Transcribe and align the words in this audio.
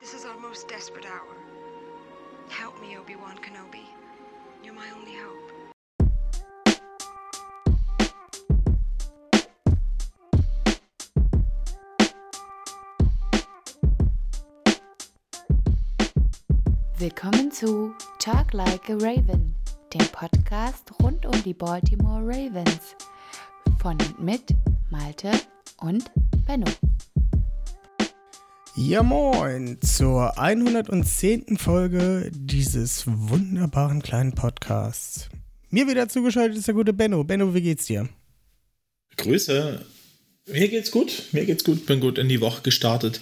This 0.00 0.14
is 0.14 0.24
our 0.24 0.38
most 0.38 0.68
desperate 0.68 1.06
hour. 1.06 1.34
Help 2.50 2.80
me, 2.80 2.96
Obi-Wan 2.96 3.36
Kenobi. 3.38 3.82
You're 4.62 4.72
my 4.72 4.86
only 4.96 5.16
hope. 5.16 5.52
Willkommen 16.98 17.50
zu 17.50 17.92
Talk 18.20 18.52
Like 18.52 18.88
a 18.90 18.94
Raven, 18.94 19.56
dem 19.92 20.06
Podcast 20.12 20.92
rund 21.02 21.26
um 21.26 21.42
die 21.42 21.54
Baltimore 21.54 22.22
Ravens. 22.24 22.94
Von 23.80 23.98
und 24.00 24.20
mit 24.20 24.54
Malte 24.90 25.32
und 25.80 26.08
Benno. 26.46 26.70
Ja 28.80 29.02
moin 29.02 29.76
zur 29.80 30.38
110. 30.38 31.58
Folge 31.58 32.30
dieses 32.32 33.02
wunderbaren 33.06 34.00
kleinen 34.00 34.36
Podcasts. 34.36 35.28
Mir 35.68 35.88
wieder 35.88 36.08
zugeschaltet 36.08 36.58
ist 36.58 36.68
der 36.68 36.74
gute 36.74 36.92
Benno. 36.92 37.24
Benno, 37.24 37.52
wie 37.54 37.60
geht's 37.60 37.86
dir? 37.86 38.08
Grüße. 39.16 39.84
Mir 40.46 40.68
geht's 40.68 40.92
gut. 40.92 41.24
Mir 41.32 41.44
geht's 41.44 41.64
gut. 41.64 41.86
Bin 41.86 41.98
gut 41.98 42.18
in 42.18 42.28
die 42.28 42.40
Woche 42.40 42.62
gestartet. 42.62 43.20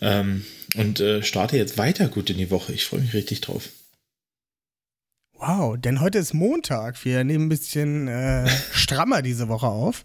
Ähm, 0.00 0.44
und 0.74 0.98
äh, 0.98 1.22
starte 1.22 1.56
jetzt 1.56 1.78
weiter 1.78 2.08
gut 2.08 2.28
in 2.28 2.38
die 2.38 2.50
Woche. 2.50 2.72
Ich 2.72 2.84
freue 2.84 3.00
mich 3.00 3.14
richtig 3.14 3.42
drauf. 3.42 3.68
Wow, 5.34 5.78
denn 5.78 6.00
heute 6.00 6.18
ist 6.18 6.34
Montag. 6.34 7.04
Wir 7.04 7.22
nehmen 7.22 7.46
ein 7.46 7.50
bisschen 7.50 8.08
äh, 8.08 8.48
strammer 8.72 9.22
diese 9.22 9.46
Woche 9.46 9.68
auf. 9.68 10.04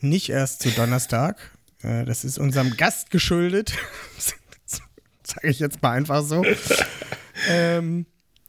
Nicht 0.00 0.30
erst 0.30 0.62
zu 0.62 0.70
Donnerstag. 0.70 1.52
Äh, 1.82 2.04
das 2.04 2.24
ist 2.24 2.38
unserem 2.38 2.76
Gast 2.76 3.10
geschuldet. 3.10 3.72
Sage 5.22 5.48
ich 5.48 5.58
jetzt 5.58 5.82
mal 5.82 5.92
einfach 5.92 6.22
so. 6.22 6.44
ähm, 7.48 8.06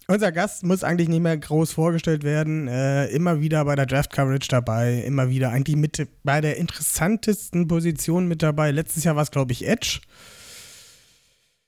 unser 0.07 0.31
Gast 0.31 0.63
muss 0.63 0.83
eigentlich 0.83 1.07
nicht 1.07 1.21
mehr 1.21 1.37
groß 1.37 1.73
vorgestellt 1.73 2.23
werden. 2.23 2.67
Äh, 2.67 3.07
immer 3.07 3.39
wieder 3.39 3.63
bei 3.65 3.75
der 3.75 3.85
Draft 3.85 4.11
Coverage 4.11 4.47
dabei. 4.49 5.01
Immer 5.05 5.29
wieder 5.29 5.51
eigentlich 5.51 5.77
mit 5.77 6.07
bei 6.23 6.41
der 6.41 6.57
interessantesten 6.57 7.67
Position 7.67 8.27
mit 8.27 8.43
dabei. 8.43 8.71
Letztes 8.71 9.03
Jahr 9.03 9.15
war 9.15 9.23
es, 9.23 9.31
glaube 9.31 9.53
ich, 9.53 9.65
Edge. 9.65 10.01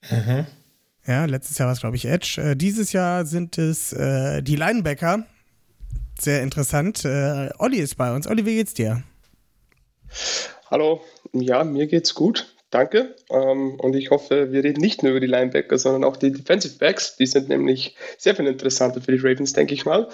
Mhm. 0.09 0.45
Ja, 1.07 1.25
letztes 1.25 1.57
Jahr 1.57 1.67
war 1.67 1.73
es, 1.73 1.79
glaube 1.79 1.95
ich, 1.95 2.05
Edge. 2.05 2.41
Äh, 2.41 2.55
dieses 2.55 2.91
Jahr 2.91 3.25
sind 3.25 3.57
es 3.57 3.93
äh, 3.93 4.41
die 4.41 4.55
Linebacker. 4.55 5.23
Sehr 6.19 6.41
interessant. 6.41 7.05
Äh, 7.05 7.49
Olli 7.57 7.77
ist 7.77 7.95
bei 7.95 8.13
uns. 8.13 8.27
Olli, 8.27 8.45
wie 8.45 8.55
geht's 8.55 8.73
dir? 8.73 9.03
Hallo, 10.69 11.01
ja, 11.41 11.63
mir 11.63 11.87
geht's 11.87 12.13
gut. 12.13 12.55
Danke. 12.71 13.15
Ähm, 13.29 13.75
und 13.79 13.95
ich 13.95 14.11
hoffe, 14.11 14.51
wir 14.51 14.63
reden 14.63 14.81
nicht 14.81 15.01
nur 15.01 15.11
über 15.11 15.21
die 15.21 15.27
Linebacker, 15.27 15.77
sondern 15.77 16.03
auch 16.03 16.17
die 16.17 16.31
Defensive 16.31 16.77
Backs. 16.77 17.15
Die 17.15 17.25
sind 17.25 17.47
nämlich 17.47 17.95
sehr 18.17 18.35
viel 18.35 18.47
interessanter 18.47 19.01
für 19.01 19.11
die 19.11 19.25
Ravens, 19.25 19.53
denke 19.53 19.73
ich 19.73 19.85
mal. 19.85 20.09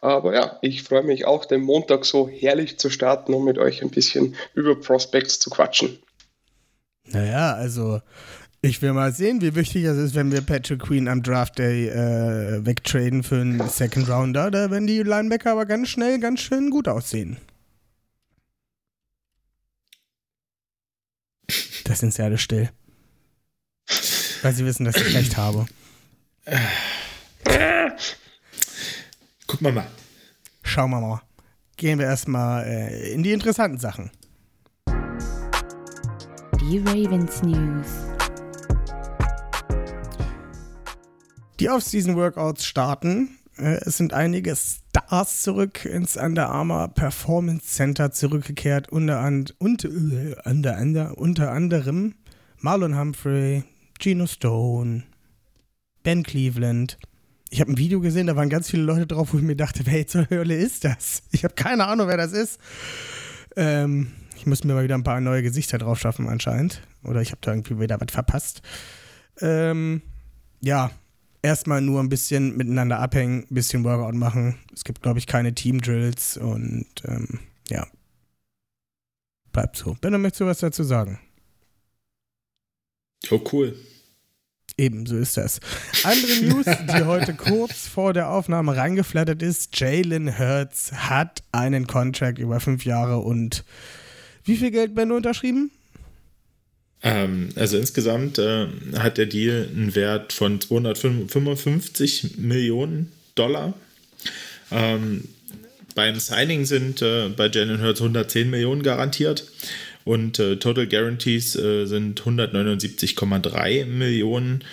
Aber 0.00 0.34
ja, 0.34 0.58
ich 0.60 0.82
freue 0.82 1.04
mich 1.04 1.26
auch, 1.26 1.46
den 1.46 1.62
Montag 1.62 2.04
so 2.04 2.28
herrlich 2.28 2.78
zu 2.78 2.90
starten, 2.90 3.32
um 3.32 3.44
mit 3.44 3.56
euch 3.56 3.82
ein 3.82 3.90
bisschen 3.90 4.34
über 4.54 4.78
Prospects 4.78 5.38
zu 5.38 5.48
quatschen. 5.48 6.00
Naja, 7.08 7.54
also 7.54 8.00
ich 8.60 8.82
will 8.82 8.92
mal 8.92 9.12
sehen, 9.12 9.40
wie 9.40 9.54
wichtig 9.54 9.84
es 9.84 9.96
ist, 9.96 10.14
wenn 10.14 10.32
wir 10.32 10.42
Patrick 10.42 10.82
Queen 10.82 11.08
am 11.08 11.22
Draft 11.22 11.58
Day 11.58 11.88
äh, 11.88 12.64
wegtraden 12.64 13.22
für 13.22 13.36
einen 13.36 13.68
Second 13.68 14.10
Rounder. 14.10 14.50
Da 14.50 14.70
werden 14.70 14.86
die 14.86 15.02
Linebacker 15.02 15.52
aber 15.52 15.66
ganz 15.66 15.88
schnell 15.88 16.20
ganz 16.20 16.40
schön 16.40 16.70
gut 16.70 16.88
aussehen. 16.88 17.38
Da 21.84 21.94
sind 21.94 22.14
sie 22.14 22.22
alle 22.22 22.38
still. 22.38 22.70
Weil 24.42 24.52
sie 24.52 24.64
wissen, 24.64 24.84
dass 24.84 24.96
ich 24.96 25.14
recht 25.14 25.36
habe. 25.36 25.66
Gucken 29.46 29.66
wir 29.66 29.72
mal. 29.72 29.90
Schauen 30.62 30.90
wir 30.90 31.00
mal. 31.00 31.22
Gehen 31.76 31.98
wir 31.98 32.06
erstmal 32.06 32.64
äh, 32.64 33.12
in 33.12 33.22
die 33.22 33.32
interessanten 33.32 33.78
Sachen. 33.78 34.10
Die 36.60 36.78
Ravens 36.78 37.42
News. 37.42 37.88
Die 41.60 41.68
Off-Season-Workouts 41.68 42.64
starten. 42.64 43.38
Äh, 43.62 43.80
Es 43.84 43.96
sind 43.96 44.12
einige 44.12 44.56
Stars 44.56 45.42
zurück 45.42 45.84
ins 45.84 46.16
Under 46.16 46.50
Armour 46.50 46.88
Performance 46.88 47.66
Center 47.66 48.10
zurückgekehrt. 48.10 48.90
Unter, 48.90 49.20
and, 49.20 49.54
und, 49.58 49.84
äh, 49.84 50.34
unter, 50.44 50.78
under, 50.78 51.18
unter 51.18 51.52
anderem 51.52 52.14
Marlon 52.58 52.98
Humphrey, 52.98 53.64
Geno 53.98 54.26
Stone, 54.26 55.04
Ben 56.02 56.22
Cleveland. 56.22 56.98
Ich 57.50 57.60
habe 57.60 57.72
ein 57.72 57.78
Video 57.78 58.00
gesehen, 58.00 58.26
da 58.26 58.34
waren 58.34 58.48
ganz 58.48 58.70
viele 58.70 58.82
Leute 58.82 59.06
drauf, 59.06 59.32
wo 59.32 59.36
ich 59.36 59.42
mir 59.44 59.56
dachte, 59.56 59.84
wer 59.84 60.06
zur 60.06 60.28
Hölle 60.30 60.56
ist 60.56 60.84
das? 60.84 61.22
Ich 61.30 61.44
habe 61.44 61.54
keine 61.54 61.86
Ahnung, 61.86 62.08
wer 62.08 62.16
das 62.16 62.32
ist. 62.32 62.58
Ähm, 63.56 64.12
ich 64.36 64.46
muss 64.46 64.64
mir 64.64 64.74
mal 64.74 64.84
wieder 64.84 64.96
ein 64.96 65.04
paar 65.04 65.20
neue 65.20 65.42
Gesichter 65.42 65.78
drauf 65.78 66.00
schaffen 66.00 66.28
anscheinend. 66.28 66.82
Oder 67.04 67.20
ich 67.20 67.30
habe 67.30 67.40
da 67.42 67.52
irgendwie 67.52 67.78
wieder 67.78 68.00
was 68.00 68.10
verpasst. 68.10 68.62
Ähm, 69.40 70.02
ja, 70.60 70.90
erstmal 71.42 71.80
nur 71.80 72.00
ein 72.00 72.08
bisschen 72.08 72.56
miteinander 72.56 73.00
abhängen, 73.00 73.46
ein 73.50 73.54
bisschen 73.54 73.84
Workout 73.84 74.14
machen. 74.14 74.58
Es 74.72 74.84
gibt, 74.84 75.02
glaube 75.02 75.18
ich, 75.18 75.26
keine 75.26 75.54
Team-Drills 75.54 76.36
und 76.36 76.86
ähm, 77.06 77.40
ja. 77.68 77.86
Bleibt 79.52 79.76
so. 79.76 79.96
Benno, 80.00 80.18
möchtest 80.18 80.40
du 80.40 80.46
was 80.46 80.60
dazu 80.60 80.82
sagen? 80.82 81.18
Oh, 83.30 83.40
cool. 83.52 83.76
Eben, 84.78 85.04
so 85.04 85.16
ist 85.16 85.36
das. 85.36 85.60
Andere 86.02 86.40
News, 86.46 86.64
die 86.64 87.02
heute 87.04 87.34
kurz 87.34 87.86
vor 87.86 88.14
der 88.14 88.30
Aufnahme 88.30 88.74
reingeflattert 88.74 89.42
ist: 89.42 89.78
Jalen 89.78 90.38
Hurts 90.38 90.92
hat 90.92 91.42
einen 91.52 91.86
Contract 91.86 92.38
über 92.38 92.58
fünf 92.58 92.84
Jahre 92.84 93.18
und 93.18 93.64
wie 94.44 94.56
viel 94.56 94.70
Geld, 94.70 94.94
Benno, 94.94 95.16
unterschrieben? 95.16 95.70
Ähm, 97.02 97.50
also 97.56 97.76
insgesamt 97.76 98.38
äh, 98.38 98.68
hat 98.96 99.18
der 99.18 99.26
Deal 99.26 99.68
einen 99.74 99.94
Wert 99.94 100.32
von 100.32 100.60
255 100.60 102.38
Millionen 102.38 103.12
Dollar. 103.34 103.74
Ähm, 104.70 105.24
beim 105.94 106.18
Signing 106.18 106.64
sind 106.64 107.02
äh, 107.02 107.28
bei 107.28 107.48
Jalen 107.48 107.82
Hurts 107.82 108.00
110 108.00 108.48
Millionen 108.48 108.82
garantiert 108.82 109.44
und 110.04 110.38
äh, 110.38 110.56
Total 110.56 110.86
Guarantees 110.86 111.56
äh, 111.56 111.84
sind 111.86 112.22
179,3 112.22 113.84
Millionen. 113.84 114.64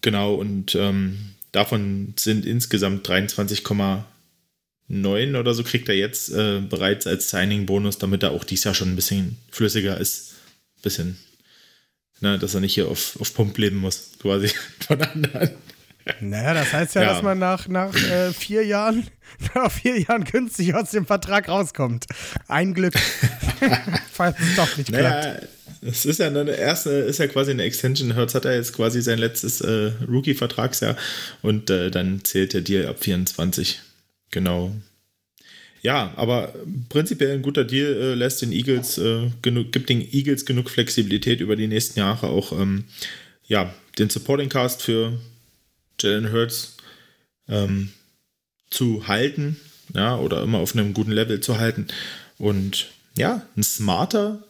Genau, 0.00 0.34
und 0.34 0.76
ähm, 0.76 1.34
davon 1.52 2.14
sind 2.16 2.46
insgesamt 2.46 3.06
23,9 3.08 5.38
oder 5.38 5.54
so 5.54 5.64
kriegt 5.64 5.88
er 5.88 5.96
jetzt 5.96 6.30
äh, 6.30 6.60
bereits 6.60 7.06
als 7.06 7.30
Signing-Bonus, 7.30 7.98
damit 7.98 8.22
er 8.22 8.30
auch 8.30 8.44
dieses 8.44 8.64
Jahr 8.64 8.74
schon 8.74 8.92
ein 8.92 8.96
bisschen 8.96 9.36
flüssiger 9.50 9.98
ist. 9.98 10.34
Bisschen 10.82 11.18
Ne, 12.20 12.38
dass 12.38 12.54
er 12.54 12.60
nicht 12.60 12.74
hier 12.74 12.88
auf, 12.88 13.16
auf 13.20 13.32
Pump 13.34 13.56
leben 13.58 13.76
muss, 13.78 14.10
quasi 14.20 14.48
von 14.86 15.00
anderen. 15.00 15.50
Naja, 16.20 16.54
das 16.54 16.72
heißt 16.72 16.94
ja, 16.94 17.02
Ja. 17.02 17.12
dass 17.12 17.22
man 17.22 17.38
nach, 17.38 17.68
nach 17.68 17.94
äh, 17.94 18.32
vier 18.32 18.64
Jahren, 18.64 19.06
nach 19.54 19.70
vier 19.70 20.00
Jahren 20.00 20.24
günstig 20.24 20.74
aus 20.74 20.90
dem 20.90 21.06
Vertrag 21.06 21.48
rauskommt. 21.48 22.06
Ein 22.48 22.74
Glück. 22.74 22.94
Falls 24.12 24.36
es 24.40 24.56
doch 24.56 24.76
nicht 24.76 24.88
klappt. 24.92 25.24
Naja, 25.26 25.40
es 25.82 26.06
ist 26.06 26.18
ja 26.18 26.26
eine 26.26 26.50
erste, 26.50 26.90
ist 26.90 27.18
ja 27.18 27.26
quasi 27.28 27.50
eine 27.52 27.62
Extension. 27.62 28.14
Hertz 28.14 28.34
hat 28.34 28.46
er 28.46 28.54
jetzt 28.56 28.72
quasi 28.72 29.00
sein 29.02 29.18
letztes 29.18 29.60
äh, 29.60 29.92
Rookie-Vertragsjahr 30.08 30.96
und 31.42 31.70
äh, 31.70 31.90
dann 31.90 32.24
zählt 32.24 32.52
der 32.54 32.62
Deal 32.62 32.86
ab 32.88 32.96
24. 33.00 33.80
Genau. 34.30 34.72
Ja, 35.82 36.12
aber 36.16 36.54
prinzipiell 36.88 37.32
ein 37.32 37.42
guter 37.42 37.64
Deal 37.64 37.92
äh, 37.92 38.14
lässt 38.14 38.42
den 38.42 38.52
Eagles 38.52 38.98
äh, 38.98 39.30
genug, 39.42 39.72
gibt 39.72 39.88
den 39.88 40.00
Eagles 40.00 40.44
genug 40.44 40.70
Flexibilität 40.70 41.40
über 41.40 41.56
die 41.56 41.68
nächsten 41.68 41.98
Jahre 42.00 42.28
auch 42.28 42.52
ähm, 42.52 42.84
ja, 43.46 43.72
den 43.98 44.10
Supporting 44.10 44.48
Cast 44.48 44.82
für 44.82 45.18
Jalen 46.00 46.32
Hurts 46.32 46.76
ähm, 47.48 47.90
zu 48.70 49.08
halten, 49.08 49.56
ja, 49.94 50.16
oder 50.16 50.42
immer 50.42 50.58
auf 50.58 50.74
einem 50.74 50.94
guten 50.94 51.12
Level 51.12 51.40
zu 51.40 51.58
halten. 51.58 51.86
Und 52.36 52.88
ja, 53.16 53.46
ein 53.56 53.62
smarter 53.62 54.44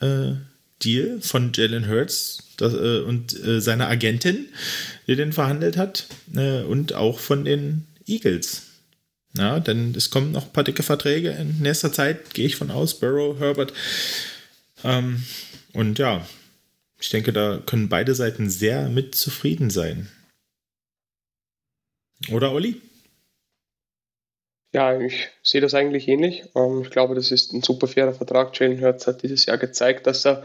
äh, 0.00 0.32
Deal 0.82 1.20
von 1.20 1.52
Jalen 1.54 1.88
Hurts 1.88 2.48
das, 2.56 2.74
äh, 2.74 3.00
und 3.00 3.38
äh, 3.44 3.60
seiner 3.60 3.88
Agentin, 3.88 4.48
die 5.06 5.16
den 5.16 5.32
verhandelt 5.32 5.76
hat, 5.76 6.06
äh, 6.34 6.62
und 6.62 6.94
auch 6.94 7.20
von 7.20 7.44
den 7.44 7.86
Eagles. 8.06 8.62
Ja, 9.36 9.60
denn 9.60 9.94
es 9.94 10.10
kommen 10.10 10.32
noch 10.32 10.46
ein 10.46 10.52
paar 10.52 10.64
dicke 10.64 10.82
Verträge 10.82 11.30
in 11.30 11.60
nächster 11.60 11.92
Zeit, 11.92 12.34
gehe 12.34 12.46
ich 12.46 12.56
von 12.56 12.70
aus. 12.70 12.98
Burrow, 12.98 13.38
Herbert. 13.38 13.72
Ähm, 14.84 15.24
und 15.72 15.98
ja, 15.98 16.26
ich 17.00 17.08
denke, 17.08 17.32
da 17.32 17.60
können 17.64 17.88
beide 17.88 18.14
Seiten 18.14 18.50
sehr 18.50 18.88
mit 18.88 19.14
zufrieden 19.14 19.70
sein. 19.70 20.10
Oder, 22.30 22.52
Olli? 22.52 22.80
Ja, 24.74 24.98
ich 24.98 25.28
sehe 25.42 25.60
das 25.60 25.74
eigentlich 25.74 26.08
ähnlich. 26.08 26.44
Ähm, 26.54 26.82
ich 26.82 26.90
glaube, 26.90 27.14
das 27.14 27.30
ist 27.30 27.52
ein 27.52 27.62
super 27.62 27.88
fairer 27.88 28.14
Vertrag. 28.14 28.58
Jalen 28.58 28.80
Hurts 28.80 29.06
hat 29.06 29.22
dieses 29.22 29.44
Jahr 29.46 29.58
gezeigt, 29.58 30.06
dass 30.06 30.24
er 30.24 30.44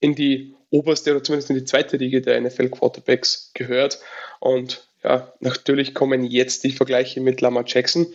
in 0.00 0.14
die 0.14 0.54
oberste 0.70 1.12
oder 1.12 1.22
zumindest 1.22 1.50
in 1.50 1.56
die 1.56 1.64
zweite 1.64 1.98
Riege 2.00 2.20
der 2.20 2.40
NFL 2.40 2.70
Quarterbacks 2.70 3.52
gehört. 3.54 4.00
Und 4.40 4.87
ja, 5.02 5.32
natürlich 5.40 5.94
kommen 5.94 6.24
jetzt 6.24 6.64
die 6.64 6.72
Vergleiche 6.72 7.20
mit 7.20 7.40
Lamar 7.40 7.64
Jackson. 7.66 8.06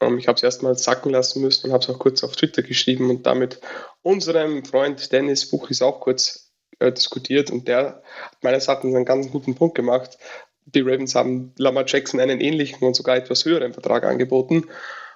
Ähm, 0.00 0.18
ich 0.18 0.28
habe 0.28 0.36
es 0.36 0.42
erstmal 0.42 0.76
sacken 0.76 1.10
lassen 1.10 1.40
müssen 1.40 1.66
und 1.66 1.72
habe 1.72 1.82
es 1.82 1.90
auch 1.90 1.98
kurz 1.98 2.24
auf 2.24 2.36
Twitter 2.36 2.62
geschrieben 2.62 3.10
und 3.10 3.26
damit 3.26 3.60
unserem 4.02 4.64
Freund 4.64 5.12
Dennis 5.12 5.48
Buchis 5.48 5.82
auch 5.82 6.00
kurz 6.00 6.50
äh, 6.78 6.92
diskutiert 6.92 7.50
und 7.50 7.68
der 7.68 8.02
hat 8.22 8.42
meines 8.42 8.68
Erachtens 8.68 8.94
einen 8.94 9.04
ganz 9.04 9.30
guten 9.30 9.54
Punkt 9.54 9.74
gemacht. 9.74 10.18
Die 10.66 10.80
Ravens 10.80 11.14
haben 11.14 11.52
Lamar 11.56 11.84
Jackson 11.86 12.20
einen 12.20 12.40
ähnlichen 12.40 12.86
und 12.86 12.94
sogar 12.94 13.16
etwas 13.16 13.44
höheren 13.44 13.72
Vertrag 13.72 14.04
angeboten. 14.04 14.66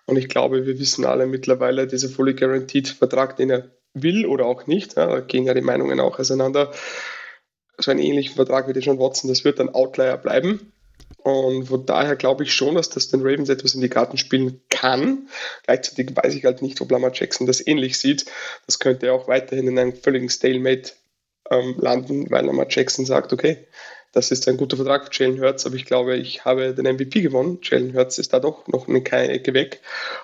Und 0.06 0.16
ich 0.16 0.28
glaube, 0.28 0.66
wir 0.66 0.78
wissen 0.78 1.04
alle 1.04 1.26
mittlerweile, 1.26 1.86
dieser 1.86 2.08
Fully 2.08 2.34
Guaranteed 2.34 2.88
Vertrag, 2.88 3.36
den 3.36 3.50
er 3.50 3.70
will 3.94 4.26
oder 4.26 4.46
auch 4.46 4.66
nicht, 4.66 4.96
ja, 4.96 5.06
da 5.06 5.20
gehen 5.20 5.44
ja 5.44 5.54
die 5.54 5.60
Meinungen 5.60 6.00
auch 6.00 6.18
auseinander. 6.18 6.72
So 7.78 7.90
einen 7.90 8.00
ähnlichen 8.00 8.34
Vertrag 8.34 8.68
wie 8.68 8.72
den 8.72 8.82
John 8.82 8.98
Watson, 8.98 9.28
das 9.28 9.44
wird 9.44 9.60
ein 9.60 9.74
Outlier 9.74 10.16
bleiben. 10.16 10.72
Und 11.18 11.66
von 11.66 11.86
daher 11.86 12.16
glaube 12.16 12.44
ich 12.44 12.52
schon, 12.52 12.74
dass 12.74 12.90
das 12.90 13.08
den 13.08 13.20
Ravens 13.22 13.48
etwas 13.48 13.74
in 13.74 13.80
die 13.80 13.88
Karten 13.88 14.18
spielen 14.18 14.60
kann. 14.68 15.28
Gleichzeitig 15.64 16.14
weiß 16.14 16.34
ich 16.34 16.44
halt 16.44 16.62
nicht, 16.62 16.80
ob 16.80 16.90
Lamar 16.90 17.12
Jackson 17.14 17.46
das 17.46 17.66
ähnlich 17.66 17.98
sieht. 17.98 18.26
Das 18.66 18.78
könnte 18.78 19.12
auch 19.12 19.28
weiterhin 19.28 19.68
in 19.68 19.78
einem 19.78 19.94
völligen 19.94 20.28
Stalemate 20.28 20.92
ähm, 21.50 21.76
landen, 21.78 22.30
weil 22.30 22.44
Lamar 22.44 22.66
Jackson 22.68 23.06
sagt, 23.06 23.32
okay, 23.32 23.66
das 24.14 24.30
ist 24.30 24.46
ein 24.46 24.56
guter 24.56 24.76
Vertrag 24.76 25.12
für 25.12 25.24
Jalen 25.24 25.40
Hurts, 25.40 25.66
aber 25.66 25.74
ich 25.74 25.86
glaube, 25.86 26.16
ich 26.16 26.44
habe 26.44 26.72
den 26.72 26.86
MVP 26.86 27.20
gewonnen. 27.20 27.58
Jalen 27.62 27.94
Hurts 27.94 28.18
ist 28.18 28.32
da 28.32 28.38
doch 28.38 28.68
noch 28.68 28.86
eine 28.86 29.02
keine 29.02 29.32
Ecke 29.32 29.54
weg 29.54 29.80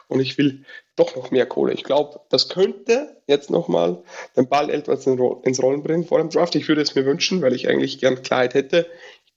und 0.07 0.21
ich 0.21 0.39
will 0.39 0.65
doch 0.95 1.17
noch 1.17 1.33
mehr 1.33 1.47
Kohle. 1.47 1.73
Ich 1.73 1.83
glaube, 1.83 2.21
das 2.29 2.49
könnte 2.49 3.17
jetzt 3.27 3.51
nochmal 3.51 4.03
den 4.37 4.49
Ball 4.49 4.71
etwas 4.71 5.07
ins 5.09 5.63
Rollen 5.63 5.83
bringen 5.83 6.05
vor 6.05 6.19
dem 6.19 6.31
Draft. 6.31 6.55
Ich 6.55 6.69
würde 6.69 6.83
es 6.83 6.95
mir 6.95 7.05
wünschen, 7.05 7.43
weil 7.43 7.53
ich 7.53 7.69
eigentlich 7.69 7.99
gern 7.99 8.23
Klarheit 8.23 8.55
hätte. 8.55 8.87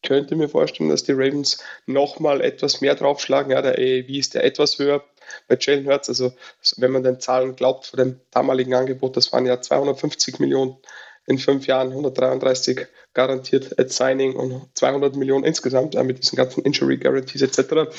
Könnte 0.05 0.35
mir 0.35 0.49
vorstellen, 0.49 0.89
dass 0.89 1.03
die 1.03 1.13
Ravens 1.13 1.63
nochmal 1.85 2.41
etwas 2.41 2.81
mehr 2.81 2.95
draufschlagen. 2.95 3.51
Ja, 3.51 3.61
der 3.61 3.73
AAV 3.73 4.09
ist 4.09 4.33
ja 4.33 4.41
etwas 4.41 4.77
höher 4.77 5.03
bei 5.47 5.57
Jalen 5.59 5.87
Hurts. 5.87 6.09
Also, 6.09 6.33
wenn 6.77 6.91
man 6.91 7.03
den 7.03 7.19
Zahlen 7.19 7.55
glaubt, 7.55 7.87
von 7.87 7.97
dem 7.97 8.19
damaligen 8.31 8.73
Angebot, 8.73 9.15
das 9.15 9.31
waren 9.31 9.45
ja 9.45 9.61
250 9.61 10.39
Millionen 10.39 10.77
in 11.25 11.37
fünf 11.37 11.67
Jahren 11.67 11.89
133 11.89 12.85
garantiert 13.13 13.79
at 13.79 13.91
Signing 13.91 14.35
und 14.35 14.67
200 14.73 15.15
Millionen 15.15 15.45
insgesamt 15.45 15.93
mit 16.03 16.21
diesen 16.21 16.35
ganzen 16.35 16.63
Injury 16.63 16.97
Guarantees 16.97 17.41
etc. 17.41 17.89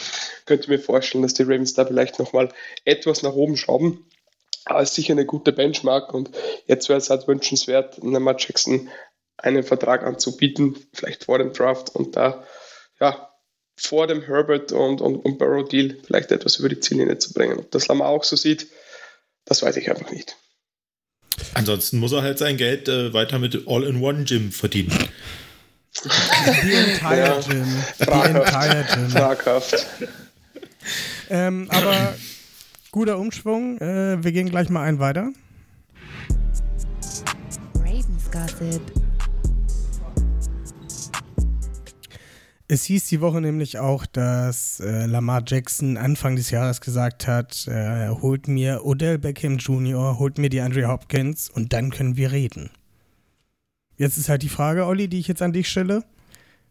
Könnte 0.44 0.70
mir 0.70 0.78
vorstellen, 0.78 1.22
dass 1.22 1.34
die 1.34 1.44
Ravens 1.44 1.74
da 1.74 1.86
vielleicht 1.86 2.18
nochmal 2.18 2.50
etwas 2.84 3.22
nach 3.22 3.32
oben 3.32 3.56
schrauben. 3.56 4.04
Aber 4.66 4.82
ist 4.82 4.94
sicher 4.94 5.12
eine 5.12 5.26
gute 5.26 5.52
Benchmark 5.52 6.12
und 6.14 6.30
jetzt 6.66 6.88
wäre 6.88 6.98
es 6.98 7.10
halt 7.10 7.28
wünschenswert, 7.28 7.98
Lamar 8.02 8.36
Jackson 8.38 8.88
einen 9.36 9.62
Vertrag 9.62 10.04
anzubieten, 10.04 10.76
vielleicht 10.92 11.24
vor 11.24 11.38
dem 11.38 11.52
Draft 11.52 11.94
und 11.94 12.16
da 12.16 12.44
ja 13.00 13.30
vor 13.76 14.06
dem 14.06 14.22
Herbert 14.22 14.72
und, 14.72 15.00
und, 15.00 15.16
und 15.16 15.38
Burrow 15.38 15.68
Deal 15.68 15.96
vielleicht 16.04 16.30
etwas 16.30 16.56
über 16.56 16.68
die 16.68 16.80
Ziellinie 16.80 17.18
zu 17.18 17.32
bringen. 17.32 17.58
Ob 17.58 17.70
das 17.70 17.88
Lamar 17.88 18.08
auch 18.08 18.24
so 18.24 18.36
sieht, 18.36 18.68
das 19.44 19.62
weiß 19.62 19.76
ich 19.76 19.90
einfach 19.90 20.10
nicht. 20.10 20.36
Ansonsten 21.54 21.98
muss 21.98 22.12
er 22.12 22.22
halt 22.22 22.38
sein 22.38 22.56
Geld 22.56 22.88
äh, 22.88 23.12
weiter 23.12 23.38
mit 23.38 23.66
All-in-One-Gym 23.66 24.52
verdienen. 24.52 24.96
The 25.92 26.72
entire 26.72 27.18
ja. 27.18 27.40
Gym. 27.40 27.84
The 27.98 28.04
entire 28.04 28.86
Gym. 28.94 29.10
Fraghaft. 29.10 29.86
Ähm, 31.30 31.68
aber 31.70 32.14
guter 32.90 33.18
Umschwung. 33.18 33.78
Äh, 33.78 34.22
wir 34.22 34.32
gehen 34.32 34.50
gleich 34.50 34.68
mal 34.68 34.82
einen 34.82 34.98
weiter. 34.98 35.32
Ravens 37.74 38.30
Gossip. 38.30 39.03
Es 42.66 42.84
hieß 42.84 43.08
die 43.08 43.20
Woche 43.20 43.42
nämlich 43.42 43.78
auch, 43.78 44.06
dass 44.06 44.80
äh, 44.80 45.04
Lamar 45.04 45.42
Jackson 45.46 45.98
Anfang 45.98 46.34
des 46.36 46.50
Jahres 46.50 46.80
gesagt 46.80 47.26
hat, 47.26 47.66
äh, 47.68 48.08
holt 48.08 48.48
mir 48.48 48.86
Odell 48.86 49.18
Beckham 49.18 49.58
Jr., 49.58 50.18
holt 50.18 50.38
mir 50.38 50.48
die 50.48 50.62
Andre 50.62 50.88
Hopkins 50.88 51.50
und 51.50 51.74
dann 51.74 51.90
können 51.90 52.16
wir 52.16 52.32
reden. 52.32 52.70
Jetzt 53.98 54.16
ist 54.16 54.30
halt 54.30 54.42
die 54.42 54.48
Frage, 54.48 54.86
Olli, 54.86 55.08
die 55.08 55.20
ich 55.20 55.28
jetzt 55.28 55.42
an 55.42 55.52
dich 55.52 55.68
stelle. 55.68 56.04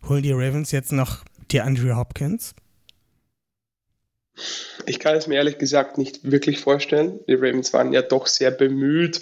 Holen 0.10 0.24
die 0.24 0.32
Ravens 0.32 0.72
jetzt 0.72 0.92
noch 0.92 1.24
die 1.52 1.62
Andre 1.62 1.96
Hopkins? 1.96 2.56
Ich 4.88 5.00
kann 5.00 5.16
es 5.16 5.28
mir 5.28 5.36
ehrlich 5.36 5.60
gesagt 5.60 6.00
nicht 6.00 6.30
wirklich 6.30 6.60
vorstellen. 6.60 7.20
Die 7.28 7.36
Ravens 7.36 7.72
waren 7.72 7.94
ja 7.94 8.02
doch 8.02 8.26
sehr 8.26 8.50
bemüht, 8.50 9.22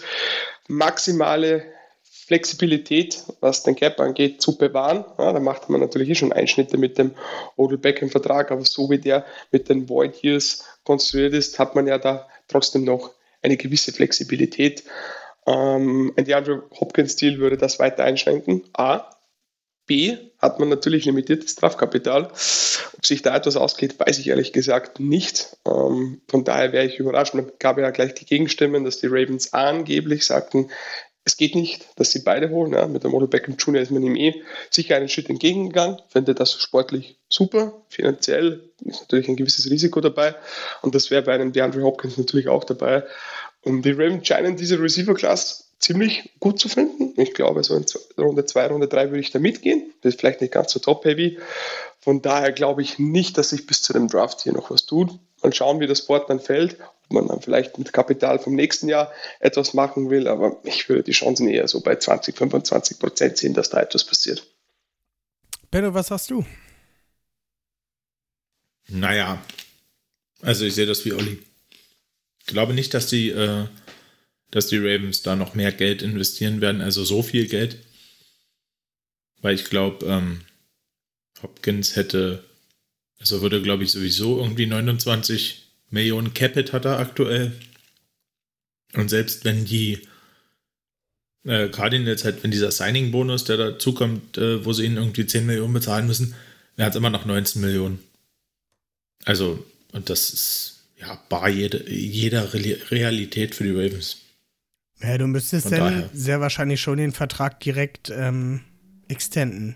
maximale 0.69 1.65
Flexibilität, 2.31 3.25
was 3.41 3.63
den 3.63 3.75
Cap 3.75 3.99
angeht, 3.99 4.41
zu 4.41 4.57
bewahren. 4.57 5.03
Ja, 5.17 5.33
da 5.33 5.41
macht 5.41 5.69
man 5.69 5.81
natürlich 5.81 6.07
eh 6.07 6.15
schon 6.15 6.31
Einschnitte 6.31 6.77
mit 6.77 6.97
dem 6.97 7.11
Odell 7.57 7.77
Beckham-Vertrag, 7.77 8.51
aber 8.51 8.63
so 8.63 8.89
wie 8.89 8.99
der 8.99 9.25
mit 9.51 9.67
den 9.67 9.89
Void 9.89 10.23
Years 10.23 10.63
konstruiert 10.85 11.33
ist, 11.33 11.59
hat 11.59 11.75
man 11.75 11.87
ja 11.87 11.97
da 11.97 12.29
trotzdem 12.47 12.85
noch 12.85 13.11
eine 13.41 13.57
gewisse 13.57 13.91
Flexibilität. 13.91 14.85
Ähm, 15.45 16.13
ein 16.15 16.23
DeAndre 16.23 16.63
Hopkins-Deal 16.79 17.39
würde 17.39 17.57
das 17.57 17.79
weiter 17.79 18.05
einschränken. 18.05 18.63
A. 18.71 19.09
B. 19.85 20.15
Hat 20.37 20.57
man 20.57 20.69
natürlich 20.69 21.03
limitiertes 21.03 21.51
Strafkapital. 21.51 22.27
Ob 22.27 23.05
sich 23.05 23.23
da 23.23 23.35
etwas 23.35 23.57
ausgeht, 23.57 23.99
weiß 23.99 24.19
ich 24.19 24.29
ehrlich 24.29 24.53
gesagt 24.53 25.01
nicht. 25.01 25.57
Ähm, 25.65 26.21
von 26.29 26.45
daher 26.45 26.71
wäre 26.71 26.85
ich 26.85 26.97
überrascht. 26.97 27.33
Man 27.33 27.51
gab 27.59 27.77
ja 27.77 27.89
gleich 27.89 28.13
die 28.13 28.25
Gegenstimmen, 28.25 28.85
dass 28.85 29.01
die 29.01 29.07
Ravens 29.07 29.51
angeblich 29.51 30.25
sagten, 30.25 30.69
es 31.23 31.37
geht 31.37 31.55
nicht, 31.55 31.87
dass 31.97 32.11
sie 32.11 32.19
beide 32.19 32.49
holen. 32.49 32.73
Ja. 32.73 32.87
Mit 32.87 33.03
dem 33.03 33.13
Odell 33.13 33.27
Beckham 33.27 33.55
Jr. 33.57 33.81
ist 33.81 33.91
man 33.91 34.03
ihm 34.03 34.15
eh 34.15 34.41
sicher 34.69 34.95
einen 34.95 35.09
Schritt 35.09 35.29
entgegengegangen. 35.29 35.99
Fände 36.09 36.33
das 36.33 36.53
sportlich 36.53 37.17
super. 37.29 37.73
Finanziell 37.89 38.71
ist 38.83 39.01
natürlich 39.01 39.27
ein 39.29 39.35
gewisses 39.35 39.69
Risiko 39.69 40.01
dabei. 40.01 40.35
Und 40.81 40.95
das 40.95 41.11
wäre 41.11 41.21
bei 41.21 41.33
einem 41.33 41.53
DeAndre 41.53 41.83
Hopkins 41.83 42.17
natürlich 42.17 42.47
auch 42.47 42.63
dabei. 42.63 43.03
Und 43.63 43.83
die 43.83 43.91
Ravens 43.91 44.27
scheinen 44.27 44.55
diese 44.55 44.81
Receiver-Class 44.81 45.71
ziemlich 45.77 46.31
gut 46.39 46.59
zu 46.59 46.69
finden. 46.69 47.13
Ich 47.21 47.33
glaube, 47.33 47.63
so 47.63 47.75
in 47.75 47.85
Runde 48.17 48.45
2, 48.45 48.67
Runde 48.67 48.87
3 48.87 49.09
würde 49.09 49.19
ich 49.19 49.31
da 49.31 49.39
mitgehen. 49.39 49.93
Das 50.01 50.13
ist 50.13 50.19
vielleicht 50.19 50.41
nicht 50.41 50.53
ganz 50.53 50.71
so 50.71 50.79
top-heavy. 50.79 51.39
Von 51.99 52.23
daher 52.23 52.51
glaube 52.51 52.81
ich 52.81 52.97
nicht, 52.97 53.37
dass 53.37 53.49
sich 53.49 53.67
bis 53.67 53.83
zu 53.83 53.93
dem 53.93 54.07
Draft 54.07 54.41
hier 54.41 54.53
noch 54.53 54.71
was 54.71 54.87
tut. 54.87 55.11
Mal 55.43 55.53
schauen, 55.53 55.79
wie 55.79 55.87
das 55.87 56.05
Board 56.05 56.29
dann 56.29 56.39
fällt 56.39 56.77
man 57.11 57.27
dann 57.27 57.41
vielleicht 57.41 57.77
mit 57.77 57.93
Kapital 57.93 58.39
vom 58.39 58.55
nächsten 58.55 58.87
Jahr 58.87 59.11
etwas 59.39 59.73
machen 59.73 60.09
will, 60.09 60.27
aber 60.27 60.59
ich 60.63 60.87
würde 60.89 61.03
die 61.03 61.11
Chancen 61.11 61.47
eher 61.47 61.67
so 61.67 61.81
bei 61.81 61.95
20, 61.95 62.35
25 62.35 62.99
Prozent 62.99 63.37
sehen, 63.37 63.53
dass 63.53 63.69
da 63.69 63.81
etwas 63.81 64.05
passiert. 64.05 64.45
Benno, 65.69 65.93
was 65.93 66.11
hast 66.11 66.29
du? 66.29 66.45
Naja, 68.87 69.41
also 70.41 70.65
ich 70.65 70.75
sehe 70.75 70.85
das 70.85 71.05
wie 71.05 71.13
Olli. 71.13 71.41
Ich 72.39 72.47
glaube 72.47 72.73
nicht, 72.73 72.93
dass 72.93 73.07
die, 73.07 73.29
äh, 73.29 73.67
dass 74.49 74.67
die 74.67 74.77
Ravens 74.77 75.21
da 75.21 75.35
noch 75.35 75.53
mehr 75.53 75.71
Geld 75.71 76.01
investieren 76.01 76.59
werden, 76.59 76.81
also 76.81 77.05
so 77.05 77.21
viel 77.21 77.47
Geld. 77.47 77.77
Weil 79.41 79.55
ich 79.55 79.65
glaube, 79.65 80.05
ähm, 80.05 80.41
Hopkins 81.41 81.95
hätte, 81.95 82.43
also 83.21 83.41
würde, 83.41 83.61
glaube 83.61 83.83
ich, 83.83 83.91
sowieso 83.91 84.39
irgendwie 84.39 84.65
29 84.65 85.63
Millionen 85.91 86.33
Capit 86.33 86.73
hat 86.73 86.85
er 86.85 86.99
aktuell. 86.99 87.53
Und 88.95 89.09
selbst 89.09 89.45
wenn 89.45 89.63
die 89.63 89.99
äh, 91.45 91.69
Cardinals 91.69 92.25
halt, 92.25 92.43
wenn 92.43 92.51
dieser 92.51 92.71
Signing-Bonus, 92.71 93.45
der 93.45 93.57
dazukommt, 93.57 94.37
äh, 94.37 94.65
wo 94.65 94.73
sie 94.73 94.85
ihnen 94.85 94.97
irgendwie 94.97 95.25
10 95.25 95.45
Millionen 95.45 95.73
bezahlen 95.73 96.07
müssen, 96.07 96.35
er 96.77 96.87
hat 96.87 96.95
immer 96.95 97.11
noch 97.11 97.25
19 97.25 97.61
Millionen. 97.61 97.99
Also, 99.25 99.63
und 99.91 100.09
das 100.09 100.31
ist 100.31 100.79
ja 100.97 101.19
bar 101.29 101.47
jede, 101.47 101.89
jeder 101.89 102.53
Realität 102.53 103.53
für 103.53 103.63
die 103.63 103.71
Ravens. 103.71 104.17
Ja, 104.99 105.17
du 105.17 105.27
müsstest 105.27 105.71
dann 105.71 106.09
sehr 106.13 106.41
wahrscheinlich 106.41 106.81
schon 106.81 106.97
den 106.97 107.11
Vertrag 107.11 107.59
direkt 107.59 108.11
ähm, 108.15 108.61
extenden. 109.07 109.75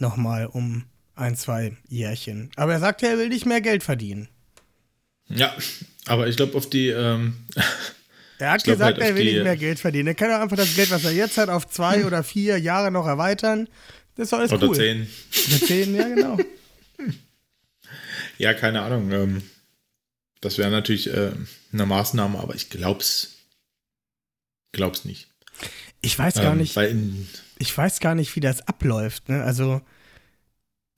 Nochmal 0.00 0.46
um 0.46 0.84
ein, 1.14 1.36
zwei 1.36 1.76
Jährchen. 1.88 2.50
Aber 2.56 2.72
er 2.72 2.80
sagt 2.80 3.02
ja, 3.02 3.10
er 3.10 3.18
will 3.18 3.28
nicht 3.28 3.46
mehr 3.46 3.60
Geld 3.60 3.82
verdienen. 3.82 4.28
Ja, 5.28 5.54
aber 6.06 6.28
ich 6.28 6.36
glaube, 6.36 6.56
auf 6.56 6.68
die. 6.68 6.88
Ähm, 6.88 7.46
er 8.38 8.52
hat 8.52 8.64
gesagt, 8.64 8.98
halt 8.98 8.98
er 8.98 9.14
will 9.16 9.24
die, 9.24 9.32
nicht 9.34 9.44
mehr 9.44 9.56
Geld 9.56 9.78
verdienen. 9.78 10.08
Er 10.08 10.14
kann 10.14 10.30
auch 10.32 10.40
einfach 10.40 10.56
das 10.56 10.74
Geld, 10.74 10.90
was 10.90 11.04
er 11.04 11.12
jetzt 11.12 11.38
hat, 11.38 11.48
auf 11.48 11.68
zwei 11.68 12.04
oder 12.06 12.22
vier 12.22 12.58
Jahre 12.58 12.90
noch 12.90 13.06
erweitern. 13.06 13.68
Das 14.16 14.28
ist 14.28 14.34
alles 14.34 14.52
oder 14.52 14.68
cool. 14.68 14.76
zehn. 14.76 15.08
Oder 15.48 15.66
zehn, 15.66 15.94
ja, 15.94 16.08
genau. 16.08 16.38
ja, 18.38 18.54
keine 18.54 18.82
Ahnung. 18.82 19.10
Ähm, 19.10 19.42
das 20.40 20.58
wäre 20.58 20.70
natürlich 20.70 21.12
äh, 21.12 21.32
eine 21.72 21.86
Maßnahme, 21.86 22.38
aber 22.38 22.54
ich 22.54 22.70
glaub's. 22.70 23.30
Glaub's 24.72 25.04
nicht. 25.04 25.28
Ich 26.00 26.18
weiß 26.18 26.34
gar 26.34 26.52
ähm, 26.52 26.58
nicht. 26.58 26.76
ich 27.58 27.76
weiß 27.76 28.00
gar 28.00 28.14
nicht, 28.14 28.34
wie 28.36 28.40
das 28.40 28.66
abläuft. 28.68 29.28
Ne? 29.28 29.42
Also, 29.42 29.80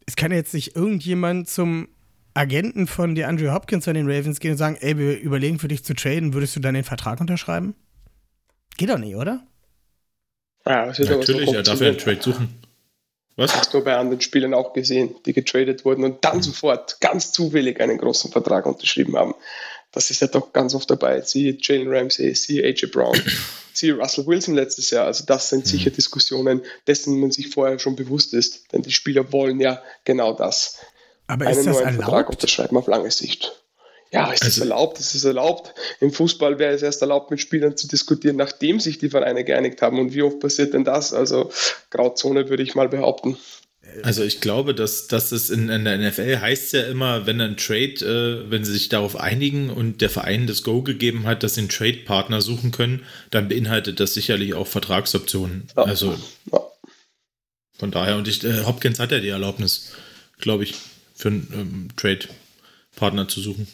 es 0.06 0.16
kann 0.16 0.32
jetzt 0.32 0.54
nicht 0.54 0.76
irgendjemand 0.76 1.48
zum 1.48 1.88
Agenten 2.34 2.86
von 2.86 3.14
DeAndre 3.14 3.52
Hopkins 3.52 3.84
von 3.84 3.94
den 3.94 4.10
Ravens 4.10 4.40
gehen 4.40 4.52
und 4.52 4.58
sagen, 4.58 4.76
ey, 4.80 4.98
wir 4.98 5.18
überlegen 5.18 5.58
für 5.58 5.68
dich 5.68 5.84
zu 5.84 5.94
traden, 5.94 6.34
würdest 6.34 6.54
du 6.54 6.60
dann 6.60 6.74
den 6.74 6.84
Vertrag 6.84 7.20
unterschreiben? 7.20 7.74
Geht 8.76 8.90
doch 8.90 8.98
nicht, 8.98 9.16
oder? 9.16 9.46
Ja, 10.66 10.86
das 10.86 10.98
wird 10.98 11.10
Natürlich, 11.10 11.52
er 11.52 11.62
darf 11.62 11.80
ja 11.80 11.88
einen 11.88 11.98
Trade 11.98 12.20
suchen. 12.20 12.48
Was? 13.36 13.54
Hast 13.54 13.74
du 13.74 13.84
bei 13.84 13.94
anderen 13.96 14.20
Spielern 14.20 14.54
auch 14.54 14.72
gesehen, 14.72 15.14
die 15.26 15.34
getradet 15.34 15.84
wurden 15.84 16.04
und 16.04 16.24
dann 16.24 16.42
sofort 16.42 17.00
ganz 17.00 17.32
zufällig 17.32 17.80
einen 17.80 17.98
großen 17.98 18.32
Vertrag 18.32 18.64
unterschrieben 18.64 19.16
haben. 19.16 19.34
Das 19.92 20.10
ist 20.10 20.20
ja 20.20 20.26
doch 20.26 20.52
ganz 20.52 20.74
oft 20.74 20.90
dabei. 20.90 21.20
Siehe 21.20 21.56
Jalen 21.60 21.88
Ramsey, 21.88 22.34
siehe 22.34 22.64
AJ 22.64 22.86
Brown, 22.86 23.20
siehe 23.76 23.96
Russell 23.96 24.26
Wilson 24.26 24.54
letztes 24.54 24.90
Jahr. 24.90 25.06
Also 25.06 25.24
das 25.24 25.48
sind 25.48 25.66
sicher 25.66 25.90
Diskussionen, 25.90 26.62
dessen 26.86 27.20
man 27.20 27.30
sich 27.30 27.48
vorher 27.48 27.78
schon 27.78 27.96
bewusst 27.96 28.34
ist. 28.34 28.72
Denn 28.72 28.82
die 28.82 28.92
Spieler 28.92 29.32
wollen 29.32 29.60
ja 29.60 29.82
genau 30.04 30.32
das. 30.32 30.78
Aber 31.26 31.50
ist 31.50 31.66
das 31.66 31.78
erlaubt? 31.78 31.94
Vertrag 31.94 32.30
unterschreiben 32.30 32.76
auf 32.76 32.86
lange 32.86 33.10
Sicht. 33.10 33.52
Ja, 34.12 34.30
ist 34.32 34.42
also, 34.42 34.60
das 34.60 34.68
erlaubt? 34.68 35.00
Ist 35.00 35.14
es 35.14 35.24
erlaubt? 35.24 35.74
Im 36.00 36.12
Fußball 36.12 36.58
wäre 36.58 36.72
es 36.72 36.82
erst 36.82 37.02
erlaubt, 37.02 37.30
mit 37.30 37.40
Spielern 37.40 37.76
zu 37.76 37.88
diskutieren, 37.88 38.36
nachdem 38.36 38.78
sich 38.78 38.98
die 38.98 39.10
Vereine 39.10 39.44
geeinigt 39.44 39.82
haben. 39.82 39.98
Und 39.98 40.14
wie 40.14 40.22
oft 40.22 40.38
passiert 40.40 40.74
denn 40.74 40.84
das? 40.84 41.12
Also 41.12 41.50
Grauzone 41.90 42.48
würde 42.48 42.62
ich 42.62 42.74
mal 42.74 42.88
behaupten. 42.88 43.36
Also 44.02 44.22
ich 44.22 44.40
glaube, 44.40 44.74
dass, 44.74 45.06
dass 45.06 45.32
es 45.32 45.50
in, 45.50 45.68
in 45.68 45.84
der 45.84 45.98
NFL 45.98 46.40
heißt 46.40 46.72
ja 46.74 46.82
immer, 46.82 47.26
wenn 47.26 47.40
ein 47.40 47.56
Trade, 47.56 48.44
äh, 48.46 48.50
wenn 48.50 48.64
sie 48.64 48.72
sich 48.72 48.88
darauf 48.88 49.16
einigen 49.16 49.70
und 49.70 50.00
der 50.00 50.10
Verein 50.10 50.46
das 50.46 50.62
Go 50.62 50.82
gegeben 50.82 51.26
hat, 51.26 51.42
dass 51.42 51.54
sie 51.54 51.62
einen 51.62 51.70
Trade-Partner 51.70 52.42
suchen 52.42 52.72
können, 52.72 53.04
dann 53.30 53.48
beinhaltet 53.48 54.00
das 54.00 54.14
sicherlich 54.14 54.54
auch 54.54 54.66
Vertragsoptionen. 54.66 55.68
Ja. 55.76 55.84
Also 55.84 56.18
von 57.78 57.90
daher, 57.90 58.16
und 58.16 58.28
ich, 58.28 58.44
äh, 58.44 58.64
Hopkins 58.64 58.98
hat 58.98 59.12
ja 59.12 59.20
die 59.20 59.28
Erlaubnis, 59.28 59.92
glaube 60.38 60.64
ich, 60.64 60.74
für 61.14 61.28
einen 61.28 61.48
ähm, 61.54 61.88
Trade-Partner 61.96 63.28
zu 63.28 63.40
suchen. 63.40 63.66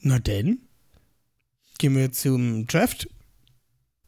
Na 0.00 0.18
denn, 0.18 0.58
gehen 1.78 1.96
wir 1.96 2.12
zum 2.12 2.66
Draft 2.66 3.08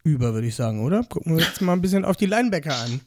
über, 0.06 0.34
würde 0.34 0.46
ich 0.46 0.54
sagen, 0.54 0.84
oder? 0.84 1.02
Gucken 1.04 1.36
wir 1.36 1.44
jetzt 1.44 1.60
mal 1.60 1.72
ein 1.72 1.82
bisschen 1.82 2.04
auf 2.04 2.16
die 2.16 2.26
Linebacker 2.26 2.74
an. 2.74 3.00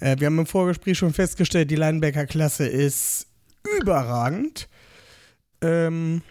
Äh, 0.00 0.16
wir 0.18 0.26
haben 0.26 0.38
im 0.38 0.46
Vorgespräch 0.46 0.96
schon 0.96 1.12
festgestellt, 1.12 1.70
die 1.70 1.76
Linebacker-Klasse 1.76 2.66
ist 2.66 3.26
überragend. 3.78 4.68
Ähm, 5.60 6.22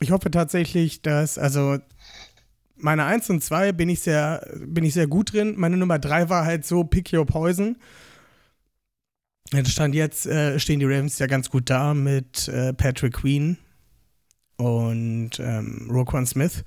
ich 0.00 0.12
hoffe 0.12 0.30
tatsächlich, 0.30 1.02
dass, 1.02 1.36
also 1.36 1.78
meine 2.76 3.04
1 3.04 3.28
und 3.30 3.42
2 3.42 3.72
bin 3.72 3.88
ich 3.88 4.00
sehr, 4.00 4.46
bin 4.56 4.84
ich 4.84 4.94
sehr 4.94 5.08
gut 5.08 5.32
drin. 5.32 5.54
Meine 5.56 5.76
Nummer 5.76 5.98
3 5.98 6.28
war 6.28 6.44
halt 6.44 6.64
so 6.64 6.84
Pick 6.84 7.12
Your 7.12 7.26
Poison. 7.26 7.76
Stand 9.64 9.94
jetzt 9.94 10.26
äh, 10.26 10.58
stehen 10.58 10.80
die 10.80 10.86
Ravens 10.86 11.18
ja 11.18 11.26
ganz 11.26 11.50
gut 11.50 11.70
da 11.70 11.94
mit 11.94 12.48
äh, 12.48 12.72
Patrick 12.72 13.14
Queen, 13.14 13.58
und 14.56 15.38
ähm, 15.38 15.88
Roquan 15.90 16.26
Smith. 16.26 16.64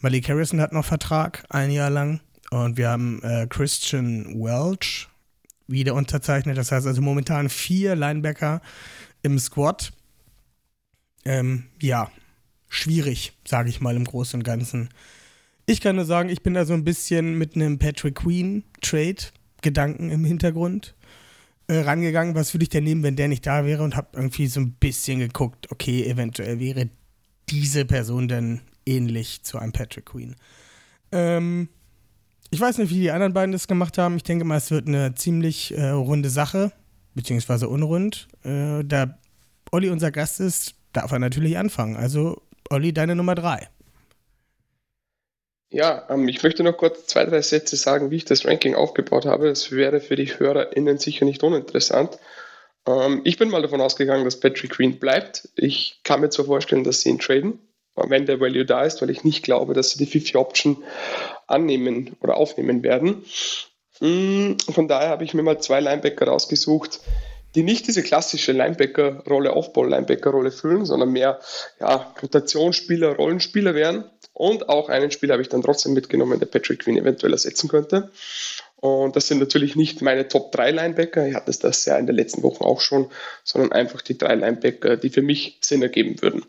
Malik 0.00 0.28
Harrison 0.28 0.60
hat 0.60 0.72
noch 0.72 0.84
Vertrag, 0.84 1.44
ein 1.48 1.70
Jahr 1.70 1.90
lang. 1.90 2.20
Und 2.50 2.76
wir 2.76 2.88
haben 2.88 3.22
äh, 3.22 3.46
Christian 3.48 4.26
Welch 4.34 5.08
wieder 5.68 5.94
unterzeichnet. 5.94 6.58
Das 6.58 6.72
heißt 6.72 6.86
also 6.86 7.00
momentan 7.00 7.48
vier 7.48 7.94
Linebacker 7.94 8.60
im 9.22 9.38
Squad. 9.38 9.92
Ähm, 11.24 11.64
ja, 11.80 12.10
schwierig, 12.68 13.32
sage 13.46 13.68
ich 13.68 13.80
mal 13.80 13.96
im 13.96 14.04
Großen 14.04 14.40
und 14.40 14.44
Ganzen. 14.44 14.88
Ich 15.66 15.80
kann 15.80 15.96
nur 15.96 16.04
sagen, 16.04 16.28
ich 16.28 16.42
bin 16.42 16.54
da 16.54 16.64
so 16.64 16.74
ein 16.74 16.84
bisschen 16.84 17.38
mit 17.38 17.54
einem 17.54 17.78
Patrick 17.78 18.16
Queen 18.16 18.64
Trade 18.80 19.22
Gedanken 19.62 20.10
im 20.10 20.24
Hintergrund 20.24 20.94
äh, 21.68 21.78
rangegangen. 21.80 22.34
Was 22.34 22.54
würde 22.54 22.64
ich 22.64 22.70
denn 22.70 22.84
nehmen, 22.84 23.02
wenn 23.02 23.16
der 23.16 23.28
nicht 23.28 23.46
da 23.46 23.64
wäre? 23.64 23.84
Und 23.84 23.96
habe 23.96 24.08
irgendwie 24.14 24.46
so 24.46 24.60
ein 24.60 24.72
bisschen 24.72 25.20
geguckt, 25.20 25.70
okay, 25.70 26.04
eventuell 26.04 26.58
wäre 26.58 26.88
diese 27.48 27.84
Person 27.84 28.26
denn 28.26 28.62
ähnlich 28.86 29.42
zu 29.42 29.58
einem 29.58 29.72
Patrick 29.72 30.06
Queen. 30.06 30.36
Ähm, 31.12 31.68
ich 32.50 32.60
weiß 32.60 32.78
nicht, 32.78 32.90
wie 32.90 33.00
die 33.00 33.10
anderen 33.10 33.32
beiden 33.32 33.52
das 33.52 33.68
gemacht 33.68 33.98
haben. 33.98 34.16
Ich 34.16 34.24
denke 34.24 34.44
mal, 34.44 34.56
es 34.56 34.70
wird 34.70 34.88
eine 34.88 35.14
ziemlich 35.14 35.76
äh, 35.76 35.90
runde 35.90 36.30
Sache, 36.30 36.72
beziehungsweise 37.14 37.68
unrund. 37.68 38.28
Äh, 38.44 38.82
da 38.84 39.18
Olli 39.70 39.88
unser 39.90 40.10
Gast 40.10 40.40
ist, 40.40 40.74
darf 40.92 41.12
er 41.12 41.20
natürlich 41.20 41.56
anfangen. 41.56 41.96
Also, 41.96 42.42
Olli, 42.68 42.92
deine 42.92 43.14
Nummer 43.14 43.34
drei. 43.34 43.68
Ja, 45.70 46.08
ähm, 46.10 46.26
ich 46.26 46.42
möchte 46.42 46.64
noch 46.64 46.76
kurz 46.76 47.06
zwei, 47.06 47.24
drei 47.24 47.40
Sätze 47.42 47.76
sagen, 47.76 48.10
wie 48.10 48.16
ich 48.16 48.24
das 48.24 48.44
Ranking 48.44 48.74
aufgebaut 48.74 49.26
habe. 49.26 49.48
Das 49.48 49.70
wäre 49.70 50.00
für 50.00 50.16
die 50.16 50.26
HörerInnen 50.26 50.98
sicher 50.98 51.24
nicht 51.24 51.44
uninteressant. 51.44 52.18
Ähm, 52.86 53.20
ich 53.24 53.38
bin 53.38 53.50
mal 53.50 53.62
davon 53.62 53.80
ausgegangen, 53.80 54.24
dass 54.24 54.40
Patrick 54.40 54.72
Green 54.72 54.98
bleibt. 54.98 55.48
Ich 55.54 56.00
kann 56.02 56.20
mir 56.20 56.30
zwar 56.30 56.46
vorstellen, 56.46 56.82
dass 56.82 57.02
sie 57.02 57.10
ihn 57.10 57.20
traden, 57.20 57.60
wenn 57.96 58.26
der 58.26 58.40
Value 58.40 58.64
da 58.64 58.84
ist, 58.84 59.02
weil 59.02 59.10
ich 59.10 59.24
nicht 59.24 59.42
glaube, 59.42 59.74
dass 59.74 59.90
sie 59.90 59.98
die 59.98 60.10
50 60.10 60.36
Option 60.36 60.82
annehmen 61.46 62.16
oder 62.20 62.36
aufnehmen 62.36 62.82
werden. 62.82 63.24
Mm, 64.00 64.52
von 64.72 64.88
daher 64.88 65.10
habe 65.10 65.24
ich 65.24 65.34
mir 65.34 65.42
mal 65.42 65.60
zwei 65.60 65.80
Linebacker 65.80 66.26
rausgesucht, 66.26 67.00
die 67.54 67.62
nicht 67.62 67.86
diese 67.86 68.02
klassische 68.02 68.52
Linebacker-Rolle, 68.52 69.52
Aufbau-Linebacker-Rolle 69.52 70.52
füllen, 70.52 70.86
sondern 70.86 71.10
mehr 71.10 71.40
ja, 71.80 72.14
Rotationsspieler, 72.22 73.16
Rollenspieler 73.16 73.74
wären. 73.74 74.04
Und 74.32 74.68
auch 74.68 74.88
einen 74.88 75.10
Spieler 75.10 75.32
habe 75.32 75.42
ich 75.42 75.48
dann 75.48 75.62
trotzdem 75.62 75.92
mitgenommen, 75.92 76.38
der 76.38 76.46
Patrick 76.46 76.80
Queen 76.80 76.96
eventuell 76.96 77.32
ersetzen 77.32 77.68
könnte. 77.68 78.10
Und 78.80 79.14
das 79.14 79.28
sind 79.28 79.40
natürlich 79.40 79.76
nicht 79.76 80.00
meine 80.00 80.26
Top 80.26 80.52
3 80.52 80.70
Linebacker, 80.70 81.26
ich 81.26 81.34
hatte 81.34 81.52
das 81.60 81.84
ja 81.84 81.98
in 81.98 82.06
den 82.06 82.16
letzten 82.16 82.42
Wochen 82.42 82.64
auch 82.64 82.80
schon, 82.80 83.10
sondern 83.44 83.72
einfach 83.72 84.00
die 84.00 84.16
drei 84.16 84.34
Linebacker, 84.34 84.96
die 84.96 85.10
für 85.10 85.20
mich 85.20 85.58
Sinn 85.60 85.82
ergeben 85.82 86.22
würden. 86.22 86.46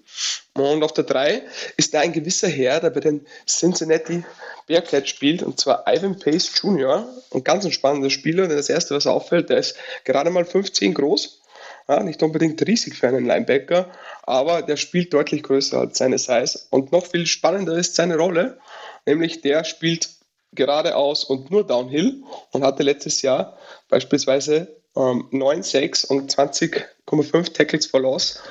Und 0.54 0.82
auf 0.82 0.94
der 0.94 1.04
3 1.04 1.42
ist 1.76 1.94
da 1.94 2.00
ein 2.00 2.14
gewisser 2.14 2.48
Herr, 2.48 2.80
der 2.80 2.92
bei 2.92 3.02
den 3.02 3.26
Cincinnati 3.46 4.24
Bearcats 4.66 5.10
spielt, 5.10 5.44
und 5.44 5.60
zwar 5.60 5.84
Ivan 5.88 6.18
Pace 6.18 6.52
Jr., 6.62 7.06
ein 7.34 7.44
ganz 7.44 7.70
spannender 7.74 8.10
Spieler, 8.10 8.48
denn 8.48 8.56
das 8.56 8.70
erste, 8.70 8.96
was 8.96 9.08
auffällt, 9.08 9.50
der 9.50 9.58
ist 9.58 9.76
gerade 10.06 10.30
mal 10.30 10.46
15 10.46 10.94
groß, 10.94 11.42
ja, 11.90 12.02
nicht 12.02 12.24
unbedingt 12.24 12.66
riesig 12.66 12.96
für 12.96 13.10
einen 13.10 13.26
Linebacker, 13.26 13.90
aber 14.24 14.62
der 14.62 14.78
spielt 14.78 15.14
deutlich 15.14 15.44
größer 15.44 15.80
als 15.80 15.98
seine 15.98 16.18
Size. 16.18 16.62
Und 16.70 16.94
noch 16.94 17.06
viel 17.06 17.26
spannender 17.26 17.74
ist 17.74 17.96
seine 17.96 18.16
Rolle, 18.16 18.58
nämlich 19.06 19.42
der 19.42 19.66
spielt 19.66 20.08
geradeaus 20.54 21.24
und 21.24 21.52
nur 21.52 21.66
Downhill 21.66 22.24
und 22.52 22.64
hatte 22.64 22.84
letztes 22.84 23.22
Jahr 23.22 23.58
beispielsweise 23.90 24.76
ähm, 24.96 25.28
9 25.32 25.64
6 25.64 26.06
und 26.06 26.34
20,5 26.34 27.54
Tackles 27.54 27.86
for 27.86 28.02
Loss. 28.02 28.42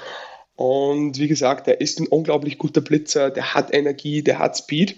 Und 0.57 1.19
wie 1.19 1.28
gesagt, 1.28 1.69
er 1.69 1.80
ist 1.80 2.00
ein 2.00 2.07
unglaublich 2.07 2.59
guter 2.59 2.80
Blitzer, 2.80 3.30
der 3.30 3.54
hat 3.54 3.73
Energie, 3.73 4.23
der 4.23 4.38
hat 4.38 4.57
Speed 4.57 4.97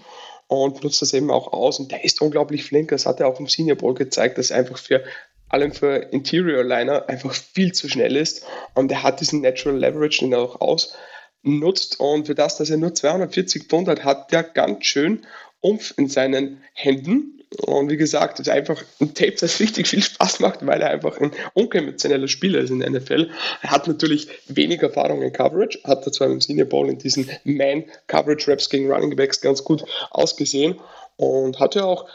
und 0.49 0.83
nutzt 0.83 1.03
das 1.03 1.15
eben 1.15 1.31
auch 1.31 1.53
aus. 1.53 1.79
Und 1.79 1.93
der 1.93 2.05
ist 2.05 2.21
unglaublich 2.21 2.65
flink. 2.65 2.91
Das 2.91 3.07
hat 3.07 3.21
er 3.21 3.29
auch 3.29 3.41
im 3.41 3.47
Senior 3.47 3.77
Bowl 3.77 3.95
gezeigt, 3.95 4.39
dass 4.39 4.51
er 4.51 4.59
einfach 4.59 4.79
für 4.79 5.05
allem 5.49 5.73
für 5.73 5.97
Interior 6.13 6.65
Liner 6.65 7.09
einfach 7.09 7.33
viel 7.33 7.73
zu 7.73 7.89
schnell 7.89 8.17
ist. 8.17 8.45
Und 8.75 8.91
er 8.91 9.03
hat 9.03 9.21
diesen 9.21 9.41
Natural 9.41 9.79
Leverage, 9.79 10.21
den 10.21 10.33
er 10.33 10.41
auch 10.41 10.61
ausnutzt. 10.61 12.01
Und 12.01 12.27
für 12.27 12.35
das, 12.35 12.57
dass 12.57 12.71
er 12.71 12.77
nur 12.77 12.95
240 12.95 13.65
Pfund 13.65 13.89
hat, 13.89 14.05
hat 14.05 14.33
der 14.33 14.43
ganz 14.43 14.85
schön 14.85 15.27
Umf 15.63 15.95
in 15.97 16.09
seinen 16.09 16.63
Händen. 16.75 17.39
Und 17.67 17.91
wie 17.91 17.97
gesagt, 17.97 18.39
das 18.39 18.47
ist 18.47 18.53
einfach 18.53 18.83
ein 19.01 19.15
Tape, 19.15 19.37
das 19.39 19.61
richtig 19.61 19.87
viel 19.87 20.03
Spaß 20.03 20.41
macht, 20.41 20.65
weil 20.67 20.81
er 20.81 20.91
einfach 20.91 21.19
ein 21.21 21.33
unkonventioneller 21.55 22.29
Spieler 22.29 22.61
ist 22.61 22.71
in 22.71 22.81
der 22.81 22.91
NFL. 22.91 23.31
Er 23.63 23.71
hat 23.71 23.87
natürlich 23.87 24.29
wenig 24.49 24.83
Erfahrung 24.83 25.23
in 25.23 25.33
Coverage, 25.33 25.79
hat 25.85 26.05
er 26.07 26.13
zwar 26.13 26.29
im 26.29 26.41
Senior 26.41 26.69
Bowl 26.69 26.89
in 26.89 26.99
diesen 26.99 27.31
Man-Coverage-Raps 27.45 28.71
gegen 28.71 28.91
Running 28.91 29.17
Backs 29.17 29.41
ganz 29.41 29.65
gut 29.65 29.85
ausgesehen 30.11 30.81
und 31.17 31.61
hatte 31.61 31.85
auch 31.85 32.07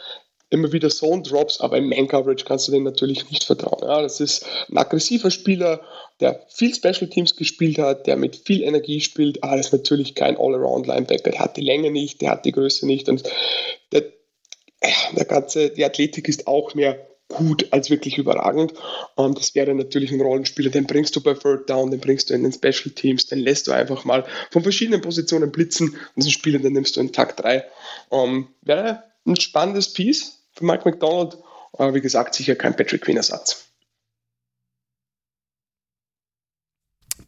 immer 0.50 0.72
wieder 0.72 0.88
Zone 0.88 1.22
Drops, 1.22 1.60
aber 1.60 1.76
im 1.78 1.88
Man 1.88 2.08
Coverage 2.08 2.44
kannst 2.44 2.68
du 2.68 2.72
denen 2.72 2.84
natürlich 2.84 3.30
nicht 3.30 3.44
vertrauen. 3.44 3.82
Ja, 3.82 4.02
das 4.02 4.20
ist 4.20 4.46
ein 4.70 4.78
aggressiver 4.78 5.30
Spieler, 5.30 5.82
der 6.20 6.44
viel 6.48 6.74
Special 6.74 7.08
Teams 7.08 7.36
gespielt 7.36 7.78
hat, 7.78 8.06
der 8.06 8.16
mit 8.16 8.36
viel 8.36 8.62
Energie 8.62 9.00
spielt, 9.00 9.42
aber 9.42 9.58
ist 9.58 9.72
natürlich 9.72 10.14
kein 10.14 10.36
All-Around 10.36 10.86
Linebacker. 10.86 11.30
Der 11.30 11.40
hat 11.40 11.56
die 11.56 11.62
Länge 11.62 11.90
nicht, 11.90 12.20
der 12.20 12.30
hat 12.30 12.44
die 12.44 12.52
Größe 12.52 12.86
nicht 12.86 13.08
und 13.08 13.22
der, 13.92 14.04
der 15.16 15.24
ganze, 15.24 15.70
die 15.70 15.84
Athletik 15.84 16.28
ist 16.28 16.46
auch 16.46 16.74
mehr 16.74 17.06
gut 17.28 17.72
als 17.72 17.90
wirklich 17.90 18.18
überragend. 18.18 18.72
Und 19.14 19.38
das 19.38 19.54
wäre 19.54 19.74
natürlich 19.74 20.10
ein 20.10 20.20
Rollenspieler, 20.20 20.70
den 20.70 20.86
bringst 20.86 21.14
du 21.14 21.20
bei 21.20 21.34
Third 21.34 21.68
Down, 21.68 21.90
den 21.90 22.00
bringst 22.00 22.30
du 22.30 22.34
in 22.34 22.42
den 22.42 22.52
Special 22.52 22.94
Teams, 22.94 23.26
den 23.26 23.38
lässt 23.38 23.66
du 23.66 23.72
einfach 23.72 24.04
mal 24.04 24.24
von 24.50 24.62
verschiedenen 24.62 25.02
Positionen 25.02 25.52
blitzen 25.52 25.90
und 25.90 26.16
diesen 26.16 26.32
Spieler, 26.32 26.58
den 26.58 26.72
nimmst 26.72 26.96
du 26.96 27.00
in 27.00 27.12
Takt 27.12 27.40
3. 27.40 27.64
Um, 28.08 28.48
wäre 28.62 29.04
ein 29.26 29.36
spannendes 29.36 29.92
Piece, 29.92 30.38
für 30.58 30.64
Mike 30.64 30.88
McDonald. 30.88 31.38
Aber 31.72 31.94
wie 31.94 32.00
gesagt, 32.00 32.34
sicher 32.34 32.56
kein 32.56 32.74
Patrick 32.74 33.02
Queen-Ersatz. 33.02 33.67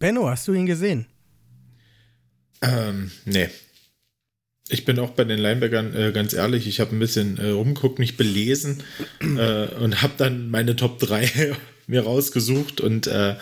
Benno, 0.01 0.29
hast 0.31 0.49
du 0.49 0.55
ihn 0.55 0.65
gesehen? 0.65 1.05
Ähm, 2.63 3.11
nee. 3.27 3.51
Ich 4.71 4.85
bin 4.87 4.99
auch 4.99 5.11
bei 5.11 5.25
den 5.25 5.39
Linebackern 5.39 5.95
äh, 5.95 6.13
ganz 6.13 6.33
ehrlich, 6.33 6.67
ich 6.67 6.81
habe 6.81 6.97
ein 6.97 6.99
bisschen 6.99 7.37
äh, 7.39 7.51
rumgeguckt, 7.51 7.99
mich 7.99 8.17
belesen 8.17 8.83
äh, 9.21 9.67
und 9.67 10.01
habe 10.01 10.15
dann 10.17 10.51
meine 10.51 10.75
Top 10.75 10.99
3 11.01 11.55
mir 11.87 12.03
rausgesucht 12.03 12.81
und 12.81 13.09
äh, 13.09 13.37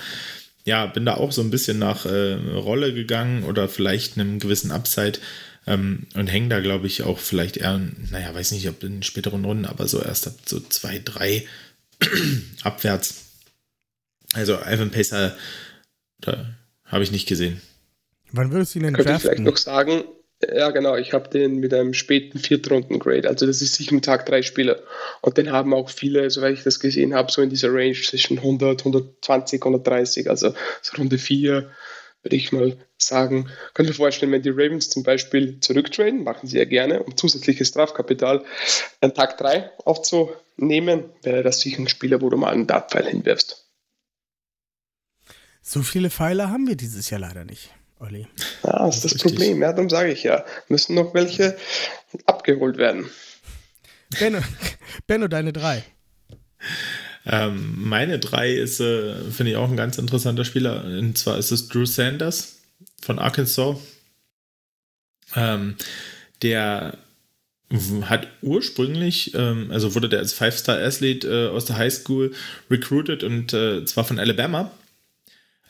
ja, 0.64 0.86
bin 0.86 1.06
da 1.06 1.14
auch 1.14 1.30
so 1.30 1.42
ein 1.42 1.50
bisschen 1.50 1.78
nach 1.78 2.06
äh, 2.06 2.34
Rolle 2.34 2.92
gegangen 2.92 3.44
oder 3.44 3.68
vielleicht 3.68 4.18
einem 4.18 4.40
gewissen 4.40 4.72
Upside. 4.72 5.20
ähm, 5.66 6.08
und 6.14 6.26
hängen 6.26 6.50
da, 6.50 6.58
glaube 6.58 6.88
ich, 6.88 7.04
auch 7.04 7.20
vielleicht 7.20 7.56
eher, 7.58 7.80
naja, 8.10 8.34
weiß 8.34 8.50
nicht, 8.50 8.68
ob 8.68 8.82
in 8.82 9.04
späteren 9.04 9.44
Runden, 9.44 9.64
aber 9.64 9.86
so 9.86 10.02
erst 10.02 10.26
ab 10.26 10.34
so 10.44 10.58
zwei, 10.58 11.00
drei 11.04 11.46
abwärts. 12.64 13.26
Also 14.32 14.58
Ivan 14.66 14.90
Pacer 14.90 15.36
habe 16.26 17.02
ich 17.02 17.12
nicht 17.12 17.28
gesehen. 17.28 17.60
Wann 18.32 18.52
würdest 18.52 18.74
du 18.74 18.78
ihn 18.80 18.84
denn 18.84 18.94
Könnte 18.94 19.12
draften? 19.12 19.30
ich 19.30 19.36
vielleicht 19.36 19.50
noch 19.50 19.56
sagen, 19.56 20.04
ja 20.54 20.70
genau, 20.70 20.96
ich 20.96 21.12
habe 21.12 21.28
den 21.28 21.56
mit 21.56 21.74
einem 21.74 21.94
späten 21.94 22.38
Viertrunden-Grade, 22.38 23.28
also 23.28 23.46
das 23.46 23.62
ist 23.62 23.74
sicher 23.74 23.96
ein 23.96 24.02
Tag 24.02 24.26
3 24.26 24.42
Spieler. 24.42 24.80
Und 25.20 25.36
den 25.36 25.50
haben 25.50 25.74
auch 25.74 25.88
viele, 25.90 26.30
soweit 26.30 26.54
ich 26.54 26.62
das 26.62 26.80
gesehen 26.80 27.14
habe, 27.14 27.32
so 27.32 27.42
in 27.42 27.50
dieser 27.50 27.72
Range 27.72 27.94
zwischen 27.94 28.38
100, 28.38 28.80
120, 28.80 29.62
130, 29.62 30.30
also 30.30 30.54
so 30.82 30.96
Runde 30.96 31.18
4 31.18 31.70
würde 32.22 32.36
ich 32.36 32.52
mal 32.52 32.76
sagen. 32.98 33.48
Könnt 33.74 33.88
ihr 33.88 33.94
vorstellen, 33.94 34.32
wenn 34.32 34.42
die 34.42 34.50
Ravens 34.50 34.90
zum 34.90 35.02
Beispiel 35.02 35.60
zurücktraden, 35.60 36.24
machen 36.24 36.48
sie 36.48 36.58
ja 36.58 36.64
gerne, 36.64 37.02
um 37.02 37.16
zusätzliches 37.16 37.68
Strafkapital 37.68 38.44
an 39.00 39.14
Tag 39.14 39.38
3 39.38 39.70
aufzunehmen, 39.84 41.04
wäre 41.22 41.42
das 41.42 41.60
sicher 41.60 41.80
ein 41.80 41.88
Spieler, 41.88 42.20
wo 42.20 42.28
du 42.28 42.36
mal 42.36 42.52
einen 42.52 42.66
Dartpfeil 42.66 43.06
hinwirfst. 43.06 43.67
So 45.68 45.82
viele 45.82 46.08
Pfeile 46.08 46.48
haben 46.48 46.66
wir 46.66 46.76
dieses 46.76 47.10
Jahr 47.10 47.20
leider 47.20 47.44
nicht, 47.44 47.68
Olli. 48.00 48.26
Ja, 48.64 48.86
das 48.86 48.96
ist 48.96 49.04
das 49.04 49.14
Richtig. 49.16 49.32
Problem. 49.32 49.60
Ja, 49.60 49.74
darum 49.74 49.90
sage 49.90 50.10
ich 50.10 50.22
ja. 50.22 50.42
Müssen 50.68 50.94
noch 50.94 51.12
welche 51.12 51.58
abgeholt 52.24 52.78
werden. 52.78 53.04
Benno, 54.18 54.38
Benno 55.06 55.28
deine 55.28 55.52
drei. 55.52 55.84
Ähm, 57.26 57.74
meine 57.86 58.18
drei 58.18 58.50
ist, 58.50 58.80
äh, 58.80 59.14
finde 59.30 59.52
ich, 59.52 59.58
auch 59.58 59.68
ein 59.68 59.76
ganz 59.76 59.98
interessanter 59.98 60.46
Spieler. 60.46 60.84
Und 60.84 61.18
zwar 61.18 61.36
ist 61.36 61.50
es 61.50 61.68
Drew 61.68 61.84
Sanders 61.84 62.60
von 63.02 63.18
Arkansas. 63.18 63.76
Ähm, 65.36 65.76
der 66.40 66.96
hat 68.04 68.28
ursprünglich, 68.40 69.34
ähm, 69.34 69.70
also 69.70 69.94
wurde 69.94 70.08
der 70.08 70.20
als 70.20 70.32
Five-Star-Athlete 70.32 71.28
äh, 71.28 71.54
aus 71.54 71.66
der 71.66 71.76
High 71.76 71.92
School 71.92 72.32
recruited 72.70 73.22
und 73.22 73.52
äh, 73.52 73.84
zwar 73.84 74.04
von 74.04 74.18
Alabama. 74.18 74.70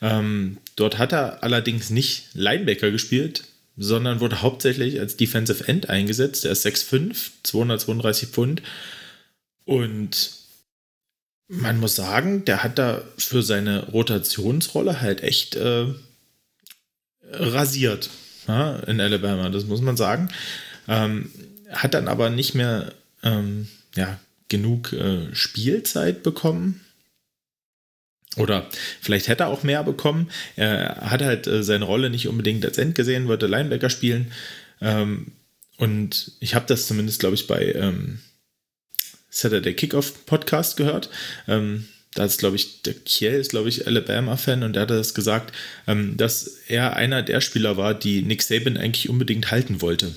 Ähm, 0.01 0.59
dort 0.77 0.99
hat 0.99 1.13
er 1.13 1.43
allerdings 1.43 1.91
nicht 1.91 2.29
Linebacker 2.35 2.91
gespielt, 2.91 3.45
sondern 3.77 4.21
wurde 4.21 4.43
hauptsächlich 4.43 5.01
als 5.01 5.17
Defensive 5.17 5.67
End 5.67 5.89
eingesetzt. 5.89 6.45
Er 6.45 6.53
ist 6.53 6.67
6'5, 6.67 7.31
232 7.43 8.29
Pfund 8.29 8.63
und 9.65 10.33
man 11.49 11.81
muss 11.81 11.97
sagen, 11.97 12.45
der 12.45 12.63
hat 12.63 12.79
da 12.79 13.03
für 13.17 13.43
seine 13.43 13.87
Rotationsrolle 13.87 15.01
halt 15.01 15.23
echt 15.23 15.57
äh, 15.57 15.87
rasiert 17.33 18.11
ja, 18.47 18.77
in 18.81 19.01
Alabama, 19.01 19.49
das 19.51 19.67
muss 19.67 19.81
man 19.81 19.97
sagen. 19.97 20.31
Ähm, 20.89 21.31
hat 21.71 21.95
dann 21.95 22.09
aber 22.09 22.31
nicht 22.31 22.55
mehr 22.55 22.93
ähm, 23.23 23.69
ja, 23.95 24.19
genug 24.49 24.93
äh, 24.93 25.35
Spielzeit 25.35 26.23
bekommen. 26.23 26.81
Oder 28.39 28.67
vielleicht 29.01 29.29
hätte 29.29 29.45
er 29.45 29.49
auch 29.49 29.63
mehr 29.63 29.83
bekommen. 29.85 30.31
Er 30.57 30.97
hat 31.03 31.23
halt 31.23 31.47
äh, 31.47 31.63
seine 31.63 31.85
Rolle 31.85 32.11
nicht 32.11 32.29
unbedingt 32.29 32.65
als 32.65 32.79
End 32.79 32.95
gesehen, 32.95 33.29
wollte 33.29 33.47
Linebacker 33.47 33.91
spielen. 33.91 34.33
Ähm, 34.81 35.33
und 35.77 36.33
ich 36.41 36.55
habe 36.55 36.67
das 36.67 36.87
zumindest, 36.87 37.21
glaube 37.21 37.35
ich, 37.35 37.47
bei 37.47 37.73
ähm, 37.73 38.21
Saturday 39.31 39.75
Kickoff 39.75 40.27
Podcast 40.27 40.77
gehört. 40.77 41.11
Ähm, 41.47 41.87
da 42.15 42.25
ist, 42.25 42.39
glaube 42.39 42.57
ich, 42.57 42.83
der 42.83 42.95
Kiel 42.95 43.33
ist, 43.33 43.51
glaube 43.51 43.69
ich, 43.69 43.87
Alabama-Fan 43.87 44.63
und 44.63 44.73
der 44.73 44.83
hat 44.83 44.91
das 44.91 45.15
gesagt, 45.15 45.55
ähm, 45.87 46.17
dass 46.17 46.47
er 46.67 46.97
einer 46.97 47.23
der 47.23 47.41
Spieler 47.41 47.77
war, 47.77 47.95
die 47.95 48.23
Nick 48.23 48.43
Saban 48.43 48.77
eigentlich 48.77 49.09
unbedingt 49.09 49.51
halten 49.51 49.83
wollte. 49.83 50.15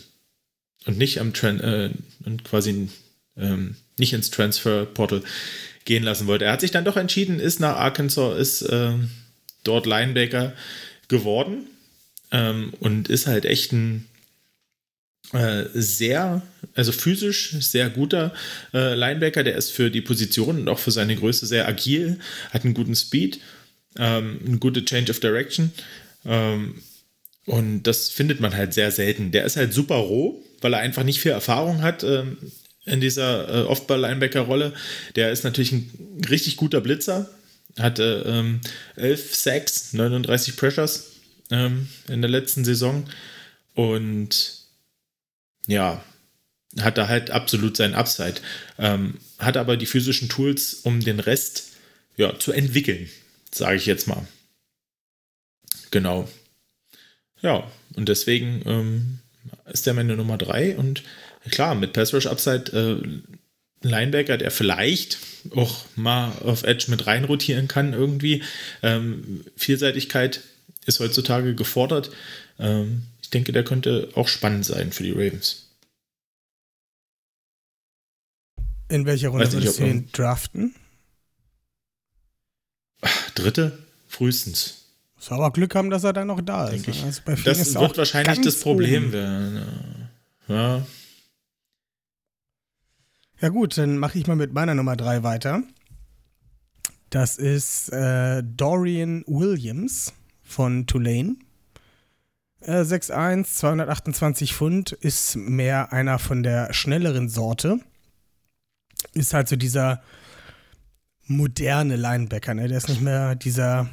Und 0.85 0.97
nicht 0.97 1.19
am 1.19 1.33
Tran 1.33 1.59
äh, 1.59 1.91
und 2.25 2.43
quasi 2.43 2.89
ähm, 3.37 3.75
nicht 3.99 4.13
ins 4.13 4.31
Transfer-Portal 4.31 5.21
gehen 5.85 6.03
lassen 6.03 6.27
wollte. 6.27 6.45
Er 6.45 6.53
hat 6.53 6.61
sich 6.61 6.71
dann 6.71 6.85
doch 6.85 6.97
entschieden, 6.97 7.39
ist 7.39 7.59
nach 7.59 7.75
Arkansas, 7.77 8.37
ist 8.37 8.69
ähm, 8.71 9.09
dort 9.63 9.85
Linebacker 9.85 10.53
geworden 11.07 11.67
ähm, 12.31 12.73
und 12.79 13.09
ist 13.09 13.27
halt 13.27 13.45
echt 13.45 13.71
ein 13.71 14.07
äh, 15.33 15.65
sehr, 15.73 16.41
also 16.75 16.91
physisch 16.91 17.51
sehr 17.59 17.89
guter 17.89 18.33
äh, 18.73 18.95
Linebacker. 18.95 19.43
Der 19.43 19.55
ist 19.55 19.71
für 19.71 19.89
die 19.89 20.01
Position 20.01 20.59
und 20.59 20.69
auch 20.69 20.79
für 20.79 20.91
seine 20.91 21.15
Größe 21.15 21.45
sehr 21.45 21.67
agil, 21.67 22.19
hat 22.51 22.65
einen 22.65 22.73
guten 22.73 22.95
Speed, 22.95 23.39
ähm, 23.97 24.39
eine 24.45 24.57
gute 24.57 24.83
Change 24.83 25.11
of 25.11 25.19
Direction. 25.19 25.71
Ähm, 26.25 26.81
und 27.45 27.83
das 27.83 28.09
findet 28.09 28.39
man 28.39 28.55
halt 28.55 28.73
sehr 28.73 28.91
selten. 28.91 29.31
Der 29.31 29.45
ist 29.45 29.57
halt 29.57 29.73
super 29.73 29.95
roh, 29.95 30.43
weil 30.61 30.73
er 30.73 30.79
einfach 30.79 31.03
nicht 31.03 31.19
viel 31.19 31.31
Erfahrung 31.31 31.81
hat 31.81 32.03
ähm, 32.03 32.37
in 32.85 33.01
dieser 33.01 33.47
äh, 33.49 33.63
Off-Ball-Linebacker-Rolle. 33.63 34.73
Der 35.15 35.31
ist 35.31 35.43
natürlich 35.43 35.71
ein 35.71 36.21
richtig 36.29 36.57
guter 36.57 36.81
Blitzer, 36.81 37.29
hatte 37.77 38.23
ähm, 38.25 38.61
11 38.95 39.35
Sacks, 39.35 39.93
39 39.93 40.57
Pressures 40.57 41.11
ähm, 41.51 41.87
in 42.07 42.21
der 42.21 42.29
letzten 42.29 42.65
Saison 42.65 43.07
und 43.75 44.61
ja, 45.67 46.03
hat 46.79 46.97
da 46.97 47.07
halt 47.07 47.31
absolut 47.31 47.77
seinen 47.77 47.95
Upside. 47.95 48.35
Ähm, 48.77 49.15
hat 49.37 49.57
aber 49.57 49.77
die 49.77 49.85
physischen 49.85 50.29
Tools, 50.29 50.75
um 50.83 51.01
den 51.01 51.19
Rest 51.19 51.73
ja, 52.17 52.37
zu 52.39 52.51
entwickeln, 52.51 53.09
sage 53.53 53.77
ich 53.77 53.85
jetzt 53.85 54.07
mal. 54.07 54.25
Genau. 55.91 56.29
Ja, 57.41 57.69
und 57.95 58.07
deswegen 58.07 58.61
ähm, 58.65 59.19
ist 59.65 59.85
der 59.85 59.93
meine 59.93 60.15
Nummer 60.15 60.37
3 60.37 60.77
und 60.77 61.03
klar, 61.49 61.75
mit 61.75 61.93
Pass 61.93 62.13
Rush 62.13 62.27
Upside 62.27 62.71
äh, 62.71 63.87
Linebacker, 63.87 64.37
der 64.37 64.51
vielleicht 64.51 65.17
auch 65.55 65.85
mal 65.95 66.31
auf 66.43 66.63
Edge 66.63 66.85
mit 66.89 67.07
rein 67.07 67.23
rotieren 67.23 67.67
kann 67.67 67.93
irgendwie. 67.93 68.43
Ähm, 68.83 69.43
Vielseitigkeit 69.55 70.41
ist 70.85 70.99
heutzutage 70.99 71.55
gefordert. 71.55 72.11
Ähm, 72.59 73.03
ich 73.21 73.29
denke, 73.31 73.51
der 73.51 73.63
könnte 73.63 74.09
auch 74.15 74.27
spannend 74.27 74.65
sein 74.65 74.91
für 74.91 75.03
die 75.03 75.11
Ravens. 75.11 75.67
In 78.89 79.05
welcher 79.05 79.29
Runde 79.29 79.45
Weiß 79.45 79.53
würdest 79.53 79.79
du 79.79 79.85
ihn 79.85 80.09
draften? 80.11 80.75
Dritte? 83.35 83.79
Frühestens. 84.07 84.85
Muss 85.15 85.31
aber 85.31 85.51
Glück 85.51 85.73
haben, 85.75 85.89
dass 85.89 86.03
er 86.03 86.13
dann 86.13 86.27
noch 86.27 86.41
da 86.41 86.67
ist. 86.67 86.87
Ich. 86.87 87.03
Also 87.03 87.21
Das 87.45 87.59
ist 87.59 87.75
wird 87.75 87.91
auch 87.91 87.97
wahrscheinlich 87.97 88.41
das 88.41 88.59
Problem 88.59 89.11
werden. 89.13 89.65
Ja. 90.47 90.85
Ja 93.41 93.49
gut, 93.49 93.75
dann 93.75 93.97
mache 93.97 94.19
ich 94.19 94.27
mal 94.27 94.35
mit 94.35 94.53
meiner 94.53 94.75
Nummer 94.75 94.95
3 94.95 95.23
weiter. 95.23 95.63
Das 97.09 97.37
ist 97.37 97.89
äh, 97.89 98.43
Dorian 98.43 99.23
Williams 99.25 100.13
von 100.43 100.85
Tulane. 100.85 101.37
Äh, 102.59 102.81
6'1, 102.81 103.45
228 103.55 104.53
Pfund, 104.53 104.91
ist 104.91 105.35
mehr 105.37 105.91
einer 105.91 106.19
von 106.19 106.43
der 106.43 106.71
schnelleren 106.71 107.29
Sorte. 107.29 107.79
Ist 109.13 109.33
halt 109.33 109.47
so 109.47 109.55
dieser 109.55 110.03
moderne 111.25 111.95
Linebacker, 111.95 112.53
ne? 112.53 112.67
Der 112.67 112.77
ist 112.77 112.89
nicht 112.89 113.01
mehr 113.01 113.33
dieser, 113.33 113.89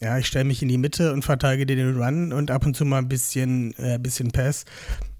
ja, 0.00 0.18
ich 0.18 0.26
stelle 0.26 0.44
mich 0.44 0.60
in 0.60 0.68
die 0.68 0.78
Mitte 0.78 1.12
und 1.12 1.24
verteidige 1.24 1.76
den 1.76 1.96
Run 2.02 2.32
und 2.32 2.50
ab 2.50 2.66
und 2.66 2.74
zu 2.74 2.84
mal 2.84 2.98
ein 2.98 3.08
bisschen, 3.08 3.78
äh, 3.78 4.00
bisschen 4.00 4.32
Pass. 4.32 4.64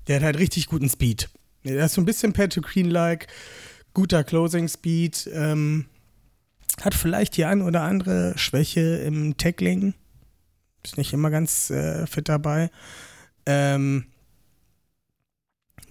Der 0.09 0.17
hat 0.17 0.25
halt 0.25 0.39
richtig 0.39 0.67
guten 0.67 0.89
Speed. 0.89 1.31
Der 1.65 1.87
ist 1.87 1.95
so 1.95 2.01
ein 2.01 2.05
bisschen 2.05 2.33
Patrick 2.33 2.65
Green-like, 2.65 3.27
guter 3.95 4.25
Closing 4.25 4.69
Speed, 4.69 5.31
ähm, 5.33 5.87
hat 6.83 6.95
vielleicht 6.95 7.37
die 7.37 7.45
ein 7.45 7.63
oder 7.63 7.83
andere 7.83 8.37
Schwäche 8.37 8.97
im 8.99 9.37
Tackling. 9.37 9.95
Ist 10.85 10.99
nicht 10.99 11.13
immer 11.13 11.31
ganz 11.31 11.71
äh, 11.71 12.07
fit 12.07 12.29
dabei. 12.29 12.71
Ähm, 13.47 14.07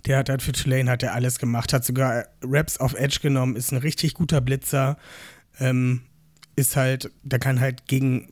der 0.06 0.18
hat 0.18 0.30
halt 0.30 0.42
für 0.42 0.52
Tulane 0.52 0.92
hat 0.92 1.02
er 1.02 1.14
alles 1.14 1.40
gemacht, 1.40 1.72
hat 1.72 1.86
sogar 1.86 2.26
Raps 2.44 2.78
auf 2.78 2.94
Edge 2.94 3.20
genommen, 3.22 3.56
ist 3.56 3.72
ein 3.72 3.78
richtig 3.78 4.14
guter 4.14 4.42
Blitzer. 4.42 4.98
Ähm, 5.60 6.02
ist 6.56 6.76
halt, 6.76 7.10
der 7.24 7.40
kann 7.40 7.60
halt 7.60 7.88
gegen 7.88 8.32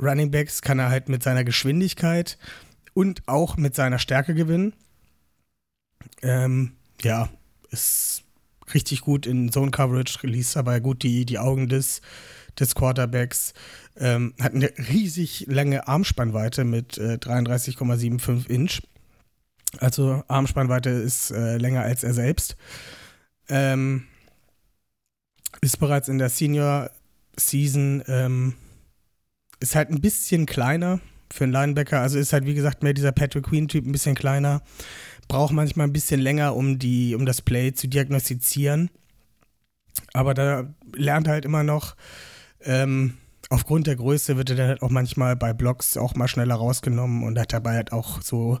Running 0.00 0.30
Backs, 0.30 0.62
kann 0.62 0.78
er 0.78 0.90
halt 0.90 1.08
mit 1.08 1.22
seiner 1.22 1.44
Geschwindigkeit 1.44 2.38
und 2.94 3.26
auch 3.26 3.56
mit 3.56 3.74
seiner 3.74 3.98
Stärke 3.98 4.34
gewinnen. 4.34 4.74
Ähm, 6.22 6.72
ja, 7.02 7.28
ist 7.70 8.24
richtig 8.74 9.00
gut 9.00 9.26
in 9.26 9.50
Zone 9.50 9.70
Coverage, 9.70 10.26
liest 10.26 10.56
dabei 10.56 10.80
gut 10.80 11.02
die, 11.02 11.24
die 11.24 11.38
Augen 11.38 11.68
des, 11.68 12.00
des 12.58 12.74
Quarterbacks. 12.74 13.54
Ähm, 13.96 14.34
hat 14.40 14.54
eine 14.54 14.70
riesig 14.90 15.46
lange 15.48 15.88
Armspannweite 15.88 16.64
mit 16.64 16.98
äh, 16.98 17.14
33,75 17.14 18.48
Inch. 18.48 18.82
Also 19.78 20.22
Armspannweite 20.28 20.90
ist 20.90 21.30
äh, 21.30 21.56
länger 21.56 21.82
als 21.82 22.04
er 22.04 22.14
selbst. 22.14 22.56
Ähm, 23.48 24.06
ist 25.60 25.78
bereits 25.78 26.08
in 26.08 26.18
der 26.18 26.28
Senior 26.28 26.90
Season, 27.36 28.02
ähm, 28.06 28.54
ist 29.60 29.74
halt 29.74 29.90
ein 29.90 30.00
bisschen 30.00 30.46
kleiner, 30.46 31.00
für 31.32 31.44
einen 31.44 31.52
Linebacker. 31.52 32.00
Also 32.00 32.18
ist 32.18 32.32
halt, 32.32 32.46
wie 32.46 32.54
gesagt, 32.54 32.82
mehr 32.82 32.94
dieser 32.94 33.12
Patrick 33.12 33.44
Queen-Typ, 33.44 33.84
ein 33.84 33.92
bisschen 33.92 34.14
kleiner. 34.14 34.62
Braucht 35.28 35.52
manchmal 35.52 35.86
ein 35.86 35.92
bisschen 35.92 36.20
länger, 36.20 36.56
um, 36.56 36.78
die, 36.78 37.14
um 37.14 37.26
das 37.26 37.42
Play 37.42 37.72
zu 37.72 37.86
diagnostizieren. 37.86 38.90
Aber 40.14 40.34
da 40.34 40.74
lernt 40.94 41.26
er 41.26 41.34
halt 41.34 41.44
immer 41.44 41.62
noch, 41.62 41.96
ähm, 42.62 43.18
aufgrund 43.50 43.86
der 43.86 43.96
Größe 43.96 44.36
wird 44.36 44.50
er 44.50 44.56
dann 44.56 44.68
halt 44.68 44.82
auch 44.82 44.90
manchmal 44.90 45.36
bei 45.36 45.52
Blocks 45.52 45.96
auch 45.96 46.14
mal 46.14 46.28
schneller 46.28 46.54
rausgenommen 46.54 47.24
und 47.24 47.38
hat 47.38 47.52
dabei 47.52 47.74
halt 47.74 47.92
auch 47.92 48.22
so 48.22 48.58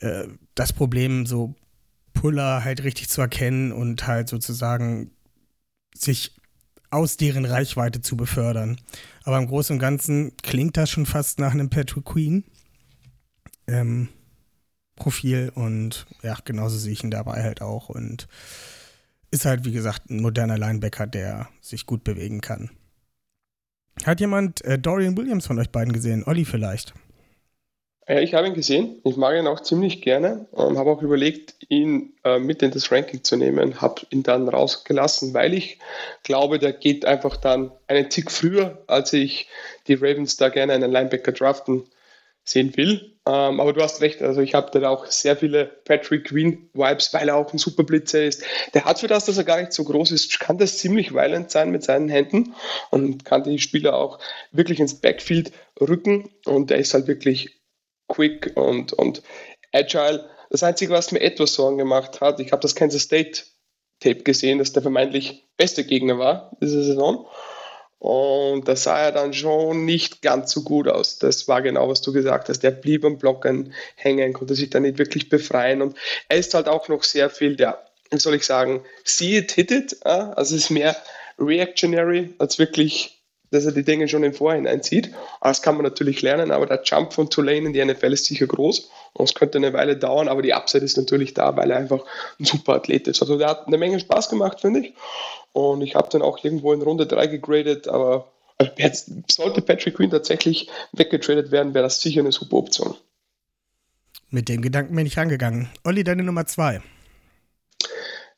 äh, 0.00 0.24
das 0.54 0.72
Problem, 0.72 1.26
so 1.26 1.54
Puller 2.12 2.64
halt 2.64 2.84
richtig 2.84 3.08
zu 3.08 3.20
erkennen 3.20 3.72
und 3.72 4.06
halt 4.06 4.28
sozusagen 4.28 5.10
sich 5.94 6.36
aus 6.90 7.16
deren 7.16 7.44
Reichweite 7.44 8.00
zu 8.00 8.16
befördern. 8.16 8.80
Aber 9.24 9.38
im 9.38 9.48
Großen 9.48 9.74
und 9.74 9.80
Ganzen 9.80 10.36
klingt 10.42 10.76
das 10.76 10.90
schon 10.90 11.06
fast 11.06 11.38
nach 11.38 11.52
einem 11.52 11.70
Patrick 11.70 12.04
Queen 12.04 12.44
ähm, 13.66 14.08
Profil 14.96 15.50
und 15.54 16.06
ja, 16.22 16.36
genauso 16.44 16.78
sehe 16.78 16.92
ich 16.92 17.04
ihn 17.04 17.10
dabei 17.10 17.42
halt 17.42 17.62
auch 17.62 17.88
und 17.88 18.28
ist 19.30 19.44
halt, 19.44 19.64
wie 19.64 19.72
gesagt, 19.72 20.10
ein 20.10 20.22
moderner 20.22 20.56
Linebacker, 20.56 21.06
der 21.06 21.48
sich 21.60 21.86
gut 21.86 22.04
bewegen 22.04 22.40
kann. 22.40 22.70
Hat 24.04 24.20
jemand 24.20 24.64
äh, 24.64 24.78
Dorian 24.78 25.16
Williams 25.16 25.46
von 25.46 25.58
euch 25.58 25.70
beiden 25.70 25.92
gesehen? 25.92 26.24
Olli 26.26 26.44
vielleicht? 26.44 26.94
Ja, 28.06 28.20
ich 28.20 28.34
habe 28.34 28.46
ihn 28.46 28.54
gesehen. 28.54 29.00
Ich 29.04 29.16
mag 29.16 29.34
ihn 29.34 29.46
auch 29.46 29.60
ziemlich 29.60 30.02
gerne. 30.02 30.46
Ähm, 30.54 30.76
habe 30.76 30.90
auch 30.90 31.00
überlegt, 31.00 31.56
ihn 31.68 32.12
äh, 32.22 32.38
mit 32.38 32.62
in 32.62 32.70
das 32.70 32.92
Ranking 32.92 33.24
zu 33.24 33.36
nehmen. 33.36 33.80
Habe 33.80 34.02
ihn 34.10 34.22
dann 34.22 34.48
rausgelassen, 34.48 35.32
weil 35.32 35.54
ich 35.54 35.78
glaube, 36.22 36.58
der 36.58 36.72
geht 36.72 37.06
einfach 37.06 37.36
dann 37.36 37.72
einen 37.86 38.10
Tick 38.10 38.30
früher, 38.30 38.82
als 38.88 39.12
ich 39.14 39.48
die 39.86 39.94
Ravens 39.94 40.36
da 40.36 40.50
gerne 40.50 40.74
einen 40.74 40.92
Linebacker 40.92 41.32
draften 41.32 41.84
sehen 42.44 42.76
will. 42.76 43.14
Ähm, 43.26 43.58
aber 43.58 43.72
du 43.72 43.82
hast 43.82 44.02
recht, 44.02 44.20
also 44.20 44.42
ich 44.42 44.54
habe 44.54 44.78
da 44.78 44.90
auch 44.90 45.06
sehr 45.06 45.36
viele 45.36 45.64
Patrick 45.64 46.26
Green 46.26 46.68
Vibes, 46.74 47.14
weil 47.14 47.28
er 47.28 47.36
auch 47.36 47.52
ein 47.52 47.58
Superblitzer 47.58 48.22
ist. 48.22 48.44
Der 48.74 48.84
hat 48.84 49.00
für 49.00 49.06
das, 49.06 49.24
dass 49.24 49.38
er 49.38 49.44
gar 49.44 49.60
nicht 49.60 49.72
so 49.72 49.84
groß 49.84 50.12
ist, 50.12 50.38
kann 50.40 50.58
das 50.58 50.78
ziemlich 50.78 51.12
violent 51.12 51.50
sein 51.50 51.70
mit 51.70 51.82
seinen 51.82 52.10
Händen 52.10 52.54
und 52.90 53.24
kann 53.24 53.42
die 53.42 53.58
Spieler 53.58 53.96
auch 53.96 54.18
wirklich 54.52 54.78
ins 54.78 55.00
Backfield 55.00 55.52
rücken 55.80 56.28
und 56.44 56.70
er 56.70 56.78
ist 56.78 56.92
halt 56.92 57.06
wirklich 57.06 57.60
quick 58.08 58.52
und, 58.56 58.92
und 58.92 59.22
agile. 59.72 60.28
Das 60.50 60.62
Einzige, 60.62 60.92
was 60.92 61.10
mir 61.10 61.22
etwas 61.22 61.54
Sorgen 61.54 61.78
gemacht 61.78 62.20
hat, 62.20 62.40
ich 62.40 62.52
habe 62.52 62.60
das 62.60 62.74
Kansas 62.74 63.02
State 63.02 63.42
Tape 64.00 64.22
gesehen, 64.22 64.58
dass 64.58 64.72
der 64.72 64.82
vermeintlich 64.82 65.48
beste 65.56 65.84
Gegner 65.84 66.18
war 66.18 66.56
diese 66.60 66.84
Saison. 66.84 67.26
Und 68.04 68.68
da 68.68 68.76
sah 68.76 68.98
er 68.98 69.12
dann 69.12 69.32
schon 69.32 69.86
nicht 69.86 70.20
ganz 70.20 70.52
so 70.52 70.60
gut 70.60 70.88
aus. 70.88 71.18
Das 71.18 71.48
war 71.48 71.62
genau, 71.62 71.88
was 71.88 72.02
du 72.02 72.12
gesagt 72.12 72.50
hast. 72.50 72.62
Der 72.62 72.70
blieb 72.70 73.02
am 73.02 73.16
Blocken 73.16 73.72
hängen, 73.94 74.34
konnte 74.34 74.54
sich 74.54 74.68
da 74.68 74.78
nicht 74.78 74.98
wirklich 74.98 75.30
befreien. 75.30 75.80
Und 75.80 75.96
er 76.28 76.36
ist 76.36 76.52
halt 76.52 76.68
auch 76.68 76.88
noch 76.88 77.02
sehr 77.02 77.30
viel 77.30 77.56
der, 77.56 77.82
wie 78.10 78.18
soll 78.18 78.34
ich 78.34 78.44
sagen, 78.44 78.82
see 79.04 79.38
it, 79.38 79.52
hit 79.52 79.70
it. 79.70 80.04
Also 80.04 80.54
es 80.54 80.64
ist 80.64 80.70
mehr 80.70 80.94
reactionary 81.38 82.34
als 82.36 82.58
wirklich 82.58 83.22
dass 83.50 83.66
er 83.66 83.72
die 83.72 83.84
Dinge 83.84 84.08
schon 84.08 84.24
im 84.24 84.34
Vorhinein 84.34 84.82
sieht. 84.82 85.14
Das 85.40 85.62
kann 85.62 85.76
man 85.76 85.84
natürlich 85.84 86.22
lernen, 86.22 86.50
aber 86.50 86.66
der 86.66 86.82
Jump 86.82 87.12
von 87.12 87.30
Tulane 87.30 87.68
in 87.68 87.72
die 87.72 87.84
NFL 87.84 88.12
ist 88.12 88.24
sicher 88.24 88.48
groß 88.48 88.90
und 89.12 89.28
es 89.28 89.34
könnte 89.34 89.58
eine 89.58 89.72
Weile 89.72 89.96
dauern, 89.96 90.26
aber 90.26 90.42
die 90.42 90.52
Upside 90.52 90.84
ist 90.84 90.96
natürlich 90.96 91.34
da, 91.34 91.56
weil 91.56 91.70
er 91.70 91.76
einfach 91.76 92.04
ein 92.40 92.46
super 92.46 92.74
Athlet 92.74 93.06
ist. 93.06 93.22
Also 93.22 93.38
der 93.38 93.46
hat 93.46 93.68
eine 93.68 93.78
Menge 93.78 94.00
Spaß 94.00 94.28
gemacht, 94.28 94.60
finde 94.60 94.80
ich. 94.80 94.94
Und 95.54 95.82
ich 95.82 95.94
habe 95.94 96.08
dann 96.10 96.20
auch 96.20 96.42
irgendwo 96.44 96.72
in 96.72 96.82
Runde 96.82 97.06
3 97.06 97.28
gegradet, 97.28 97.86
aber 97.86 98.32
jetzt 98.76 99.10
sollte 99.30 99.62
Patrick 99.62 99.94
Queen 99.96 100.10
tatsächlich 100.10 100.68
weggetradet 100.92 101.52
werden, 101.52 101.74
wäre 101.74 101.84
das 101.84 102.02
sicher 102.02 102.20
eine 102.20 102.32
super 102.32 102.56
Option. 102.56 102.96
Mit 104.30 104.48
dem 104.48 104.62
Gedanken 104.62 104.96
bin 104.96 105.06
ich 105.06 105.16
rangegangen. 105.16 105.68
Olli, 105.84 106.02
deine 106.02 106.24
Nummer 106.24 106.44
2. 106.44 106.82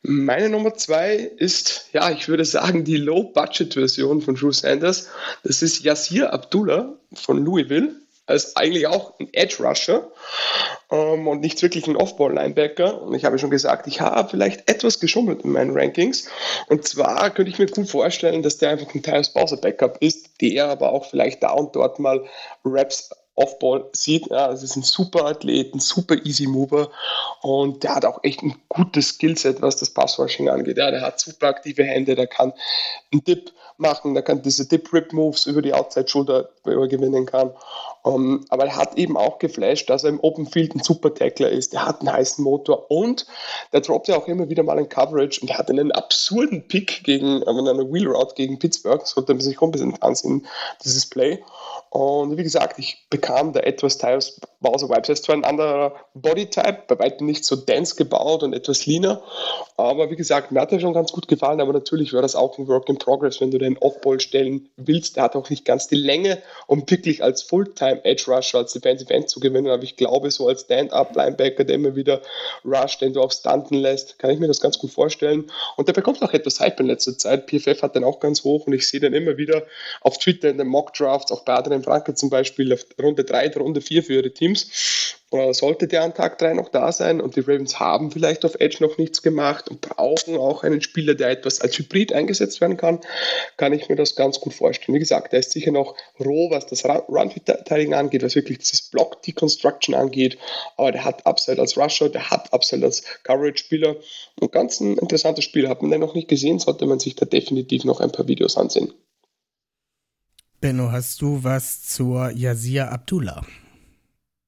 Meine 0.03 0.51
Nummer 0.51 0.75
zwei 0.75 1.17
ist, 1.17 1.89
ja, 1.93 2.11
ich 2.11 2.29
würde 2.29 2.45
sagen, 2.45 2.85
die 2.85 2.99
Low-Budget-Version 2.99 4.21
von 4.21 4.35
Drew 4.35 4.53
Sanders. 4.53 5.09
Das 5.43 5.63
ist 5.63 5.83
Yasir 5.83 6.33
Abdullah 6.33 6.95
von 7.15 7.45
Louisville. 7.45 7.95
Ist 8.29 8.57
eigentlich 8.57 8.87
auch 8.89 9.19
ein 9.21 9.29
Edge-Rusher 9.33 10.11
ähm, 10.91 11.29
und 11.29 11.41
nicht 11.41 11.63
wirklich 11.63 11.87
ein 11.87 11.97
Off-Ball-Linebacker. 11.97 13.03
Und 13.03 13.15
ich 13.15 13.25
habe 13.25 13.39
schon 13.39 13.51
gesagt, 13.51 13.87
ich 13.87 14.01
habe 14.01 14.29
vielleicht 14.29 14.69
etwas 14.69 14.99
geschummelt 14.99 15.43
in 15.43 15.53
meinen 15.53 15.77
Rankings. 15.77 16.29
Und 16.69 16.87
zwar 16.87 17.31
könnte 17.31 17.51
ich 17.51 17.59
mir 17.59 17.67
gut 17.67 17.89
vorstellen, 17.89 18.43
dass 18.43 18.59
der 18.59 18.71
einfach 18.71 18.93
ein 18.95 19.03
Tyus 19.03 19.33
Bowser-Backup 19.33 19.99
ist, 20.01 20.41
der 20.41 20.69
aber 20.69 20.93
auch 20.93 21.05
vielleicht 21.05 21.43
da 21.43 21.53
und 21.53 21.77
dort 21.77 21.99
mal 22.01 22.25
Raps 22.65 23.11
Offball 23.37 23.85
sieht, 23.93 24.29
ja, 24.29 24.49
das 24.49 24.63
ist 24.63 24.77
ein 24.77 24.83
super 24.83 25.27
Athlet, 25.27 25.75
ein 25.75 25.79
super 25.79 26.17
Easy 26.25 26.47
Mover 26.47 26.91
und 27.43 27.85
der 27.85 27.95
hat 27.95 28.07
auch 28.07 28.21
echt 28.25 28.43
ein 28.43 28.57
gutes 28.69 29.11
Skillset, 29.11 29.61
was 29.61 29.77
das 29.77 29.91
Passwashing 29.91 30.49
angeht. 30.49 30.79
Ja, 30.79 30.91
der 30.91 31.03
hat 31.03 31.21
super 31.21 31.49
aktive 31.49 31.85
Hände, 31.85 32.15
der 32.15 32.27
kann 32.27 32.55
einen 33.13 33.23
Dip 33.25 33.53
machen, 33.77 34.15
der 34.15 34.23
kann 34.23 34.41
diese 34.41 34.67
Dip-Rip-Moves 34.67 35.45
über 35.47 35.61
die 35.61 35.75
Outside-Schulter 35.75 36.49
gewinnen 36.65 37.27
kann. 37.27 37.53
Um, 38.07 38.15
ähm, 38.15 38.45
aber 38.51 38.67
er 38.67 38.77
hat 38.77 38.97
eben 38.99 39.17
auch 39.17 39.41
geflasht, 39.41 39.91
dass 39.91 40.05
er 40.05 40.11
im 40.11 40.21
Open 40.21 40.47
Field 40.47 40.77
ein 40.77 40.83
super 40.83 41.13
Tackler 41.13 41.51
ist. 41.51 41.73
Der 41.73 41.85
hat 41.85 42.01
einen 42.01 42.13
heißen 42.13 42.45
Motor 42.45 42.89
und 42.89 43.27
der 43.73 43.81
droppt 43.81 44.07
ja 44.07 44.17
auch 44.17 44.29
immer 44.29 44.49
wieder 44.49 44.63
mal 44.63 44.79
in 44.79 44.89
Coverage 44.89 45.41
und 45.41 45.51
er 45.51 45.59
hat 45.59 45.71
einen 45.71 45.91
absurden 45.91 46.69
Pick 46.69 47.03
gegen, 47.03 47.43
äh, 47.43 47.49
einer 47.49 47.93
Wheel 47.93 48.07
Route 48.07 48.37
gegen 48.37 48.61
Pittsburgh, 48.61 49.05
sollte 49.05 49.35
man 49.35 49.41
sich 49.41 49.61
unbedingt 49.61 50.05
ansehen, 50.05 50.47
dieses 50.85 51.07
Play. 51.07 51.43
Und 51.97 52.37
wie 52.37 52.43
gesagt, 52.43 52.79
ich 52.79 53.07
bekam 53.09 53.55
da 53.55 53.61
etwas 53.61 53.97
teils 53.97 54.39
Bowser 54.61 54.91
Vibes. 54.91 55.09
Er 55.09 55.13
ist 55.15 55.25
zwar 55.25 55.35
ein 55.35 55.45
anderer 55.45 55.95
Bodytype, 56.13 56.83
bei 56.89 56.99
weitem 56.99 57.27
nicht 57.27 57.47
so 57.47 57.57
dense 57.57 57.97
gebaut 57.97 58.43
und 58.43 58.53
etwas 58.53 58.85
leaner, 58.85 59.23
aber 59.79 60.11
wie 60.11 60.17
gesagt, 60.17 60.53
mir 60.53 60.61
hat 60.61 60.73
er 60.73 60.81
schon 60.81 60.93
ganz 60.93 61.13
gut 61.13 61.27
gefallen, 61.27 61.61
aber 61.61 61.73
natürlich 61.73 62.13
wäre 62.13 62.21
das 62.21 62.35
auch 62.35 62.59
ein 62.59 62.69
Work 62.69 62.91
in 62.91 62.99
Progress, 62.99 63.41
wenn 63.41 63.51
du 63.51 63.57
den 63.57 63.79
Off-Ball 63.79 64.21
stellen 64.21 64.69
willst. 64.77 65.17
Der 65.17 65.23
hat 65.23 65.37
auch 65.37 65.49
nicht 65.49 65.65
ganz 65.65 65.87
die 65.89 65.97
Länge, 65.97 66.43
um 66.67 66.85
wirklich 66.91 67.23
als 67.23 67.43
Fulltime 67.43 68.05
Edge 68.05 68.25
Rusher, 68.29 68.59
als 68.59 68.75
Defensive 68.75 69.13
End 69.13 69.31
zu 69.31 69.41
gewinnen, 69.41 69.69
aber 69.69 69.83
ich 69.83 69.97
glaube, 69.97 70.31
so 70.31 70.49
als 70.49 70.63
Stand-Up-Linebacker, 70.63 71.65
der 71.65 71.77
immer 71.77 71.97
wieder 71.97 72.21
rusht, 72.63 73.01
den 73.01 73.15
du 73.15 73.23
auf 73.23 73.33
Stunten 73.33 73.77
lässt, 73.77 74.19
kann 74.19 74.31
ich 74.31 74.39
mir 74.39 74.49
das 74.49 74.61
ganz 74.61 74.79
gut 74.79 74.91
vorstellen. 74.91 75.51
Und 75.77 75.89
der 75.89 75.95
bekommt 75.95 76.23
auch 76.23 76.33
etwas 76.35 76.61
Hype 76.61 76.79
in 76.81 76.87
letzter 76.87 77.17
Zeit. 77.17 77.47
PFF 77.47 77.81
hat 77.83 77.95
den 77.95 78.05
auch 78.05 78.21
ganz 78.21 78.45
hoch 78.45 78.67
und 78.67 78.75
ich 78.75 78.87
sehe 78.87 79.01
den 79.01 79.15
immer 79.15 79.39
wieder 79.39 79.63
auf 80.03 80.19
Twitter 80.19 80.51
in 80.51 80.59
den 80.59 80.69
Mock-Drafts, 80.69 81.33
auch 81.33 81.45
bei 81.45 81.55
Adrian 81.55 81.86
Franke 81.87 82.15
zum 82.15 82.29
Beispiel, 82.29 82.73
auf 82.75 82.85
Runde 83.01 83.25
3, 83.25 83.53
Runde 83.55 83.81
4 83.81 84.03
für 84.03 84.15
ihre 84.15 84.33
Teams. 84.33 85.15
Sollte 85.51 85.89
der 85.89 86.03
an 86.03 86.15
Tag 86.15 86.39
3 86.39 86.55
noch 86.55 86.69
da 86.69 86.93
sein 86.93 87.21
und 87.21 87.35
die 87.35 87.41
Ravens 87.41 87.81
haben 87.81 88.13
vielleicht 88.13 88.45
auf 88.45 88.55
Edge 88.61 88.77
noch 88.81 88.97
nichts 88.97 89.23
gemacht 89.23 89.69
und 89.69 89.81
brauchen 89.81 90.37
auch 90.37 90.63
einen 90.63 90.81
Spieler, 90.81 91.15
der 91.15 91.31
etwas 91.31 91.61
als 91.61 91.77
Hybrid 91.79 92.13
eingesetzt 92.13 92.61
werden 92.61 92.77
kann, 92.77 93.01
kann 93.57 93.73
ich 93.73 93.89
mir 93.89 93.97
das 93.97 94.15
ganz 94.15 94.41
gut 94.41 94.55
vorstellen. 94.55 94.95
Wie 94.95 95.01
gesagt, 95.01 95.33
der 95.33 95.41
ist 95.41 95.51
sicher 95.51 95.73
noch 95.73 95.97
roh, 96.21 96.51
was 96.51 96.67
das 96.69 96.85
Run-Verteidigen 96.85 97.93
angeht, 97.95 98.23
was 98.23 98.37
wirklich 98.37 98.59
dieses 98.59 98.83
Block-Deconstruction 98.83 99.95
angeht, 99.95 100.39
aber 100.77 100.93
der 100.93 101.05
hat 101.05 101.27
Upside 101.27 101.61
als 101.61 101.77
Rusher, 101.77 102.09
der 102.09 102.31
hat 102.31 102.53
Upside 102.53 102.85
als 102.85 103.03
Coverage-Spieler. 103.25 103.97
Ein 104.41 104.51
ganz 104.53 104.81
ein 104.81 104.97
interessantes 104.97 105.45
Spiel. 105.45 105.69
Hat 105.69 105.83
man 105.83 105.91
den 105.91 106.01
noch 106.01 106.15
nicht 106.15 106.29
gesehen, 106.29 106.61
sollte 106.61 106.87
man 106.87 107.01
sich 107.01 107.17
da 107.17 107.27
definitiv 107.27 107.85
noch 107.85 108.01
ein 108.01 108.13
paar 108.13 108.29
Videos 108.29 108.57
ansehen. 108.57 108.93
Benno, 110.61 110.91
hast 110.91 111.21
du 111.21 111.45
was 111.45 111.83
zur 111.83 112.31
Yazir 112.31 112.91
Abdullah? 112.91 113.47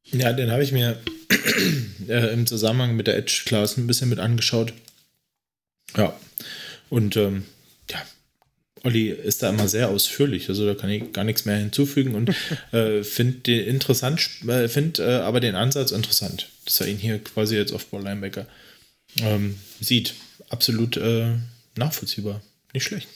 Ja, 0.04 0.32
den 0.32 0.50
habe 0.50 0.62
ich 0.62 0.72
mir 0.72 0.98
äh, 2.08 2.32
im 2.32 2.46
Zusammenhang 2.46 2.96
mit 2.96 3.06
der 3.06 3.16
Edge-Class 3.16 3.76
ein 3.76 3.86
bisschen 3.86 4.08
mit 4.08 4.18
angeschaut. 4.18 4.72
Ja, 5.96 6.18
und 6.88 7.16
ähm, 7.16 7.44
ja, 7.90 8.02
Olli 8.84 9.10
ist 9.10 9.42
da 9.42 9.50
immer 9.50 9.68
sehr 9.68 9.90
ausführlich, 9.90 10.48
also 10.48 10.66
da 10.66 10.74
kann 10.74 10.90
ich 10.90 11.12
gar 11.12 11.24
nichts 11.24 11.44
mehr 11.44 11.58
hinzufügen 11.58 12.14
und 12.14 12.30
äh, 12.72 13.02
finde 13.02 13.38
den 13.40 13.66
interessant, 13.66 14.30
äh, 14.46 14.68
finde 14.68 15.02
äh, 15.02 15.20
aber 15.20 15.40
den 15.40 15.56
Ansatz 15.56 15.90
interessant, 15.90 16.48
dass 16.64 16.80
er 16.80 16.88
ihn 16.88 16.98
hier 16.98 17.22
quasi 17.22 17.56
jetzt 17.56 17.72
auf 17.72 17.86
Ball 17.86 18.02
Linebacker 18.02 18.46
ähm, 19.20 19.58
sieht. 19.80 20.14
Absolut 20.48 20.96
äh, 20.96 21.34
nachvollziehbar, 21.76 22.40
nicht 22.72 22.84
schlecht. 22.84 23.08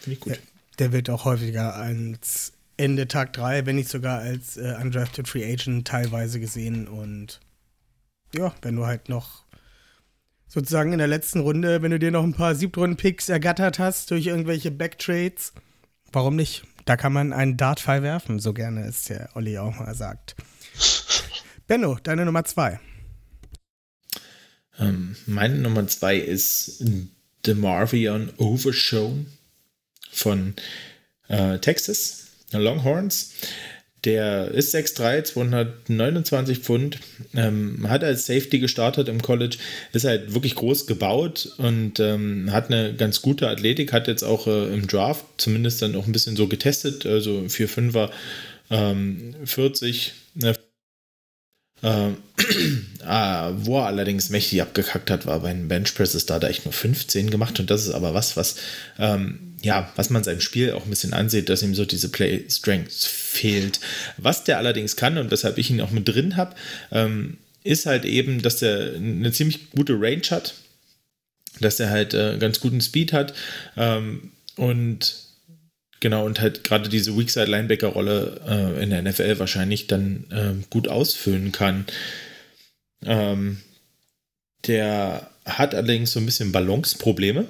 Finde 0.00 0.14
ich 0.14 0.20
gut. 0.20 0.32
Der, 0.32 0.38
der 0.78 0.92
wird 0.92 1.10
auch 1.10 1.24
häufiger 1.24 1.74
als 1.74 2.52
Ende 2.76 3.06
Tag 3.06 3.32
3, 3.34 3.66
wenn 3.66 3.76
nicht 3.76 3.88
sogar 3.88 4.20
als 4.20 4.56
äh, 4.56 4.74
Undrafted 4.80 5.28
Free 5.28 5.44
Agent 5.44 5.86
teilweise 5.86 6.40
gesehen. 6.40 6.88
Und 6.88 7.40
ja, 8.34 8.54
wenn 8.62 8.76
du 8.76 8.86
halt 8.86 9.08
noch 9.08 9.44
sozusagen 10.48 10.92
in 10.92 10.98
der 10.98 11.08
letzten 11.08 11.40
Runde, 11.40 11.82
wenn 11.82 11.90
du 11.90 11.98
dir 11.98 12.10
noch 12.10 12.24
ein 12.24 12.34
paar 12.34 12.54
Siebtrunden-Picks 12.54 13.28
ergattert 13.28 13.78
hast 13.78 14.10
durch 14.10 14.26
irgendwelche 14.26 14.70
Backtrades, 14.70 15.52
warum 16.12 16.36
nicht? 16.36 16.64
Da 16.84 16.96
kann 16.96 17.12
man 17.12 17.32
einen 17.32 17.56
Dartfall 17.56 18.02
werfen, 18.02 18.40
so 18.40 18.52
gerne 18.52 18.84
es 18.86 19.04
der 19.04 19.30
Olli 19.34 19.58
auch 19.58 19.78
mal 19.78 19.94
sagt. 19.94 20.34
Benno, 21.66 21.98
deine 22.02 22.24
Nummer 22.24 22.44
2. 22.44 22.80
Ähm, 24.78 25.16
meine 25.26 25.54
Nummer 25.56 25.86
2 25.86 26.16
ist 26.16 26.84
DeMarvion 27.46 28.30
Overshown 28.38 29.26
von 30.12 30.54
äh, 31.28 31.58
Texas. 31.58 32.22
Longhorns. 32.58 33.32
Der 34.04 34.48
ist 34.48 34.74
6'3, 34.74 35.22
229 35.22 36.58
Pfund, 36.58 36.98
ähm, 37.36 37.88
hat 37.88 38.02
als 38.02 38.26
Safety 38.26 38.58
gestartet 38.58 39.08
im 39.08 39.22
College, 39.22 39.58
ist 39.92 40.04
halt 40.04 40.34
wirklich 40.34 40.56
groß 40.56 40.88
gebaut 40.88 41.52
und 41.58 42.00
ähm, 42.00 42.50
hat 42.50 42.66
eine 42.66 42.94
ganz 42.94 43.22
gute 43.22 43.48
Athletik, 43.48 43.92
hat 43.92 44.08
jetzt 44.08 44.24
auch 44.24 44.48
äh, 44.48 44.74
im 44.74 44.88
Draft 44.88 45.24
zumindest 45.36 45.82
dann 45.82 45.94
auch 45.94 46.06
ein 46.06 46.12
bisschen 46.12 46.34
so 46.34 46.48
getestet, 46.48 47.06
also 47.06 47.44
4'5er 47.46 48.10
ähm, 48.70 49.36
40, 49.44 50.14
ne, 50.34 50.56
äh, 51.82 52.08
ah, 53.04 53.52
wo 53.56 53.78
er 53.78 53.86
allerdings 53.86 54.30
mächtig 54.30 54.62
abgekackt 54.62 55.12
hat, 55.12 55.26
war 55.26 55.40
bei 55.40 55.52
den 55.52 55.68
Benchpresses, 55.68 56.26
da 56.26 56.34
hat 56.34 56.42
er 56.42 56.50
echt 56.50 56.64
nur 56.64 56.72
15 56.72 57.30
gemacht 57.30 57.60
und 57.60 57.70
das 57.70 57.86
ist 57.86 57.94
aber 57.94 58.14
was, 58.14 58.36
was, 58.36 58.56
ähm, 58.98 59.51
ja, 59.62 59.90
was 59.96 60.10
man 60.10 60.24
seinem 60.24 60.40
Spiel 60.40 60.72
auch 60.72 60.84
ein 60.84 60.90
bisschen 60.90 61.12
ansieht, 61.12 61.48
dass 61.48 61.62
ihm 61.62 61.74
so 61.74 61.84
diese 61.84 62.08
Play 62.08 62.44
Strength 62.48 62.92
fehlt. 62.92 63.80
Was 64.16 64.44
der 64.44 64.58
allerdings 64.58 64.96
kann 64.96 65.18
und 65.18 65.30
weshalb 65.30 65.58
ich 65.58 65.70
ihn 65.70 65.80
auch 65.80 65.90
mit 65.90 66.08
drin 66.08 66.36
habe, 66.36 66.54
ähm, 66.90 67.38
ist 67.64 67.86
halt 67.86 68.04
eben, 68.04 68.42
dass 68.42 68.60
er 68.60 68.94
eine 68.94 69.32
ziemlich 69.32 69.70
gute 69.70 69.94
Range 69.94 70.22
hat, 70.30 70.54
dass 71.60 71.78
er 71.78 71.90
halt 71.90 72.12
äh, 72.14 72.38
ganz 72.38 72.60
guten 72.60 72.80
Speed 72.80 73.12
hat 73.12 73.34
ähm, 73.76 74.32
und 74.56 75.22
Genau, 76.02 76.26
und 76.26 76.40
halt 76.40 76.64
gerade 76.64 76.88
diese 76.88 77.16
Weakside-Linebacker-Rolle 77.16 78.40
äh, 78.44 78.82
in 78.82 78.90
der 78.90 79.02
NFL 79.02 79.38
wahrscheinlich 79.38 79.86
dann 79.86 80.24
äh, 80.32 80.52
gut 80.68 80.88
ausfüllen 80.88 81.52
kann. 81.52 81.86
Ähm, 83.04 83.58
der 84.66 85.30
hat 85.44 85.76
allerdings 85.76 86.10
so 86.10 86.18
ein 86.18 86.26
bisschen 86.26 86.50
Balance-Probleme 86.50 87.46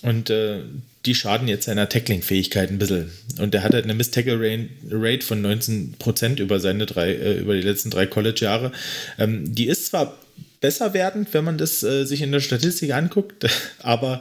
und 0.00 0.30
äh, 0.30 0.62
die 1.06 1.14
schaden 1.14 1.48
jetzt 1.48 1.64
seiner 1.64 1.88
Tackling-Fähigkeit 1.88 2.70
ein 2.70 2.78
bisschen. 2.78 3.10
Und 3.38 3.54
der 3.54 3.62
hat 3.62 3.72
halt 3.72 3.84
eine 3.84 3.94
Miss-Tackle-Rate 3.94 5.24
von 5.24 5.44
19% 5.44 6.40
über 6.40 6.60
seine 6.60 6.86
drei, 6.86 7.12
äh, 7.14 7.38
über 7.38 7.54
die 7.54 7.62
letzten 7.62 7.90
drei 7.90 8.06
College-Jahre. 8.06 8.72
Ähm, 9.18 9.54
die 9.54 9.66
ist 9.66 9.86
zwar 9.86 10.18
besser 10.60 10.92
werdend, 10.92 11.32
wenn 11.32 11.44
man 11.44 11.58
das 11.58 11.82
äh, 11.82 12.04
sich 12.04 12.20
in 12.20 12.32
der 12.32 12.40
Statistik 12.40 12.92
anguckt, 12.92 13.46
aber 13.78 14.20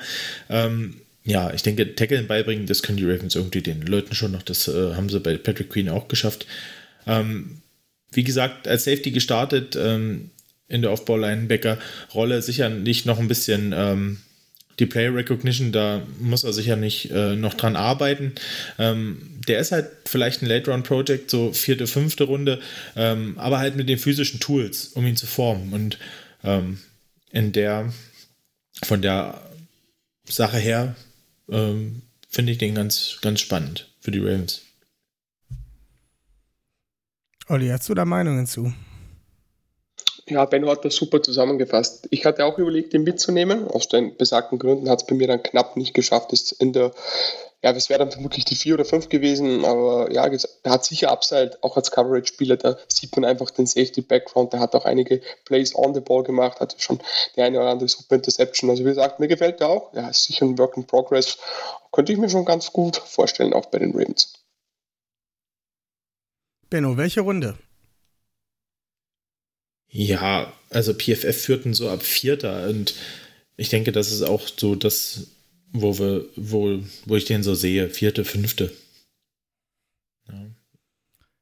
ähm, 0.50 0.96
ja, 1.26 1.54
ich 1.54 1.64
denke, 1.64 1.96
Tackeln 1.96 2.28
beibringen, 2.28 2.66
das 2.66 2.82
können 2.82 2.98
die 2.98 3.06
Ravens 3.06 3.36
irgendwie 3.36 3.62
den 3.62 3.82
Leuten 3.82 4.16
schon 4.16 4.32
noch. 4.32 4.42
Das 4.42 4.68
äh, 4.68 4.96
haben 4.96 5.10
sie 5.10 5.20
bei 5.20 5.38
Patrick 5.38 5.70
Queen 5.70 5.90
auch 5.90 6.08
geschafft. 6.08 6.48
Ähm, 7.06 7.62
wie 8.12 8.24
gesagt, 8.24 8.68
als 8.68 8.86
Safety 8.86 9.12
gestartet 9.12 9.78
ähm, 9.80 10.32
in 10.70 10.82
der 10.82 10.92
Aufbau-Linebacker-Rolle 10.92 12.42
sicher 12.42 12.70
nicht 12.70 13.06
noch 13.06 13.20
ein 13.20 13.28
bisschen 13.28 13.74
ähm, 13.76 14.20
die 14.80 14.86
Player 14.86 15.14
Recognition, 15.14 15.72
da 15.72 16.02
muss 16.20 16.44
er 16.44 16.54
sicher 16.54 16.76
nicht 16.76 17.12
äh, 17.12 17.36
noch 17.36 17.54
dran 17.54 17.76
arbeiten. 17.76 18.34
Ähm, 18.78 19.22
der 19.48 19.60
ist 19.60 19.72
halt 19.72 19.90
vielleicht 20.06 20.42
ein 20.42 20.48
Late-Round-Project, 20.48 21.30
so 21.30 21.52
vierte, 21.54 21.86
fünfte 21.88 22.24
Runde, 22.24 22.62
ähm, 22.96 23.38
aber 23.38 23.60
halt 23.60 23.76
mit 23.76 23.90
den 23.90 24.00
physischen 24.00 24.40
Tools, 24.40 24.88
um 24.88 25.06
ihn 25.06 25.16
zu 25.16 25.28
formen. 25.28 25.74
Und 25.74 26.00
ähm, 26.44 26.80
in 27.32 27.52
der, 27.52 27.92
von 28.84 29.02
der 29.02 29.42
Sache 30.28 30.58
her 30.58 30.96
ähm, 31.50 32.02
finde 32.30 32.52
ich 32.54 32.58
den 32.58 32.76
ganz, 32.76 33.18
ganz 33.22 33.42
spannend 33.42 33.90
für 34.00 34.12
die 34.12 34.20
Ravens. 34.20 34.62
Olli, 37.48 37.68
hast 37.70 37.90
du 37.90 37.96
da 37.96 38.06
Meinungen 38.06 38.46
zu? 38.46 38.74
Ja, 40.30 40.46
Benno 40.46 40.70
hat 40.70 40.86
das 40.86 40.96
super 40.96 41.24
zusammengefasst. 41.24 42.08
Ich 42.12 42.26
hatte 42.26 42.46
auch 42.46 42.58
überlegt, 42.60 42.94
ihn 42.94 43.04
mitzunehmen. 43.04 43.68
Aus 43.68 43.88
den 43.88 44.16
besagten 44.16 44.60
Gründen 44.60 44.90
hat 44.90 45.02
es 45.02 45.08
bei 45.08 45.16
mir 45.16 45.28
dann 45.28 45.42
knapp 45.42 45.76
nicht 45.76 45.94
geschafft, 45.94 46.32
es 46.34 46.52
in 46.52 46.72
der 46.72 46.92
ja, 47.62 47.74
das 47.74 47.90
wäre 47.90 48.00
dann 48.00 48.12
vermutlich 48.12 48.46
die 48.46 48.56
vier 48.56 48.76
oder 48.76 48.86
fünf 48.86 49.10
gewesen, 49.10 49.66
aber 49.66 50.10
ja, 50.12 50.26
er 50.26 50.72
hat 50.72 50.86
sicher 50.86 51.12
Upside, 51.12 51.58
auch 51.62 51.76
als 51.76 51.92
Coverage-Spieler, 51.92 52.56
da 52.56 52.78
sieht 52.88 53.14
man 53.18 53.26
einfach 53.26 53.52
den 53.52 53.66
Safety-Background, 53.66 54.54
der 54.54 54.62
hat 54.62 54.76
auch 54.76 54.86
einige 54.86 55.22
Plays 55.44 55.76
on 55.76 55.94
the 55.94 56.00
ball 56.00 56.24
gemacht, 56.24 56.62
hatte 56.62 56.80
schon 56.80 57.00
die 57.36 57.42
eine 57.42 57.60
oder 57.60 57.70
andere 57.70 57.90
Super 57.90 58.16
Interception, 58.16 58.70
also 58.70 58.86
wie 58.86 58.90
gesagt, 58.90 59.20
mir 59.20 59.28
gefällt 59.28 59.60
der 59.60 59.68
auch, 59.68 59.94
ja, 59.94 60.08
ist 60.08 60.24
sicher 60.24 60.46
ein 60.46 60.58
Work 60.58 60.78
in 60.78 60.88
Progress, 60.88 61.38
könnte 61.92 62.14
ich 62.14 62.18
mir 62.18 62.30
schon 62.30 62.46
ganz 62.46 62.72
gut 62.72 62.96
vorstellen, 62.96 63.54
auch 63.54 63.66
bei 63.66 63.80
den 63.80 63.92
Ravens. 63.92 64.34
Benno, 66.70 66.96
welche 66.96 67.22
Runde? 67.22 67.58
Ja, 69.90 70.54
also 70.70 70.94
PFF 70.94 71.36
führten 71.42 71.74
so 71.74 71.90
ab 71.90 72.04
Vierter 72.04 72.68
und 72.68 72.96
ich 73.58 73.70
denke, 73.70 73.92
das 73.92 74.12
ist 74.12 74.22
auch 74.22 74.48
so 74.56 74.76
das 74.76 75.28
wo 75.72 75.98
wir, 76.00 76.26
wo, 76.36 76.82
wo 77.06 77.16
ich 77.16 77.26
den 77.26 77.44
so 77.44 77.54
sehe, 77.56 77.90
vierte, 77.90 78.26
fünfte. 78.26 78.72
Ja. 80.28 80.46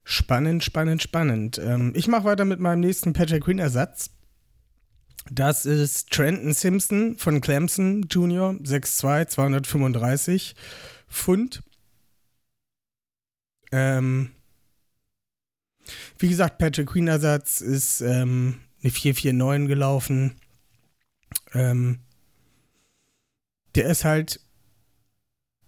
Spannend, 0.03 0.63
spannend, 0.63 1.01
spannend. 1.01 1.59
Ähm, 1.59 1.93
ich 1.95 2.07
mache 2.07 2.25
weiter 2.25 2.45
mit 2.45 2.59
meinem 2.59 2.81
nächsten 2.81 3.13
Patrick 3.13 3.43
Queen-Ersatz. 3.45 4.11
Das 5.29 5.65
ist 5.65 6.09
Trenton 6.11 6.53
Simpson 6.53 7.17
von 7.17 7.41
Clemson 7.41 8.07
Junior, 8.09 8.51
6'2, 8.51 9.27
235 9.27 10.55
Pfund. 11.09 11.63
Ähm, 13.73 14.31
wie 16.19 16.29
gesagt, 16.29 16.57
Patrick 16.57 16.87
Queen-Ersatz 16.87 17.61
ist 17.61 18.01
ähm, 18.01 18.59
eine 18.81 18.91
449 18.91 19.67
gelaufen. 19.67 20.35
Ähm, 21.53 21.99
der 23.75 23.85
ist 23.89 24.05
halt 24.05 24.39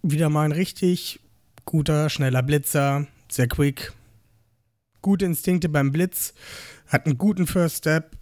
wieder 0.02 0.30
mal 0.30 0.44
ein 0.44 0.52
richtig 0.52 1.20
guter, 1.64 2.10
schneller 2.10 2.42
Blitzer, 2.42 3.06
sehr 3.30 3.48
quick, 3.48 3.92
gute 5.02 5.24
Instinkte 5.24 5.68
beim 5.68 5.92
Blitz, 5.92 6.34
hat 6.86 7.06
einen 7.06 7.18
guten 7.18 7.46
First 7.46 7.78
Step 7.78 8.16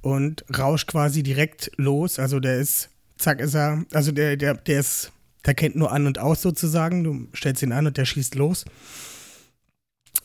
und 0.00 0.44
rauscht 0.56 0.88
quasi 0.88 1.22
direkt 1.22 1.70
los. 1.76 2.18
Also 2.18 2.40
der 2.40 2.58
ist, 2.58 2.90
zack 3.16 3.40
ist 3.40 3.54
er, 3.54 3.84
also 3.92 4.12
der, 4.12 4.36
der, 4.36 4.54
der 4.54 4.80
ist, 4.80 5.12
der 5.46 5.54
kennt 5.54 5.76
nur 5.76 5.92
an 5.92 6.06
und 6.06 6.18
aus 6.18 6.42
sozusagen. 6.42 7.04
Du 7.04 7.28
stellst 7.34 7.62
ihn 7.62 7.72
an 7.72 7.86
und 7.86 7.96
der 7.96 8.04
schießt 8.04 8.34
los. 8.34 8.64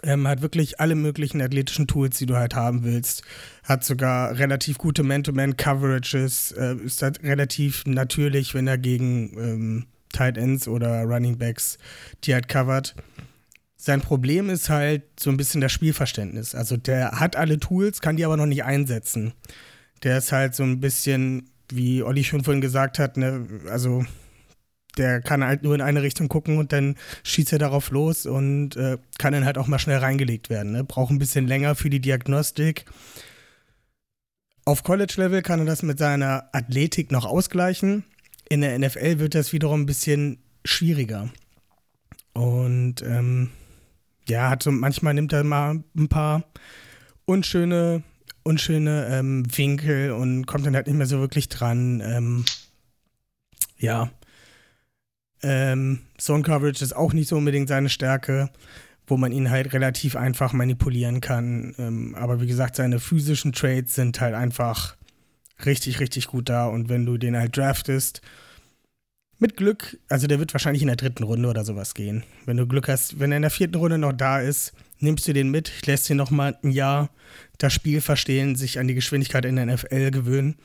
Ähm, 0.04 0.28
hat 0.28 0.42
wirklich 0.42 0.80
alle 0.80 0.96
möglichen 0.96 1.42
athletischen 1.42 1.88
Tools, 1.88 2.18
die 2.18 2.26
du 2.26 2.36
halt 2.36 2.56
haben 2.56 2.84
willst. 2.84 3.24
Hat 3.64 3.84
sogar 3.84 4.38
relativ 4.38 4.78
gute 4.78 5.04
Man-to-Man-Coverages. 5.04 6.52
Äh, 6.52 6.76
ist 6.84 7.02
halt 7.02 7.24
relativ 7.24 7.84
natürlich, 7.86 8.54
wenn 8.54 8.68
er 8.68 8.78
gegen 8.78 9.38
ähm, 9.38 9.86
Tight 10.12 10.38
Ends 10.38 10.68
oder 10.68 11.04
Running 11.04 11.38
Backs 11.38 11.78
die 12.24 12.34
halt 12.34 12.48
covert. 12.48 12.96
Sein 13.76 14.00
Problem 14.00 14.50
ist 14.50 14.70
halt 14.70 15.04
so 15.20 15.30
ein 15.30 15.36
bisschen 15.36 15.60
das 15.60 15.74
Spielverständnis. 15.74 16.56
Also 16.56 16.78
der 16.78 17.20
hat 17.20 17.36
alle 17.36 17.60
Tools, 17.60 18.00
kann 18.00 18.16
die 18.16 18.24
aber 18.24 18.38
noch 18.38 18.46
nicht 18.46 18.64
einsetzen. 18.64 19.34
Der 20.04 20.18
ist 20.18 20.32
halt 20.32 20.56
so 20.56 20.64
ein 20.64 20.80
bisschen, 20.80 21.50
wie 21.70 22.02
Olli 22.02 22.24
schon 22.24 22.44
vorhin 22.44 22.62
gesagt 22.62 22.98
hat, 23.00 23.18
ne, 23.18 23.46
also 23.70 24.06
der 24.98 25.22
kann 25.22 25.44
halt 25.44 25.64
nur 25.64 25.76
in 25.76 25.82
eine 25.82 26.02
Richtung 26.02 26.28
gucken 26.28 26.58
und 26.58 26.72
dann 26.72 26.96
schießt 27.24 27.54
er 27.54 27.60
darauf 27.60 27.92
los 27.92 28.26
und 28.26 28.76
äh, 28.76 28.98
kann 29.18 29.34
dann 29.34 29.46
halt 29.46 29.58
auch 29.58 29.68
mal 29.68 29.80
schnell 29.80 29.98
reingelegt 29.98 30.50
werden. 30.50 30.72
Ne? 30.72 30.84
Braucht 30.84 31.12
ein 31.12 31.20
bisschen 31.20 31.48
länger 31.48 31.76
für 31.76 31.90
die 31.90 32.00
Diagnostik. 32.00 32.86
Auf 34.66 34.84
College-Level 34.84 35.42
kann 35.42 35.60
er 35.60 35.66
das 35.66 35.84
mit 35.84 36.00
seiner 36.00 36.50
Athletik 36.54 37.12
noch 37.12 37.26
ausgleichen. 37.26 38.06
In 38.48 38.62
der 38.62 38.78
NFL 38.78 39.20
wird 39.20 39.36
das 39.36 39.52
wiederum 39.52 39.82
ein 39.82 39.86
bisschen 39.86 40.38
schwieriger. 40.64 41.30
Und 42.34 43.02
ähm, 43.02 43.50
ja, 44.28 44.50
hat 44.50 44.64
so, 44.64 44.72
manchmal 44.72 45.14
nimmt 45.14 45.34
er 45.34 45.44
mal 45.44 45.84
ein 45.98 46.08
paar 46.08 46.46
unschöne, 47.26 48.04
unschöne 48.44 49.08
ähm, 49.12 49.46
Winkel 49.56 50.12
und 50.12 50.46
kommt 50.46 50.66
dann 50.66 50.76
halt 50.76 50.88
nicht 50.88 50.96
mehr 50.96 51.08
so 51.08 51.20
wirklich 51.20 51.50
dran. 51.50 52.02
Ähm, 52.02 52.46
ja, 53.78 54.12
ähm, 55.44 56.00
Zone 56.18 56.44
Coverage 56.44 56.84
ist 56.84 56.96
auch 56.96 57.14
nicht 57.14 57.30
so 57.30 57.38
unbedingt 57.38 57.68
seine 57.68 57.90
Stärke, 57.90 58.50
wo 59.06 59.18
man 59.18 59.32
ihn 59.32 59.50
halt 59.50 59.74
relativ 59.74 60.16
einfach 60.16 60.54
manipulieren 60.54 61.22
kann. 61.22 61.76
Ähm, 61.78 62.16
aber 62.16 62.42
wie 62.42 62.48
gesagt, 62.48 62.76
seine 62.76 63.00
physischen 63.00 63.52
Trades 63.52 63.94
sind 63.96 64.20
halt 64.22 64.34
einfach 64.34 64.96
richtig, 65.66 66.00
richtig 66.00 66.28
gut 66.28 66.50
da. 66.50 66.68
Und 66.68 66.90
wenn 66.90 67.06
du 67.06 67.18
den 67.18 67.38
halt 67.38 67.56
draftest, 67.56 68.22
mit 69.40 69.58
Glück, 69.58 70.00
also 70.08 70.26
der 70.26 70.40
wird 70.40 70.54
wahrscheinlich 70.54 70.84
in 70.84 70.88
der 70.88 70.96
dritten 70.96 71.24
Runde 71.24 71.50
oder 71.50 71.66
sowas 71.66 71.94
gehen. 71.96 72.24
Wenn 72.46 72.58
du 72.58 72.66
Glück 72.66 72.88
hast, 72.88 73.20
wenn 73.20 73.32
er 73.32 73.38
in 73.38 73.42
der 73.42 73.52
vierten 73.52 73.76
Runde 73.76 73.98
noch 73.98 74.14
da 74.14 74.40
ist, 74.40 74.74
nimmst 75.00 75.28
du 75.28 75.34
den 75.34 75.52
mit, 75.52 75.86
lässt 75.86 76.10
ihn 76.10 76.18
noch 76.18 76.32
mal 76.32 76.58
ein 76.64 76.72
Jahr 76.72 77.10
das 77.58 77.74
Spiel 77.74 78.00
verstehen, 78.00 78.56
sich 78.56 78.80
an 78.80 78.88
die 78.88 78.94
Geschwindigkeit 78.94 79.44
in 79.44 79.58
der 79.58 79.66
NFL 79.66 80.12
gewöhnen. 80.12 80.56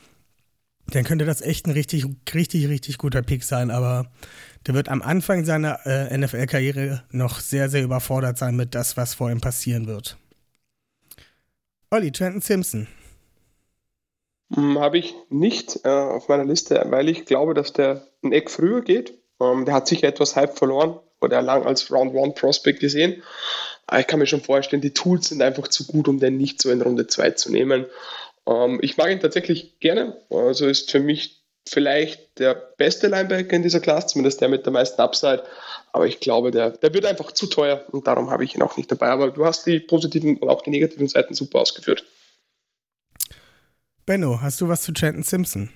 Dann 0.91 1.03
könnte 1.03 1.25
das 1.25 1.41
echt 1.41 1.67
ein 1.67 1.71
richtig, 1.71 2.05
richtig, 2.33 2.67
richtig 2.67 2.97
guter 2.97 3.21
Pick 3.21 3.43
sein, 3.43 3.69
aber 3.69 4.11
der 4.67 4.73
wird 4.73 4.89
am 4.89 5.01
Anfang 5.01 5.45
seiner 5.45 5.85
äh, 5.85 6.17
NFL-Karriere 6.17 7.03
noch 7.11 7.39
sehr, 7.39 7.69
sehr 7.69 7.83
überfordert 7.83 8.37
sein 8.37 8.55
mit 8.55 8.75
das, 8.75 8.97
was 8.97 9.13
vor 9.13 9.31
ihm 9.31 9.41
passieren 9.41 9.87
wird. 9.87 10.17
Olli, 11.91 12.11
Trenton 12.11 12.41
Simpson. 12.41 12.87
Hm, 14.53 14.79
Habe 14.79 14.97
ich 14.97 15.13
nicht 15.29 15.79
äh, 15.83 15.89
auf 15.89 16.27
meiner 16.27 16.45
Liste, 16.45 16.83
weil 16.89 17.09
ich 17.09 17.25
glaube, 17.25 17.53
dass 17.53 17.73
der 17.73 18.07
ein 18.23 18.31
Eck 18.31 18.49
früher 18.49 18.81
geht. 18.81 19.13
Ähm, 19.39 19.65
der 19.65 19.73
hat 19.75 19.87
sicher 19.87 20.07
etwas 20.07 20.35
Hype 20.35 20.57
verloren, 20.57 20.99
wurde 21.19 21.35
er 21.35 21.41
lang 21.41 21.65
als 21.65 21.91
Round 21.91 22.13
One 22.13 22.33
Prospect 22.33 22.79
gesehen. 22.79 23.23
Aber 23.87 23.99
ich 23.99 24.07
kann 24.07 24.19
mir 24.19 24.27
schon 24.27 24.41
vorstellen, 24.41 24.81
die 24.81 24.93
Tools 24.93 25.29
sind 25.29 25.41
einfach 25.41 25.67
zu 25.67 25.85
gut, 25.87 26.07
um 26.07 26.19
den 26.19 26.37
nicht 26.37 26.61
so 26.61 26.69
in 26.69 26.81
Runde 26.81 27.07
2 27.07 27.31
zu 27.31 27.51
nehmen. 27.51 27.85
Ähm, 28.49 28.79
ich 28.81 28.97
mag 28.97 29.11
ihn 29.11 29.19
tatsächlich 29.19 29.79
gerne. 29.79 30.17
Also 30.29 30.67
ist 30.67 30.91
für 30.91 30.99
mich 30.99 31.43
vielleicht 31.67 32.39
der 32.39 32.55
beste 32.55 33.07
Linebacker 33.07 33.55
in 33.55 33.63
dieser 33.63 33.79
Klasse, 33.79 34.07
zumindest 34.07 34.41
der 34.41 34.49
mit 34.49 34.65
der 34.65 34.73
meisten 34.73 34.99
Upside. 35.01 35.43
Aber 35.93 36.07
ich 36.07 36.19
glaube, 36.19 36.51
der, 36.51 36.71
der 36.71 36.93
wird 36.93 37.05
einfach 37.05 37.31
zu 37.31 37.47
teuer 37.47 37.85
und 37.91 38.07
darum 38.07 38.31
habe 38.31 38.43
ich 38.43 38.55
ihn 38.55 38.61
auch 38.61 38.77
nicht 38.77 38.91
dabei. 38.91 39.09
Aber 39.09 39.31
du 39.31 39.45
hast 39.45 39.65
die 39.65 39.79
positiven 39.79 40.37
und 40.37 40.49
auch 40.49 40.63
die 40.63 40.71
negativen 40.71 41.07
Seiten 41.07 41.33
super 41.33 41.59
ausgeführt. 41.59 42.03
Benno, 44.05 44.41
hast 44.41 44.59
du 44.61 44.67
was 44.67 44.81
zu 44.81 44.93
Chanton 44.93 45.23
Simpson? 45.23 45.69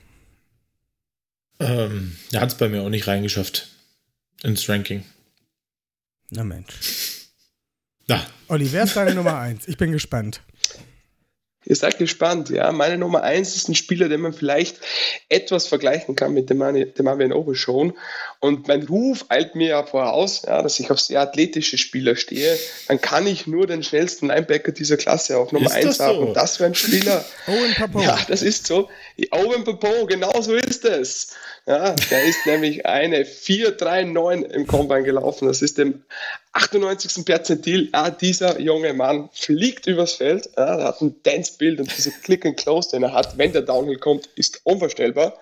Ähm, 1.59 2.17
er 2.31 2.41
hat 2.41 2.49
es 2.49 2.57
bei 2.57 2.67
mir 2.67 2.81
auch 2.81 2.89
nicht 2.89 3.07
reingeschafft 3.07 3.67
ins 4.41 4.67
Ranking. 4.67 5.05
Na 6.29 6.43
Mensch. 6.43 6.73
Ja. 8.05 8.21
Olli, 8.49 8.69
wer 8.73 8.83
ist 8.83 8.97
deine 8.97 9.15
Nummer 9.15 9.39
1? 9.39 9.65
Ich 9.69 9.77
bin 9.77 9.93
gespannt. 9.93 10.41
Ihr 11.65 11.75
seid 11.75 11.97
gespannt, 11.97 12.49
ja. 12.49 12.71
Meine 12.71 12.97
Nummer 12.97 13.23
1 13.23 13.55
ist 13.55 13.69
ein 13.69 13.75
Spieler, 13.75 14.09
den 14.09 14.21
man 14.21 14.33
vielleicht 14.33 14.77
etwas 15.29 15.67
vergleichen 15.67 16.15
kann 16.15 16.33
mit 16.33 16.49
dem, 16.49 16.59
dem 16.59 17.05
Marvin 17.05 17.33
Oberschon. 17.33 17.93
Und 18.39 18.67
mein 18.67 18.83
Ruf 18.83 19.25
eilt 19.29 19.55
mir 19.55 19.69
ja 19.69 19.83
voraus, 19.83 20.43
ja, 20.45 20.61
dass 20.61 20.79
ich 20.79 20.91
auf 20.91 20.99
sehr 20.99 21.21
athletische 21.21 21.77
Spieler 21.77 22.15
stehe. 22.15 22.57
Dann 22.87 22.99
kann 22.99 23.27
ich 23.27 23.47
nur 23.47 23.67
den 23.67 23.83
schnellsten 23.83 24.27
Linebacker 24.27 24.71
dieser 24.71 24.97
Klasse 24.97 25.37
auf 25.37 25.51
Nummer 25.51 25.71
1 25.71 25.97
so? 25.97 26.03
haben. 26.03 26.19
Und 26.19 26.33
das 26.33 26.59
wäre 26.59 26.71
ein 26.71 26.75
Spieler. 26.75 27.23
Owen 27.47 27.73
Papo. 27.75 28.01
Ja, 28.01 28.19
das 28.27 28.41
ist 28.41 28.67
so. 28.67 28.89
Owen 29.31 29.63
Papo, 29.63 30.05
genau 30.05 30.41
so 30.41 30.55
ist 30.55 30.85
es. 30.85 31.35
Ja, 31.65 31.95
der 32.11 32.23
ist 32.25 32.39
nämlich 32.45 32.85
eine 32.85 33.23
4-3-9 33.23 34.43
im 34.43 34.67
Combine 34.67 35.03
gelaufen. 35.03 35.47
Das 35.47 35.61
ist 35.61 35.77
dem 35.77 36.03
98. 36.53 37.25
Perzentil. 37.25 37.89
Ja, 37.91 38.11
dieser 38.11 38.59
junge 38.59 38.93
Mann 38.93 39.29
fliegt 39.33 39.87
übers 39.87 40.13
Feld. 40.13 40.49
Ja, 40.55 40.77
er 40.77 40.83
hat 40.85 41.01
ein 41.01 41.15
Dance-Bild 41.23 41.79
und 41.79 41.97
dieser 41.97 42.11
Click 42.11 42.45
and 42.45 42.57
Close, 42.57 42.91
den 42.91 43.01
er 43.01 43.11
hat, 43.11 43.39
wenn 43.39 43.53
der 43.53 43.63
Downhill 43.63 43.97
kommt, 43.97 44.27
ist 44.35 44.61
unvorstellbar. 44.63 45.35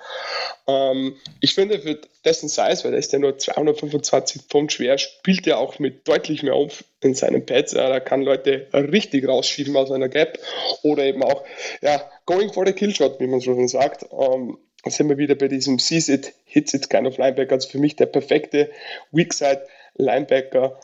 Ähm, 0.67 1.17
ich 1.41 1.54
finde, 1.54 1.80
für 1.80 2.00
dessen 2.24 2.47
Size, 2.47 2.84
weil 2.84 2.93
er 2.93 3.00
ist 3.00 3.12
ja 3.12 3.19
nur 3.19 3.38
225 3.38 4.43
Pfund 4.43 4.71
schwer, 4.71 4.97
spielt 4.97 5.45
er 5.47 5.58
auch 5.58 5.80
mit 5.80 6.08
deutlich 6.08 6.43
mehr 6.43 6.56
Umf 6.56 6.86
in 7.02 7.13
seinen 7.13 7.45
Pads. 7.45 7.74
Ja, 7.74 7.89
da 7.89 8.00
kann 8.00 8.21
Leute 8.21 8.67
richtig 8.74 9.28
rausschieben 9.28 9.76
aus 9.76 9.91
einer 9.91 10.08
Gap 10.08 10.39
oder 10.82 11.04
eben 11.04 11.24
auch 11.24 11.43
ja, 11.82 12.02
going 12.26 12.54
for 12.54 12.65
the 12.65 12.74
Killshot, 12.74 13.19
wie 13.19 13.28
man 13.28 13.41
so 13.41 13.54
schon 13.54 13.67
sagt. 13.67 14.06
Ähm, 14.17 14.58
sind 14.86 15.10
wir 15.10 15.17
wieder 15.17 15.36
bei 15.36 15.50
diesem 15.50 15.78
Seize 15.78 16.13
it, 16.13 16.34
hits 16.45 16.74
it 16.74 16.89
kind 16.89 17.06
of 17.06 17.17
Linebacker. 17.17 17.56
Also 17.56 17.67
für 17.67 17.80
mich 17.80 17.97
der 17.97 18.06
perfekte 18.06 18.71
Weakside 19.12 19.67
Linebacker. 19.95 20.80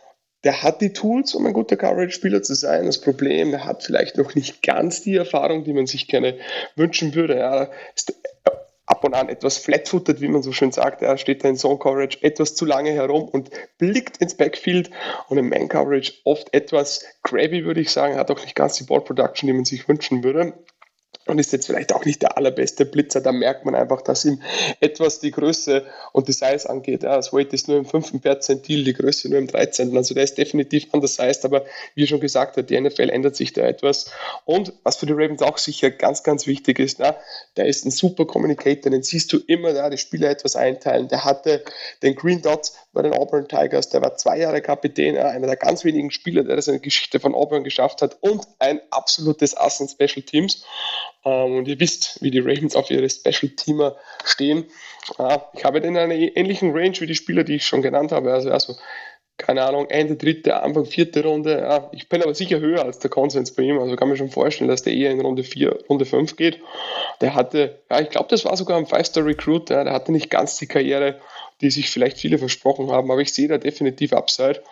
Der 0.47 0.63
hat 0.63 0.79
die 0.79 0.93
Tools, 0.93 1.35
um 1.35 1.45
ein 1.45 1.51
guter 1.51 1.75
Coverage-Spieler 1.75 2.41
zu 2.41 2.53
sein. 2.53 2.85
Das 2.85 3.01
Problem, 3.01 3.51
er 3.51 3.65
hat 3.65 3.83
vielleicht 3.83 4.15
noch 4.15 4.33
nicht 4.33 4.63
ganz 4.63 5.01
die 5.01 5.17
Erfahrung, 5.17 5.65
die 5.65 5.73
man 5.73 5.87
sich 5.87 6.07
gerne 6.07 6.37
wünschen 6.77 7.15
würde. 7.15 7.35
Er 7.35 7.69
ist 7.93 8.13
ab 8.85 9.03
und 9.03 9.13
an 9.13 9.27
etwas 9.27 9.57
flatfooted, 9.57 10.21
wie 10.21 10.29
man 10.29 10.43
so 10.43 10.53
schön 10.53 10.71
sagt. 10.71 11.01
Er 11.01 11.17
steht 11.17 11.43
da 11.43 11.49
in 11.49 11.57
Zone 11.57 11.79
Coverage 11.79 12.19
etwas 12.21 12.55
zu 12.55 12.63
lange 12.63 12.91
herum 12.91 13.27
und 13.27 13.49
blickt 13.77 14.21
ins 14.21 14.35
Backfield 14.35 14.89
und 15.27 15.37
im 15.37 15.49
Man 15.49 15.67
Coverage 15.67 16.13
oft 16.23 16.53
etwas 16.53 17.03
grabby, 17.23 17.65
würde 17.65 17.81
ich 17.81 17.91
sagen. 17.91 18.13
Er 18.13 18.21
hat 18.21 18.31
auch 18.31 18.41
nicht 18.41 18.55
ganz 18.55 18.77
die 18.77 18.85
Ball 18.85 19.01
Production, 19.01 19.47
die 19.47 19.53
man 19.53 19.65
sich 19.65 19.89
wünschen 19.89 20.23
würde 20.23 20.53
und 21.29 21.39
ist 21.39 21.51
jetzt 21.51 21.67
vielleicht 21.67 21.93
auch 21.93 22.05
nicht 22.05 22.21
der 22.21 22.37
allerbeste 22.37 22.85
Blitzer. 22.85 23.21
Da 23.21 23.31
merkt 23.31 23.65
man 23.65 23.75
einfach, 23.75 24.01
dass 24.01 24.25
ihm 24.25 24.41
etwas 24.79 25.19
die 25.19 25.31
Größe 25.31 25.85
und 26.11 26.27
die 26.27 26.33
Size 26.33 26.69
angeht. 26.69 27.03
Ja, 27.03 27.15
das 27.15 27.33
Weight 27.33 27.53
ist 27.53 27.67
nur 27.67 27.77
im 27.77 27.85
5. 27.85 28.21
Perzentil, 28.21 28.83
die 28.83 28.93
Größe 28.93 29.29
nur 29.29 29.39
im 29.39 29.47
13. 29.47 29.95
Also 29.95 30.13
der 30.13 30.23
ist 30.23 30.37
definitiv 30.37 30.87
undersized, 30.91 31.45
aber 31.45 31.65
wie 31.95 32.07
schon 32.07 32.19
gesagt 32.19 32.57
hat, 32.57 32.69
die 32.69 32.79
NFL 32.79 33.09
ändert 33.09 33.35
sich 33.35 33.53
da 33.53 33.61
etwas. 33.61 34.11
Und 34.45 34.73
was 34.83 34.97
für 34.97 35.05
die 35.05 35.13
Ravens 35.13 35.41
auch 35.41 35.57
sicher 35.57 35.91
ganz, 35.91 36.23
ganz 36.23 36.47
wichtig 36.47 36.79
ist, 36.79 36.99
na, 36.99 37.15
der 37.55 37.65
ist 37.65 37.85
ein 37.85 37.91
super 37.91 38.25
Communicator, 38.25 38.91
den 38.91 39.03
siehst 39.03 39.31
du 39.33 39.37
immer 39.47 39.73
da, 39.73 39.89
die 39.89 39.97
Spieler 39.97 40.29
etwas 40.29 40.55
einteilen. 40.55 41.07
Der 41.07 41.25
hatte 41.25 41.63
den 42.03 42.15
Green 42.15 42.41
Dot 42.41 42.71
bei 42.93 43.01
den 43.01 43.13
Auburn 43.13 43.47
Tigers, 43.47 43.89
der 43.89 44.01
war 44.01 44.15
zwei 44.15 44.39
Jahre 44.39 44.61
Kapitän, 44.61 45.17
einer 45.17 45.47
der 45.47 45.55
ganz 45.55 45.83
wenigen 45.83 46.11
Spieler, 46.11 46.43
der 46.43 46.55
das 46.55 46.67
in 46.67 46.73
der 46.73 46.81
Geschichte 46.81 47.19
von 47.19 47.35
Auburn 47.35 47.63
geschafft 47.63 48.01
hat 48.01 48.17
und 48.21 48.47
ein 48.59 48.81
absolutes 48.89 49.55
Ass 49.55 49.79
in 49.79 49.87
Special 49.87 50.23
Teams. 50.23 50.65
Ähm, 51.25 51.57
und 51.57 51.67
ihr 51.67 51.79
wisst, 51.79 52.21
wie 52.21 52.31
die 52.31 52.39
Ravens 52.39 52.75
auf 52.75 52.89
ihre 52.91 53.09
Special 53.09 53.51
Teamer 53.55 53.95
stehen. 54.23 54.65
ich 55.53 55.65
habe 55.65 55.81
den 55.81 55.95
in 55.95 55.97
einer 55.97 56.15
ähnlichen 56.15 56.71
Range 56.71 56.99
wie 56.99 57.07
die 57.07 57.15
Spieler, 57.15 57.43
die 57.43 57.55
ich 57.55 57.65
schon 57.65 57.81
genannt 57.81 58.11
habe. 58.11 58.33
Also, 58.33 58.51
also 58.51 58.75
keine 59.37 59.63
Ahnung, 59.63 59.87
Ende 59.89 60.15
dritte, 60.15 60.61
Anfang 60.61 60.85
vierte 60.85 61.23
Runde. 61.23 61.59
Ja, 61.59 61.89
ich 61.93 62.09
bin 62.09 62.23
aber 62.23 62.33
sicher 62.33 62.59
höher 62.59 62.83
als 62.83 62.99
der 62.99 63.11
Konsens 63.11 63.53
bei 63.53 63.63
ihm. 63.63 63.79
Also 63.79 63.95
kann 63.95 64.09
mir 64.09 64.17
schon 64.17 64.31
vorstellen, 64.31 64.67
dass 64.67 64.81
der 64.81 64.93
eher 64.93 65.11
in 65.11 65.21
Runde 65.21 65.43
4, 65.43 65.85
Runde 65.89 66.05
5 66.05 66.35
geht. 66.35 66.59
Der 67.21 67.35
hatte, 67.35 67.83
ja, 67.89 68.01
ich 68.01 68.09
glaube, 68.09 68.29
das 68.29 68.45
war 68.45 68.57
sogar 68.57 68.77
ein 68.77 68.87
Five-Star-Recruit. 68.87 69.69
Der 69.69 69.91
hatte 69.91 70.11
nicht 70.11 70.31
ganz 70.31 70.57
die 70.57 70.65
Karriere, 70.65 71.19
die 71.61 71.69
sich 71.69 71.89
vielleicht 71.89 72.17
viele 72.17 72.39
versprochen 72.39 72.91
haben, 72.91 73.11
aber 73.11 73.21
ich 73.21 73.33
sehe 73.33 73.47
da 73.47 73.59
definitiv 73.59 74.11
Upside. 74.13 74.63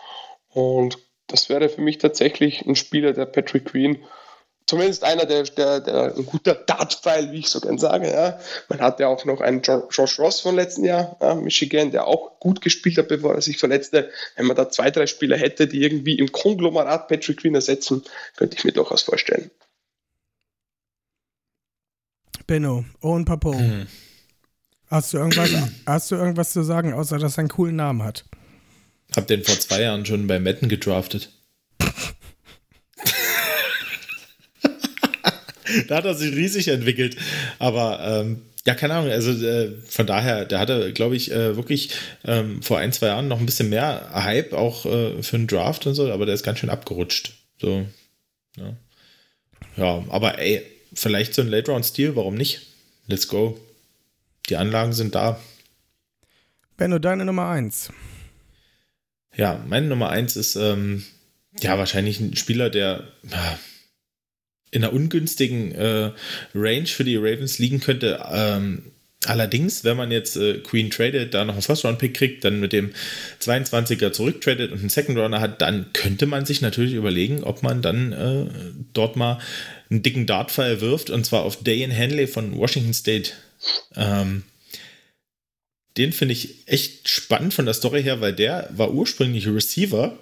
Und 0.49 0.97
das 1.27 1.49
wäre 1.49 1.69
für 1.69 1.81
mich 1.81 1.99
tatsächlich 1.99 2.65
ein 2.65 2.75
Spieler, 2.75 3.13
der 3.13 3.25
Patrick 3.25 3.65
Queen 3.65 4.03
zumindest 4.67 5.03
einer, 5.03 5.25
der, 5.25 5.43
der, 5.43 5.79
der 5.79 6.15
ein 6.15 6.25
guter 6.25 6.55
Dartpfeil, 6.55 7.31
wie 7.31 7.39
ich 7.39 7.49
so 7.49 7.59
gern 7.59 7.77
sage. 7.77 8.11
Ja. 8.11 8.39
Man 8.69 8.79
hat 8.79 8.99
ja 8.99 9.07
auch 9.07 9.25
noch 9.25 9.41
einen 9.41 9.61
Josh 9.61 10.19
Ross 10.19 10.41
von 10.41 10.55
letzten 10.55 10.85
Jahr, 10.85 11.17
ja, 11.21 11.35
Michigan, 11.35 11.91
der 11.91 12.07
auch 12.07 12.39
gut 12.39 12.61
gespielt 12.61 12.97
hat, 12.97 13.07
bevor 13.07 13.35
er 13.35 13.41
sich 13.41 13.57
verletzte. 13.57 14.09
Wenn 14.35 14.45
man 14.45 14.55
da 14.55 14.69
zwei, 14.69 14.91
drei 14.91 15.07
Spieler 15.07 15.37
hätte, 15.37 15.67
die 15.67 15.81
irgendwie 15.81 16.17
im 16.17 16.31
Konglomerat 16.31 17.07
Patrick 17.07 17.37
Queen 17.37 17.55
ersetzen, 17.55 18.03
könnte 18.35 18.57
ich 18.57 18.63
mir 18.63 18.71
durchaus 18.71 19.03
vorstellen. 19.03 19.51
Benno, 22.47 22.85
Owen 23.01 23.25
Papo. 23.25 23.53
Hm. 23.53 23.87
Hast 24.87 25.13
du, 25.13 25.17
irgendwas, 25.17 25.49
hast 25.85 26.11
du 26.11 26.15
irgendwas 26.15 26.53
zu 26.53 26.63
sagen, 26.63 26.93
außer 26.93 27.17
dass 27.17 27.37
er 27.37 27.39
einen 27.39 27.49
coolen 27.49 27.75
Namen 27.75 28.03
hat? 28.03 28.23
Hab 29.15 29.27
den 29.27 29.43
vor 29.43 29.59
zwei 29.59 29.81
Jahren 29.81 30.05
schon 30.05 30.27
bei 30.27 30.39
Metten 30.39 30.69
gedraftet. 30.69 31.31
da 35.87 35.97
hat 35.97 36.05
er 36.05 36.15
sich 36.15 36.35
riesig 36.35 36.67
entwickelt. 36.67 37.17
Aber 37.59 37.99
ähm, 38.01 38.41
ja, 38.65 38.73
keine 38.73 38.95
Ahnung. 38.95 39.11
Also 39.11 39.31
äh, 39.31 39.71
von 39.87 40.07
daher, 40.07 40.45
der 40.45 40.59
hatte, 40.59 40.91
glaube 40.93 41.15
ich, 41.15 41.31
äh, 41.31 41.55
wirklich 41.55 41.91
ähm, 42.25 42.61
vor 42.63 42.79
ein, 42.79 42.91
zwei 42.91 43.07
Jahren 43.07 43.27
noch 43.27 43.39
ein 43.39 43.45
bisschen 43.45 43.69
mehr 43.69 44.09
Hype 44.13 44.53
auch 44.53 44.85
äh, 44.85 45.21
für 45.21 45.35
einen 45.35 45.47
Draft 45.47 45.85
und 45.85 45.93
so, 45.93 46.11
aber 46.11 46.25
der 46.25 46.35
ist 46.35 46.43
ganz 46.43 46.59
schön 46.59 46.69
abgerutscht. 46.69 47.33
So. 47.59 47.85
Ja, 48.57 48.73
ja 49.77 50.03
aber 50.09 50.39
ey, 50.39 50.63
vielleicht 50.93 51.35
so 51.35 51.43
ein 51.43 51.49
Late-Round-Stil, 51.49 52.15
warum 52.15 52.35
nicht? 52.35 52.61
Let's 53.07 53.27
go. 53.27 53.59
Die 54.49 54.57
Anlagen 54.57 54.93
sind 54.93 55.13
da. 55.13 55.39
Benno, 56.77 56.97
deine 56.97 57.23
Nummer 57.23 57.49
1. 57.49 57.91
Ja, 59.35 59.63
meine 59.67 59.87
Nummer 59.87 60.09
1 60.09 60.35
ist 60.37 60.55
ähm, 60.55 61.03
ja 61.59 61.77
wahrscheinlich 61.77 62.19
ein 62.19 62.35
Spieler, 62.35 62.69
der 62.69 63.07
in 64.75 64.83
einer 64.83 64.93
ungünstigen 64.93 65.71
äh, 65.73 66.11
Range 66.53 66.87
für 66.87 67.03
die 67.03 67.15
Ravens 67.15 67.59
liegen 67.59 67.79
könnte. 67.79 68.19
Ähm, 68.31 68.83
allerdings, 69.25 69.83
wenn 69.83 69.95
man 69.95 70.11
jetzt 70.11 70.35
äh, 70.35 70.59
Queen 70.59 70.91
tradet, 70.91 71.33
da 71.33 71.45
noch 71.45 71.53
einen 71.53 71.61
First-Round-Pick 71.61 72.13
kriegt, 72.13 72.43
dann 72.43 72.59
mit 72.59 72.73
dem 72.73 72.91
22er 73.41 74.11
zurücktradet 74.11 74.71
und 74.71 74.79
einen 74.79 74.89
Second-Runner 74.89 75.39
hat, 75.39 75.61
dann 75.61 75.93
könnte 75.93 76.25
man 76.25 76.45
sich 76.45 76.61
natürlich 76.61 76.93
überlegen, 76.93 77.43
ob 77.43 77.63
man 77.63 77.81
dann 77.81 78.11
äh, 78.11 78.45
dort 78.93 79.15
mal 79.15 79.39
einen 79.89 80.03
dicken 80.03 80.25
Dartpfeil 80.25 80.81
wirft 80.81 81.09
und 81.09 81.25
zwar 81.25 81.43
auf 81.43 81.63
Dayan 81.63 81.91
Henley 81.91 82.27
von 82.27 82.57
Washington 82.57 82.93
State. 82.93 83.31
Ähm, 83.95 84.43
den 85.95 86.11
finde 86.11 86.33
ich 86.33 86.67
echt 86.67 87.07
spannend 87.07 87.53
von 87.53 87.65
der 87.65 87.73
Story 87.73 88.03
her, 88.03 88.19
weil 88.19 88.33
der 88.33 88.69
war 88.73 88.93
ursprünglich 88.93 89.47
Receiver 89.47 90.17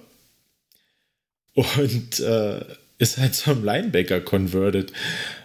und 1.55 2.19
äh, 2.19 2.61
ist 2.97 3.17
halt 3.17 3.35
zum 3.35 3.63
Linebacker 3.63 4.21
converted. 4.21 4.91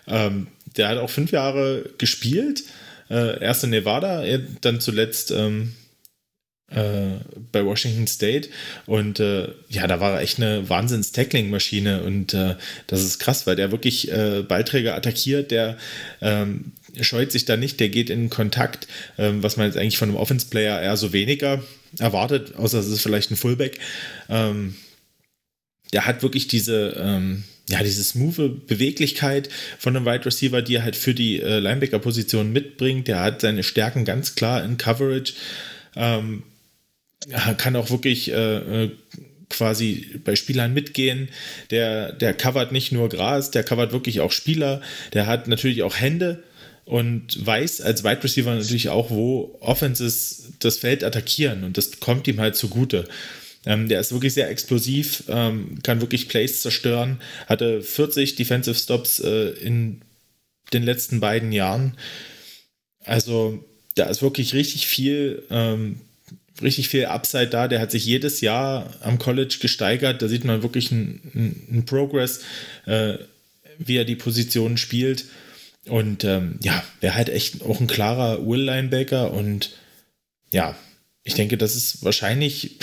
Ähm, 0.06 0.48
der 0.76 0.88
hat 0.88 0.98
auch 0.98 1.10
fünf 1.10 1.32
Jahre 1.32 1.90
gespielt. 1.98 2.64
Äh, 3.10 3.42
erst 3.42 3.64
in 3.64 3.70
Nevada, 3.70 4.22
dann 4.60 4.80
zuletzt 4.80 5.30
ähm, 5.30 5.72
äh, 6.70 7.20
bei 7.50 7.64
Washington 7.64 8.06
State. 8.06 8.50
Und 8.86 9.20
äh, 9.20 9.48
ja, 9.68 9.86
da 9.86 10.00
war 10.00 10.14
er 10.14 10.20
echt 10.20 10.38
eine 10.38 10.68
Wahnsinns-Tackling-Maschine. 10.68 12.02
Und 12.02 12.34
äh, 12.34 12.56
das 12.86 13.02
ist 13.02 13.18
krass, 13.18 13.46
weil 13.46 13.56
der 13.56 13.72
wirklich 13.72 14.12
äh, 14.12 14.42
Ballträger 14.42 14.94
attackiert, 14.94 15.50
der 15.50 15.78
ähm, 16.20 16.72
scheut 17.00 17.32
sich 17.32 17.44
da 17.44 17.56
nicht, 17.56 17.80
der 17.80 17.88
geht 17.88 18.10
in 18.10 18.28
Kontakt, 18.28 18.86
ähm, 19.16 19.42
was 19.42 19.56
man 19.56 19.66
jetzt 19.66 19.78
eigentlich 19.78 19.98
von 19.98 20.10
einem 20.10 20.18
Offense-Player 20.18 20.82
eher 20.82 20.96
so 20.96 21.12
weniger 21.12 21.62
erwartet, 21.98 22.54
außer 22.56 22.78
es 22.78 22.88
ist 22.88 23.00
vielleicht 23.00 23.30
ein 23.30 23.36
Fullback. 23.36 23.78
Ähm, 24.28 24.76
der 25.92 26.06
hat 26.06 26.22
wirklich 26.22 26.48
diese, 26.48 26.96
ähm, 26.98 27.44
ja, 27.68 27.82
diese 27.82 28.02
smooth 28.02 28.66
Beweglichkeit 28.66 29.48
von 29.78 29.96
einem 29.96 30.06
Wide 30.06 30.26
Receiver, 30.26 30.62
die 30.62 30.76
er 30.76 30.84
halt 30.84 30.96
für 30.96 31.14
die 31.14 31.40
äh, 31.40 31.58
Linebacker-Position 31.58 32.52
mitbringt. 32.52 33.08
Der 33.08 33.20
hat 33.20 33.40
seine 33.40 33.62
Stärken 33.62 34.04
ganz 34.04 34.34
klar 34.34 34.64
in 34.64 34.76
Coverage. 34.78 35.34
Ähm, 35.96 36.42
kann 37.58 37.76
auch 37.76 37.90
wirklich 37.90 38.30
äh, 38.30 38.84
äh, 38.84 38.90
quasi 39.50 40.20
bei 40.24 40.36
Spielern 40.36 40.72
mitgehen. 40.72 41.28
Der, 41.70 42.12
der 42.12 42.34
covert 42.34 42.72
nicht 42.72 42.92
nur 42.92 43.08
Gras, 43.08 43.50
der 43.50 43.64
covert 43.64 43.92
wirklich 43.92 44.20
auch 44.20 44.32
Spieler. 44.32 44.80
Der 45.14 45.26
hat 45.26 45.48
natürlich 45.48 45.82
auch 45.82 45.96
Hände 45.96 46.42
und 46.84 47.44
weiß 47.44 47.82
als 47.82 48.04
Wide 48.04 48.24
Receiver 48.24 48.54
natürlich 48.54 48.88
auch, 48.88 49.10
wo 49.10 49.56
Offenses 49.60 50.52
das 50.60 50.78
Feld 50.78 51.04
attackieren 51.04 51.64
und 51.64 51.76
das 51.76 52.00
kommt 52.00 52.26
ihm 52.28 52.40
halt 52.40 52.56
zugute. 52.56 53.04
Ähm, 53.68 53.86
der 53.86 54.00
ist 54.00 54.12
wirklich 54.12 54.32
sehr 54.32 54.48
explosiv, 54.48 55.24
ähm, 55.28 55.78
kann 55.82 56.00
wirklich 56.00 56.28
Plays 56.28 56.62
zerstören, 56.62 57.20
hatte 57.46 57.82
40 57.82 58.34
Defensive 58.34 58.74
Stops 58.74 59.20
äh, 59.20 59.50
in 59.50 60.00
den 60.72 60.84
letzten 60.84 61.20
beiden 61.20 61.52
Jahren. 61.52 61.98
Also 63.04 63.62
da 63.94 64.06
ist 64.06 64.22
wirklich 64.22 64.54
richtig 64.54 64.86
viel, 64.86 65.42
ähm, 65.50 66.00
richtig 66.62 66.88
viel 66.88 67.04
Upside 67.04 67.48
da. 67.48 67.68
Der 67.68 67.80
hat 67.80 67.90
sich 67.90 68.06
jedes 68.06 68.40
Jahr 68.40 68.94
am 69.02 69.18
College 69.18 69.58
gesteigert. 69.60 70.22
Da 70.22 70.28
sieht 70.28 70.44
man 70.44 70.62
wirklich 70.62 70.90
einen, 70.90 71.66
einen 71.70 71.84
Progress, 71.84 72.40
äh, 72.86 73.18
wie 73.76 73.96
er 73.96 74.06
die 74.06 74.16
Positionen 74.16 74.78
spielt. 74.78 75.26
Und 75.84 76.24
ähm, 76.24 76.58
ja, 76.62 76.82
wäre 77.00 77.14
halt 77.14 77.28
echt 77.28 77.62
auch 77.62 77.80
ein 77.80 77.86
klarer 77.86 78.46
Will-Linebacker. 78.46 79.30
Und 79.30 79.72
ja, 80.52 80.74
ich 81.22 81.34
denke, 81.34 81.58
das 81.58 81.76
ist 81.76 82.02
wahrscheinlich, 82.02 82.78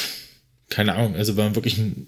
keine 0.76 0.96
Ahnung, 0.96 1.16
also 1.16 1.38
wenn 1.38 1.46
man 1.46 1.56
wirklich 1.56 1.78
ein, 1.78 2.08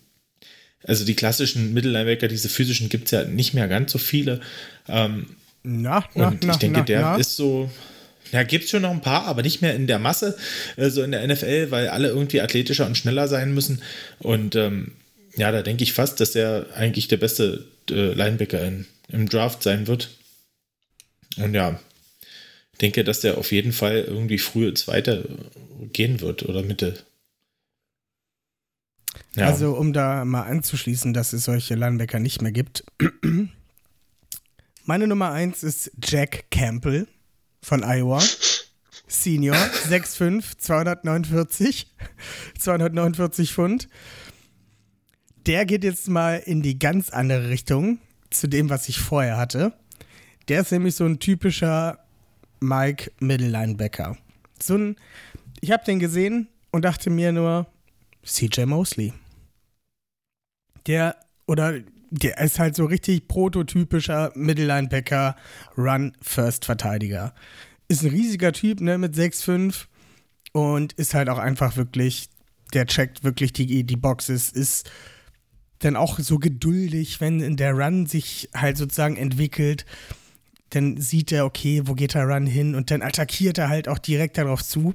also 0.84 1.06
die 1.06 1.16
klassischen 1.16 1.74
Mittellinebacker, 1.74 2.28
diese 2.28 2.50
physischen, 2.50 2.90
gibt 2.90 3.06
es 3.06 3.12
ja 3.12 3.24
nicht 3.24 3.54
mehr 3.54 3.70
ganz 3.70 3.94
so 3.94 3.98
viele. 3.98 4.42
Ähm, 4.90 5.38
na, 5.64 6.04
na, 6.14 6.28
und 6.28 6.44
na, 6.44 6.52
ich 6.52 6.60
denke, 6.60 6.80
na, 6.80 6.86
der 6.86 7.02
na. 7.02 7.16
ist 7.16 7.38
so, 7.38 7.72
ja, 8.34 8.44
gibt 8.44 8.66
es 8.66 8.70
schon 8.70 8.82
noch 8.82 8.92
ein 8.92 9.00
paar, 9.00 9.26
aber 9.26 9.42
nicht 9.42 9.62
mehr 9.62 9.74
in 9.74 9.88
der 9.88 10.00
Masse, 10.00 10.38
äh, 10.76 10.90
so 10.90 11.02
in 11.02 11.12
der 11.12 11.26
NFL, 11.26 11.72
weil 11.72 11.88
alle 11.88 12.10
irgendwie 12.10 12.42
athletischer 12.42 12.86
und 12.86 12.98
schneller 12.98 13.30
sein 13.30 13.54
müssen. 13.54 13.82
Und 14.20 14.58
ähm, 14.58 14.92
ja, 15.38 15.50
da 15.54 15.62
denke 15.62 15.84
ich 15.84 15.94
fast, 15.94 16.20
dass 16.20 16.36
er 16.36 16.66
eigentlich 16.76 17.08
der 17.08 17.18
beste 17.18 17.64
äh, 17.90 18.14
Linebacker 18.14 18.62
in, 18.62 18.86
im 19.08 19.30
Draft 19.30 19.64
sein 19.64 19.88
wird. 19.88 20.10
Und 21.38 21.54
ja, 21.54 21.80
denke, 22.82 23.06
dass 23.06 23.22
der 23.22 23.38
auf 23.38 23.54
jeden 23.54 23.72
Fall 23.72 24.04
irgendwie 24.06 24.40
frühe 24.40 24.74
Zweite 24.74 25.24
gehen 25.94 26.20
wird 26.20 26.44
oder 26.44 26.64
Mitte. 26.64 26.96
Ja. 29.36 29.48
Also, 29.48 29.74
um 29.74 29.94
da 29.94 30.26
mal 30.26 30.44
anzuschließen, 30.44 31.14
dass 31.14 31.34
es 31.34 31.46
solche 31.46 31.76
Linebacker 31.76 32.20
nicht 32.20 32.42
mehr 32.42 32.52
gibt. 32.52 32.84
Meine 34.86 35.08
Nummer 35.08 35.32
1 35.32 35.64
ist 35.64 35.92
Jack 36.02 36.50
Campbell 36.50 37.08
von 37.62 37.84
Iowa. 37.84 38.22
Senior, 39.10 39.56
6'5, 39.56 40.58
249, 40.58 41.94
249 42.60 43.54
Pfund. 43.54 43.88
Der 45.46 45.66
geht 45.66 45.86
jetzt 45.86 46.10
mal 46.10 46.38
in 46.38 46.62
die 46.62 46.78
ganz 46.78 47.10
andere 47.10 47.50
Richtung 47.50 48.00
zu 48.30 48.48
dem, 48.48 48.70
was 48.70 48.90
ich 48.90 49.00
vorher 49.00 49.38
hatte. 49.38 49.74
Der 50.50 50.62
ist 50.62 50.72
nämlich 50.72 50.96
so 50.96 51.06
ein 51.06 51.20
typischer 51.20 52.00
Mike 52.60 53.12
Middle 53.20 53.48
Linebacker. 53.48 54.18
So 54.62 54.76
ein, 54.76 54.96
ich 55.62 55.72
habe 55.72 55.86
den 55.86 56.00
gesehen 56.00 56.50
und 56.72 56.84
dachte 56.84 57.10
mir 57.10 57.32
nur, 57.32 57.68
CJ 58.28 58.66
Mosley. 58.66 59.14
Der, 60.86 61.16
oder 61.48 61.80
der 62.10 62.38
ist 62.40 62.60
halt 62.60 62.76
so 62.76 62.86
richtig 62.86 63.28
prototypischer 63.28 64.32
Mittellinebacker, 64.36 65.36
Run-First-Verteidiger. 65.78 67.34
Ist 67.88 68.04
ein 68.04 68.10
riesiger 68.10 68.52
Typ, 68.54 68.82
ne, 68.82 68.98
mit 68.98 69.16
6'5 69.16 69.86
und 70.54 70.94
ist 70.94 71.14
halt 71.14 71.30
auch 71.30 71.38
einfach 71.38 71.76
wirklich, 71.76 72.30
der 72.74 72.86
checkt 72.86 73.24
wirklich 73.24 73.54
die, 73.54 73.84
die 73.84 73.96
Boxes, 73.96 74.50
ist 74.50 74.90
dann 75.80 75.96
auch 75.96 76.20
so 76.20 76.40
geduldig, 76.40 77.22
wenn 77.22 77.40
in 77.40 77.56
der 77.56 77.74
Run 77.74 78.08
sich 78.08 78.50
halt 78.54 78.78
sozusagen 78.78 79.16
entwickelt, 79.16 79.86
dann 80.72 80.98
sieht 80.98 81.32
er, 81.32 81.46
okay, 81.46 81.84
wo 81.86 81.94
geht 81.94 82.14
der 82.14 82.28
Run 82.28 82.46
hin 82.46 82.76
und 82.76 82.92
dann 82.92 83.02
attackiert 83.02 83.58
er 83.58 83.70
halt 83.70 83.88
auch 83.88 84.00
direkt 84.00 84.38
darauf 84.38 84.64
zu. 84.64 84.94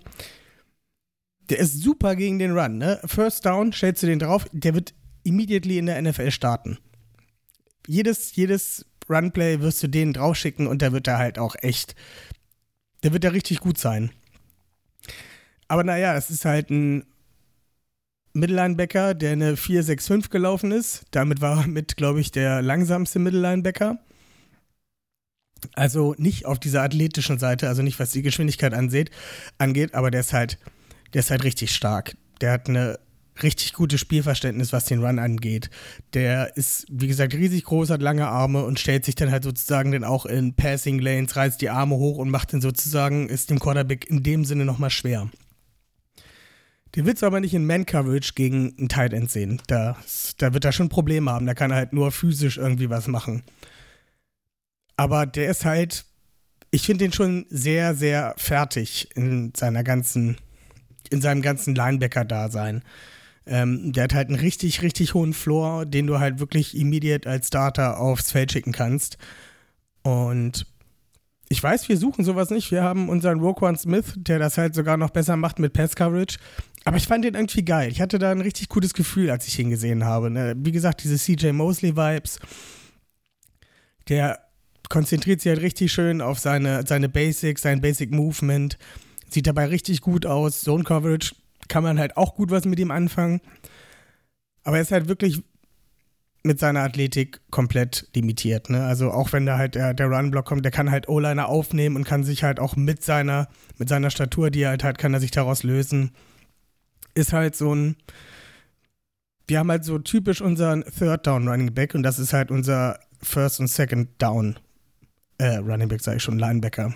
Der 1.50 1.58
ist 1.58 1.82
super 1.82 2.16
gegen 2.16 2.38
den 2.38 2.56
Run, 2.56 2.78
ne? 2.78 3.00
First 3.04 3.44
Down, 3.44 3.72
stellst 3.72 4.02
du 4.02 4.06
den 4.06 4.18
drauf, 4.18 4.46
der 4.52 4.74
wird 4.74 4.94
immediately 5.24 5.78
in 5.78 5.86
der 5.86 6.00
NFL 6.00 6.30
starten. 6.30 6.78
Jedes, 7.86 8.34
jedes 8.36 8.86
Runplay 9.08 9.60
wirst 9.60 9.82
du 9.82 9.88
den 9.88 10.12
draufschicken 10.12 10.66
und 10.66 10.82
der 10.82 10.92
wird 10.92 11.06
da 11.06 11.18
halt 11.18 11.38
auch 11.38 11.56
echt, 11.60 11.94
der 13.02 13.12
wird 13.12 13.24
da 13.24 13.30
richtig 13.30 13.60
gut 13.60 13.78
sein. 13.78 14.10
Aber 15.68 15.84
naja, 15.84 16.16
es 16.16 16.30
ist 16.30 16.44
halt 16.44 16.70
ein 16.70 17.04
Mittellinebacker, 18.34 19.14
der 19.14 19.32
eine 19.32 19.54
4-6-5 19.54 20.30
gelaufen 20.30 20.70
ist. 20.70 21.04
Damit 21.10 21.40
war 21.40 21.62
er 21.62 21.66
mit, 21.66 21.96
glaube 21.96 22.20
ich, 22.20 22.30
der 22.30 22.62
langsamste 22.62 23.18
Mittellinebacker. 23.18 23.98
Also 25.74 26.14
nicht 26.18 26.46
auf 26.46 26.58
dieser 26.58 26.82
athletischen 26.82 27.38
Seite, 27.38 27.68
also 27.68 27.82
nicht 27.82 27.98
was 28.00 28.10
die 28.10 28.22
Geschwindigkeit 28.22 28.74
anseht, 28.74 29.10
angeht, 29.58 29.94
aber 29.94 30.10
der 30.10 30.20
ist 30.20 30.32
halt, 30.32 30.58
der 31.12 31.20
ist 31.20 31.30
halt 31.30 31.44
richtig 31.44 31.74
stark. 31.74 32.16
Der 32.40 32.52
hat 32.52 32.68
eine 32.68 32.98
richtig 33.42 33.72
gutes 33.72 34.00
Spielverständnis, 34.00 34.72
was 34.72 34.84
den 34.84 35.02
Run 35.02 35.18
angeht. 35.18 35.70
Der 36.12 36.56
ist, 36.56 36.86
wie 36.90 37.06
gesagt, 37.06 37.34
riesig 37.34 37.64
groß, 37.64 37.90
hat 37.90 38.02
lange 38.02 38.28
Arme 38.28 38.64
und 38.64 38.78
stellt 38.78 39.04
sich 39.04 39.14
dann 39.14 39.30
halt 39.30 39.44
sozusagen 39.44 39.92
dann 39.92 40.04
auch 40.04 40.26
in 40.26 40.54
Passing 40.54 40.98
Lanes, 40.98 41.36
reißt 41.36 41.60
die 41.60 41.70
Arme 41.70 41.96
hoch 41.96 42.18
und 42.18 42.30
macht 42.30 42.52
dann 42.52 42.60
sozusagen, 42.60 43.28
ist 43.28 43.50
dem 43.50 43.58
Quarterback 43.58 44.08
in 44.08 44.22
dem 44.22 44.44
Sinne 44.44 44.64
nochmal 44.64 44.90
schwer. 44.90 45.30
Den 46.94 47.06
willst 47.06 47.22
du 47.22 47.26
aber 47.26 47.40
nicht 47.40 47.54
in 47.54 47.66
Man-Coverage 47.66 48.34
gegen 48.34 48.74
einen 48.78 48.88
Tight 48.88 49.14
End 49.14 49.30
sehen. 49.30 49.62
Da, 49.66 49.96
da 50.36 50.52
wird 50.52 50.64
er 50.64 50.72
schon 50.72 50.90
Probleme 50.90 51.30
haben. 51.30 51.46
Da 51.46 51.54
kann 51.54 51.70
er 51.70 51.78
halt 51.78 51.94
nur 51.94 52.12
physisch 52.12 52.58
irgendwie 52.58 52.90
was 52.90 53.06
machen. 53.08 53.42
Aber 54.96 55.24
der 55.24 55.48
ist 55.48 55.64
halt, 55.64 56.04
ich 56.70 56.84
finde 56.84 57.04
den 57.04 57.12
schon 57.12 57.46
sehr, 57.48 57.94
sehr 57.94 58.34
fertig 58.36 59.08
in 59.14 59.52
seiner 59.56 59.84
ganzen, 59.84 60.36
in 61.10 61.20
seinem 61.20 61.42
ganzen 61.42 61.74
Linebacker-Dasein. 61.74 62.82
Ähm, 63.44 63.92
der 63.92 64.04
hat 64.04 64.14
halt 64.14 64.28
einen 64.28 64.38
richtig, 64.38 64.82
richtig 64.82 65.14
hohen 65.14 65.32
Floor, 65.32 65.84
den 65.84 66.06
du 66.06 66.20
halt 66.20 66.38
wirklich 66.38 66.76
immediate 66.76 67.28
als 67.28 67.48
Starter 67.48 67.98
aufs 67.98 68.30
Feld 68.30 68.52
schicken 68.52 68.72
kannst. 68.72 69.18
Und 70.02 70.66
ich 71.48 71.62
weiß, 71.62 71.88
wir 71.88 71.98
suchen 71.98 72.24
sowas 72.24 72.50
nicht. 72.50 72.70
Wir 72.70 72.82
haben 72.82 73.08
unseren 73.08 73.40
Roquan 73.40 73.76
Smith, 73.76 74.14
der 74.16 74.38
das 74.38 74.58
halt 74.58 74.74
sogar 74.74 74.96
noch 74.96 75.10
besser 75.10 75.36
macht 75.36 75.58
mit 75.58 75.72
Pass 75.72 75.94
Coverage. 75.94 76.38
Aber 76.84 76.96
ich 76.96 77.06
fand 77.06 77.24
den 77.24 77.34
irgendwie 77.34 77.64
geil. 77.64 77.90
Ich 77.90 78.00
hatte 78.00 78.18
da 78.18 78.30
ein 78.30 78.40
richtig 78.40 78.68
gutes 78.68 78.94
Gefühl, 78.94 79.30
als 79.30 79.46
ich 79.46 79.58
ihn 79.58 79.70
gesehen 79.70 80.04
habe. 80.04 80.30
Ne? 80.30 80.54
Wie 80.56 80.72
gesagt, 80.72 81.04
diese 81.04 81.18
CJ 81.18 81.52
Mosley-Vibes. 81.52 82.38
Der 84.08 84.40
konzentriert 84.88 85.40
sich 85.40 85.50
halt 85.50 85.62
richtig 85.62 85.92
schön 85.92 86.20
auf 86.20 86.38
seine, 86.38 86.86
seine 86.86 87.08
Basics, 87.08 87.62
sein 87.62 87.80
Basic 87.80 88.10
Movement. 88.10 88.78
Sieht 89.32 89.46
dabei 89.46 89.66
richtig 89.66 90.00
gut 90.00 90.26
aus. 90.26 90.60
Zone 90.60 90.84
Coverage 90.84 91.34
kann 91.68 91.82
man 91.82 91.98
halt 91.98 92.16
auch 92.16 92.34
gut 92.34 92.50
was 92.50 92.64
mit 92.64 92.78
ihm 92.78 92.90
anfangen. 92.90 93.40
Aber 94.64 94.76
er 94.76 94.82
ist 94.82 94.92
halt 94.92 95.08
wirklich 95.08 95.42
mit 96.44 96.58
seiner 96.58 96.80
Athletik 96.80 97.40
komplett 97.50 98.08
limitiert. 98.14 98.68
Ne? 98.68 98.84
Also 98.84 99.10
auch 99.10 99.32
wenn 99.32 99.46
da 99.46 99.58
halt 99.58 99.76
der, 99.76 99.94
der 99.94 100.08
Run-Block 100.08 100.44
kommt, 100.44 100.64
der 100.64 100.72
kann 100.72 100.90
halt 100.90 101.08
O-Liner 101.08 101.48
aufnehmen 101.48 101.96
und 101.96 102.04
kann 102.04 102.24
sich 102.24 102.42
halt 102.42 102.58
auch 102.58 102.74
mit 102.76 103.02
seiner, 103.02 103.48
mit 103.78 103.88
seiner 103.88 104.10
Statur, 104.10 104.50
die 104.50 104.62
er 104.62 104.70
halt 104.70 104.84
hat, 104.84 104.98
kann 104.98 105.14
er 105.14 105.20
sich 105.20 105.30
daraus 105.30 105.62
lösen. 105.62 106.10
Ist 107.14 107.32
halt 107.32 107.54
so 107.54 107.74
ein, 107.74 107.96
wir 109.46 109.58
haben 109.60 109.70
halt 109.70 109.84
so 109.84 109.98
typisch 109.98 110.40
unseren 110.40 110.84
Third 110.84 111.26
Down 111.26 111.46
Running 111.46 111.74
Back 111.74 111.94
und 111.94 112.02
das 112.02 112.18
ist 112.18 112.32
halt 112.32 112.50
unser 112.50 112.98
First 113.22 113.60
und 113.60 113.68
Second 113.68 114.10
Down 114.18 114.58
äh, 115.38 115.56
Running 115.56 115.88
Back, 115.88 116.02
sage 116.02 116.16
ich 116.16 116.22
schon, 116.22 116.38
Linebacker. 116.38 116.92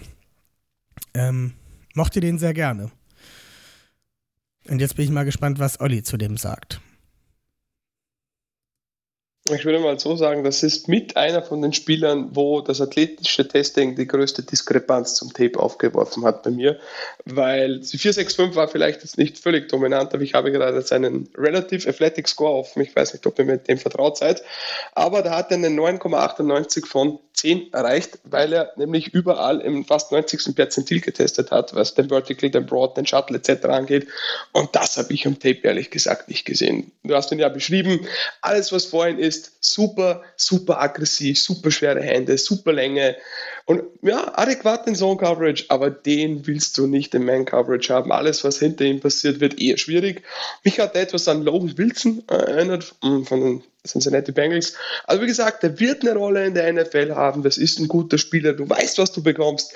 Ähm, 1.15 1.53
mochte 1.97 2.21
den 2.21 2.39
sehr 2.39 2.55
gerne. 2.55 2.91
Und 4.69 4.81
jetzt 4.81 4.97
bin 4.97 5.05
ich 5.05 5.11
mal 5.11 5.25
gespannt, 5.25 5.59
was 5.59 5.81
Olli 5.81 6.03
zu 6.03 6.17
dem 6.17 6.37
sagt. 6.37 6.81
Ich 9.49 9.65
würde 9.65 9.79
mal 9.79 9.99
so 9.99 10.17
sagen, 10.17 10.43
das 10.43 10.65
ist 10.65 10.89
mit 10.89 11.17
einer 11.17 11.41
von 11.41 11.63
den 11.63 11.73
Spielern, 11.73 12.31
wo 12.33 12.61
das 12.63 12.81
athletische 12.81 13.47
Testing 13.47 13.95
die 13.95 14.07
größte 14.07 14.43
Diskrepanz 14.43 15.15
zum 15.15 15.33
Tape 15.33 15.61
aufgeworfen 15.61 16.25
hat 16.25 16.43
bei 16.43 16.51
mir, 16.51 16.81
weil 17.25 17.79
die 17.79 17.99
465 17.99 18.57
war 18.57 18.67
vielleicht 18.67 19.03
jetzt 19.03 19.19
nicht 19.19 19.39
völlig 19.39 19.69
dominant, 19.69 20.13
aber 20.13 20.25
ich 20.25 20.35
habe 20.35 20.51
gerade 20.51 20.83
seinen 20.83 21.29
Relative 21.37 21.89
Athletic 21.89 22.27
Score 22.27 22.51
auf. 22.51 22.77
Ich 22.77 22.97
weiß 22.97 23.13
nicht, 23.13 23.25
ob 23.27 23.39
ihr 23.39 23.45
mit 23.45 23.69
dem 23.69 23.79
vertraut 23.79 24.17
seid, 24.17 24.43
aber 24.95 25.23
da 25.23 25.37
hat 25.37 25.53
er 25.53 25.59
eine 25.59 25.69
9,98 25.69 26.85
von 26.85 27.21
10 27.37 27.73
erreicht, 27.73 28.19
weil 28.25 28.53
er 28.53 28.73
nämlich 28.77 29.13
überall 29.13 29.61
im 29.61 29.85
fast 29.85 30.11
90. 30.11 30.57
Perzentil 30.57 31.01
getestet 31.01 31.51
hat, 31.51 31.75
was 31.75 31.95
den 31.95 32.09
Vertical, 32.09 32.51
den 32.51 32.65
Broad, 32.65 32.97
den 32.97 33.07
Shuttle 33.07 33.37
etc. 33.37 33.67
angeht. 33.67 34.09
Und 34.53 34.75
das 34.75 34.97
habe 34.97 35.13
ich 35.13 35.27
am 35.27 35.39
Tape 35.39 35.61
ehrlich 35.63 35.91
gesagt 35.91 36.29
nicht 36.29 36.47
gesehen. 36.47 36.93
Du 37.05 37.15
hast 37.15 37.31
ihn 37.33 37.39
ja 37.39 37.51
beschrieben, 37.51 38.07
alles 38.41 38.73
was 38.73 38.87
vorhin 38.87 39.19
ist, 39.19 39.36
super, 39.61 40.23
super 40.37 40.81
aggressiv, 40.81 41.39
super 41.39 41.71
schwere 41.71 42.03
Hände, 42.03 42.39
super 42.39 42.73
Länge 42.73 43.17
und 43.65 43.83
ja, 44.03 44.33
adäquat 44.39 44.87
in 44.87 44.95
Zone 44.95 45.17
Coverage, 45.17 45.65
aber 45.69 45.91
den 45.91 46.47
willst 46.47 46.79
du 46.79 46.87
nicht 46.87 47.15
im 47.15 47.25
Man 47.25 47.45
Coverage 47.45 47.93
haben. 47.93 48.13
Alles, 48.13 48.45
was 48.45 48.61
hinter 48.61 48.85
ihm 48.85 49.01
passiert, 49.01 49.41
wird 49.41 49.61
eher 49.61 49.77
schwierig. 49.77 50.23
Mich 50.63 50.79
hat 50.79 50.95
etwas 50.95 51.27
an 51.27 51.43
Logan 51.43 51.77
Wilson 51.77 52.23
erinnert 52.29 52.95
hm, 53.03 53.27
von 53.27 53.41
den 53.41 53.63
Cincinnati 53.85 54.33
Bengals. 54.33 54.75
Also 55.05 55.23
wie 55.23 55.27
gesagt, 55.27 55.63
der 55.63 55.81
wird 55.81 56.03
eine 56.03 56.17
Rolle 56.17 56.47
in 56.47 56.55
der 56.55 56.73
NFL 56.73 57.15
haben. 57.15 57.43
Das 57.43 57.59
ist 57.59 57.81
ein 57.81 57.89
guter 57.89 58.19
Spieler. 58.19 58.53
Du 58.53 58.69
weißt, 58.69 58.99
was 58.99 59.13
du 59.13 59.23
bekommst. 59.23 59.75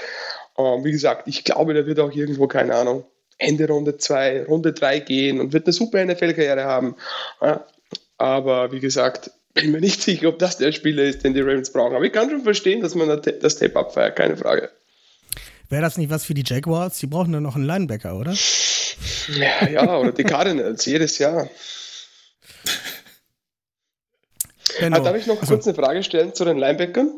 Ähm, 0.56 0.84
wie 0.84 0.92
gesagt, 0.92 1.26
ich 1.26 1.44
glaube, 1.44 1.74
der 1.74 1.86
wird 1.86 1.98
auch 1.98 2.12
irgendwo, 2.12 2.46
keine 2.46 2.76
Ahnung, 2.76 3.04
Ende 3.38 3.66
Runde 3.66 3.96
2, 3.96 4.44
Runde 4.44 4.72
3 4.72 5.00
gehen 5.00 5.40
und 5.40 5.52
wird 5.52 5.66
eine 5.66 5.72
super 5.72 6.04
NFL-Karriere 6.04 6.64
haben. 6.64 6.94
Aber 8.18 8.70
wie 8.70 8.80
gesagt, 8.80 9.30
bin 9.54 9.72
mir 9.72 9.80
nicht 9.80 10.02
sicher, 10.02 10.28
ob 10.28 10.38
das 10.38 10.58
der 10.58 10.72
Spieler 10.72 11.04
ist, 11.04 11.24
den 11.24 11.34
die 11.34 11.40
Ravens 11.40 11.72
brauchen. 11.72 11.94
Aber 11.94 12.04
ich 12.04 12.12
kann 12.12 12.30
schon 12.30 12.42
verstehen, 12.42 12.82
dass 12.82 12.94
man 12.94 13.08
das 13.08 13.56
Tape 13.56 13.76
abfeiert, 13.76 14.16
keine 14.16 14.36
Frage. 14.36 14.70
Wäre 15.68 15.82
das 15.82 15.96
nicht 15.96 16.10
was 16.10 16.24
für 16.24 16.34
die 16.34 16.44
Jaguars? 16.44 16.98
Die 16.98 17.06
brauchen 17.06 17.32
dann 17.32 17.42
noch 17.42 17.56
einen 17.56 17.64
Linebacker, 17.64 18.16
oder? 18.16 18.34
Ja, 19.28 19.68
ja 19.68 19.98
oder 19.98 20.12
die 20.12 20.24
Cardinals, 20.24 20.84
jedes 20.84 21.18
Jahr. 21.18 21.48
Benno. 24.78 24.96
Ah, 24.96 25.00
darf 25.00 25.16
ich 25.16 25.26
noch 25.26 25.40
also, 25.40 25.54
kurz 25.54 25.66
eine 25.66 25.74
Frage 25.74 26.02
stellen 26.02 26.34
zu 26.34 26.44
den 26.44 26.58
Linebackern? 26.58 27.12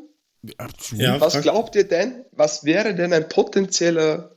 Ja, 0.93 1.21
was 1.21 1.41
glaubt 1.41 1.77
ihr 1.77 1.87
denn, 1.87 2.25
was 2.33 2.65
wäre 2.65 2.95
denn 2.95 3.13
ein 3.13 3.29
potenzieller 3.29 4.37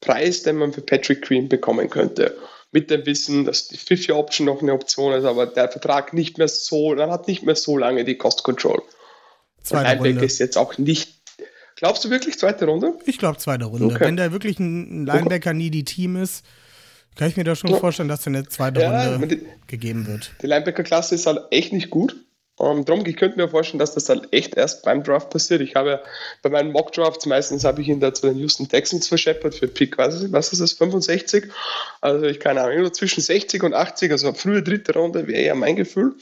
Preis, 0.00 0.42
den 0.42 0.56
man 0.56 0.72
für 0.72 0.80
Patrick 0.80 1.22
Queen 1.22 1.48
bekommen 1.48 1.90
könnte? 1.90 2.36
Mit 2.72 2.90
dem 2.90 3.04
Wissen, 3.04 3.44
dass 3.44 3.68
die 3.68 3.76
50 3.76 4.12
Option 4.12 4.46
noch 4.46 4.62
eine 4.62 4.72
Option 4.72 5.12
ist, 5.12 5.24
aber 5.24 5.46
der 5.46 5.68
Vertrag 5.68 6.12
nicht 6.12 6.38
mehr 6.38 6.46
so, 6.46 6.94
dann 6.94 7.10
hat 7.10 7.26
nicht 7.26 7.42
mehr 7.42 7.56
so 7.56 7.76
lange 7.76 8.04
die 8.04 8.16
Cost 8.16 8.44
Control. 8.44 8.80
Zweite 9.62 9.88
Linebacker 9.88 10.10
Runde. 10.10 10.24
ist 10.24 10.38
jetzt 10.38 10.56
auch 10.56 10.78
nicht. 10.78 11.20
Glaubst 11.76 12.04
du 12.04 12.10
wirklich 12.10 12.38
zweite 12.38 12.66
Runde? 12.66 12.94
Ich 13.06 13.18
glaube 13.18 13.38
zweite 13.38 13.64
Runde. 13.64 13.86
Okay. 13.86 14.00
Wenn 14.00 14.16
der 14.16 14.32
wirklich 14.32 14.58
ein 14.60 15.06
Linebacker 15.06 15.52
nie 15.52 15.70
die 15.70 15.84
Team 15.84 16.16
ist, 16.16 16.44
kann 17.16 17.28
ich 17.28 17.36
mir 17.36 17.44
da 17.44 17.56
schon 17.56 17.70
ja. 17.70 17.76
vorstellen, 17.76 18.08
dass 18.08 18.22
der 18.22 18.34
eine 18.34 18.48
zweite 18.48 18.80
ja, 18.80 19.12
Runde 19.12 19.36
die, 19.36 19.46
gegeben 19.66 20.06
wird. 20.06 20.32
Die 20.42 20.46
Linebacker-Klasse 20.46 21.14
ist 21.16 21.26
halt 21.26 21.40
echt 21.50 21.72
nicht 21.72 21.90
gut. 21.90 22.16
Ähm, 22.60 22.84
darum, 22.84 23.06
ich 23.06 23.16
könnte 23.16 23.38
mir 23.38 23.48
vorstellen, 23.48 23.78
dass 23.78 23.94
das 23.94 24.08
halt 24.08 24.32
echt 24.32 24.54
erst 24.54 24.82
beim 24.82 25.02
Draft 25.02 25.30
passiert. 25.30 25.62
Ich 25.62 25.76
habe 25.76 26.02
bei 26.42 26.50
meinen 26.50 26.72
Mock-Drafts 26.72 27.24
meistens 27.26 27.64
habe 27.64 27.80
ich 27.80 27.88
ihn 27.88 28.00
da 28.00 28.12
zu 28.12 28.26
den 28.26 28.36
Houston 28.38 28.68
Texans 28.68 29.08
verscheppert 29.08 29.54
für 29.54 29.66
Pick, 29.66 29.96
was, 29.96 30.30
was 30.30 30.52
ist 30.52 30.60
das, 30.60 30.72
65? 30.72 31.46
Also 32.00 32.26
ich 32.26 32.38
keine 32.38 32.62
Ahnung, 32.62 32.92
zwischen 32.92 33.22
60 33.22 33.62
und 33.62 33.72
80, 33.72 34.12
also 34.12 34.32
frühe 34.34 34.62
dritte 34.62 34.92
Runde 34.92 35.26
wäre 35.26 35.42
ja 35.42 35.54
mein 35.54 35.76
Gefühl. 35.76 36.14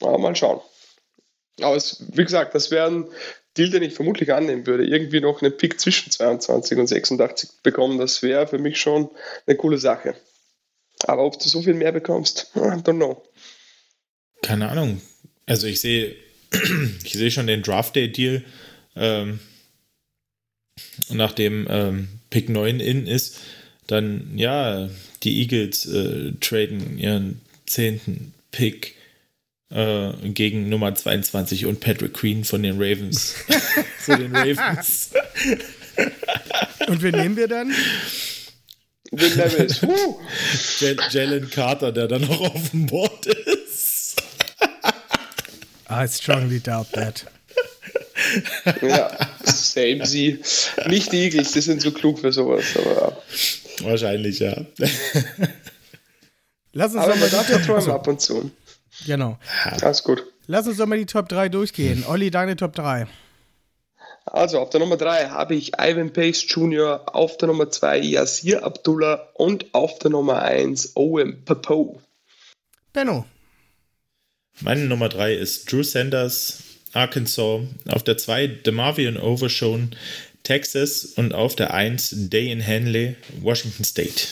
Aber 0.00 0.18
mal 0.18 0.36
schauen. 0.36 0.60
Aber 1.60 1.76
es, 1.76 2.04
wie 2.12 2.24
gesagt, 2.24 2.54
das 2.54 2.70
wäre 2.70 2.86
ein 2.86 3.08
Deal, 3.56 3.70
den 3.70 3.82
ich 3.82 3.94
vermutlich 3.94 4.32
annehmen 4.32 4.66
würde. 4.66 4.84
Irgendwie 4.84 5.20
noch 5.20 5.42
einen 5.42 5.56
Pick 5.56 5.80
zwischen 5.80 6.10
22 6.12 6.78
und 6.78 6.86
86 6.86 7.50
bekommen, 7.62 7.98
das 7.98 8.22
wäre 8.22 8.46
für 8.46 8.58
mich 8.58 8.80
schon 8.80 9.10
eine 9.46 9.56
coole 9.56 9.78
Sache. 9.78 10.14
Aber 11.06 11.24
ob 11.24 11.38
du 11.38 11.48
so 11.48 11.62
viel 11.62 11.74
mehr 11.74 11.92
bekommst, 11.92 12.52
I 12.54 12.60
don't 12.60 12.96
know. 12.96 13.22
Keine 14.42 14.68
Ahnung. 14.68 15.00
Also 15.50 15.66
ich 15.66 15.80
sehe, 15.80 16.14
ich 17.04 17.12
sehe 17.12 17.32
schon 17.32 17.48
den 17.48 17.62
Draft 17.62 17.96
Day 17.96 18.06
Deal, 18.06 18.44
ähm, 18.94 19.40
nachdem 21.08 21.66
ähm, 21.68 22.06
Pick 22.30 22.48
9 22.48 22.78
in 22.78 23.08
ist, 23.08 23.40
dann 23.88 24.30
ja, 24.36 24.88
die 25.24 25.40
Eagles 25.40 25.86
äh, 25.86 26.34
traden 26.40 26.96
ihren 27.00 27.40
zehnten 27.66 28.32
Pick 28.52 28.94
äh, 29.70 30.12
gegen 30.22 30.68
Nummer 30.68 30.94
22 30.94 31.66
und 31.66 31.80
Patrick 31.80 32.12
Queen 32.12 32.44
von 32.44 32.62
den 32.62 32.80
Ravens. 32.80 33.34
Zu 34.04 34.16
den 34.18 34.36
Ravens. 34.36 35.10
und 36.86 37.02
wen 37.02 37.16
nehmen 37.16 37.36
wir 37.36 37.48
dann? 37.48 37.74
Jalen 41.10 41.50
Carter, 41.50 41.90
der 41.90 42.06
dann 42.06 42.22
noch 42.22 42.40
auf 42.40 42.70
dem 42.70 42.86
Board 42.86 43.26
ist. 43.26 43.69
I 45.90 46.06
strongly 46.06 46.60
doubt 46.60 46.92
that. 46.92 47.26
ja, 48.82 49.10
same 49.42 50.06
sie. 50.06 50.40
Nicht 50.86 51.12
die 51.12 51.24
Eagles, 51.24 51.52
die 51.52 51.60
sind 51.60 51.82
so 51.82 51.90
klug 51.90 52.20
für 52.20 52.32
sowas, 52.32 52.64
aber 52.76 53.16
Wahrscheinlich, 53.82 54.38
ja. 54.38 54.54
Lass 56.72 56.94
uns 56.94 57.02
aber 57.02 57.16
man 57.16 57.30
darf 57.30 57.48
ja 57.48 57.58
träumen 57.58 57.76
also, 57.76 57.92
ab 57.92 58.06
und 58.06 58.20
zu. 58.20 58.50
Genau. 59.06 59.38
Alles 59.82 60.04
gut. 60.04 60.24
Lass 60.46 60.66
uns 60.66 60.76
doch 60.76 60.86
mal 60.86 60.98
die 60.98 61.06
Top 61.06 61.28
3 61.28 61.48
durchgehen. 61.48 62.04
Olli, 62.06 62.30
deine 62.30 62.56
Top 62.56 62.74
3. 62.74 63.06
Also 64.26 64.60
auf 64.60 64.70
der 64.70 64.80
Nummer 64.80 64.96
3 64.96 65.30
habe 65.30 65.54
ich 65.54 65.72
Ivan 65.78 66.12
Pace 66.12 66.44
Jr., 66.46 67.02
auf 67.12 67.36
der 67.38 67.48
Nummer 67.48 67.70
2 67.70 67.98
Yasir 67.98 68.62
Abdullah 68.62 69.28
und 69.34 69.74
auf 69.74 69.98
der 69.98 70.10
Nummer 70.10 70.42
1 70.42 70.96
Owen 70.96 71.44
Papo. 71.44 72.00
Benno. 72.92 73.24
Meine 74.60 74.84
Nummer 74.84 75.08
3 75.08 75.34
ist 75.34 75.70
Drew 75.70 75.82
Sanders, 75.82 76.62
Arkansas. 76.92 77.62
Auf 77.88 78.02
der 78.02 78.18
2 78.18 78.46
DeMarvion 78.46 79.16
Overshone, 79.16 79.90
Texas. 80.42 81.04
Und 81.16 81.34
auf 81.34 81.56
der 81.56 81.72
1 81.72 82.28
Dayan 82.30 82.64
Hanley, 82.64 83.16
Washington 83.40 83.84
State. 83.84 84.28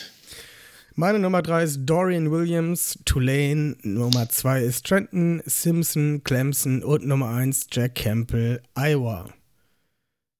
Meine 0.95 1.19
Nummer 1.19 1.41
3 1.41 1.63
ist 1.63 1.79
Dorian 1.85 2.31
Williams, 2.31 2.99
Tulane. 3.05 3.77
Nummer 3.81 4.29
2 4.29 4.63
ist 4.63 4.85
Trenton, 4.85 5.41
Simpson, 5.45 6.23
Clemson. 6.23 6.83
Und 6.83 7.07
Nummer 7.07 7.29
1 7.29 7.67
Jack 7.71 7.95
Campbell, 7.95 8.61
Iowa 8.75 9.33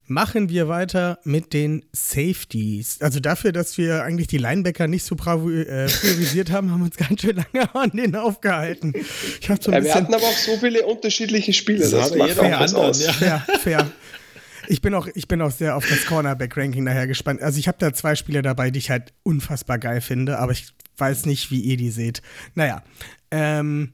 machen 0.10 0.50
wir 0.50 0.68
weiter 0.68 1.20
mit 1.24 1.54
den 1.54 1.86
Safeties. 1.94 3.00
Also 3.02 3.20
dafür, 3.20 3.52
dass 3.52 3.78
wir 3.78 4.04
eigentlich 4.04 4.28
die 4.28 4.40
Linebacker 4.40 4.88
nicht 4.88 5.04
so 5.04 5.16
äh, 5.16 5.18
priorisiert 5.18 6.52
haben, 6.52 6.72
haben 6.72 6.80
wir 6.80 6.86
uns 6.86 6.98
ganz 6.98 7.22
schön 7.22 7.38
lange 7.38 7.76
an 7.76 7.92
denen 7.92 8.16
aufgehalten. 8.16 8.94
Ich 8.96 9.48
so 9.62 9.72
ja, 9.72 9.84
wir 9.84 9.94
hatten 9.94 10.14
aber 10.14 10.24
auch 10.24 10.38
so 10.38 10.58
viele 10.58 10.86
unterschiedliche 10.86 11.54
Spiele. 11.54 11.80
Das, 11.80 11.92
das 11.92 12.16
macht 12.16 12.32
fair, 12.32 12.56
anders, 12.56 12.74
aus. 12.74 13.06
Ja. 13.06 13.14
Fair, 13.14 13.46
fair. 13.60 13.92
Ich 14.68 14.82
bin, 14.82 14.94
auch, 14.94 15.08
ich 15.14 15.28
bin 15.28 15.42
auch 15.42 15.52
sehr 15.52 15.76
auf 15.76 15.88
das 15.88 16.06
Cornerback-Ranking 16.06 16.84
nachher 16.84 17.08
gespannt. 17.08 17.42
Also 17.42 17.60
ich 17.60 17.68
habe 17.68 17.78
da 17.80 17.94
zwei 17.94 18.16
Spieler 18.16 18.42
dabei, 18.42 18.72
die 18.72 18.80
ich 18.80 18.90
halt 18.90 19.14
unfassbar 19.24 19.80
geil 19.80 20.02
finde, 20.02 20.38
aber 20.38 20.52
ich 20.52 20.68
weiß 20.98 21.26
nicht, 21.26 21.50
wie 21.50 21.62
ihr 21.62 21.78
die 21.78 21.92
seht. 21.92 22.22
Naja. 22.56 22.84
Ähm, 23.32 23.94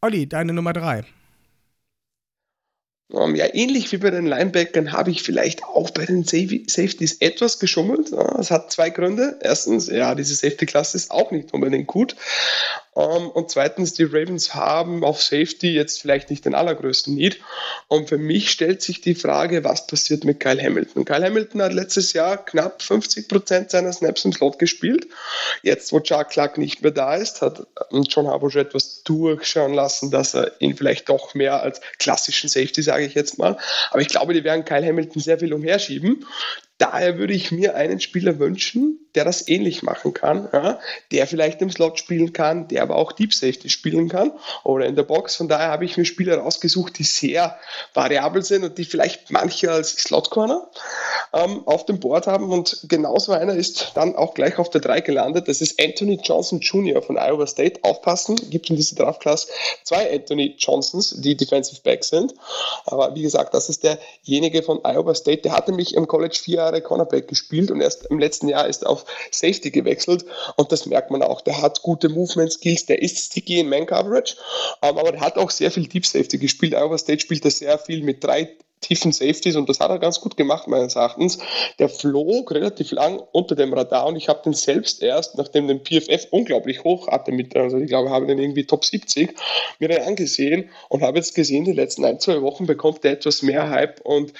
Olli, 0.00 0.28
deine 0.28 0.52
Nummer 0.52 0.72
drei. 0.72 1.04
Ähm, 3.12 3.34
ja, 3.34 3.46
ähnlich 3.52 3.90
wie 3.92 3.98
bei 3.98 4.10
den 4.10 4.26
Linebackern 4.26 4.92
habe 4.92 5.10
ich 5.10 5.22
vielleicht 5.22 5.64
auch 5.64 5.90
bei 5.90 6.04
den 6.04 6.24
Safeties 6.24 7.20
etwas 7.20 7.58
geschummelt. 7.58 8.12
Es 8.38 8.50
hat 8.50 8.72
zwei 8.72 8.90
Gründe. 8.90 9.38
Erstens, 9.42 9.88
ja, 9.88 10.14
diese 10.14 10.34
Safety-Klasse 10.34 10.96
ist 10.96 11.10
auch 11.10 11.30
nicht 11.30 11.52
unbedingt 11.52 11.86
gut. 11.86 12.16
Ähm, 13.00 13.30
und 13.30 13.50
zweitens, 13.50 13.94
die 13.94 14.04
Ravens 14.04 14.54
haben 14.54 15.04
auf 15.04 15.22
Safety 15.22 15.72
jetzt 15.72 16.00
vielleicht 16.00 16.30
nicht 16.30 16.44
den 16.44 16.54
allergrößten 16.54 17.14
Need. 17.14 17.40
Und 17.88 18.08
für 18.08 18.18
mich 18.18 18.50
stellt 18.50 18.82
sich 18.82 19.00
die 19.00 19.14
Frage, 19.14 19.64
was 19.64 19.86
passiert 19.86 20.24
mit 20.24 20.40
Kyle 20.40 20.62
Hamilton? 20.62 21.04
Kyle 21.04 21.24
Hamilton 21.24 21.62
hat 21.62 21.72
letztes 21.72 22.12
Jahr 22.12 22.44
knapp 22.44 22.82
50 22.82 23.28
Prozent 23.28 23.70
seiner 23.70 23.92
Snaps 23.92 24.24
im 24.24 24.32
Slot 24.32 24.58
gespielt. 24.58 25.06
Jetzt, 25.62 25.92
wo 25.92 26.00
Chuck 26.00 26.30
Clark 26.30 26.58
nicht 26.58 26.82
mehr 26.82 26.92
da 26.92 27.14
ist, 27.14 27.42
hat 27.42 27.66
John 27.90 28.26
Harbaugh 28.26 28.58
etwas 28.58 29.02
durchschauen 29.02 29.72
lassen, 29.72 30.10
dass 30.10 30.34
er 30.34 30.60
ihn 30.60 30.76
vielleicht 30.76 31.08
doch 31.08 31.34
mehr 31.34 31.62
als 31.62 31.80
klassischen 31.98 32.48
Safety, 32.48 32.82
sage 32.82 33.06
ich 33.06 33.14
jetzt 33.14 33.38
mal. 33.38 33.56
Aber 33.90 34.02
ich 34.02 34.08
glaube, 34.08 34.34
die 34.34 34.44
werden 34.44 34.64
Kyle 34.64 34.86
Hamilton 34.86 35.22
sehr 35.22 35.38
viel 35.38 35.54
umherschieben. 35.54 36.26
Daher 36.78 37.18
würde 37.18 37.34
ich 37.34 37.52
mir 37.52 37.74
einen 37.74 38.00
Spieler 38.00 38.38
wünschen, 38.38 38.98
der 39.14 39.24
das 39.24 39.48
ähnlich 39.48 39.82
machen 39.82 40.14
kann, 40.14 40.48
ja, 40.52 40.78
der 41.10 41.26
vielleicht 41.26 41.60
im 41.62 41.70
Slot 41.70 41.98
spielen 41.98 42.32
kann, 42.32 42.68
der 42.68 42.82
aber 42.82 42.96
auch 42.96 43.12
Deep 43.12 43.34
Safety 43.34 43.68
spielen 43.68 44.08
kann 44.08 44.32
oder 44.64 44.86
in 44.86 44.96
der 44.96 45.02
Box. 45.02 45.36
Von 45.36 45.48
daher 45.48 45.68
habe 45.68 45.84
ich 45.84 45.96
mir 45.96 46.04
Spieler 46.04 46.38
rausgesucht, 46.38 46.98
die 46.98 47.04
sehr 47.04 47.56
variabel 47.94 48.42
sind 48.42 48.64
und 48.64 48.78
die 48.78 48.84
vielleicht 48.84 49.30
manche 49.30 49.70
als 49.70 49.90
Slot 49.90 50.30
Corner 50.30 50.68
ähm, 51.32 51.66
auf 51.66 51.86
dem 51.86 52.00
Board 52.00 52.26
haben. 52.26 52.50
Und 52.50 52.84
genauso 52.88 53.32
einer 53.32 53.54
ist 53.54 53.92
dann 53.94 54.14
auch 54.16 54.34
gleich 54.34 54.58
auf 54.58 54.70
der 54.70 54.80
3 54.80 55.00
gelandet. 55.00 55.48
Das 55.48 55.60
ist 55.60 55.82
Anthony 55.82 56.20
Johnson 56.22 56.60
Jr. 56.60 57.02
von 57.02 57.16
Iowa 57.16 57.46
State. 57.46 57.80
Aufpassen, 57.82 58.36
gibt 58.50 58.70
in 58.70 58.76
dieser 58.76 58.96
Draft-Class 58.96 59.48
zwei 59.84 60.12
Anthony 60.12 60.54
Johnsons, 60.58 61.16
die 61.18 61.36
Defensive 61.36 61.80
Back 61.82 62.04
sind. 62.04 62.34
Aber 62.86 63.14
wie 63.14 63.22
gesagt, 63.22 63.54
das 63.54 63.68
ist 63.68 63.84
derjenige 63.84 64.62
von 64.62 64.80
Iowa 64.84 65.14
State. 65.14 65.42
Der 65.42 65.52
hatte 65.52 65.72
mich 65.72 65.94
im 65.94 66.06
College 66.06 66.38
vier 66.40 66.56
Jahre 66.56 66.80
Cornerback 66.80 67.28
gespielt 67.28 67.70
und 67.70 67.80
erst 67.80 68.06
im 68.06 68.18
letzten 68.18 68.48
Jahr 68.48 68.66
ist 68.66 68.82
er 68.82 68.90
auf 69.00 69.28
Safety 69.30 69.70
gewechselt. 69.70 70.24
Und 70.56 70.72
das 70.72 70.86
merkt 70.86 71.10
man 71.10 71.22
auch. 71.22 71.40
Der 71.40 71.60
hat 71.60 71.82
gute 71.82 72.08
Movement 72.08 72.52
Skills, 72.52 72.86
der 72.86 73.02
ist 73.02 73.18
sticky 73.18 73.60
in 73.60 73.68
Man 73.68 73.86
Coverage, 73.86 74.36
ähm, 74.82 74.98
aber 74.98 75.12
der 75.12 75.20
hat 75.20 75.38
auch 75.38 75.50
sehr 75.50 75.70
viel 75.70 75.86
Deep 75.86 76.06
Safety 76.06 76.38
gespielt. 76.38 76.74
Iowa 76.74 76.98
State 76.98 77.20
spielt 77.20 77.44
da 77.44 77.50
sehr 77.50 77.78
viel 77.78 78.02
mit 78.02 78.22
drei 78.22 78.56
tiefen 78.80 79.12
Safeties 79.12 79.56
und 79.56 79.68
das 79.68 79.80
hat 79.80 79.90
er 79.90 79.98
ganz 79.98 80.20
gut 80.20 80.36
gemacht, 80.36 80.66
meines 80.66 80.96
Erachtens. 80.96 81.38
Der 81.78 81.88
flog 81.88 82.50
relativ 82.50 82.92
lang 82.92 83.22
unter 83.32 83.54
dem 83.54 83.72
Radar 83.74 84.06
und 84.06 84.16
ich 84.16 84.28
habe 84.28 84.42
den 84.42 84.54
selbst 84.54 85.02
erst, 85.02 85.36
nachdem 85.36 85.68
den 85.68 85.84
PFF 85.84 86.28
unglaublich 86.30 86.82
hoch 86.82 87.08
hatte, 87.08 87.30
mit, 87.30 87.54
also 87.56 87.76
ich 87.78 87.88
glaube, 87.88 88.10
habe 88.10 88.26
den 88.26 88.38
irgendwie 88.38 88.64
Top 88.64 88.84
70, 88.84 89.34
mir 89.78 89.88
den 89.88 90.02
angesehen 90.02 90.70
und 90.88 91.02
habe 91.02 91.18
jetzt 91.18 91.34
gesehen, 91.34 91.64
die 91.64 91.72
letzten 91.72 92.04
ein, 92.04 92.20
zwei 92.20 92.40
Wochen 92.42 92.66
bekommt 92.66 93.04
er 93.04 93.12
etwas 93.12 93.42
mehr 93.42 93.68
Hype 93.68 94.00
und 94.00 94.32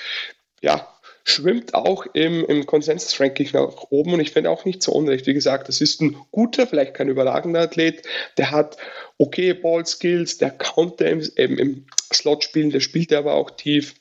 ja, 0.63 0.89
schwimmt 1.25 1.75
auch 1.75 2.07
im, 2.15 2.45
im 2.45 2.67
Konsens-Ranking 2.67 3.51
nach 3.53 3.87
oben 3.91 4.15
und 4.15 4.21
ich 4.21 4.33
finde 4.33 4.51
auch 4.51 4.65
nicht 4.65 4.83
so 4.83 4.93
unrecht. 4.93 5.27
Wie 5.27 5.35
gesagt, 5.35 5.69
das 5.69 5.81
ist 5.81 6.01
ein 6.01 6.17
guter, 6.31 6.67
vielleicht 6.67 6.95
kein 6.95 7.09
überragender 7.09 7.61
Athlet, 7.61 8.03
der 8.37 8.51
hat 8.51 8.77
okay 9.19 9.55
Ball-Skills, 9.55 10.39
der 10.39 10.51
konnte 10.51 11.05
im, 11.05 11.27
im, 11.37 11.59
im 11.59 11.87
Slot 12.13 12.45
spielen, 12.45 12.71
der 12.71 12.81
spielt 12.81 13.13
aber 13.13 13.35
auch 13.35 13.51
tief. 13.51 13.95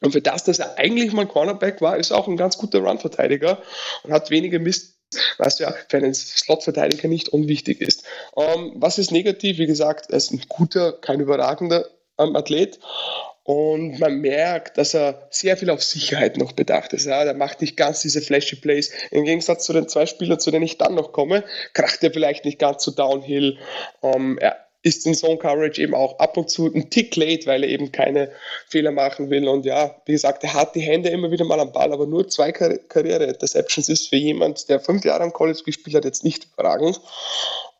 Und 0.00 0.12
für 0.12 0.22
das, 0.22 0.44
dass 0.44 0.58
er 0.58 0.78
eigentlich 0.78 1.12
mal 1.12 1.26
Cornerback 1.26 1.80
war, 1.80 1.96
ist 1.96 2.10
er 2.10 2.18
auch 2.18 2.28
ein 2.28 2.36
ganz 2.36 2.58
guter 2.58 2.80
Run-Verteidiger 2.80 3.62
und 4.02 4.12
hat 4.12 4.30
wenige 4.30 4.58
Mist 4.58 4.96
was 5.38 5.58
ja 5.58 5.72
für 5.88 5.98
einen 5.98 6.14
Slot-Verteidiger 6.14 7.08
nicht 7.08 7.28
unwichtig 7.28 7.80
ist. 7.80 8.04
Ähm, 8.36 8.72
was 8.76 8.98
ist 8.98 9.12
negativ? 9.12 9.58
Wie 9.58 9.66
gesagt, 9.66 10.10
er 10.10 10.16
ist 10.16 10.32
ein 10.32 10.42
guter, 10.48 10.92
kein 10.92 11.20
überragender 11.20 11.86
ähm, 12.18 12.34
Athlet. 12.36 12.78
Und 13.46 14.00
man 14.00 14.20
merkt, 14.20 14.76
dass 14.76 14.92
er 14.92 15.28
sehr 15.30 15.56
viel 15.56 15.70
auf 15.70 15.80
Sicherheit 15.80 16.36
noch 16.36 16.50
bedacht 16.50 16.92
ist. 16.92 17.06
Ja, 17.06 17.24
der 17.24 17.34
macht 17.34 17.60
nicht 17.60 17.76
ganz 17.76 18.02
diese 18.02 18.20
flashy 18.20 18.56
Plays. 18.56 18.90
Im 19.12 19.24
Gegensatz 19.24 19.64
zu 19.64 19.72
den 19.72 19.88
zwei 19.88 20.06
Spielern, 20.06 20.40
zu 20.40 20.50
denen 20.50 20.64
ich 20.64 20.78
dann 20.78 20.96
noch 20.96 21.12
komme, 21.12 21.44
kracht 21.72 22.02
er 22.02 22.10
vielleicht 22.10 22.44
nicht 22.44 22.58
ganz 22.58 22.82
so 22.82 22.90
downhill. 22.90 23.56
Ähm, 24.02 24.36
er 24.38 24.66
ist 24.82 25.06
in 25.06 25.14
Zone 25.14 25.38
Coverage 25.38 25.80
eben 25.80 25.94
auch 25.94 26.18
ab 26.18 26.36
und 26.36 26.50
zu 26.50 26.66
ein 26.66 26.90
Tick 26.90 27.14
late, 27.14 27.46
weil 27.46 27.62
er 27.62 27.68
eben 27.68 27.92
keine 27.92 28.32
Fehler 28.68 28.90
machen 28.90 29.30
will. 29.30 29.46
Und 29.46 29.64
ja, 29.64 29.94
wie 30.06 30.12
gesagt, 30.12 30.42
er 30.42 30.54
hat 30.54 30.74
die 30.74 30.80
Hände 30.80 31.08
immer 31.10 31.30
wieder 31.30 31.44
mal 31.44 31.60
am 31.60 31.72
Ball, 31.72 31.92
aber 31.92 32.06
nur 32.06 32.28
zwei 32.28 32.50
Kar 32.50 32.76
Karriere-Interceptions 32.88 33.88
ist 33.88 34.08
für 34.08 34.16
jemand, 34.16 34.68
der 34.68 34.80
fünf 34.80 35.04
Jahre 35.04 35.22
am 35.22 35.32
College 35.32 35.62
gespielt 35.64 35.96
hat, 35.96 36.04
jetzt 36.04 36.24
nicht 36.24 36.48
überragend. 36.52 37.00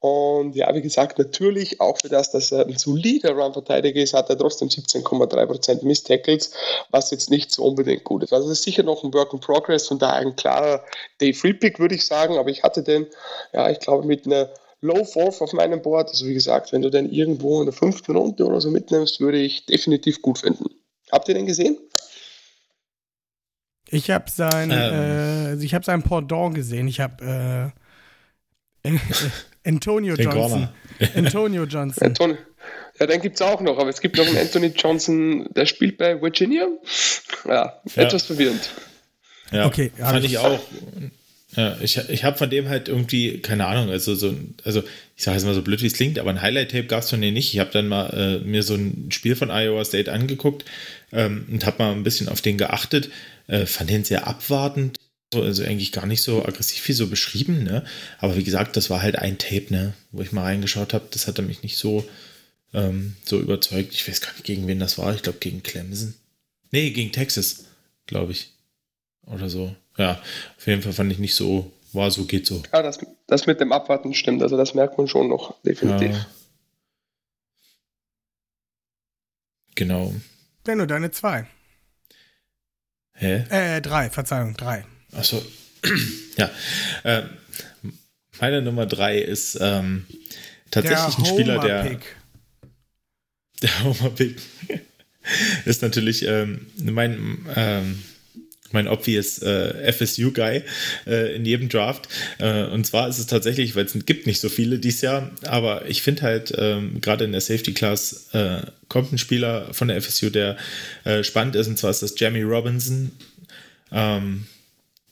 Und 0.00 0.54
ja, 0.54 0.72
wie 0.74 0.82
gesagt, 0.82 1.18
natürlich 1.18 1.80
auch 1.80 1.98
für 1.98 2.08
das, 2.08 2.30
dass 2.30 2.52
er 2.52 2.66
ein 2.66 2.76
solider 2.76 3.32
Run-Verteidiger 3.32 4.00
ist, 4.00 4.14
hat 4.14 4.28
er 4.28 4.38
trotzdem 4.38 4.68
17,3% 4.68 5.84
Miss-Tackles, 5.84 6.52
was 6.90 7.10
jetzt 7.10 7.30
nicht 7.30 7.50
so 7.50 7.64
unbedingt 7.64 8.04
gut 8.04 8.22
ist. 8.22 8.32
Also 8.32 8.48
das 8.48 8.58
ist 8.58 8.64
sicher 8.64 8.82
noch 8.82 9.02
ein 9.02 9.14
Work 9.14 9.32
in 9.32 9.40
Progress 9.40 9.90
und 9.90 10.02
da 10.02 10.10
ein 10.10 10.36
klarer 10.36 10.84
Day-Free-Pick, 11.20 11.78
würde 11.78 11.94
ich 11.94 12.06
sagen, 12.06 12.36
aber 12.36 12.50
ich 12.50 12.62
hatte 12.62 12.82
den, 12.82 13.06
ja, 13.52 13.70
ich 13.70 13.80
glaube, 13.80 14.06
mit 14.06 14.26
einer 14.26 14.50
Low 14.82 15.04
Fourth 15.04 15.40
auf 15.40 15.52
meinem 15.52 15.82
Board. 15.82 16.10
Also 16.10 16.26
wie 16.26 16.34
gesagt, 16.34 16.72
wenn 16.72 16.82
du 16.82 16.90
den 16.90 17.10
irgendwo 17.10 17.60
in 17.60 17.66
der 17.66 17.72
fünften 17.72 18.16
Runde 18.16 18.44
oder 18.44 18.60
so 18.60 18.70
mitnimmst, 18.70 19.20
würde 19.20 19.38
ich 19.38 19.66
definitiv 19.66 20.20
gut 20.22 20.38
finden. 20.38 20.66
Habt 21.10 21.28
ihr 21.28 21.34
den 21.34 21.46
gesehen? 21.46 21.78
Ich 23.88 24.10
habe 24.10 24.30
sein, 24.30 24.70
ähm. 24.72 25.58
äh, 25.60 25.64
ich 25.64 25.74
habe 25.74 25.84
sein 25.84 26.02
Pendant 26.02 26.54
gesehen. 26.54 26.88
Ich 26.88 27.00
habe 27.00 27.72
äh, 28.84 28.90
Antonio 29.74 30.14
Johnson. 30.14 30.68
Antonio 31.14 31.64
Johnson. 31.64 32.06
Antonio. 32.06 32.36
Ja, 32.98 33.06
den 33.06 33.20
gibt 33.20 33.36
es 33.36 33.42
auch 33.42 33.60
noch, 33.60 33.78
aber 33.78 33.90
es 33.90 34.00
gibt 34.00 34.16
noch 34.16 34.26
einen 34.26 34.38
Anthony 34.38 34.68
Johnson, 34.68 35.48
der 35.54 35.66
spielt 35.66 35.98
bei 35.98 36.20
Virginia. 36.20 36.66
Ja, 37.44 37.80
ja. 37.94 38.02
etwas 38.02 38.24
verwirrend. 38.24 38.70
Ja, 39.52 39.66
okay, 39.66 39.92
fand 39.98 40.24
ich 40.24 40.38
auch. 40.38 40.58
Ja, 41.56 41.76
ich, 41.80 41.96
ich 41.96 42.24
habe 42.24 42.36
von 42.36 42.50
dem 42.50 42.68
halt 42.68 42.88
irgendwie, 42.88 43.38
keine 43.38 43.66
Ahnung, 43.66 43.90
also 43.90 44.14
so, 44.14 44.34
also 44.64 44.82
ich 45.16 45.22
sage 45.22 45.36
jetzt 45.36 45.46
mal 45.46 45.54
so 45.54 45.62
blöd, 45.62 45.82
wie 45.82 45.86
es 45.86 45.94
klingt, 45.94 46.18
aber 46.18 46.30
ein 46.30 46.42
Highlight-Tape 46.42 46.86
gab 46.86 47.02
es 47.02 47.10
von 47.10 47.20
dem 47.20 47.34
nicht. 47.34 47.54
Ich 47.54 47.60
habe 47.60 47.70
dann 47.70 47.88
mal 47.88 48.08
äh, 48.10 48.46
mir 48.46 48.62
so 48.62 48.74
ein 48.74 49.08
Spiel 49.10 49.36
von 49.36 49.50
Iowa 49.50 49.84
State 49.84 50.12
angeguckt 50.12 50.64
ähm, 51.12 51.46
und 51.50 51.64
habe 51.64 51.82
mal 51.82 51.92
ein 51.92 52.02
bisschen 52.02 52.28
auf 52.28 52.40
den 52.40 52.58
geachtet. 52.58 53.10
Äh, 53.46 53.64
fand 53.64 53.90
den 53.90 54.04
sehr 54.04 54.26
abwartend, 54.26 54.98
also 55.34 55.64
eigentlich 55.64 55.92
gar 55.92 56.06
nicht 56.06 56.22
so 56.22 56.44
aggressiv 56.44 56.86
wie 56.88 56.92
so 56.92 57.08
beschrieben, 57.08 57.64
ne? 57.64 57.84
Aber 58.18 58.36
wie 58.36 58.44
gesagt, 58.44 58.76
das 58.76 58.90
war 58.90 59.02
halt 59.02 59.16
ein 59.16 59.38
Tape, 59.38 59.66
ne, 59.70 59.94
wo 60.12 60.22
ich 60.22 60.32
mal 60.32 60.44
reingeschaut 60.44 60.94
habe. 60.94 61.08
Das 61.10 61.26
hatte 61.26 61.42
mich 61.42 61.62
nicht 61.62 61.76
so, 61.76 62.08
ähm, 62.72 63.16
so 63.24 63.40
überzeugt. 63.40 63.92
Ich 63.92 64.06
weiß 64.08 64.20
gar 64.20 64.32
nicht, 64.32 64.44
gegen 64.44 64.66
wen 64.66 64.78
das 64.78 64.98
war. 64.98 65.14
Ich 65.14 65.22
glaube, 65.22 65.38
gegen 65.38 65.62
Clemson. 65.62 66.14
Nee, 66.70 66.90
gegen 66.90 67.12
Texas, 67.12 67.64
glaube 68.06 68.32
ich. 68.32 68.52
Oder 69.26 69.48
so. 69.48 69.74
Ja, 69.96 70.20
auf 70.56 70.66
jeden 70.66 70.82
Fall 70.82 70.92
fand 70.92 71.10
ich 71.10 71.18
nicht 71.18 71.34
so, 71.34 71.72
war 71.92 72.10
so, 72.10 72.24
geht 72.24 72.46
so. 72.46 72.62
Ja, 72.72 72.82
das, 72.82 72.98
das 73.26 73.46
mit 73.46 73.60
dem 73.60 73.72
Abwarten 73.72 74.14
stimmt, 74.14 74.42
also 74.42 74.56
das 74.56 74.74
merkt 74.74 74.98
man 74.98 75.08
schon 75.08 75.28
noch, 75.28 75.60
definitiv. 75.62 76.12
Ja. 76.12 76.26
Genau. 79.74 80.14
Benno, 80.64 80.86
deine 80.86 81.10
zwei. 81.10 81.46
Hä? 83.12 83.44
Äh, 83.48 83.80
drei, 83.80 84.10
Verzeihung, 84.10 84.56
drei. 84.56 84.84
Achso. 85.16 85.44
ja. 86.36 86.50
Äh, 87.04 87.22
meine 88.40 88.62
Nummer 88.62 88.86
drei 88.86 89.18
ist 89.18 89.58
ähm, 89.60 90.06
tatsächlich 90.70 91.18
ein 91.18 91.24
Spieler, 91.24 91.58
der. 91.60 91.82
Pick. 91.84 92.00
Der 93.62 93.84
Homer-Pick. 93.84 94.36
ist 95.64 95.80
natürlich 95.80 96.26
ähm, 96.26 96.66
mein. 96.82 97.46
Ähm, 97.56 98.02
mein 98.72 98.88
obvious 98.88 99.38
äh, 99.42 99.92
FSU-Guy 99.92 100.62
äh, 101.06 101.36
in 101.36 101.46
jedem 101.46 101.68
Draft. 101.68 102.08
Äh, 102.38 102.64
und 102.64 102.84
zwar 102.84 103.08
ist 103.08 103.18
es 103.18 103.26
tatsächlich, 103.26 103.76
weil 103.76 103.84
es 103.84 103.94
gibt 104.04 104.26
nicht 104.26 104.40
so 104.40 104.48
viele 104.48 104.78
dieses 104.78 105.02
Jahr, 105.02 105.30
aber 105.44 105.88
ich 105.88 106.02
finde 106.02 106.22
halt, 106.22 106.52
ähm, 106.58 107.00
gerade 107.00 107.24
in 107.24 107.32
der 107.32 107.40
Safety 107.40 107.72
Class 107.72 108.28
äh, 108.32 108.62
kommt 108.88 109.12
ein 109.12 109.18
Spieler 109.18 109.72
von 109.72 109.88
der 109.88 110.02
FSU, 110.02 110.30
der 110.30 110.56
äh, 111.04 111.22
spannend 111.22 111.56
ist, 111.56 111.68
und 111.68 111.78
zwar 111.78 111.90
ist 111.90 112.02
das 112.02 112.18
Jamie 112.18 112.42
Robinson. 112.42 113.12
Ähm, 113.92 114.46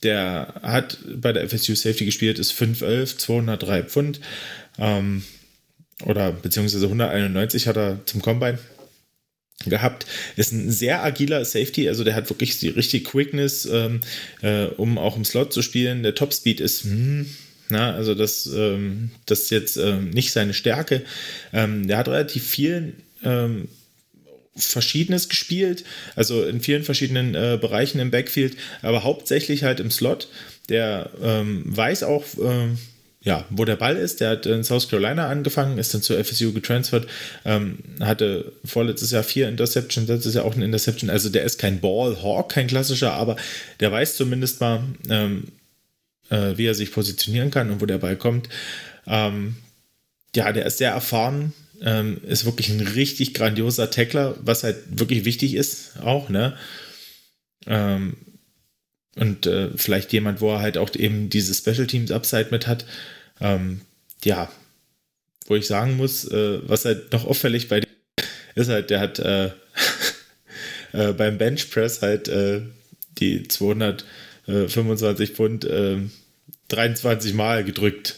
der 0.05 0.55
hat 0.63 0.99
bei 1.17 1.33
der 1.33 1.49
FSU 1.49 1.75
Safety 1.75 2.05
gespielt, 2.05 2.39
ist 2.39 2.53
5'11, 2.53 3.19
203 3.19 3.83
Pfund. 3.85 4.21
Ähm, 4.79 5.25
oder 6.05 6.33
beziehungsweise 6.33 6.87
191 6.87 7.67
hat 7.67 7.77
er 7.77 8.01
zum 8.07 8.21
Combine 8.21 8.59
gehabt. 9.65 10.07
Ist 10.37 10.53
ein 10.53 10.71
sehr 10.71 11.03
agiler 11.03 11.45
Safety, 11.45 11.89
also 11.89 12.05
der 12.05 12.15
hat 12.15 12.29
wirklich 12.29 12.59
die 12.59 12.69
richtige 12.69 13.05
Quickness, 13.05 13.67
ähm, 13.67 14.01
äh, 14.43 14.67
um 14.67 14.99
auch 14.99 15.17
im 15.17 15.25
Slot 15.25 15.53
zu 15.53 15.63
spielen. 15.63 16.03
Der 16.03 16.15
Topspeed 16.15 16.61
ist, 16.61 16.85
hm, 16.85 17.27
na, 17.69 17.95
also 17.95 18.15
das, 18.15 18.47
ähm, 18.47 19.11
das 19.27 19.43
ist 19.43 19.51
jetzt 19.51 19.77
ähm, 19.77 20.11
nicht 20.11 20.33
seine 20.33 20.55
Stärke. 20.55 21.03
Ähm, 21.53 21.87
der 21.87 21.99
hat 21.99 22.09
relativ 22.09 22.47
viel 22.47 22.95
ähm, 23.23 23.69
Verschiedenes 24.57 25.29
gespielt, 25.29 25.85
also 26.15 26.45
in 26.45 26.61
vielen 26.61 26.85
verschiedenen 26.85 27.35
äh, 27.35 27.59
Bereichen 27.61 27.99
im 27.99 28.11
Backfield, 28.11 28.57
aber 28.83 29.03
hauptsächlich 29.03 29.65
halt 29.65 29.81
im 29.81 29.91
Slot. 29.91 30.29
Der 30.69 31.11
ähm, 31.23 31.63
weiß 31.67 32.05
auch, 32.05 32.25
äh, 32.39 32.69
ja, 33.25 33.47
wo 33.51 33.65
der 33.65 33.77
Ball 33.77 33.97
ist. 33.97 34.21
Der 34.21 34.31
hat 34.31 34.47
in 34.47 34.63
South 34.65 34.89
Carolina 34.89 35.29
angefangen, 35.29 35.79
ist 35.79 35.95
dann 35.95 36.03
zur 36.03 36.23
FSU 36.23 36.53
getransfert, 36.53 37.07
ähm, 37.45 37.79
hatte 38.01 38.53
vorletztes 38.65 39.11
Jahr 39.11 39.23
vier 39.23 39.49
Interceptions, 39.49 40.09
letztes 40.09 40.35
Jahr 40.35 40.45
auch 40.45 40.55
eine 40.55 40.65
Interception. 40.67 41.11
Also 41.11 41.31
der 41.31 41.45
ist 41.45 41.59
kein 41.59 41.81
Ballhawk, 41.81 42.51
kein 42.51 42.67
klassischer, 42.67 43.15
aber 43.15 43.37
der 43.81 43.91
weiß 43.91 44.17
zumindest 44.17 44.61
mal, 44.61 44.85
ähm, 45.09 45.49
äh, 46.29 46.57
wie 46.57 46.67
er 46.67 46.75
sich 46.75 46.93
positionieren 46.93 47.51
kann 47.51 47.71
und 47.71 47.81
wo 47.81 47.87
der 47.87 47.99
Ball 47.99 48.17
kommt. 48.17 48.51
Ähm, 49.07 49.57
ja, 50.37 50.53
der 50.53 50.67
ist 50.67 50.79
sehr 50.79 50.91
erfahren, 50.91 51.55
ähm, 51.85 52.20
ist 52.26 52.47
wirklich 52.47 52.70
ein 52.70 52.80
richtig 52.80 53.35
grandioser 53.35 53.91
Tackler, 53.91 54.37
was 54.41 54.64
halt 54.64 54.78
wirklich 54.99 55.24
wichtig 55.24 55.55
ist 55.55 56.01
auch, 56.03 56.30
ne? 56.30 56.57
Ähm, 57.66 58.16
und 59.16 59.47
äh, 59.47 59.70
vielleicht 59.76 60.12
jemand, 60.12 60.41
wo 60.41 60.51
er 60.53 60.61
halt 60.61 60.76
auch 60.78 60.93
eben 60.97 61.28
diese 61.30 61.55
Special 61.55 61.87
Teams 61.87 62.11
Upside 62.11 62.49
mit 62.51 62.66
hat. 62.66 62.85
Ähm, 63.41 63.82
ja, 64.24 64.51
wo 65.47 65.55
ich 65.55 65.66
sagen 65.66 65.97
muss, 65.97 66.24
äh, 66.24 66.61
was 66.68 66.85
halt 66.85 67.12
noch 67.12 67.26
auffällig 67.26 67.68
bei 67.68 67.80
dem 67.80 67.91
ist 68.57 68.68
halt, 68.70 68.91
der 68.91 69.01
hat 69.01 69.18
äh, 69.18 69.47
äh 70.93 71.12
beim 71.12 71.39
Bench 71.39 71.70
Press 71.70 72.03
halt 72.03 72.28
äh, 72.28 72.62
die 73.18 73.47
225 73.47 75.30
Pfund 75.30 75.68
23 76.68 77.30
ähm, 77.30 77.37
Mal 77.37 77.64
gedrückt. 77.64 78.16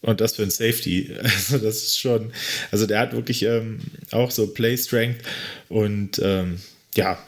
Und 0.00 0.20
das 0.20 0.36
für 0.36 0.42
ein 0.42 0.50
Safety. 0.50 1.12
Also, 1.22 1.58
das 1.58 1.78
ist 1.78 2.00
schon. 2.00 2.32
Also, 2.70 2.86
der 2.86 3.00
hat 3.00 3.12
wirklich 3.12 3.42
ähm, 3.42 3.80
auch 4.10 4.30
so 4.30 4.46
Play 4.46 4.76
Strength 4.76 5.22
und 5.68 6.20
ähm, 6.22 6.60
ja, 6.94 7.18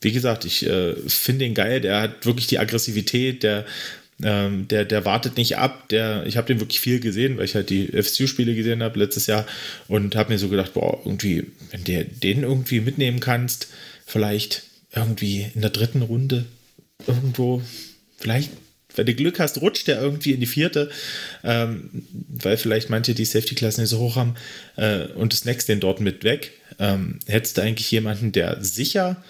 wie 0.00 0.12
gesagt, 0.12 0.44
ich 0.44 0.66
äh, 0.66 0.94
finde 1.06 1.44
ihn 1.44 1.54
geil. 1.54 1.80
Der 1.80 2.00
hat 2.00 2.24
wirklich 2.24 2.46
die 2.46 2.58
Aggressivität, 2.58 3.42
der, 3.42 3.66
ähm, 4.22 4.66
der, 4.68 4.84
der 4.84 5.04
wartet 5.04 5.36
nicht 5.36 5.58
ab. 5.58 5.88
Der, 5.90 6.24
ich 6.26 6.36
habe 6.36 6.46
den 6.46 6.60
wirklich 6.60 6.80
viel 6.80 7.00
gesehen, 7.00 7.36
weil 7.36 7.44
ich 7.44 7.54
halt 7.54 7.70
die 7.70 7.88
FSU-Spiele 7.88 8.54
gesehen 8.54 8.82
habe 8.82 8.98
letztes 8.98 9.26
Jahr 9.26 9.46
und 9.88 10.16
habe 10.16 10.32
mir 10.32 10.38
so 10.38 10.48
gedacht, 10.48 10.74
boah, 10.74 11.00
irgendwie, 11.04 11.46
wenn 11.70 11.84
der 11.84 12.04
den 12.04 12.42
irgendwie 12.42 12.80
mitnehmen 12.80 13.20
kannst, 13.20 13.68
vielleicht 14.06 14.62
irgendwie 14.94 15.46
in 15.54 15.60
der 15.60 15.70
dritten 15.70 16.02
Runde 16.02 16.46
irgendwo, 17.06 17.62
vielleicht 18.18 18.50
wenn 18.96 19.06
du 19.06 19.14
Glück 19.14 19.40
hast, 19.40 19.60
rutscht 19.60 19.88
der 19.88 20.00
irgendwie 20.00 20.32
in 20.32 20.40
die 20.40 20.46
vierte, 20.46 20.90
ähm, 21.44 22.04
weil 22.28 22.56
vielleicht 22.56 22.90
manche 22.90 23.14
die 23.14 23.24
Safety-Klassen 23.24 23.82
nicht 23.82 23.90
so 23.90 23.98
hoch 23.98 24.16
haben 24.16 24.34
äh, 24.76 25.06
und 25.08 25.32
du 25.32 25.36
snackst 25.36 25.68
den 25.68 25.80
dort 25.80 26.00
mit 26.00 26.24
weg. 26.24 26.52
Ähm, 26.78 27.18
hättest 27.26 27.58
du 27.58 27.62
eigentlich 27.62 27.90
jemanden, 27.90 28.32
der 28.32 28.62
sicher 28.62 29.22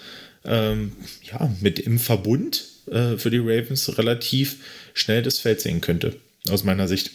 ähm, 0.43 0.93
ja, 1.23 1.51
mit 1.61 1.79
im 1.79 1.99
Verbund 1.99 2.65
äh, 2.89 3.17
für 3.17 3.29
die 3.29 3.39
Ravens 3.39 3.97
relativ 3.97 4.57
schnell 4.93 5.21
das 5.21 5.39
Feld 5.39 5.61
sehen 5.61 5.81
könnte, 5.81 6.17
aus 6.49 6.63
meiner 6.63 6.87
Sicht. 6.87 7.11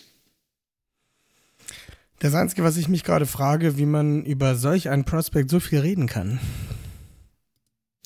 Das 2.19 2.35
Einzige, 2.35 2.65
was 2.65 2.79
ich 2.79 2.89
mich 2.89 3.05
gerade 3.05 3.27
frage, 3.27 3.77
wie 3.77 3.85
man 3.85 4.25
über 4.25 4.57
solch 4.57 4.89
einen 4.89 5.05
Prospect 5.05 5.51
so 5.51 5.61
viel 5.61 5.81
reden 5.81 6.07
kann. 6.07 6.41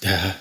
Ja. 0.03 0.35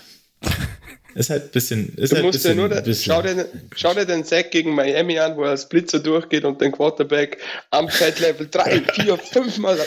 Ist 1.20 1.30
halt 1.30 1.43
ein 1.43 1.49
bisschen. 1.49 1.93
Ist 1.97 2.13
du 2.13 2.15
halt 2.15 2.26
musst 2.28 2.43
bisschen, 2.43 2.57
ja 2.57 2.67
nur, 2.67 2.82
bisschen. 2.82 3.13
Schau, 3.13 3.22
dir, 3.22 3.45
schau 3.76 3.93
dir 3.93 4.05
den 4.05 4.24
Sack 4.24 4.51
gegen 4.51 4.74
Miami 4.74 5.20
an, 5.20 5.36
wo 5.36 5.43
er 5.43 5.49
als 5.49 5.67
Blitzer 5.67 5.99
durchgeht 5.99 6.45
und 6.45 6.61
den 6.61 6.72
Quarterback 6.72 7.39
am 7.72 7.89
Feldlevel 7.89 8.47
drei, 8.51 8.82
vier, 8.93 9.17
fünf 9.17 9.57
Mal 9.57 9.78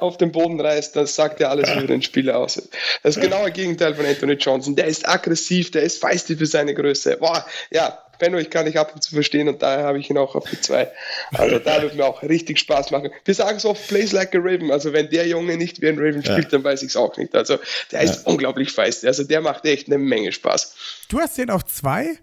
auf 0.00 0.16
den 0.16 0.32
Boden 0.32 0.60
reißt, 0.60 0.96
dann 0.96 1.06
sagt 1.06 1.40
er 1.40 1.50
alles 1.50 1.70
über 1.70 1.86
den 1.86 2.02
Spieler 2.02 2.38
aus. 2.38 2.60
Das 3.04 3.16
ist 3.16 3.22
genau 3.22 3.44
das 3.44 3.52
Gegenteil 3.52 3.94
von 3.94 4.04
Anthony 4.04 4.32
Johnson. 4.32 4.74
Der 4.74 4.86
ist 4.86 5.08
aggressiv, 5.08 5.70
der 5.70 5.84
ist 5.84 6.00
feistig 6.00 6.38
für 6.38 6.46
seine 6.46 6.74
Größe. 6.74 7.18
Boah, 7.18 7.46
ja, 7.70 7.96
Benno, 8.22 8.38
ich 8.38 8.50
kann 8.50 8.66
dich 8.66 8.78
ab 8.78 8.92
und 8.94 9.02
zu 9.02 9.16
verstehen 9.16 9.48
und 9.48 9.62
daher 9.62 9.82
habe 9.82 9.98
ich 9.98 10.08
ihn 10.08 10.16
auch 10.16 10.36
auf 10.36 10.48
die 10.48 10.60
2. 10.60 10.92
Also 11.32 11.58
da 11.58 11.82
wird 11.82 11.96
mir 11.96 12.06
auch 12.06 12.22
richtig 12.22 12.60
Spaß 12.60 12.92
machen. 12.92 13.10
Wir 13.24 13.34
sagen 13.34 13.58
so 13.58 13.70
oft, 13.70 13.88
plays 13.88 14.12
like 14.12 14.32
a 14.36 14.38
Raven. 14.38 14.70
Also 14.70 14.92
wenn 14.92 15.10
der 15.10 15.26
Junge 15.26 15.56
nicht 15.56 15.82
wie 15.82 15.88
ein 15.88 15.98
Raven 15.98 16.22
spielt, 16.22 16.44
ja. 16.44 16.50
dann 16.50 16.62
weiß 16.62 16.82
ich 16.82 16.90
es 16.90 16.96
auch 16.96 17.16
nicht. 17.16 17.34
Also 17.34 17.58
der 17.90 18.02
ist 18.02 18.24
ja. 18.24 18.30
unglaublich 18.30 18.70
feist. 18.70 19.04
Also 19.04 19.24
der 19.24 19.40
macht 19.40 19.64
echt 19.64 19.88
eine 19.88 19.98
Menge 19.98 20.30
Spaß. 20.30 20.76
Du 21.08 21.18
hast 21.18 21.36
den 21.36 21.50
auf 21.50 21.64
2? 21.64 22.16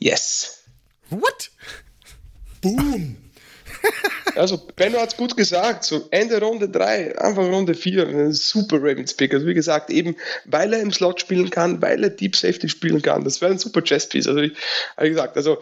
Yes. 0.00 0.64
What? 1.08 1.52
Boom. 2.60 3.29
Also, 4.36 4.56
Benno 4.76 4.98
hat 5.00 5.10
es 5.10 5.16
gut 5.16 5.36
gesagt. 5.36 5.84
So 5.84 6.06
Ende 6.10 6.40
Runde 6.40 6.68
3, 6.68 7.18
Anfang 7.18 7.52
Runde 7.52 7.74
4, 7.74 8.08
ein 8.08 8.32
super 8.32 8.76
Ravens-Pick. 8.76 9.34
Also, 9.34 9.46
wie 9.46 9.54
gesagt, 9.54 9.90
eben 9.90 10.16
weil 10.44 10.72
er 10.72 10.80
im 10.80 10.92
Slot 10.92 11.20
spielen 11.20 11.50
kann, 11.50 11.82
weil 11.82 12.02
er 12.04 12.10
Deep 12.10 12.36
Safety 12.36 12.68
spielen 12.68 13.02
kann. 13.02 13.24
Das 13.24 13.40
wäre 13.40 13.52
ein 13.52 13.58
super 13.58 13.82
Chess-Piece. 13.82 14.28
Also, 14.28 14.40
ich, 14.40 14.52
wie 14.98 15.08
gesagt, 15.08 15.36
also, 15.36 15.58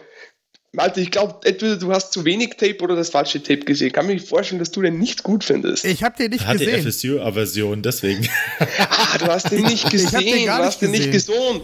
Malte, 0.71 1.01
ich 1.01 1.09
glaube, 1.09 1.39
entweder 1.45 1.77
du 1.77 1.91
hast 1.91 2.13
zu 2.13 2.25
wenig 2.25 2.51
Tape 2.51 2.77
oder 2.81 2.95
das 2.95 3.09
falsche 3.09 3.41
Tape 3.41 3.61
gesehen. 3.61 3.91
Kann 3.91 4.05
mir 4.05 4.19
vorstellen, 4.19 4.59
dass 4.59 4.69
du 4.69 4.83
den 4.83 4.99
nicht 4.99 5.23
gut 5.23 5.43
findest. 5.43 5.83
Ich 5.83 6.03
habe 6.03 6.15
den 6.15 6.29
nicht 6.29 6.45
Hatte 6.45 6.59
gesehen. 6.59 6.77
Hatte 6.77 6.91
FSU-Aversion, 6.91 7.81
deswegen. 7.81 8.29
ah, 8.77 9.17
du 9.17 9.25
hast 9.25 9.51
den 9.51 9.63
nicht 9.63 9.89
gesehen. 9.89 10.19
Den 10.19 10.45
du 10.45 10.51
hast 10.51 10.81
den 10.81 10.91
nicht 10.91 11.11
gesehen. 11.11 11.61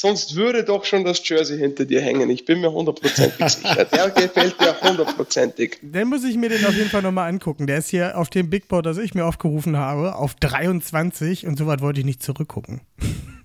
Sonst 0.00 0.34
würde 0.34 0.64
doch 0.64 0.84
schon 0.84 1.04
das 1.04 1.26
Jersey 1.26 1.58
hinter 1.58 1.84
dir 1.84 2.00
hängen. 2.00 2.28
Ich 2.30 2.44
bin 2.44 2.60
mir 2.60 2.72
hundertprozentig 2.72 3.48
sicher. 3.48 3.84
Der 3.84 4.10
gefällt 4.10 4.60
dir 4.60 4.80
hundertprozentig. 4.80 5.78
Dann 5.82 6.08
muss 6.08 6.24
ich 6.24 6.36
mir 6.36 6.48
den 6.48 6.64
auf 6.64 6.74
jeden 6.74 6.90
Fall 6.90 7.02
nochmal 7.02 7.28
angucken. 7.28 7.66
Der 7.66 7.78
ist 7.78 7.90
hier 7.90 8.18
auf 8.18 8.30
dem 8.30 8.50
Big 8.50 8.68
Board, 8.68 8.86
das 8.86 8.98
ich 8.98 9.14
mir 9.14 9.24
aufgerufen 9.24 9.76
habe, 9.76 10.16
auf 10.16 10.34
23 10.34 11.46
und 11.46 11.56
so 11.56 11.66
weit 11.66 11.80
wollte 11.80 12.00
ich 12.00 12.06
nicht 12.06 12.22
zurückgucken. 12.22 12.80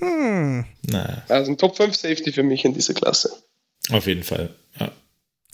Hm. 0.00 0.66
Naja. 0.82 1.22
Also 1.28 1.50
ein 1.50 1.56
Top 1.58 1.76
5 1.76 1.96
Safety 1.96 2.30
für 2.30 2.42
mich 2.42 2.64
in 2.64 2.74
dieser 2.74 2.94
Klasse. 2.94 3.32
Auf 3.90 4.06
jeden 4.06 4.22
Fall, 4.22 4.54
ja. 4.78 4.92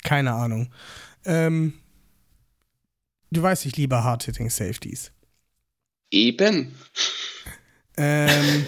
Keine 0.03 0.33
Ahnung. 0.33 0.73
Ähm, 1.25 1.75
du 3.31 3.43
weißt, 3.43 3.65
ich 3.67 3.77
liebe 3.77 4.03
Hard-Hitting 4.03 4.51
Safeties. 4.51 5.13
Eben. 6.11 6.75
Ähm, 7.97 8.67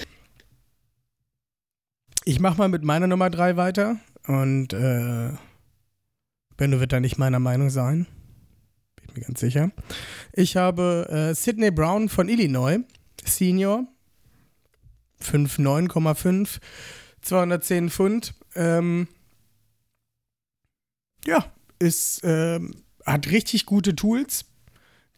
ich 2.26 2.40
mache 2.40 2.58
mal 2.58 2.68
mit 2.68 2.82
meiner 2.82 3.06
Nummer 3.06 3.30
3 3.30 3.56
weiter 3.56 3.96
und 4.26 4.72
äh, 4.72 5.30
Benno 6.56 6.80
wird 6.80 6.92
da 6.92 6.98
nicht 6.98 7.18
meiner 7.18 7.38
Meinung 7.38 7.70
sein. 7.70 8.06
Bin 8.96 9.14
mir 9.14 9.20
ganz 9.22 9.38
sicher. 9.38 9.70
Ich 10.32 10.56
habe 10.56 11.06
äh, 11.08 11.34
Sidney 11.34 11.70
Brown 11.70 12.08
von 12.08 12.28
Illinois, 12.28 12.78
Senior, 13.24 13.86
5,9,5, 15.22 16.58
210 17.22 17.90
Pfund. 17.90 18.34
Ähm, 18.56 19.06
ja, 21.24 21.46
ist, 21.78 22.24
äh, 22.24 22.58
hat 23.04 23.30
richtig 23.30 23.66
gute 23.66 23.94
Tools. 23.94 24.46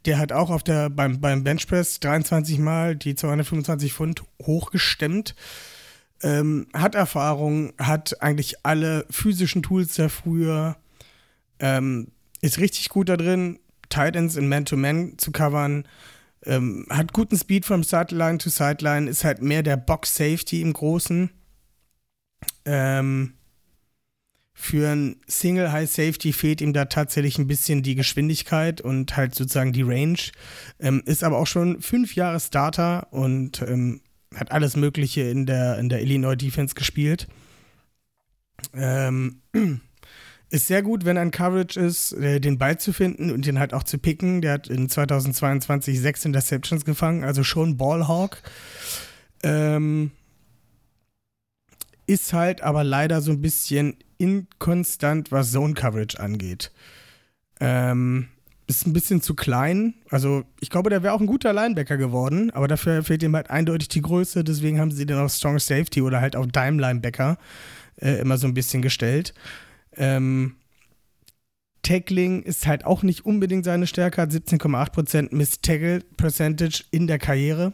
Der 0.05 0.19
hat 0.19 0.33
auch 0.33 0.51
auf 0.51 0.63
der, 0.63 0.91
beim, 0.91 1.23
beim 1.23 1.43
Benchpress 1.43 2.01
23 2.01 2.59
Mal 2.59 2.97
die 2.97 3.15
225 3.15 3.95
Pfund 3.95 4.25
hochgestemmt 4.43 5.35
ähm, 6.23 6.67
hat 6.75 6.95
Erfahrung, 6.95 7.73
hat 7.79 8.21
eigentlich 8.23 8.65
alle 8.65 9.07
physischen 9.11 9.63
Tools 9.63 9.95
der 9.95 10.11
früher, 10.11 10.77
ähm, 11.59 12.09
ist 12.41 12.59
richtig 12.59 12.89
gut 12.89 13.09
da 13.09 13.17
drin, 13.17 13.59
Titans 13.89 14.37
in 14.37 14.49
Man-to-Man 14.49 15.13
-Man 15.13 15.19
zu 15.19 15.33
covern, 15.33 15.87
ähm, 16.45 16.87
hat 16.91 17.13
guten 17.13 17.37
Speed 17.37 17.65
vom 17.65 17.83
Sideline 17.83 18.39
to 18.39 18.51
Sideline, 18.51 19.09
ist 19.09 19.25
halt 19.25 19.43
mehr 19.43 19.63
der 19.63 19.77
Box-Safety 19.77 20.61
im 20.61 20.73
Großen. 20.73 21.31
Ähm, 22.65 23.35
für 24.61 24.91
ein 24.91 25.21
Single 25.29 25.71
High 25.71 25.89
Safety 25.89 26.33
fehlt 26.33 26.61
ihm 26.61 26.73
da 26.73 26.87
tatsächlich 26.87 27.39
ein 27.39 27.47
bisschen 27.47 27.85
die 27.85 27.95
Geschwindigkeit 27.95 28.81
und 28.81 29.17
halt 29.17 29.37
sozusagen 29.37 29.73
die 29.73 29.83
Range. 29.83 30.19
Ähm, 30.81 31.01
ist 31.07 31.23
aber 31.23 31.39
auch 31.39 31.47
schon 31.47 31.81
fünf 31.81 32.17
Jahre 32.17 32.41
Starter 32.41 33.07
und 33.13 33.63
ähm, 33.63 34.01
hat 34.35 34.53
alles 34.53 34.77
Mögliche 34.77 35.23
in 35.23 35.47
der, 35.47 35.79
in 35.79 35.89
der 35.89 36.01
Illinois 36.01 36.37
Defense 36.37 36.75
gespielt. 36.75 37.27
Ähm, 38.75 39.41
ist 40.51 40.67
sehr 40.67 40.83
gut, 40.83 41.05
wenn 41.05 41.19
ein 41.19 41.31
Coverage 41.31 41.79
ist, 41.79 42.13
äh, 42.13 42.41
den 42.41 42.59
Ball 42.59 42.79
zu 42.79 42.93
finden 42.93 43.31
und 43.31 43.47
den 43.47 43.59
halt 43.59 43.75
auch 43.75 43.83
zu 43.83 43.99
picken. 43.99 44.41
Der 44.41 44.55
hat 44.55 44.69
in 44.69 44.89
2022 44.89 46.01
sechs 46.01 46.25
Interceptions 46.25 46.85
gefangen, 46.85 47.25
also 47.25 47.43
schon 47.43 47.77
Ballhawk. 47.77 48.43
Ähm, 49.43 50.11
ist 52.07 52.33
halt 52.33 52.63
aber 52.63 52.85
leider 52.85 53.21
so 53.21 53.31
ein 53.31 53.43
bisschen 53.43 53.97
inkonstant, 54.17 55.31
was 55.31 55.53
Zone 55.53 55.75
Coverage 55.75 56.19
angeht. 56.19 56.73
Ähm, 57.61 58.29
ist 58.69 58.87
ein 58.87 58.93
bisschen 58.93 59.23
zu 59.23 59.35
klein. 59.35 59.95
Also 60.11 60.45
ich 60.61 60.69
glaube, 60.69 60.91
der 60.91 61.03
wäre 61.03 61.15
auch 61.15 61.21
ein 61.21 61.27
guter 61.27 61.53
Linebacker 61.53 61.97
geworden, 61.97 62.51
aber 62.51 62.69
dafür 62.69 63.03
fehlt 63.03 63.23
ihm 63.23 63.35
halt 63.35 63.51
eindeutig 63.51 63.89
die 63.89 64.03
Größe. 64.03 64.45
Deswegen 64.45 64.79
haben 64.79 64.93
sie 64.93 65.07
den 65.07 65.17
auf 65.17 65.33
Strong 65.33 65.59
Safety 65.59 66.03
oder 66.03 66.21
halt 66.21 66.37
auf 66.37 66.47
Dime 66.47 66.81
Linebacker 66.81 67.39
äh, 67.97 68.21
immer 68.21 68.37
so 68.37 68.47
ein 68.47 68.55
bisschen 68.55 68.83
gestellt. 68.83 69.33
Ähm, 69.97 70.57
Tackling 71.83 72.43
ist 72.43 72.67
halt 72.67 72.85
auch 72.85 73.03
nicht 73.03 73.25
unbedingt 73.25 73.65
seine 73.65 73.87
Stärke, 73.87 74.21
hat 74.21 74.31
17,8% 74.31 75.29
Miss 75.35 75.63
Tackle 75.63 76.01
Percentage 76.19 76.85
in 76.91 77.07
der 77.07 77.19
Karriere. 77.19 77.73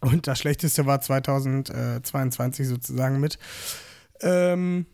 Und 0.00 0.26
das 0.26 0.40
schlechteste 0.40 0.86
war 0.86 1.00
2022 1.00 2.66
sozusagen 2.66 3.20
mit. 3.20 3.38
Ähm, 4.22 4.86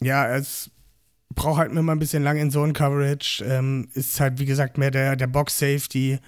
ja, 0.00 0.34
es 0.34 0.70
braucht 1.34 1.58
halt 1.58 1.72
immer 1.72 1.92
ein 1.92 1.98
bisschen 1.98 2.22
lang 2.22 2.36
in 2.38 2.50
Zone 2.50 2.72
Coverage. 2.72 3.44
Ähm, 3.44 3.88
ist 3.94 4.20
halt, 4.20 4.38
wie 4.38 4.46
gesagt, 4.46 4.78
mehr 4.78 4.90
der, 4.90 5.16
der 5.16 5.26
Box 5.26 5.58
Safety 5.58 6.18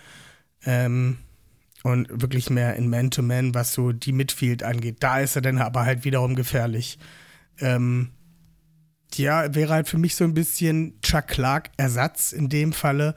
ähm, 0.65 1.19
und 1.83 2.09
wirklich 2.11 2.51
mehr 2.51 2.77
in 2.77 2.89
Man-to-Man, 2.89 3.47
-Man, 3.47 3.55
was 3.55 3.73
so 3.73 3.93
die 3.93 4.13
Midfield 4.13 4.63
angeht. 4.63 4.97
Da 5.01 5.21
ist 5.21 5.37
er 5.37 5.43
dann 5.43 5.59
aber 5.59 5.85
halt 5.85 6.05
wiederum 6.05 6.35
gefährlich. 6.35 6.99
Ähm, 7.61 8.11
ja, 9.15 9.55
wäre 9.55 9.73
halt 9.73 9.89
für 9.89 9.99
mich 9.99 10.15
so 10.15 10.25
ein 10.25 10.35
bisschen 10.35 11.01
Chuck 11.01 11.29
Clark-Ersatz 11.29 12.33
in 12.33 12.49
dem 12.49 12.73
Falle. 12.73 13.15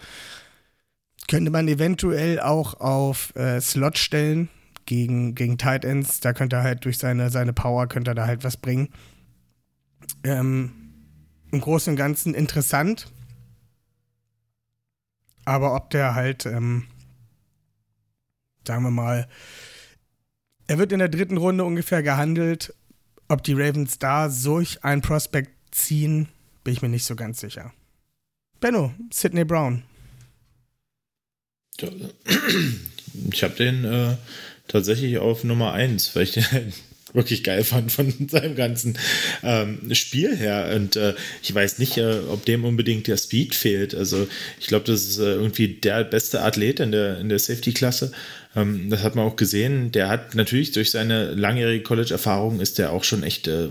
Könnte 1.28 1.52
man 1.52 1.68
eventuell 1.68 2.40
auch 2.40 2.80
auf 2.80 3.36
äh, 3.36 3.60
Slot 3.60 3.98
stellen 3.98 4.50
gegen, 4.86 5.36
gegen 5.36 5.58
Tight 5.58 5.86
Ends. 5.86 6.20
Da 6.20 6.34
könnte 6.34 6.58
er 6.58 6.64
halt 6.64 6.86
durch 6.86 6.98
seine, 6.98 7.30
seine 7.30 7.54
Power 7.54 7.88
könnte 7.88 8.12
er 8.12 8.16
da 8.16 8.28
halt 8.28 8.44
was 8.44 8.58
bringen. 8.58 8.90
Ähm, 10.24 10.81
im 11.52 11.62
Großen 11.62 11.92
und 11.92 11.98
Ganzen 11.98 12.34
interessant. 12.34 13.08
Aber 15.46 15.76
ob 15.76 15.90
der 15.90 16.16
halt, 16.16 16.46
ähm, 16.46 16.88
sagen 18.66 18.84
wir 18.84 18.92
mal, 18.92 19.28
er 20.68 20.78
wird 20.78 20.92
in 20.92 21.00
der 21.00 21.10
dritten 21.10 21.38
Runde 21.38 21.64
ungefähr 21.64 22.04
gehandelt. 22.04 22.74
Ob 23.28 23.44
die 23.44 23.54
Ravens 23.54 24.00
da 24.00 24.30
solch 24.30 24.84
ein 24.84 25.02
Prospect 25.02 25.52
ziehen, 25.72 26.30
bin 26.64 26.74
ich 26.74 26.82
mir 26.82 26.90
nicht 26.90 27.06
so 27.06 27.16
ganz 27.16 27.40
sicher. 27.40 27.74
Benno, 28.60 28.94
Sidney 29.12 29.44
Brown. 29.44 29.84
Ich 33.30 33.44
habe 33.44 33.56
den 33.56 33.84
äh, 33.84 34.16
tatsächlich 34.70 35.18
auf 35.18 35.44
Nummer 35.44 35.74
1, 35.74 36.16
weil 36.16 36.24
ich 36.24 36.32
den 36.32 36.74
wirklich 37.14 37.44
geil 37.44 37.64
fand 37.64 37.92
von 37.92 38.14
seinem 38.30 38.56
ganzen 38.56 38.98
ähm, 39.44 39.94
Spiel 39.94 40.36
her. 40.36 40.72
Und 40.76 40.96
äh, 40.96 41.14
ich 41.42 41.54
weiß 41.54 41.80
nicht, 41.80 41.98
äh, 41.98 42.20
ob 42.30 42.46
dem 42.46 42.66
unbedingt 42.66 43.08
der 43.08 43.18
Speed 43.18 43.56
fehlt. 43.56 43.96
Also 43.96 44.28
ich 44.60 44.68
glaube, 44.68 44.86
das 44.86 45.02
ist 45.02 45.20
äh, 45.20 45.34
irgendwie 45.34 45.68
der 45.68 46.04
beste 46.04 46.42
Athlet 46.42 46.80
in 46.80 46.92
der, 46.92 47.20
in 47.20 47.30
der 47.30 47.40
Safety-Klasse. 47.40 48.12
Ähm, 48.56 48.90
das 48.90 49.04
hat 49.04 49.16
man 49.16 49.26
auch 49.26 49.36
gesehen. 49.36 49.92
Der 49.92 50.10
hat 50.10 50.36
natürlich 50.36 50.72
durch 50.72 50.92
seine 50.92 51.32
langjährige 51.34 51.84
College-Erfahrung 51.84 52.60
ist 52.60 52.78
der 52.78 52.92
auch 52.92 53.04
schon 53.04 53.24
echt 53.24 53.48
äh, 53.48 53.70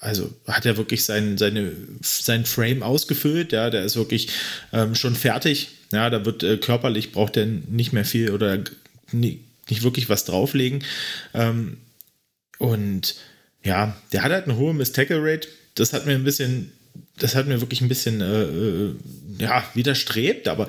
also 0.00 0.32
hat 0.46 0.64
er 0.64 0.76
wirklich 0.76 1.04
sein, 1.04 1.38
seine, 1.38 1.72
sein 2.02 2.44
Frame 2.44 2.82
ausgefüllt, 2.82 3.52
ja, 3.52 3.68
der 3.68 3.84
ist 3.84 3.96
wirklich 3.96 4.28
ähm, 4.72 4.94
schon 4.94 5.16
fertig. 5.16 5.70
Ja, 5.92 6.08
da 6.08 6.24
wird 6.24 6.42
äh, 6.42 6.56
körperlich 6.56 7.12
braucht 7.12 7.36
er 7.36 7.46
nicht 7.46 7.92
mehr 7.92 8.04
viel 8.04 8.30
oder 8.30 8.58
nie, 9.10 9.40
nicht 9.68 9.82
wirklich 9.82 10.08
was 10.08 10.24
drauflegen. 10.24 10.84
Ähm, 11.34 11.78
und 12.58 13.16
ja, 13.64 13.96
der 14.12 14.22
hat 14.22 14.32
halt 14.32 14.44
eine 14.44 14.56
hohe 14.56 14.74
Miss-Tackle-Rate. 14.74 15.48
Das 15.74 15.92
hat 15.92 16.06
mir 16.06 16.14
ein 16.14 16.24
bisschen, 16.24 16.72
das 17.18 17.34
hat 17.34 17.46
mir 17.46 17.60
wirklich 17.60 17.80
ein 17.80 17.88
bisschen, 17.88 18.20
äh, 18.20 18.42
äh 18.42 18.94
ja, 19.38 19.64
widerstrebt, 19.74 20.48
aber 20.48 20.68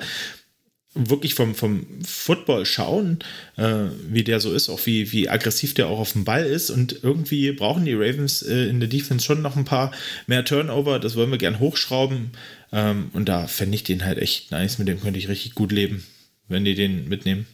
wirklich 0.94 1.34
vom, 1.34 1.54
vom 1.54 1.86
Football 2.04 2.66
schauen, 2.66 3.20
äh, 3.56 3.86
wie 4.08 4.24
der 4.24 4.40
so 4.40 4.52
ist, 4.52 4.68
auch 4.68 4.84
wie, 4.86 5.12
wie 5.12 5.28
aggressiv 5.28 5.74
der 5.74 5.86
auch 5.86 6.00
auf 6.00 6.12
dem 6.12 6.24
Ball 6.24 6.44
ist. 6.44 6.70
Und 6.70 7.02
irgendwie 7.02 7.52
brauchen 7.52 7.84
die 7.84 7.94
Ravens 7.94 8.42
äh, 8.42 8.66
in 8.66 8.80
der 8.80 8.88
Defense 8.88 9.24
schon 9.24 9.42
noch 9.42 9.56
ein 9.56 9.64
paar 9.64 9.92
mehr 10.26 10.44
Turnover. 10.44 10.98
Das 10.98 11.14
wollen 11.16 11.30
wir 11.30 11.38
gern 11.38 11.60
hochschrauben. 11.60 12.32
Ähm, 12.72 13.10
und 13.12 13.28
da 13.28 13.46
fände 13.46 13.76
ich 13.76 13.84
den 13.84 14.04
halt 14.04 14.18
echt 14.18 14.50
nice. 14.50 14.78
Mit 14.78 14.88
dem 14.88 15.00
könnte 15.00 15.18
ich 15.18 15.28
richtig 15.28 15.54
gut 15.54 15.70
leben, 15.70 16.04
wenn 16.48 16.64
die 16.64 16.74
den 16.74 17.08
mitnehmen. 17.08 17.46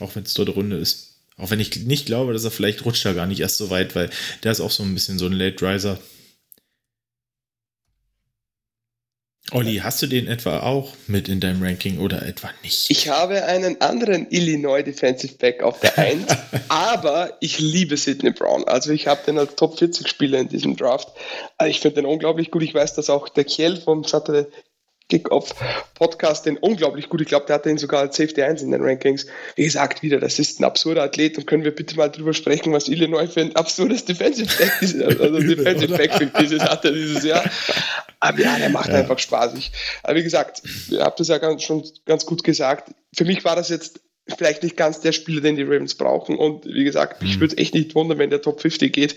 Auch 0.00 0.16
wenn 0.16 0.24
es 0.24 0.34
dort 0.34 0.54
Runde 0.56 0.76
ist. 0.76 1.09
Auch 1.40 1.50
wenn 1.50 1.60
ich 1.60 1.74
nicht 1.84 2.06
glaube, 2.06 2.32
dass 2.32 2.44
er 2.44 2.50
vielleicht 2.50 2.84
rutscht 2.84 3.04
da 3.04 3.12
gar 3.12 3.26
nicht 3.26 3.40
erst 3.40 3.56
so 3.56 3.70
weit, 3.70 3.94
weil 3.94 4.10
der 4.42 4.52
ist 4.52 4.60
auch 4.60 4.70
so 4.70 4.82
ein 4.82 4.94
bisschen 4.94 5.18
so 5.18 5.26
ein 5.26 5.32
Late 5.32 5.66
Riser. 5.66 5.98
Olli, 9.52 9.78
hast 9.78 10.00
du 10.00 10.06
den 10.06 10.28
etwa 10.28 10.60
auch 10.60 10.94
mit 11.08 11.28
in 11.28 11.40
deinem 11.40 11.60
Ranking 11.60 11.98
oder 11.98 12.24
etwa 12.24 12.50
nicht? 12.62 12.88
Ich 12.88 13.08
habe 13.08 13.44
einen 13.44 13.80
anderen 13.80 14.30
Illinois 14.30 14.82
Defensive 14.82 15.34
Back 15.38 15.62
auf 15.62 15.80
der 15.80 15.98
1, 15.98 16.24
aber 16.68 17.36
ich 17.40 17.58
liebe 17.58 17.96
Sidney 17.96 18.30
Brown. 18.30 18.62
Also 18.64 18.92
ich 18.92 19.08
habe 19.08 19.22
den 19.26 19.38
als 19.38 19.56
Top 19.56 19.76
40 19.78 20.06
Spieler 20.06 20.38
in 20.38 20.48
diesem 20.48 20.76
Draft. 20.76 21.08
Ich 21.66 21.80
finde 21.80 21.96
den 21.96 22.06
unglaublich 22.06 22.52
gut. 22.52 22.62
Ich 22.62 22.74
weiß, 22.74 22.94
dass 22.94 23.10
auch 23.10 23.28
der 23.28 23.44
Kiel 23.44 23.76
vom 23.76 24.04
Saturday 24.04 24.46
Kick-Off-Podcast 25.10 26.46
den 26.46 26.56
unglaublich 26.56 27.08
gut. 27.08 27.20
Ich 27.20 27.28
glaube, 27.28 27.46
der 27.46 27.56
hatte 27.56 27.68
ihn 27.68 27.78
sogar 27.78 28.00
als 28.00 28.16
Safety 28.16 28.42
1 28.42 28.62
in 28.62 28.70
den 28.70 28.82
Rankings. 28.82 29.26
Wie 29.56 29.64
gesagt, 29.64 30.02
wieder, 30.02 30.18
das 30.18 30.38
ist 30.38 30.60
ein 30.60 30.64
absurder 30.64 31.02
Athlet 31.02 31.36
und 31.36 31.46
können 31.46 31.64
wir 31.64 31.74
bitte 31.74 31.96
mal 31.96 32.08
drüber 32.08 32.32
sprechen, 32.32 32.72
was 32.72 32.88
Illinois 32.88 33.26
für 33.26 33.40
ein 33.40 33.54
absurdes 33.56 34.04
Defensive 34.04 34.56
Back, 34.56 34.72
also 35.20 35.38
Defensive 35.40 35.96
Backfield 35.96 36.32
dieses 36.38 36.62
hatte 36.62 36.92
dieses 36.92 37.24
Jahr. 37.24 37.44
Aber 38.20 38.40
ja, 38.40 38.58
der 38.58 38.70
macht 38.70 38.88
ja. 38.88 38.96
einfach 38.96 39.18
spaßig. 39.18 39.72
Aber 40.02 40.14
wie 40.14 40.22
gesagt, 40.22 40.62
ihr 40.90 41.02
habt 41.02 41.20
das 41.20 41.28
ja 41.28 41.38
ganz, 41.38 41.62
schon 41.62 41.84
ganz 42.06 42.24
gut 42.24 42.44
gesagt. 42.44 42.94
Für 43.14 43.24
mich 43.24 43.44
war 43.44 43.56
das 43.56 43.68
jetzt 43.68 44.00
vielleicht 44.36 44.62
nicht 44.62 44.76
ganz 44.76 45.00
der 45.00 45.12
Spieler, 45.12 45.40
den 45.40 45.56
die 45.56 45.62
Ravens 45.62 45.94
brauchen. 45.94 46.36
Und 46.36 46.64
wie 46.66 46.84
gesagt, 46.84 47.22
mhm. 47.22 47.28
ich 47.28 47.40
würde 47.40 47.58
echt 47.58 47.74
nicht 47.74 47.94
wundern, 47.94 48.18
wenn 48.18 48.30
der 48.30 48.42
Top 48.42 48.60
50 48.60 48.92
geht. 48.92 49.16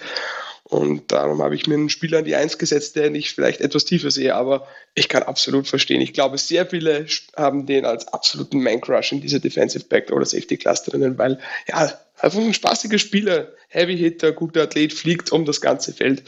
Und 0.74 1.12
darum 1.12 1.40
habe 1.44 1.54
ich 1.54 1.68
mir 1.68 1.76
einen 1.76 1.92
Spieler 1.92 2.18
an 2.18 2.26
die 2.26 2.36
Eins 2.36 2.58
gesetzt, 2.58 2.96
der 2.96 3.14
ich 3.14 3.32
vielleicht 3.32 3.62
etwas 3.62 3.86
tiefer 3.86 4.10
sehe, 4.10 4.34
aber 4.34 4.68
ich 4.96 5.08
kann 5.08 5.22
absolut 5.22 5.68
verstehen. 5.68 6.02
Ich 6.02 6.14
glaube, 6.14 6.40
sehr 6.40 6.66
viele 6.66 7.06
haben 7.36 7.68
den 7.68 7.86
als 7.86 8.08
absoluten 8.08 8.64
Man-Crush 8.64 9.12
in 9.12 9.22
dieser 9.22 9.40
Defensive 9.40 9.86
Back 9.86 10.12
oder 10.12 10.26
Safety 10.26 10.58
Class 10.58 10.84
drinnen, 10.84 11.20
weil 11.20 11.40
ja, 11.68 11.94
einfach 12.18 12.40
ein 12.40 12.56
spaßiger 12.56 12.98
Spieler, 12.98 13.52
Heavy 13.68 13.96
Hitter, 13.96 14.32
guter 14.32 14.64
Athlet, 14.64 14.94
fliegt 14.94 15.32
um 15.32 15.46
das 15.46 15.62
ganze 15.62 15.94
Feld. 15.94 16.24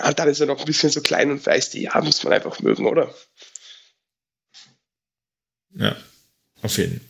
Ja, 0.00 0.08
und 0.08 0.18
dann 0.18 0.26
ist 0.26 0.40
er 0.40 0.46
noch 0.46 0.58
ein 0.58 0.66
bisschen 0.66 0.90
so 0.90 1.00
klein 1.00 1.30
und 1.30 1.38
feisty. 1.40 1.82
Ja, 1.82 2.00
muss 2.00 2.24
man 2.24 2.32
einfach 2.32 2.58
mögen, 2.58 2.86
oder? 2.86 3.14
Ja, 5.76 5.94
auf 6.62 6.76
jeden 6.78 6.98
Fall. 6.98 7.08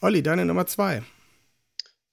Olli, 0.00 0.20
deine 0.20 0.44
Nummer 0.44 0.66
zwei. 0.66 1.04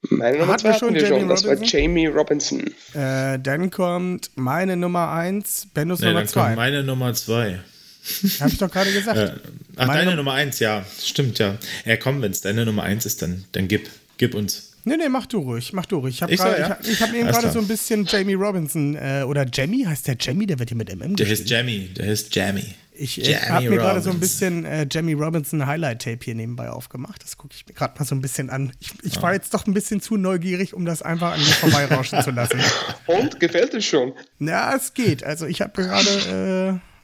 Meine 0.10 0.40
Nummer 0.40 0.58
2 0.58 0.74
schon, 0.74 0.94
wir 0.94 1.06
schon. 1.06 1.28
Das 1.28 1.46
war 1.46 1.56
Jamie 1.62 2.08
Robinson. 2.08 2.64
Äh, 2.94 3.40
dann 3.40 3.70
kommt 3.70 4.32
meine 4.36 4.76
Nummer 4.76 5.12
1, 5.12 5.68
Bennos 5.74 6.00
nee, 6.00 6.08
Nummer 6.08 6.26
2. 6.26 6.56
Meine 6.56 6.84
Nummer 6.84 7.14
2. 7.14 7.60
Hab 8.40 8.48
ich 8.50 8.58
doch 8.58 8.72
gerade 8.72 8.92
gesagt. 8.92 9.18
Äh, 9.18 9.32
ach, 9.76 9.88
meine 9.88 10.06
deine 10.06 10.16
Nummer 10.16 10.34
1, 10.34 10.60
ja. 10.60 10.86
Stimmt, 11.02 11.40
ja. 11.40 11.58
Ja, 11.86 11.98
komm, 11.98 12.22
wenn 12.22 12.32
es 12.32 12.42
deine 12.42 12.66
Nummer 12.66 12.84
1 12.84 13.06
ist, 13.06 13.22
dann, 13.22 13.46
dann 13.52 13.68
gib, 13.68 13.90
gib 14.18 14.36
uns. 14.36 14.74
Nee, 14.84 14.98
nee, 14.98 15.10
mach 15.10 15.26
du 15.26 15.40
ruhig, 15.40 15.74
mach 15.74 15.88
du 15.88 15.98
ruhig. 15.98 16.16
Ich 16.16 16.22
habe 16.22 16.36
ja? 16.36 16.78
ich, 16.84 16.90
ich 16.90 17.02
hab 17.02 17.12
eben 17.12 17.28
gerade 17.28 17.52
so 17.52 17.58
ein 17.58 17.68
bisschen 17.68 18.06
Jamie 18.06 18.36
Robinson, 18.36 18.96
äh, 18.96 19.24
oder 19.28 19.46
Jamie, 19.52 19.88
heißt 19.88 20.08
der 20.08 20.16
Jamie? 20.20 20.46
Der 20.46 20.60
wird 20.60 20.70
hier 20.70 20.78
mit 20.78 20.96
MM 20.96 21.16
Der 21.16 21.28
heißt 21.28 21.50
Jamie, 21.50 21.90
der 21.98 22.08
heißt 22.08 22.36
Jamie. 22.36 22.76
Ich 22.98 23.20
habe 23.50 23.70
mir 23.70 23.78
gerade 23.78 24.02
so 24.02 24.10
ein 24.10 24.20
bisschen 24.20 24.66
äh, 24.66 24.88
Jamie 24.90 25.14
Robinson 25.14 25.66
Highlight-Tape 25.66 26.20
hier 26.24 26.36
nebenbei 26.36 26.70
aufgemacht. 26.70 27.24
Das 27.24 27.38
gucke 27.38 27.54
ich 27.56 27.66
mir 27.68 27.74
gerade 27.74 27.98
mal 28.00 28.06
so 28.06 28.16
ein 28.16 28.22
bisschen 28.22 28.50
an. 28.50 28.72
Ich, 28.80 28.92
ich 29.04 29.22
war 29.22 29.34
jetzt 29.34 29.54
doch 29.54 29.68
ein 29.68 29.74
bisschen 29.74 30.02
zu 30.02 30.18
neugierig, 30.18 30.74
um 30.74 30.86
das 30.86 31.02
einfach 31.02 31.34
an 31.34 31.40
mir 31.40 31.46
vorbeirauschen 31.46 32.22
zu 32.22 32.32
lassen. 32.32 32.60
Und 33.08 33.40
gefällt 33.40 33.74
es 33.74 33.86
schon? 33.86 34.14
Ja, 34.40 34.76
es 34.76 34.94
geht. 34.94 35.24
Also 35.24 35.46
ich 35.46 35.62
habe 35.62 35.82
gerade. 35.82 36.80
Äh, 36.82 36.96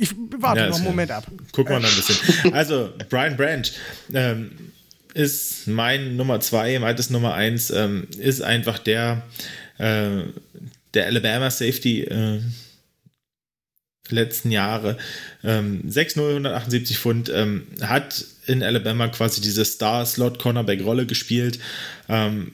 ich 0.00 0.14
warte 0.38 0.60
ja, 0.60 0.68
noch 0.68 0.76
einen 0.76 0.84
Moment 0.84 1.10
ab. 1.10 1.26
Guck 1.52 1.68
mal 1.68 1.80
noch 1.80 1.88
ein 1.88 1.96
bisschen. 2.06 2.54
Also, 2.54 2.90
Brian 3.10 3.36
Branch 3.36 3.66
ähm, 4.14 4.52
ist 5.12 5.66
mein 5.68 6.16
Nummer 6.16 6.40
zwei, 6.40 6.78
meines 6.78 7.10
Nummer 7.10 7.34
eins, 7.34 7.70
ähm, 7.70 8.08
ist 8.18 8.40
einfach 8.40 8.78
der, 8.78 9.22
äh, 9.76 10.22
der 10.94 11.06
Alabama 11.06 11.50
Safety. 11.50 12.04
Äh, 12.04 12.40
letzten 14.08 14.50
Jahre. 14.50 14.96
Ähm, 15.44 15.82
6-0, 15.88 16.30
178 16.30 16.98
Pfund, 16.98 17.30
ähm, 17.34 17.66
hat 17.80 18.24
in 18.46 18.62
Alabama 18.62 19.08
quasi 19.08 19.40
diese 19.40 19.64
Star-Slot-Cornerback-Rolle 19.64 21.06
gespielt. 21.06 21.58
Ähm, 22.08 22.52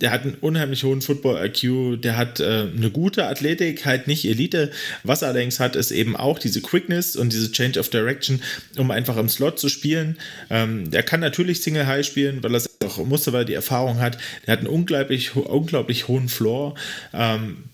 der 0.00 0.10
hat 0.10 0.22
einen 0.22 0.34
unheimlich 0.34 0.82
hohen 0.82 1.02
Football-IQ, 1.02 2.02
der 2.02 2.16
hat 2.16 2.40
äh, 2.40 2.66
eine 2.76 2.90
gute 2.90 3.26
Athletik, 3.26 3.86
halt 3.86 4.08
nicht 4.08 4.24
Elite. 4.24 4.72
Was 5.04 5.22
er 5.22 5.28
allerdings 5.28 5.60
hat, 5.60 5.76
ist 5.76 5.92
eben 5.92 6.16
auch 6.16 6.40
diese 6.40 6.60
Quickness 6.60 7.14
und 7.14 7.32
diese 7.32 7.52
Change 7.52 7.78
of 7.78 7.90
Direction, 7.90 8.42
um 8.76 8.90
einfach 8.90 9.16
im 9.16 9.28
Slot 9.28 9.60
zu 9.60 9.68
spielen. 9.68 10.18
Ähm, 10.50 10.90
der 10.90 11.04
kann 11.04 11.20
natürlich 11.20 11.62
Single 11.62 11.86
High 11.86 12.04
spielen, 12.04 12.42
weil 12.42 12.54
er 12.54 12.56
es 12.56 12.70
auch 12.84 12.98
musste, 13.04 13.32
weil 13.32 13.42
er 13.42 13.46
die 13.46 13.54
Erfahrung 13.54 14.00
hat. 14.00 14.18
Der 14.46 14.52
hat 14.52 14.58
einen 14.58 14.68
unglaublich, 14.68 15.36
unglaublich 15.36 16.08
hohen 16.08 16.28
Floor. 16.28 16.74
Ähm, 17.12 17.64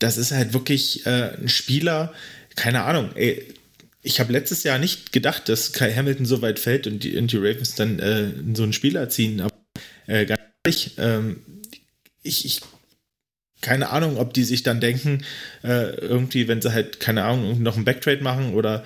das 0.00 0.16
ist 0.16 0.32
halt 0.32 0.54
wirklich 0.54 1.06
äh, 1.06 1.30
ein 1.40 1.48
Spieler, 1.48 2.12
keine 2.58 2.82
Ahnung, 2.82 3.10
ey, 3.14 3.54
ich 4.02 4.18
habe 4.18 4.32
letztes 4.32 4.64
Jahr 4.64 4.78
nicht 4.78 5.12
gedacht, 5.12 5.48
dass 5.48 5.72
Kai 5.72 5.94
Hamilton 5.94 6.26
so 6.26 6.42
weit 6.42 6.58
fällt 6.58 6.88
und 6.88 7.04
die, 7.04 7.16
und 7.16 7.30
die 7.30 7.36
Ravens 7.36 7.76
dann 7.76 8.00
äh, 8.00 8.32
so 8.54 8.64
einen 8.64 8.72
Spieler 8.72 9.08
ziehen. 9.08 9.40
Aber 9.40 9.54
äh, 10.08 10.26
ganz 10.26 10.40
ehrlich, 10.64 10.92
ähm, 10.98 11.36
ich, 12.24 12.44
ich, 12.44 12.60
keine 13.60 13.90
Ahnung, 13.90 14.16
ob 14.16 14.34
die 14.34 14.42
sich 14.42 14.64
dann 14.64 14.80
denken, 14.80 15.24
äh, 15.62 15.94
irgendwie, 16.00 16.48
wenn 16.48 16.60
sie 16.60 16.72
halt, 16.72 16.98
keine 16.98 17.24
Ahnung, 17.24 17.62
noch 17.62 17.76
einen 17.76 17.84
Backtrade 17.84 18.24
machen 18.24 18.54
oder 18.54 18.84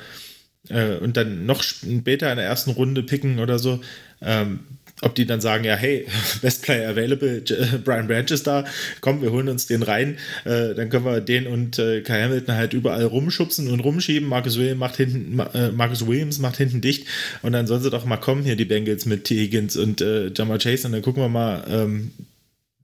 äh, 0.69 0.97
und 0.97 1.17
dann 1.17 1.47
noch 1.47 1.63
später 1.63 2.31
in 2.31 2.37
der 2.37 2.47
ersten 2.47 2.73
Runde 2.73 3.03
picken 3.03 3.39
oder 3.39 3.59
so, 3.59 3.81
ähm, 4.21 4.61
ob 5.03 5.15
die 5.15 5.27
dann 5.27 5.41
sagen, 5.41 5.65
ja, 5.65 5.75
hey, 5.75 6.07
Best 6.43 6.63
Player 6.63 6.89
Available, 6.89 7.43
Brian 7.85 8.07
Branch 8.07 8.31
ist 8.31 8.47
da, 8.47 8.65
komm, 9.01 9.21
wir 9.21 9.33
holen 9.33 9.49
uns 9.49 9.67
den 9.67 9.83
rein, 9.83 10.19
äh, 10.45 10.75
dann 10.75 10.89
können 10.89 11.05
wir 11.05 11.21
den 11.21 11.47
und 11.47 11.79
äh, 11.79 12.01
Kai 12.03 12.23
Hamilton 12.23 12.55
halt 12.55 12.73
überall 12.73 13.05
rumschubsen 13.05 13.69
und 13.69 13.81
rumschieben. 13.81 14.29
Marcus 14.29 14.59
Williams 14.59 14.79
macht 14.79 14.97
hinten, 14.97 15.39
äh, 15.55 15.71
Marcus 15.73 16.07
Williams 16.07 16.39
macht 16.39 16.57
hinten 16.57 16.81
dicht 16.81 17.07
und 17.43 17.53
dann 17.53 17.67
sollen 17.67 17.83
sie 17.83 17.91
doch 17.91 18.05
mal 18.05 18.17
kommen 18.17 18.45
hier, 18.45 18.57
die 18.57 18.65
Bengals 18.65 19.07
mit 19.07 19.25
T. 19.25 19.37
Higgins 19.37 19.77
und 19.77 20.01
äh, 20.01 20.31
Jamal 20.35 20.59
Chase 20.59 20.87
und 20.87 20.93
dann 20.93 21.03
gucken 21.03 21.23
wir 21.23 21.29
mal, 21.29 21.65
ähm, 21.69 22.13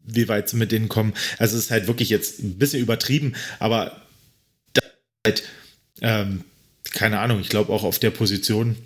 wie 0.04 0.28
weit 0.28 0.48
sie 0.48 0.56
mit 0.56 0.72
denen 0.72 0.88
kommen. 0.88 1.14
Also 1.38 1.56
es 1.56 1.64
ist 1.64 1.70
halt 1.70 1.86
wirklich 1.86 2.08
jetzt 2.08 2.40
ein 2.42 2.58
bisschen 2.58 2.80
übertrieben, 2.80 3.34
aber 3.58 4.02
halt, 5.24 5.42
ähm, 6.00 6.44
keine 6.92 7.20
Ahnung, 7.20 7.40
ich 7.40 7.48
glaube 7.48 7.72
auch 7.72 7.84
auf 7.84 7.98
der 7.98 8.10
Position 8.10 8.76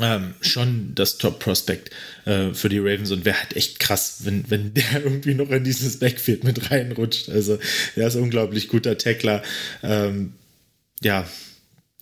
ähm, 0.00 0.34
schon 0.40 0.94
das 0.94 1.18
Top-Prospect 1.18 1.90
äh, 2.24 2.52
für 2.52 2.68
die 2.68 2.78
Ravens 2.78 3.12
und 3.12 3.24
wäre 3.24 3.38
halt 3.38 3.54
echt 3.54 3.78
krass, 3.78 4.18
wenn, 4.24 4.50
wenn 4.50 4.74
der 4.74 5.04
irgendwie 5.04 5.34
noch 5.34 5.50
in 5.50 5.64
dieses 5.64 5.98
Backfield 5.98 6.44
mit 6.44 6.70
reinrutscht. 6.70 7.28
Also, 7.28 7.58
er 7.94 8.08
ist 8.08 8.16
ein 8.16 8.22
unglaublich 8.22 8.68
guter 8.68 8.98
Tackler. 8.98 9.42
Ähm, 9.82 10.34
ja, 11.02 11.28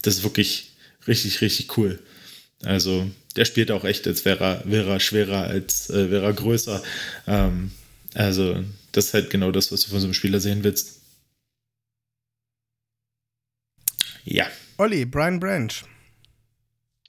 das 0.03 0.17
ist 0.17 0.23
wirklich 0.23 0.73
richtig, 1.07 1.41
richtig 1.41 1.77
cool. 1.77 1.99
Also, 2.63 3.11
der 3.37 3.45
spielt 3.45 3.71
auch 3.71 3.85
echt, 3.85 4.07
als 4.07 4.25
wäre 4.25 4.63
er, 4.65 4.87
er 4.87 5.01
schwerer, 5.01 5.45
als 5.45 5.91
äh, 5.91 6.11
wäre 6.11 6.27
er 6.27 6.33
größer. 6.33 6.83
Ähm, 7.27 7.73
also, 8.15 8.63
das 8.93 9.07
ist 9.07 9.15
halt 9.15 9.31
genau 9.31 9.51
das, 9.51 9.73
was 9.73 9.83
du 9.83 9.91
von 9.91 10.01
so 10.01 10.07
einem 10.07 10.15
Spieler 10.15 10.41
sehen 10.41 10.65
willst. 10.65 11.01
Ja. 14.25 14.47
Olli, 14.79 15.05
Brian 15.05 15.41
Branch. 15.41 15.73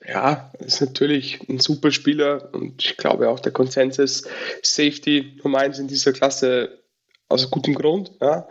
Ja, 0.07 0.51
ist 0.59 0.81
natürlich 0.81 1.39
ein 1.47 1.59
super 1.59 1.91
Spieler 1.91 2.49
und 2.53 2.83
ich 2.83 2.97
glaube 2.97 3.29
auch 3.29 3.39
der 3.39 3.53
Konsensus 3.53 4.23
Safety 4.61 5.39
Nummer 5.43 5.59
eins 5.59 5.79
in 5.79 5.87
dieser 5.87 6.11
Klasse 6.11 6.83
aus 7.29 7.49
gutem 7.49 7.73
Grund. 7.73 8.11
Ja. 8.21 8.47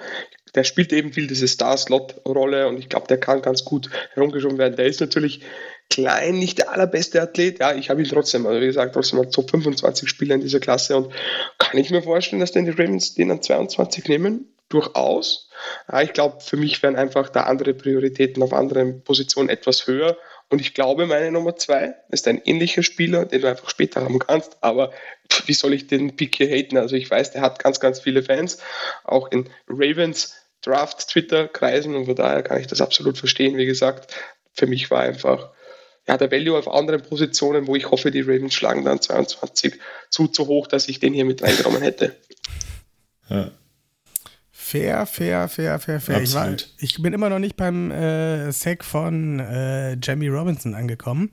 Der 0.54 0.64
spielt 0.64 0.92
eben 0.92 1.12
viel 1.12 1.26
diese 1.26 1.48
Star-Slot-Rolle 1.48 2.68
und 2.68 2.78
ich 2.78 2.88
glaube, 2.88 3.06
der 3.06 3.18
kann 3.18 3.40
ganz 3.42 3.64
gut 3.64 3.88
herumgeschoben 4.12 4.58
werden. 4.58 4.76
Der 4.76 4.86
ist 4.86 5.00
natürlich 5.00 5.40
klein, 5.88 6.38
nicht 6.38 6.58
der 6.58 6.70
allerbeste 6.70 7.22
Athlet. 7.22 7.58
Ja, 7.58 7.74
ich 7.74 7.90
habe 7.90 8.02
ihn 8.02 8.08
trotzdem, 8.08 8.46
also 8.46 8.60
wie 8.60 8.66
gesagt, 8.66 8.94
trotzdem 8.94 9.18
mal 9.18 9.30
Top 9.30 9.50
25 9.50 10.08
Spieler 10.08 10.34
in 10.34 10.40
dieser 10.40 10.60
Klasse 10.60 10.96
und 10.96 11.12
kann 11.58 11.78
ich 11.78 11.90
mir 11.90 12.02
vorstellen, 12.02 12.40
dass 12.40 12.52
denn 12.52 12.64
die 12.64 12.70
Ravens 12.70 13.14
den 13.14 13.30
an 13.30 13.42
22 13.42 14.08
nehmen? 14.08 14.54
Durchaus. 14.68 15.50
Ich 16.02 16.14
glaube, 16.14 16.40
für 16.40 16.56
mich 16.56 16.82
wären 16.82 16.96
einfach 16.96 17.28
da 17.28 17.42
andere 17.42 17.74
Prioritäten 17.74 18.42
auf 18.42 18.54
anderen 18.54 19.04
Positionen 19.04 19.50
etwas 19.50 19.86
höher 19.86 20.16
Und 20.52 20.60
ich 20.60 20.74
glaube, 20.74 21.06
meine 21.06 21.32
Nummer 21.32 21.56
zwei 21.56 21.94
ist 22.10 22.28
ein 22.28 22.42
ähnlicher 22.44 22.82
Spieler, 22.82 23.24
den 23.24 23.40
du 23.40 23.48
einfach 23.48 23.70
später 23.70 24.02
haben 24.02 24.18
kannst. 24.18 24.58
Aber 24.60 24.92
wie 25.46 25.54
soll 25.54 25.72
ich 25.72 25.86
den 25.86 26.14
Pick 26.14 26.36
hier 26.36 26.46
haten? 26.46 26.76
Also 26.76 26.94
ich 26.94 27.10
weiß, 27.10 27.30
der 27.30 27.40
hat 27.40 27.58
ganz, 27.58 27.80
ganz 27.80 28.00
viele 28.00 28.22
Fans, 28.22 28.58
auch 29.02 29.32
in 29.32 29.48
Ravens 29.66 30.34
Draft 30.60 31.08
Twitter 31.08 31.48
kreisen 31.48 31.94
und 31.96 32.04
von 32.04 32.16
daher 32.16 32.42
kann 32.42 32.60
ich 32.60 32.66
das 32.66 32.82
absolut 32.82 33.16
verstehen. 33.16 33.56
Wie 33.56 33.64
gesagt, 33.64 34.14
für 34.52 34.66
mich 34.66 34.90
war 34.90 35.00
einfach 35.00 35.52
ja, 36.06 36.18
der 36.18 36.30
Value 36.30 36.58
auf 36.58 36.68
anderen 36.68 37.00
Positionen, 37.00 37.66
wo 37.66 37.74
ich 37.74 37.90
hoffe, 37.90 38.10
die 38.10 38.20
Ravens 38.20 38.52
schlagen 38.52 38.84
dann 38.84 39.00
22 39.00 39.80
zu, 40.10 40.28
zu 40.28 40.48
hoch, 40.48 40.66
dass 40.66 40.86
ich 40.86 41.00
den 41.00 41.14
hier 41.14 41.24
mit 41.24 41.42
reingenommen 41.42 41.80
hätte. 41.80 42.14
Ja. 43.30 43.52
Fair, 44.72 45.04
fair, 45.04 45.48
fair, 45.48 45.78
fair, 45.78 46.00
fair. 46.00 46.22
Ich, 46.22 46.34
war, 46.34 46.56
ich, 46.78 47.02
bin 47.02 47.12
immer 47.12 47.28
noch 47.28 47.38
nicht 47.38 47.58
beim 47.58 47.90
äh, 47.90 48.50
Sack 48.52 48.84
von 48.84 49.38
äh, 49.38 49.98
Jamie 50.02 50.28
Robinson 50.28 50.74
angekommen. 50.74 51.30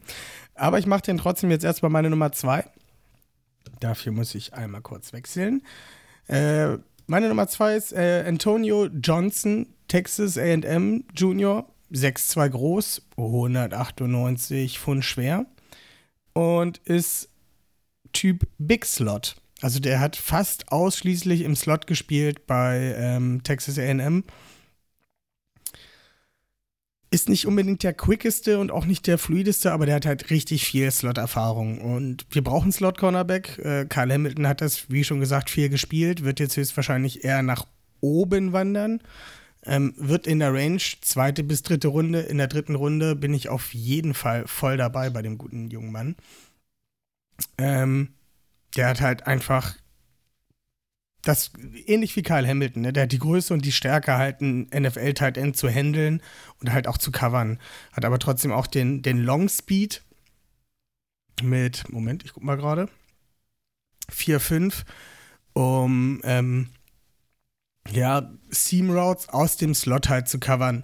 Aber 0.55 0.77
ich 0.77 0.85
mache 0.85 1.03
den 1.03 1.19
trotzdem 1.19 1.49
jetzt 1.49 1.63
erstmal 1.63 1.89
meine 1.89 2.09
Nummer 2.09 2.33
zwei. 2.33 2.65
Dafür 3.79 4.11
muss 4.11 4.35
ich 4.35 4.53
einmal 4.55 4.81
kurz 4.81 5.13
wechseln. 5.13 5.61
Äh, 6.27 6.79
meine 7.07 7.29
Nummer 7.29 7.47
zwei 7.47 7.77
ist 7.77 7.93
äh, 7.93 8.25
Antonio 8.27 8.87
Johnson, 8.87 9.67
Texas 9.87 10.37
AM 10.37 11.05
Junior. 11.15 11.65
6'2 11.93 12.49
groß, 12.49 13.01
198 13.15 14.79
Pfund 14.79 15.05
schwer. 15.05 15.45
Und 16.33 16.79
ist 16.79 17.29
Typ 18.11 18.45
Big 18.57 18.85
Slot. 18.85 19.37
Also 19.61 19.79
der 19.79 19.99
hat 19.99 20.15
fast 20.15 20.71
ausschließlich 20.71 21.41
im 21.41 21.55
Slot 21.55 21.87
gespielt 21.87 22.47
bei 22.47 22.95
ähm, 22.97 23.41
Texas 23.43 23.77
AM. 23.77 24.23
Ist 27.11 27.27
nicht 27.27 27.47
unbedingt 27.47 27.81
der 27.81 27.93
quickeste 27.93 28.59
und 28.59 28.71
auch 28.71 28.85
nicht 28.85 29.07
der 29.07 29.17
fluideste, 29.17 29.71
aber 29.71 29.87
der 29.87 29.95
hat 29.95 30.05
halt 30.05 30.29
richtig 30.29 30.65
viel 30.65 30.91
Slot-Erfahrung. 30.91 31.81
Und 31.81 32.25
wir 32.29 32.43
brauchen 32.43 32.71
Slot-Cornerback. 32.71 33.57
Äh, 33.59 33.85
Kyle 33.85 34.13
Hamilton 34.13 34.47
hat 34.47 34.61
das, 34.61 34.91
wie 34.91 35.03
schon 35.03 35.19
gesagt, 35.19 35.49
viel 35.49 35.69
gespielt, 35.69 36.23
wird 36.23 36.39
jetzt 36.39 36.55
höchstwahrscheinlich 36.55 37.23
eher 37.23 37.41
nach 37.41 37.65
oben 37.99 38.53
wandern. 38.53 39.01
Ähm, 39.65 39.93
wird 39.97 40.27
in 40.27 40.39
der 40.39 40.53
Range 40.53 40.81
zweite 41.01 41.43
bis 41.43 41.63
dritte 41.63 41.89
Runde. 41.89 42.21
In 42.21 42.37
der 42.37 42.47
dritten 42.47 42.75
Runde 42.75 43.15
bin 43.15 43.33
ich 43.33 43.49
auf 43.49 43.73
jeden 43.73 44.13
Fall 44.13 44.47
voll 44.47 44.77
dabei 44.77 45.09
bei 45.09 45.21
dem 45.21 45.37
guten 45.37 45.69
jungen 45.69 45.91
Mann. 45.91 46.15
Ähm, 47.57 48.09
der 48.75 48.87
hat 48.87 49.01
halt 49.01 49.27
einfach 49.27 49.75
das 51.21 51.51
ähnlich 51.85 52.15
wie 52.15 52.23
Kyle 52.23 52.47
Hamilton, 52.47 52.81
ne? 52.83 52.93
der 52.93 53.03
hat 53.03 53.11
die 53.11 53.19
Größe 53.19 53.53
und 53.53 53.65
die 53.65 53.71
Stärke 53.71 54.17
halt 54.17 54.41
ein 54.41 54.69
NFL 54.73 55.13
Tight 55.13 55.37
End 55.37 55.57
zu 55.57 55.69
handeln 55.69 56.21
und 56.59 56.71
halt 56.71 56.87
auch 56.87 56.97
zu 56.97 57.11
covern. 57.11 57.59
Hat 57.91 58.05
aber 58.05 58.19
trotzdem 58.19 58.51
auch 58.51 58.67
den, 58.67 59.01
den 59.01 59.19
Long 59.19 59.49
Speed 59.49 60.01
mit, 61.41 61.89
Moment, 61.91 62.23
ich 62.23 62.33
guck 62.33 62.43
mal 62.43 62.55
gerade, 62.55 62.89
4-5, 64.11 64.83
um 65.53 66.21
ähm, 66.23 66.69
ja, 67.91 68.31
Seam 68.49 68.91
Routes 68.91 69.29
aus 69.29 69.57
dem 69.57 69.75
Slot 69.75 70.09
halt 70.09 70.27
zu 70.27 70.39
covern. 70.39 70.83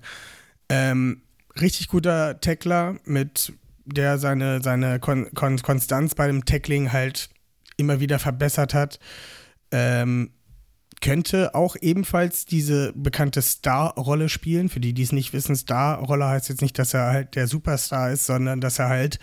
Ähm, 0.69 1.21
richtig 1.59 1.87
guter 1.87 2.39
Tackler, 2.39 2.97
mit 3.05 3.53
der 3.85 4.17
seine, 4.17 4.61
seine 4.61 4.99
Kon 4.99 5.31
Kon 5.33 5.61
Konstanz 5.61 6.15
bei 6.15 6.27
dem 6.27 6.45
Tackling 6.45 6.91
halt 6.91 7.29
immer 7.77 7.99
wieder 7.99 8.19
verbessert 8.19 8.73
hat. 8.73 8.99
Ähm, 9.71 10.31
könnte 11.01 11.53
auch 11.53 11.75
ebenfalls 11.79 12.45
diese 12.45 12.93
bekannte 12.95 13.41
Star-Rolle 13.41 14.29
spielen. 14.29 14.69
Für 14.69 14.79
die, 14.79 14.93
die 14.93 15.03
es 15.03 15.11
nicht 15.11 15.33
wissen, 15.33 15.55
Star-Rolle 15.55 16.25
heißt 16.25 16.49
jetzt 16.49 16.61
nicht, 16.61 16.79
dass 16.79 16.93
er 16.93 17.07
halt 17.11 17.35
der 17.35 17.47
Superstar 17.47 18.11
ist, 18.11 18.25
sondern 18.25 18.61
dass 18.61 18.79
er 18.79 18.89
halt, 18.89 19.19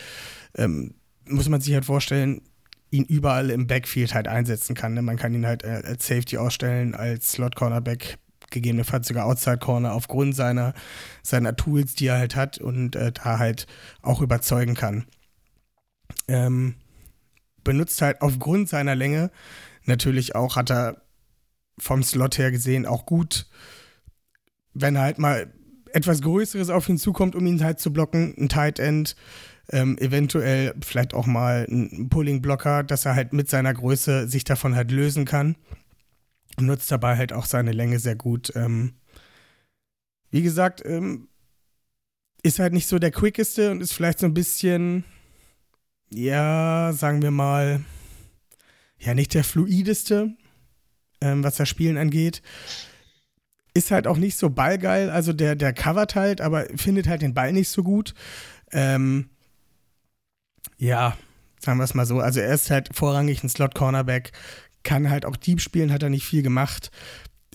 ähm, 0.56 0.94
muss 1.26 1.48
man 1.48 1.60
sich 1.60 1.74
halt 1.74 1.84
vorstellen, 1.84 2.42
ihn 2.90 3.04
überall 3.04 3.50
im 3.50 3.66
Backfield 3.66 4.14
halt 4.14 4.28
einsetzen 4.28 4.74
kann. 4.74 4.94
Ne? 4.94 5.02
Man 5.02 5.16
kann 5.16 5.34
ihn 5.34 5.46
halt 5.46 5.64
äh, 5.64 5.82
als 5.84 6.06
Safety 6.06 6.36
ausstellen, 6.36 6.94
als 6.94 7.32
Slot-Cornerback, 7.32 8.18
gegebenenfalls 8.50 9.08
sogar 9.08 9.24
Outside-Corner 9.24 9.92
aufgrund 9.92 10.36
seiner, 10.36 10.74
seiner 11.22 11.56
Tools, 11.56 11.94
die 11.94 12.08
er 12.08 12.18
halt 12.18 12.36
hat 12.36 12.58
und 12.58 12.96
äh, 12.96 13.12
da 13.12 13.38
halt 13.38 13.66
auch 14.02 14.20
überzeugen 14.20 14.74
kann. 14.74 15.06
Ähm, 16.28 16.74
benutzt 17.64 18.02
halt 18.02 18.20
aufgrund 18.20 18.68
seiner 18.68 18.94
Länge 18.94 19.30
natürlich 19.84 20.34
auch, 20.34 20.56
hat 20.56 20.70
er 20.70 21.02
vom 21.78 22.02
Slot 22.02 22.38
her 22.38 22.50
gesehen 22.50 22.86
auch 22.86 23.06
gut, 23.06 23.46
wenn 24.74 24.98
halt 24.98 25.18
mal 25.18 25.52
etwas 25.92 26.22
Größeres 26.22 26.70
auf 26.70 26.88
ihn 26.88 26.98
zukommt, 26.98 27.34
um 27.34 27.46
ihn 27.46 27.62
halt 27.62 27.80
zu 27.80 27.92
blocken, 27.92 28.34
ein 28.38 28.48
Tight 28.48 28.78
End, 28.78 29.16
ähm, 29.70 29.98
eventuell 29.98 30.74
vielleicht 30.82 31.14
auch 31.14 31.26
mal 31.26 31.66
ein 31.70 32.08
Pulling-Blocker, 32.08 32.82
dass 32.82 33.04
er 33.04 33.14
halt 33.14 33.32
mit 33.32 33.48
seiner 33.48 33.72
Größe 33.74 34.28
sich 34.28 34.44
davon 34.44 34.74
halt 34.74 34.90
lösen 34.90 35.24
kann. 35.24 35.56
Nutzt 36.58 36.90
dabei 36.90 37.16
halt 37.16 37.32
auch 37.32 37.46
seine 37.46 37.72
Länge 37.72 37.98
sehr 37.98 38.16
gut. 38.16 38.52
Ähm, 38.56 38.94
wie 40.30 40.42
gesagt, 40.42 40.82
ähm, 40.84 41.28
ist 42.42 42.58
halt 42.58 42.72
nicht 42.72 42.88
so 42.88 42.98
der 42.98 43.12
quickeste 43.12 43.70
und 43.70 43.80
ist 43.80 43.92
vielleicht 43.92 44.18
so 44.18 44.26
ein 44.26 44.34
bisschen 44.34 45.04
ja, 46.14 46.92
sagen 46.92 47.22
wir 47.22 47.30
mal, 47.30 47.84
ja, 48.98 49.14
nicht 49.14 49.34
der 49.34 49.44
fluideste, 49.44 50.30
ähm, 51.20 51.42
was 51.42 51.56
das 51.56 51.68
Spielen 51.68 51.96
angeht. 51.96 52.42
Ist 53.74 53.90
halt 53.90 54.06
auch 54.06 54.18
nicht 54.18 54.36
so 54.36 54.50
ballgeil, 54.50 55.10
also 55.10 55.32
der, 55.32 55.56
der 55.56 55.72
covert 55.72 56.14
halt, 56.14 56.40
aber 56.40 56.66
findet 56.76 57.08
halt 57.08 57.22
den 57.22 57.34
Ball 57.34 57.52
nicht 57.52 57.70
so 57.70 57.82
gut. 57.82 58.14
Ähm, 58.70 59.30
ja, 60.76 61.16
sagen 61.58 61.78
wir 61.78 61.84
es 61.84 61.94
mal 61.94 62.06
so. 62.06 62.20
Also 62.20 62.40
er 62.40 62.52
ist 62.52 62.70
halt 62.70 62.90
vorrangig 62.92 63.42
ein 63.42 63.48
Slot-Cornerback, 63.48 64.32
kann 64.82 65.08
halt 65.08 65.24
auch 65.24 65.36
Deep 65.36 65.60
spielen, 65.60 65.92
hat 65.92 66.02
er 66.02 66.10
nicht 66.10 66.26
viel 66.26 66.42
gemacht. 66.42 66.90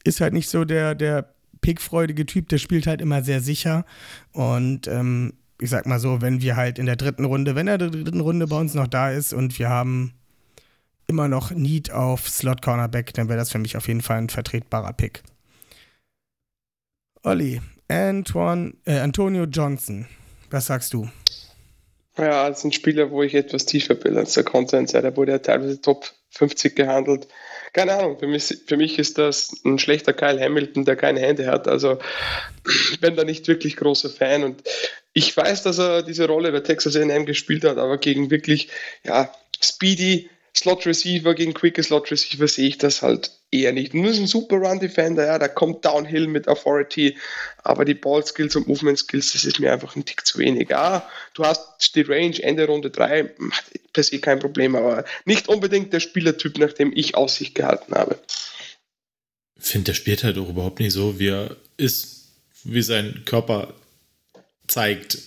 Ist 0.03 0.22
halt 0.22 0.34
nicht 0.34 0.49
so 0.49 0.66
der, 0.66 0.95
der 0.95 1.36
pickfreudige 1.62 2.26
Typ, 2.26 2.49
der 2.49 2.58
spielt 2.58 2.88
halt 2.88 3.01
immer 3.01 3.24
sehr 3.24 3.41
sicher 3.41 3.86
und 4.32 4.88
ähm, 4.88 5.34
ich 5.60 5.70
sag 5.70 5.86
mal 5.86 5.99
so, 5.99 6.22
wenn 6.22 6.41
wir 6.41 6.55
halt 6.55 6.80
in 6.80 6.86
der 6.86 6.95
dritten 6.95 7.26
Runde, 7.26 7.55
wenn 7.55 7.68
er 7.68 7.76
in 7.76 7.80
der 7.80 7.89
dritten 7.89 8.22
Runde 8.22 8.47
bei 8.47 8.58
uns 8.60 8.74
noch 8.74 8.88
da 8.88 9.12
ist 9.12 9.34
und 9.34 9.58
wir 9.58 9.70
haben 9.70 10.14
immer 11.08 11.28
noch 11.28 11.51
Need 11.51 11.91
auf 11.91 12.30
Slot 12.30 12.62
Cornerback, 12.62 13.14
dann 13.14 13.30
wäre 13.30 13.39
das 13.39 13.51
für 13.51 13.60
mich 13.60 13.78
auf 13.78 13.88
jeden 13.88 14.01
Fall 14.01 14.18
ein 14.18 14.30
vertretbarer 14.30 14.93
Pick. 14.93 15.24
Olli, 17.24 17.62
Antoine, 17.88 18.74
äh, 18.86 18.99
Antonio 18.99 19.45
Johnson, 19.45 20.08
was 20.49 20.68
sagst 20.68 20.93
du? 20.93 21.10
Ja, 22.18 22.49
das 22.49 22.62
sind 22.62 22.74
Spieler, 22.74 23.12
wo 23.12 23.24
ich 23.24 23.36
etwas 23.36 23.66
tiefer 23.66 23.95
bin 23.95 24.18
als 24.18 24.34
der 24.34 24.43
Content. 24.43 24.93
Da 24.93 25.16
wurde 25.16 25.34
ja 25.34 25.39
teilweise 25.39 25.80
Top 25.80 26.12
50 26.32 26.76
gehandelt. 26.76 27.28
Keine 27.78 27.93
Ahnung, 27.93 28.17
für 28.17 28.25
mich, 28.25 28.57
für 28.65 28.75
mich 28.75 28.97
ist 28.97 29.19
das 29.19 29.55
ein 29.63 29.78
schlechter 29.78 30.11
Kyle 30.11 30.41
Hamilton, 30.41 30.84
der 30.84 30.95
keine 30.95 31.19
Hände 31.19 31.45
hat. 31.45 31.67
Also 31.67 31.99
ich 32.91 32.99
bin 32.99 33.15
da 33.15 33.23
nicht 33.23 33.47
wirklich 33.47 33.75
großer 33.75 34.09
Fan 34.09 34.43
und 34.43 34.63
ich 35.13 35.38
weiß, 35.38 35.61
dass 35.61 35.78
er 35.78 36.01
diese 36.01 36.25
Rolle 36.25 36.51
bei 36.51 36.61
Texas 36.61 36.95
A&M 36.95 37.28
gespielt 37.28 37.63
hat, 37.65 37.78
aber 37.78 37.99
gegen 37.99 38.32
wirklich 38.32 38.69
ja, 39.03 39.32
speedy 39.61 40.28
Slot 40.58 40.88
Receiver, 40.88 41.36
gegen 41.36 41.53
quicke 41.53 41.84
Slot 41.84 42.10
Receiver 42.10 42.47
sehe 42.47 42.68
ich 42.68 42.78
das 42.80 43.03
halt 43.03 43.32
eher 43.51 43.74
nicht. 43.74 43.93
Nur 43.93 44.10
ist 44.10 44.20
ein 44.20 44.28
super 44.28 44.58
Run 44.58 44.80
Defender, 44.80 45.26
ja, 45.26 45.38
der 45.38 45.49
kommt 45.49 45.86
downhill 45.86 46.28
mit 46.28 46.47
Authority, 46.47 47.16
aber 47.64 47.86
die 47.86 47.93
Ball 47.93 48.26
Skills 48.26 48.55
und 48.55 48.68
Movement 48.68 48.97
Skills, 48.97 49.34
das 49.34 49.45
ist 49.45 49.60
mir 49.60 49.72
einfach 49.72 49.95
ein 49.95 50.03
Tick 50.03 50.26
zu 50.26 50.39
wenig. 50.39 50.70
Ja, 50.70 51.08
du 51.36 51.45
hast 51.45 51.95
die 51.95 52.01
Range 52.01 52.41
Ende 52.41 52.66
Runde 52.66 52.89
3, 52.89 53.36
per 53.93 54.03
se 54.03 54.20
kein 54.20 54.39
Problem, 54.39 54.76
aber 54.76 55.05
nicht 55.26 55.47
unbedingt 55.47 55.93
der 55.93 55.99
Spielertyp, 55.99 56.58
nach 56.58 56.74
dem 56.74 56.91
ich 56.95 57.16
Aussicht 57.16 57.53
gehalten 57.53 57.93
habe. 57.93 58.20
Ich 59.60 59.68
finde, 59.68 59.86
der 59.86 59.93
spielt 59.93 60.24
halt 60.24 60.38
auch 60.39 60.49
überhaupt 60.49 60.80
nicht 60.80 60.93
so, 60.93 61.20
wie 61.20 61.30
er 61.30 61.55
ist, 61.78 62.30
wie 62.64 62.82
sein 62.82 63.24
Körper 63.26 63.76
zeigt. 64.68 65.20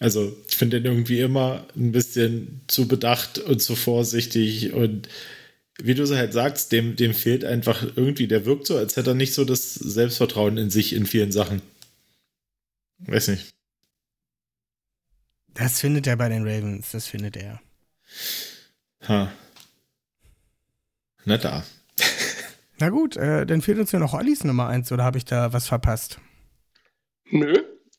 Also 0.00 0.36
ich 0.48 0.56
finde 0.56 0.78
ihn 0.78 0.84
irgendwie 0.84 1.20
immer 1.20 1.66
ein 1.76 1.92
bisschen 1.92 2.60
zu 2.68 2.86
bedacht 2.86 3.38
und 3.38 3.60
zu 3.60 3.74
vorsichtig 3.74 4.72
und 4.72 5.08
wie 5.80 5.94
du 5.94 6.06
so 6.06 6.16
halt 6.16 6.32
sagst, 6.32 6.72
dem, 6.72 6.96
dem 6.96 7.14
fehlt 7.14 7.44
einfach 7.44 7.84
irgendwie, 7.96 8.26
der 8.26 8.44
wirkt 8.44 8.66
so, 8.66 8.76
als 8.76 8.96
hätte 8.96 9.10
er 9.10 9.14
nicht 9.14 9.34
so 9.34 9.44
das 9.44 9.74
Selbstvertrauen 9.74 10.56
in 10.56 10.70
sich 10.70 10.92
in 10.92 11.06
vielen 11.06 11.32
Sachen. 11.32 11.62
Weiß 12.98 13.28
nicht. 13.28 13.54
Das 15.54 15.80
findet 15.80 16.06
er 16.06 16.16
bei 16.16 16.28
den 16.28 16.46
Ravens, 16.46 16.90
das 16.92 17.06
findet 17.06 17.36
er. 17.36 17.60
Ha. 19.06 19.32
Na 21.24 21.36
da. 21.36 21.64
Na 22.78 22.90
gut, 22.90 23.16
äh, 23.16 23.44
dann 23.44 23.62
fehlt 23.62 23.78
uns 23.78 23.92
ja 23.92 23.98
noch 23.98 24.14
Ollis 24.14 24.44
Nummer 24.44 24.68
1 24.68 24.90
oder 24.92 25.04
habe 25.04 25.18
ich 25.18 25.24
da 25.24 25.52
was 25.52 25.66
verpasst? 25.66 26.20
Nö, 27.30 27.54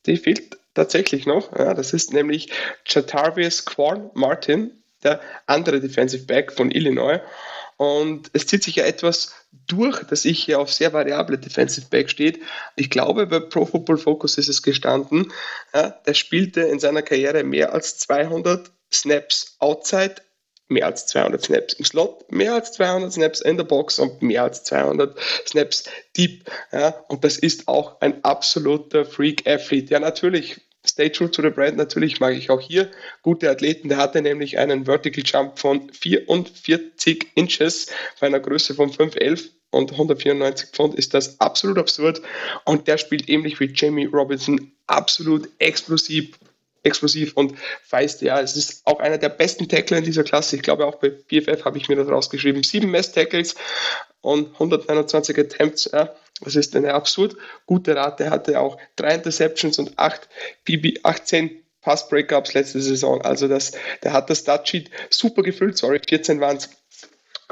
die 0.06 0.16
fehlt 0.16 0.59
tatsächlich 0.74 1.26
noch. 1.26 1.56
Ja, 1.58 1.74
das 1.74 1.92
ist 1.92 2.12
nämlich 2.12 2.52
Chatarvius 2.84 3.64
Quan 3.64 4.10
Martin, 4.14 4.82
der 5.02 5.20
andere 5.46 5.80
Defensive 5.80 6.26
Back 6.26 6.52
von 6.52 6.70
Illinois. 6.70 7.20
Und 7.76 8.30
es 8.34 8.46
zieht 8.46 8.62
sich 8.62 8.76
ja 8.76 8.84
etwas 8.84 9.34
durch, 9.66 10.02
dass 10.04 10.26
ich 10.26 10.44
hier 10.44 10.60
auf 10.60 10.70
sehr 10.70 10.92
variable 10.92 11.38
Defensive 11.38 11.86
Back 11.88 12.10
steht. 12.10 12.42
Ich 12.76 12.90
glaube, 12.90 13.26
bei 13.26 13.40
Pro 13.40 13.64
Football 13.64 13.96
Focus 13.96 14.36
ist 14.36 14.48
es 14.48 14.62
gestanden, 14.62 15.32
ja, 15.72 15.88
der 15.88 16.14
spielte 16.14 16.60
in 16.60 16.78
seiner 16.78 17.00
Karriere 17.00 17.42
mehr 17.42 17.72
als 17.72 17.96
200 17.98 18.70
Snaps 18.92 19.56
outside, 19.60 20.16
mehr 20.70 20.86
als 20.86 21.06
200 21.06 21.44
Snaps 21.44 21.74
im 21.74 21.84
Slot, 21.84 22.30
mehr 22.32 22.54
als 22.54 22.72
200 22.72 23.12
Snaps 23.12 23.40
in 23.40 23.56
der 23.56 23.64
Box 23.64 23.98
und 23.98 24.22
mehr 24.22 24.44
als 24.44 24.64
200 24.64 25.18
Snaps 25.46 25.84
deep. 26.16 26.44
Ja, 26.72 27.04
und 27.08 27.24
das 27.24 27.36
ist 27.36 27.68
auch 27.68 28.00
ein 28.00 28.24
absoluter 28.24 29.04
Freak-Athlete. 29.04 29.92
Ja, 29.92 30.00
natürlich 30.00 30.60
Stay 30.86 31.10
true 31.10 31.30
to 31.30 31.42
the 31.42 31.50
brand. 31.50 31.76
Natürlich 31.76 32.20
mag 32.20 32.34
ich 32.34 32.48
auch 32.48 32.60
hier 32.60 32.90
gute 33.20 33.50
Athleten. 33.50 33.90
Der 33.90 33.98
hatte 33.98 34.22
nämlich 34.22 34.58
einen 34.58 34.86
Vertical 34.86 35.22
Jump 35.26 35.58
von 35.58 35.92
44 35.92 37.32
Inches 37.34 37.88
bei 38.18 38.28
einer 38.28 38.40
Größe 38.40 38.74
von 38.74 38.90
5'11 38.90 39.50
und 39.70 39.92
194 39.92 40.70
Pfund 40.70 40.94
ist 40.94 41.14
das 41.14 41.38
absolut 41.38 41.78
absurd. 41.78 42.22
Und 42.64 42.88
der 42.88 42.98
spielt 42.98 43.28
ähnlich 43.28 43.60
wie 43.60 43.70
Jamie 43.74 44.06
Robinson 44.06 44.72
absolut 44.86 45.48
explosiv, 45.58 46.30
explosiv 46.82 47.32
und 47.36 47.54
feist. 47.82 48.22
Ja, 48.22 48.40
es 48.40 48.56
ist 48.56 48.86
auch 48.86 49.00
einer 49.00 49.18
der 49.18 49.28
besten 49.28 49.68
Tackler 49.68 49.98
in 49.98 50.04
dieser 50.04 50.24
Klasse. 50.24 50.56
Ich 50.56 50.62
glaube, 50.62 50.86
auch 50.86 50.96
bei 50.96 51.10
BFF 51.10 51.64
habe 51.64 51.78
ich 51.78 51.88
mir 51.88 51.96
das 51.96 52.08
rausgeschrieben. 52.08 52.62
Sieben 52.62 52.90
Mess-Tackles 52.90 53.54
und 54.20 54.52
129 54.54 55.38
Attempts. 55.38 55.90
Ja. 55.92 56.14
Das 56.40 56.56
ist 56.56 56.74
eine 56.74 56.94
absurd 56.94 57.36
gute 57.66 57.96
Rate. 57.96 58.24
Er 58.24 58.30
hatte 58.30 58.60
auch 58.60 58.78
drei 58.96 59.14
Interceptions 59.14 59.78
und 59.78 59.98
acht 59.98 60.28
PB, 60.64 61.00
18 61.02 61.62
Pass-Breakups 61.82 62.54
letzte 62.54 62.80
Saison. 62.80 63.22
Also 63.22 63.48
das, 63.48 63.72
der 64.02 64.12
hat 64.12 64.30
das 64.30 64.40
Statsheet 64.40 64.90
super 65.10 65.42
gefüllt. 65.42 65.76
Sorry, 65.76 66.00
14 66.06 66.40
waren 66.40 66.56
es. 66.56 66.70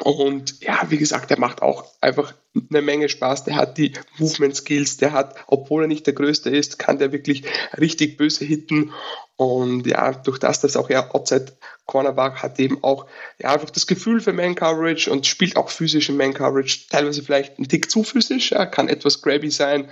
Und 0.02 0.60
ja, 0.62 0.86
wie 0.88 0.98
gesagt, 0.98 1.30
der 1.30 1.38
macht 1.38 1.60
auch 1.60 1.84
einfach 2.00 2.34
eine 2.70 2.82
Menge 2.82 3.09
Spaß. 3.09 3.44
Der 3.44 3.57
hat 3.57 3.78
die 3.78 3.92
Movement 4.18 4.57
Skills, 4.57 4.96
der 4.96 5.12
hat, 5.12 5.36
obwohl 5.46 5.84
er 5.84 5.88
nicht 5.88 6.07
der 6.07 6.14
Größte 6.14 6.51
ist, 6.51 6.78
kann 6.78 6.99
der 6.99 7.12
wirklich 7.12 7.44
richtig 7.78 8.16
böse 8.16 8.44
hitten. 8.44 8.92
Und 9.36 9.86
ja, 9.86 10.12
durch 10.12 10.38
das, 10.38 10.61
dass 10.61 10.76
auch 10.76 10.90
er 10.90 11.14
Outside 11.14 11.53
Cornerback 11.86 12.42
hat 12.42 12.59
eben 12.61 12.82
auch 12.82 13.07
ja, 13.38 13.53
einfach 13.53 13.70
das 13.70 13.86
Gefühl 13.86 14.20
für 14.20 14.32
Man 14.32 14.55
Coverage 14.55 15.11
und 15.11 15.26
spielt 15.26 15.57
auch 15.57 15.70
physisch 15.70 16.09
in 16.09 16.16
Man 16.16 16.34
Coverage. 16.34 16.88
Teilweise 16.90 17.22
vielleicht 17.22 17.59
ein 17.59 17.68
Tick 17.68 17.90
zu 17.90 18.03
physisch, 18.03 18.51
ja, 18.51 18.66
kann 18.66 18.88
etwas 18.88 19.22
grabby 19.22 19.51
sein 19.51 19.88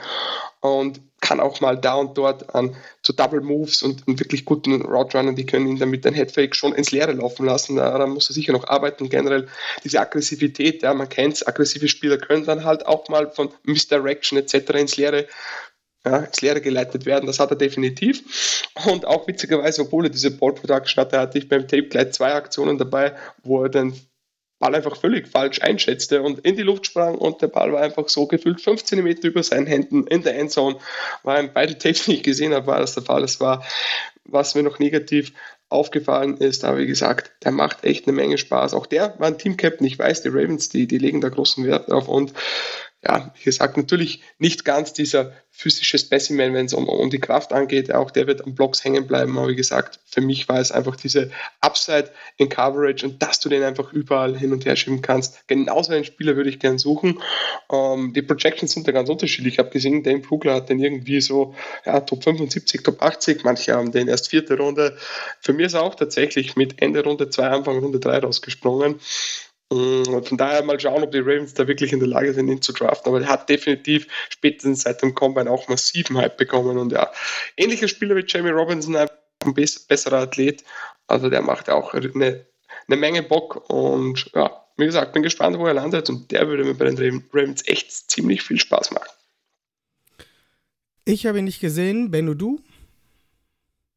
und 0.60 1.00
kann 1.20 1.40
auch 1.40 1.60
mal 1.60 1.78
da 1.78 1.94
und 1.94 2.18
dort 2.18 2.54
an 2.54 2.76
zu 3.02 3.12
Double 3.12 3.40
Moves 3.40 3.82
und 3.82 4.06
einen 4.06 4.20
wirklich 4.20 4.44
guten 4.44 4.82
Route 4.82 5.16
Runner, 5.16 5.32
die 5.32 5.46
können 5.46 5.66
ihn 5.66 5.78
damit 5.78 6.04
den 6.04 6.12
Headfake 6.12 6.54
schon 6.54 6.74
ins 6.74 6.90
Leere 6.90 7.12
laufen 7.12 7.46
lassen. 7.46 7.76
Daran 7.76 8.10
muss 8.10 8.30
er 8.30 8.34
sicher 8.34 8.52
noch 8.52 8.68
arbeiten. 8.68 9.08
Generell 9.08 9.48
diese 9.82 10.00
Aggressivität, 10.00 10.82
ja, 10.82 10.92
man 10.92 11.08
kennt 11.08 11.34
es, 11.34 11.46
aggressive 11.46 11.88
Spieler 11.88 12.18
können 12.18 12.44
dann 12.46 12.64
halt 12.64 12.86
auch 12.86 13.08
mal 13.08 13.30
von 13.30 13.52
Misdirection 13.64 14.38
etc. 14.38 14.54
ins 14.70 14.96
Leere 14.96 15.26
ja, 16.06 16.18
ins 16.18 16.40
Leere 16.40 16.60
geleitet 16.60 17.04
werden. 17.04 17.26
Das 17.26 17.40
hat 17.40 17.50
er 17.50 17.56
definitiv. 17.56 18.68
Und 18.86 19.04
auch 19.04 19.26
witzigerweise, 19.26 19.82
obwohl 19.82 20.06
er 20.06 20.10
diese 20.10 20.30
Ball 20.30 20.52
Production 20.52 21.02
hatte, 21.02 21.18
hatte 21.18 21.38
ich 21.38 21.48
beim 21.48 21.66
Tape 21.66 21.88
gleich 21.88 22.12
zwei 22.12 22.32
Aktionen 22.32 22.78
dabei, 22.78 23.16
wo 23.42 23.64
er 23.64 23.68
den 23.68 23.92
Ball 24.58 24.74
einfach 24.74 24.96
völlig 24.96 25.28
falsch 25.28 25.60
einschätzte 25.60 26.22
und 26.22 26.38
in 26.40 26.56
die 26.56 26.62
Luft 26.62 26.86
sprang 26.86 27.16
und 27.16 27.42
der 27.42 27.48
Ball 27.48 27.72
war 27.72 27.82
einfach 27.82 28.08
so 28.08 28.26
gefühlt 28.26 28.60
5 28.60 28.84
cm 28.84 29.06
über 29.22 29.42
seinen 29.42 29.66
Händen 29.66 30.06
in 30.06 30.22
der 30.22 30.38
Endzone. 30.38 30.78
War 31.24 31.38
in 31.38 31.52
beiden 31.52 31.78
Tapes, 31.78 32.06
die 32.06 32.14
ich 32.14 32.22
gesehen 32.22 32.54
habe, 32.54 32.66
war 32.66 32.80
das 32.80 32.94
der 32.94 33.02
Fall. 33.02 33.20
Das 33.20 33.38
war, 33.38 33.66
was 34.24 34.54
mir 34.54 34.62
noch 34.62 34.78
negativ 34.78 35.32
aufgefallen 35.68 36.36
ist, 36.36 36.64
aber 36.64 36.78
wie 36.78 36.86
gesagt, 36.86 37.32
der 37.44 37.50
macht 37.50 37.84
echt 37.84 38.06
eine 38.06 38.14
Menge 38.14 38.38
Spaß. 38.38 38.72
Auch 38.72 38.86
der 38.86 39.18
war 39.18 39.26
ein 39.26 39.38
Team-Captain. 39.38 39.86
Ich 39.86 39.98
weiß, 39.98 40.22
die 40.22 40.28
Ravens, 40.28 40.68
die, 40.68 40.86
die 40.86 40.98
legen 40.98 41.20
da 41.20 41.28
großen 41.28 41.64
Wert 41.64 41.90
drauf 41.90 42.08
und 42.08 42.32
ja, 43.06 43.32
wie 43.38 43.44
gesagt, 43.44 43.76
natürlich 43.76 44.20
nicht 44.38 44.64
ganz 44.64 44.92
dieser 44.92 45.32
physische 45.50 45.96
Specimen, 45.96 46.54
wenn 46.54 46.66
es 46.66 46.74
um, 46.74 46.88
um 46.88 47.08
die 47.08 47.20
Kraft 47.20 47.52
angeht. 47.52 47.94
Auch 47.94 48.10
der 48.10 48.26
wird 48.26 48.44
am 48.44 48.54
Blocks 48.54 48.84
hängen 48.84 49.06
bleiben. 49.06 49.38
Aber 49.38 49.48
wie 49.48 49.56
gesagt, 49.56 50.00
für 50.04 50.20
mich 50.20 50.48
war 50.48 50.58
es 50.58 50.72
einfach 50.72 50.96
diese 50.96 51.30
Upside 51.60 52.10
in 52.36 52.48
Coverage 52.48 53.06
und 53.06 53.22
dass 53.22 53.40
du 53.40 53.48
den 53.48 53.62
einfach 53.62 53.92
überall 53.92 54.36
hin 54.36 54.52
und 54.52 54.64
her 54.64 54.76
schieben 54.76 55.02
kannst. 55.02 55.46
Genauso 55.46 55.92
einen 55.92 56.04
Spieler 56.04 56.36
würde 56.36 56.50
ich 56.50 56.58
gern 56.58 56.78
suchen. 56.78 57.20
Ähm, 57.72 58.12
die 58.12 58.22
Projections 58.22 58.72
sind 58.72 58.88
da 58.88 58.92
ganz 58.92 59.08
unterschiedlich. 59.08 59.54
Ich 59.54 59.58
habe 59.58 59.70
gesehen, 59.70 60.02
Dane 60.02 60.18
Brugler 60.18 60.54
hat 60.56 60.68
den 60.68 60.80
irgendwie 60.80 61.20
so 61.20 61.54
ja, 61.84 62.00
Top 62.00 62.24
75, 62.24 62.82
Top 62.82 63.00
80. 63.00 63.44
Manche 63.44 63.74
haben 63.74 63.92
den 63.92 64.08
erst 64.08 64.28
vierte 64.28 64.56
Runde. 64.56 64.96
Für 65.40 65.52
mich 65.52 65.66
ist 65.66 65.74
er 65.74 65.82
auch 65.82 65.94
tatsächlich 65.94 66.56
mit 66.56 66.82
Ende 66.82 67.04
Runde 67.04 67.30
2, 67.30 67.46
Anfang 67.46 67.78
Runde 67.78 68.00
3 68.00 68.18
rausgesprungen. 68.18 68.96
Mm, 69.72 70.22
von 70.22 70.38
daher 70.38 70.62
mal 70.62 70.78
schauen, 70.78 71.02
ob 71.02 71.10
die 71.10 71.18
Ravens 71.18 71.54
da 71.54 71.66
wirklich 71.66 71.92
in 71.92 71.98
der 71.98 72.08
Lage 72.08 72.32
sind, 72.32 72.48
ihn 72.48 72.62
zu 72.62 72.72
draften. 72.72 73.08
Aber 73.08 73.20
er 73.20 73.28
hat 73.28 73.48
definitiv 73.48 74.06
spätestens 74.28 74.82
seit 74.82 75.02
dem 75.02 75.14
Combine 75.14 75.50
auch 75.50 75.68
massiven 75.68 76.16
Hype 76.16 76.36
bekommen. 76.36 76.78
Und 76.78 76.92
ja, 76.92 77.10
ähnlicher 77.56 77.88
Spieler 77.88 78.16
wie 78.16 78.24
Jamie 78.26 78.50
Robinson, 78.50 78.96
ein 78.96 79.08
besserer 79.54 80.20
Athlet. 80.20 80.64
Also 81.08 81.30
der 81.30 81.42
macht 81.42 81.68
auch 81.68 81.94
eine, 81.94 82.46
eine 82.86 82.96
Menge 82.96 83.22
Bock. 83.22 83.68
Und 83.68 84.30
ja, 84.34 84.64
wie 84.76 84.86
gesagt, 84.86 85.12
bin 85.12 85.22
gespannt, 85.22 85.58
wo 85.58 85.66
er 85.66 85.74
landet. 85.74 86.08
Und 86.10 86.30
der 86.30 86.46
würde 86.48 86.64
mir 86.64 86.74
bei 86.74 86.84
den 86.84 87.24
Ravens 87.32 87.66
echt 87.66 88.10
ziemlich 88.10 88.42
viel 88.42 88.60
Spaß 88.60 88.92
machen. 88.92 89.10
Ich 91.04 91.26
habe 91.26 91.38
ihn 91.38 91.44
nicht 91.44 91.60
gesehen. 91.60 92.10
Benno, 92.10 92.34
du? 92.34 92.60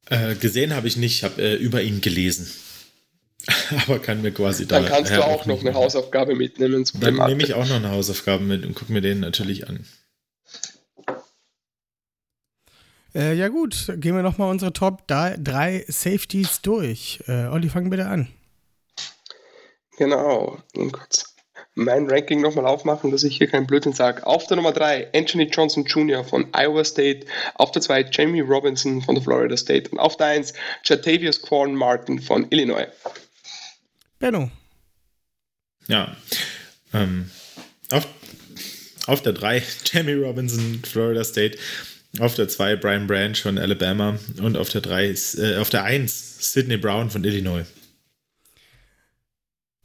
Äh, 0.09 0.35
gesehen 0.35 0.75
habe 0.75 0.87
ich 0.87 0.97
nicht. 0.97 1.17
Ich 1.17 1.23
habe 1.23 1.41
äh, 1.41 1.55
über 1.55 1.81
ihn 1.81 2.01
gelesen. 2.01 2.51
Aber 3.87 3.99
kann 3.99 4.21
mir 4.21 4.31
quasi 4.31 4.67
da. 4.67 4.79
Dann 4.79 4.89
kannst 4.89 5.11
du 5.11 5.23
auch 5.23 5.45
noch 5.45 5.61
eine 5.61 5.73
Hausaufgabe 5.73 6.35
mitnehmen. 6.35 6.85
Dann 6.99 7.15
nehme 7.15 7.43
ich 7.43 7.53
auch 7.53 7.67
noch 7.67 7.75
eine 7.75 7.91
Hausaufgabe 7.91 8.43
mit 8.43 8.65
und 8.65 8.75
gucke 8.75 8.91
mir 8.91 9.01
den 9.01 9.19
natürlich 9.19 9.67
an. 9.67 9.85
Äh, 13.15 13.33
ja 13.33 13.47
gut, 13.47 13.91
gehen 13.97 14.15
wir 14.15 14.21
nochmal 14.21 14.51
unsere 14.51 14.71
Top 14.71 15.07
3 15.07 15.85
Safeties 15.87 16.61
durch. 16.61 17.23
Äh, 17.27 17.47
Olli, 17.47 17.69
fang 17.69 17.89
bitte 17.89 18.05
an. 18.05 18.27
Genau, 19.97 20.57
kurz 20.91 21.29
mein 21.79 22.09
Ranking 22.09 22.41
nochmal 22.41 22.65
aufmachen, 22.65 23.11
dass 23.11 23.23
ich 23.23 23.37
hier 23.37 23.47
keinen 23.47 23.65
Blödsinn 23.65 23.93
sage. 23.93 24.27
Auf 24.27 24.47
der 24.47 24.57
Nummer 24.57 24.73
3 24.73 25.09
Anthony 25.13 25.45
Johnson 25.45 25.85
Jr. 25.85 26.23
von 26.23 26.47
Iowa 26.53 26.83
State, 26.83 27.25
auf 27.55 27.71
der 27.71 27.81
2 27.81 28.09
Jamie 28.11 28.41
Robinson 28.41 29.01
von 29.01 29.15
der 29.15 29.23
Florida 29.23 29.57
State 29.57 29.89
und 29.89 29.99
auf 29.99 30.17
der 30.17 30.27
1 30.27 30.53
Jatavius 30.83 31.41
Corn 31.41 31.73
Martin 31.75 32.19
von 32.19 32.47
Illinois. 32.49 32.87
Benno. 34.19 34.51
Ja. 35.87 36.15
Ähm, 36.93 37.29
auf, 37.91 38.07
auf 39.07 39.21
der 39.21 39.33
3 39.33 39.63
Jamie 39.85 40.13
Robinson, 40.13 40.81
Florida 40.83 41.23
State. 41.23 41.57
Auf 42.19 42.35
der 42.35 42.47
2 42.47 42.75
Brian 42.75 43.07
Branch 43.07 43.35
von 43.35 43.57
Alabama. 43.57 44.19
Und 44.41 44.57
auf 44.57 44.69
der 44.69 44.81
3 44.81 45.15
äh, 45.37 45.57
auf 45.57 45.69
der 45.69 45.83
1 45.83 46.53
Sidney 46.53 46.77
Brown 46.77 47.09
von 47.09 47.23
Illinois. 47.23 47.65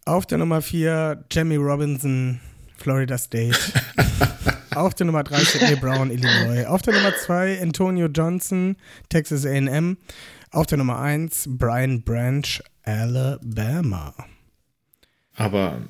Auf 0.07 0.26
der 0.26 0.39
Nummer 0.39 0.61
4 0.61 1.24
Jamie 1.30 1.57
Robinson, 1.57 2.41
Florida 2.76 3.16
State. 3.16 3.57
auf 4.74 4.95
der 4.95 5.07
Nummer 5.07 5.22
3 5.22 5.45
Sidney 5.45 5.76
Brown, 5.76 6.11
Illinois. 6.11 6.66
Auf 6.66 6.82
der 6.82 6.95
Nummer 6.95 7.14
2 7.14 7.62
Antonio 7.62 8.09
Johnson, 8.09 8.76
Texas 9.09 9.47
AM. 9.47 9.97
Auf 10.51 10.66
der 10.66 10.78
Nummer 10.78 11.01
1 11.01 11.49
Brian 11.51 12.03
Branch, 12.03 12.61
Alabama. 12.85 14.14
Aber 15.35 15.82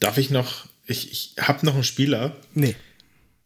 darf 0.00 0.18
ich 0.18 0.30
noch, 0.30 0.66
ich, 0.86 1.12
ich 1.12 1.34
habe 1.40 1.64
noch 1.66 1.74
einen 1.74 1.84
Spieler. 1.84 2.36
Nee. 2.54 2.74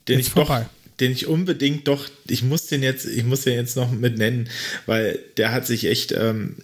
Den 0.08 0.20
ich 0.20 0.32
doch, 0.32 0.64
den 1.00 1.12
ich 1.12 1.26
unbedingt 1.26 1.88
doch, 1.88 2.08
ich 2.28 2.42
muss 2.42 2.66
den 2.66 2.82
jetzt, 2.82 3.06
ich 3.06 3.24
muss 3.24 3.42
den 3.42 3.54
jetzt 3.54 3.76
noch 3.76 3.90
mit 3.90 4.18
nennen, 4.18 4.48
weil 4.86 5.18
der 5.36 5.52
hat 5.52 5.66
sich 5.66 5.86
echt, 5.86 6.12
ähm, 6.12 6.56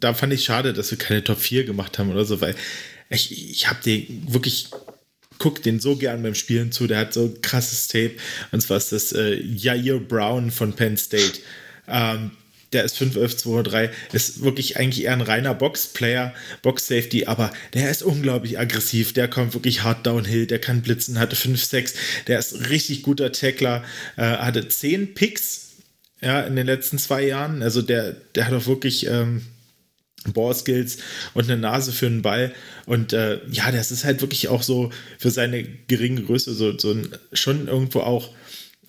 da 0.00 0.14
fand 0.14 0.32
ich 0.32 0.44
schade, 0.44 0.72
dass 0.72 0.90
wir 0.90 0.98
keine 0.98 1.22
Top 1.22 1.38
4 1.38 1.64
gemacht 1.64 1.98
haben 1.98 2.10
oder 2.10 2.24
so, 2.24 2.40
weil 2.40 2.56
ich, 3.10 3.50
ich 3.52 3.68
habe 3.68 3.80
den 3.84 4.32
wirklich 4.32 4.70
guck 5.38 5.62
den 5.62 5.80
so 5.80 5.96
gern 5.96 6.22
beim 6.22 6.34
Spielen 6.34 6.72
zu, 6.72 6.86
der 6.86 6.98
hat 6.98 7.14
so 7.14 7.34
krasses 7.42 7.86
Tape. 7.88 8.16
Und 8.50 8.60
zwar 8.60 8.76
ist 8.76 8.92
das 8.92 9.12
äh, 9.12 9.40
Jair 9.40 10.00
Brown 10.00 10.50
von 10.50 10.72
Penn 10.74 10.96
State. 10.96 11.38
Ähm, 11.86 12.32
der 12.72 12.84
ist 12.84 12.96
5'11", 13.00 13.90
ist 14.12 14.42
wirklich 14.42 14.76
eigentlich 14.76 15.04
eher 15.04 15.12
ein 15.12 15.20
reiner 15.20 15.54
Box-Player, 15.54 16.34
Box-Safety, 16.62 17.26
aber 17.26 17.52
der 17.74 17.90
ist 17.90 18.02
unglaublich 18.02 18.58
aggressiv, 18.58 19.12
der 19.12 19.28
kommt 19.28 19.54
wirklich 19.54 19.82
hart 19.82 20.06
downhill, 20.06 20.46
der 20.46 20.60
kann 20.60 20.82
blitzen, 20.82 21.18
hatte 21.18 21.36
5'6", 21.36 21.94
der 22.26 22.38
ist 22.38 22.68
richtig 22.70 23.02
guter 23.02 23.32
Tackler, 23.32 23.84
äh, 24.16 24.22
hatte 24.22 24.68
10 24.68 25.14
Picks 25.14 25.68
ja, 26.20 26.40
in 26.40 26.56
den 26.56 26.66
letzten 26.66 26.98
zwei 26.98 27.24
Jahren, 27.24 27.62
also 27.62 27.82
der, 27.82 28.12
der 28.34 28.46
hat 28.46 28.54
auch 28.54 28.66
wirklich... 28.66 29.06
Ähm, 29.06 29.42
Ballskills 30.34 30.98
und 31.34 31.44
eine 31.44 31.60
Nase 31.60 31.92
für 31.92 32.06
einen 32.06 32.22
Ball. 32.22 32.52
Und 32.86 33.12
äh, 33.12 33.40
ja, 33.50 33.70
das 33.70 33.90
ist 33.90 34.04
halt 34.04 34.20
wirklich 34.20 34.48
auch 34.48 34.62
so 34.62 34.90
für 35.18 35.30
seine 35.30 35.62
geringe 35.62 36.22
Größe 36.22 36.54
so, 36.54 36.76
so 36.76 36.92
ein, 36.92 37.08
schon 37.32 37.68
irgendwo 37.68 38.00
auch 38.00 38.30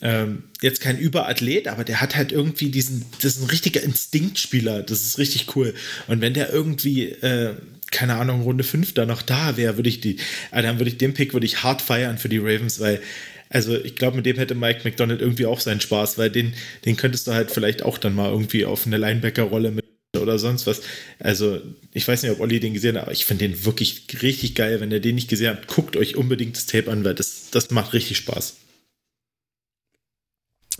ähm, 0.01 0.43
jetzt 0.61 0.81
kein 0.81 0.97
Überathlet, 0.97 1.67
aber 1.67 1.83
der 1.83 2.01
hat 2.01 2.15
halt 2.15 2.31
irgendwie 2.31 2.69
diesen, 2.69 3.05
das 3.21 3.35
ist 3.35 3.43
ein 3.43 3.49
richtiger 3.49 3.83
Instinktspieler, 3.83 4.83
das 4.83 5.05
ist 5.05 5.17
richtig 5.17 5.55
cool. 5.55 5.73
Und 6.07 6.21
wenn 6.21 6.33
der 6.33 6.51
irgendwie, 6.51 7.09
äh, 7.09 7.55
keine 7.91 8.15
Ahnung, 8.15 8.41
Runde 8.43 8.63
5 8.63 8.93
da 8.93 9.05
noch 9.05 9.21
da 9.21 9.57
wäre, 9.57 9.77
würde 9.77 9.89
ich 9.89 9.99
die, 9.99 10.17
äh, 10.51 10.61
dann 10.61 10.79
würde 10.79 10.91
ich 10.91 10.97
den 10.97 11.13
Pick 11.13 11.33
würde 11.33 11.45
ich 11.45 11.63
hart 11.63 11.81
feiern 11.81 12.17
für 12.17 12.29
die 12.29 12.37
Ravens, 12.37 12.79
weil 12.79 13.01
also 13.49 13.75
ich 13.75 13.95
glaube, 13.95 14.15
mit 14.15 14.27
dem 14.27 14.37
hätte 14.37 14.53
Mike 14.53 14.81
McDonald 14.83 15.21
irgendwie 15.21 15.47
auch 15.47 15.59
seinen 15.59 15.81
Spaß, 15.81 16.19
weil 16.19 16.29
den, 16.29 16.53
den 16.85 16.97
könntest 16.97 17.27
du 17.27 17.33
halt 17.33 17.49
vielleicht 17.49 17.81
auch 17.81 17.97
dann 17.97 18.13
mal 18.13 18.29
irgendwie 18.29 18.65
auf 18.65 18.85
eine 18.85 18.97
Linebacker-Rolle 18.97 19.71
mit 19.71 19.85
oder 20.17 20.39
sonst 20.39 20.67
was. 20.67 20.81
Also, 21.19 21.61
ich 21.93 22.07
weiß 22.07 22.23
nicht, 22.23 22.31
ob 22.31 22.39
Olli 22.39 22.59
den 22.59 22.73
gesehen 22.73 22.95
hat, 22.95 23.03
aber 23.03 23.11
ich 23.11 23.25
finde 23.25 23.47
den 23.47 23.65
wirklich 23.65 24.05
richtig 24.21 24.55
geil. 24.55 24.79
Wenn 24.79 24.91
ihr 24.91 24.99
den 24.99 25.15
nicht 25.15 25.29
gesehen 25.29 25.49
habt, 25.49 25.67
guckt 25.67 25.95
euch 25.95 26.15
unbedingt 26.15 26.55
das 26.55 26.65
Tape 26.65 26.91
an, 26.91 27.03
weil 27.03 27.15
das, 27.15 27.49
das 27.51 27.69
macht 27.71 27.93
richtig 27.93 28.17
Spaß. 28.17 28.55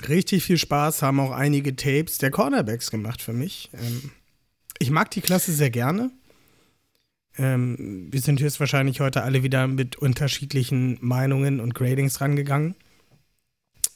Richtig 0.08 0.44
viel 0.44 0.58
Spaß 0.58 1.02
haben 1.02 1.20
auch 1.20 1.32
einige 1.32 1.76
Tapes 1.76 2.18
der 2.20 2.32
Cornerbacks 2.32 2.92
gemacht 2.92 3.22
für 3.22 3.34
mich. 3.34 3.70
Ähm, 3.74 4.12
ich 4.80 4.92
mag 4.92 5.12
die 5.12 5.22
Klasse 5.22 5.52
sehr 5.52 5.70
gerne. 5.70 6.12
Ähm, 7.38 8.08
wir 8.12 8.22
sind 8.22 8.40
höchstwahrscheinlich 8.40 9.00
heute 9.02 9.24
alle 9.24 9.44
wieder 9.44 9.68
mit 9.68 9.98
unterschiedlichen 9.98 10.98
Meinungen 11.02 11.60
und 11.60 11.74
Gradings 11.74 12.22
rangegangen. 12.22 12.76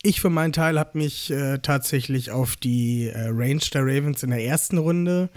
Ich 0.01 0.19
für 0.19 0.29
meinen 0.29 0.51
Teil 0.51 0.77
habe 0.77 0.97
mich 0.97 1.31
äh, 1.31 1.59
tatsächlich 1.59 2.31
auf 2.31 2.57
die 2.57 3.07
äh, 3.07 3.27
Range 3.29 3.61
der 3.73 3.83
Ravens 3.83 4.23
in 4.23 4.31
der 4.31 4.43
ersten 4.43 4.77
Runde 4.77 5.29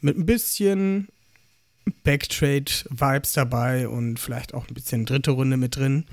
mit 0.00 0.18
ein 0.18 0.26
bisschen 0.26 1.08
Backtrade-Vibes 2.02 3.32
dabei 3.32 3.88
und 3.88 4.18
vielleicht 4.18 4.54
auch 4.54 4.68
ein 4.68 4.74
bisschen 4.74 5.06
dritte 5.06 5.30
Runde 5.30 5.56
mit 5.56 5.76
drin. 5.76 6.06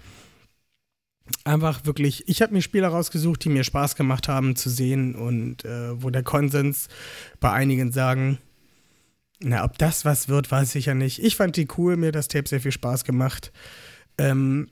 Einfach 1.43 1.85
wirklich, 1.85 2.27
ich 2.27 2.41
habe 2.41 2.53
mir 2.53 2.61
Spieler 2.61 2.89
rausgesucht, 2.89 3.43
die 3.43 3.49
mir 3.49 3.63
Spaß 3.63 3.95
gemacht 3.95 4.27
haben 4.27 4.55
zu 4.55 4.69
sehen 4.69 5.15
und 5.15 5.65
äh, 5.65 6.01
wo 6.01 6.09
der 6.09 6.23
Konsens 6.23 6.87
bei 7.39 7.51
einigen 7.51 7.91
sagen, 7.91 8.37
na, 9.39 9.63
ob 9.63 9.77
das 9.77 10.05
was 10.05 10.29
wird, 10.29 10.51
weiß 10.51 10.75
ich 10.75 10.85
ja 10.85 10.93
nicht. 10.93 11.23
Ich 11.23 11.35
fand 11.35 11.55
die 11.55 11.67
cool, 11.77 11.97
mir 11.97 12.11
das 12.11 12.27
Tape 12.27 12.47
sehr 12.47 12.61
viel 12.61 12.71
Spaß 12.71 13.05
gemacht. 13.05 13.51
Ähm, 14.17 14.69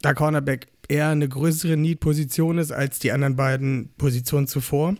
da 0.00 0.14
Cornerback 0.14 0.68
eher 0.88 1.08
eine 1.08 1.28
größere 1.28 1.76
Need-Position 1.76 2.58
ist 2.58 2.72
als 2.72 2.98
die 2.98 3.12
anderen 3.12 3.36
beiden 3.36 3.92
Positionen 3.96 4.46
zuvor, 4.46 4.96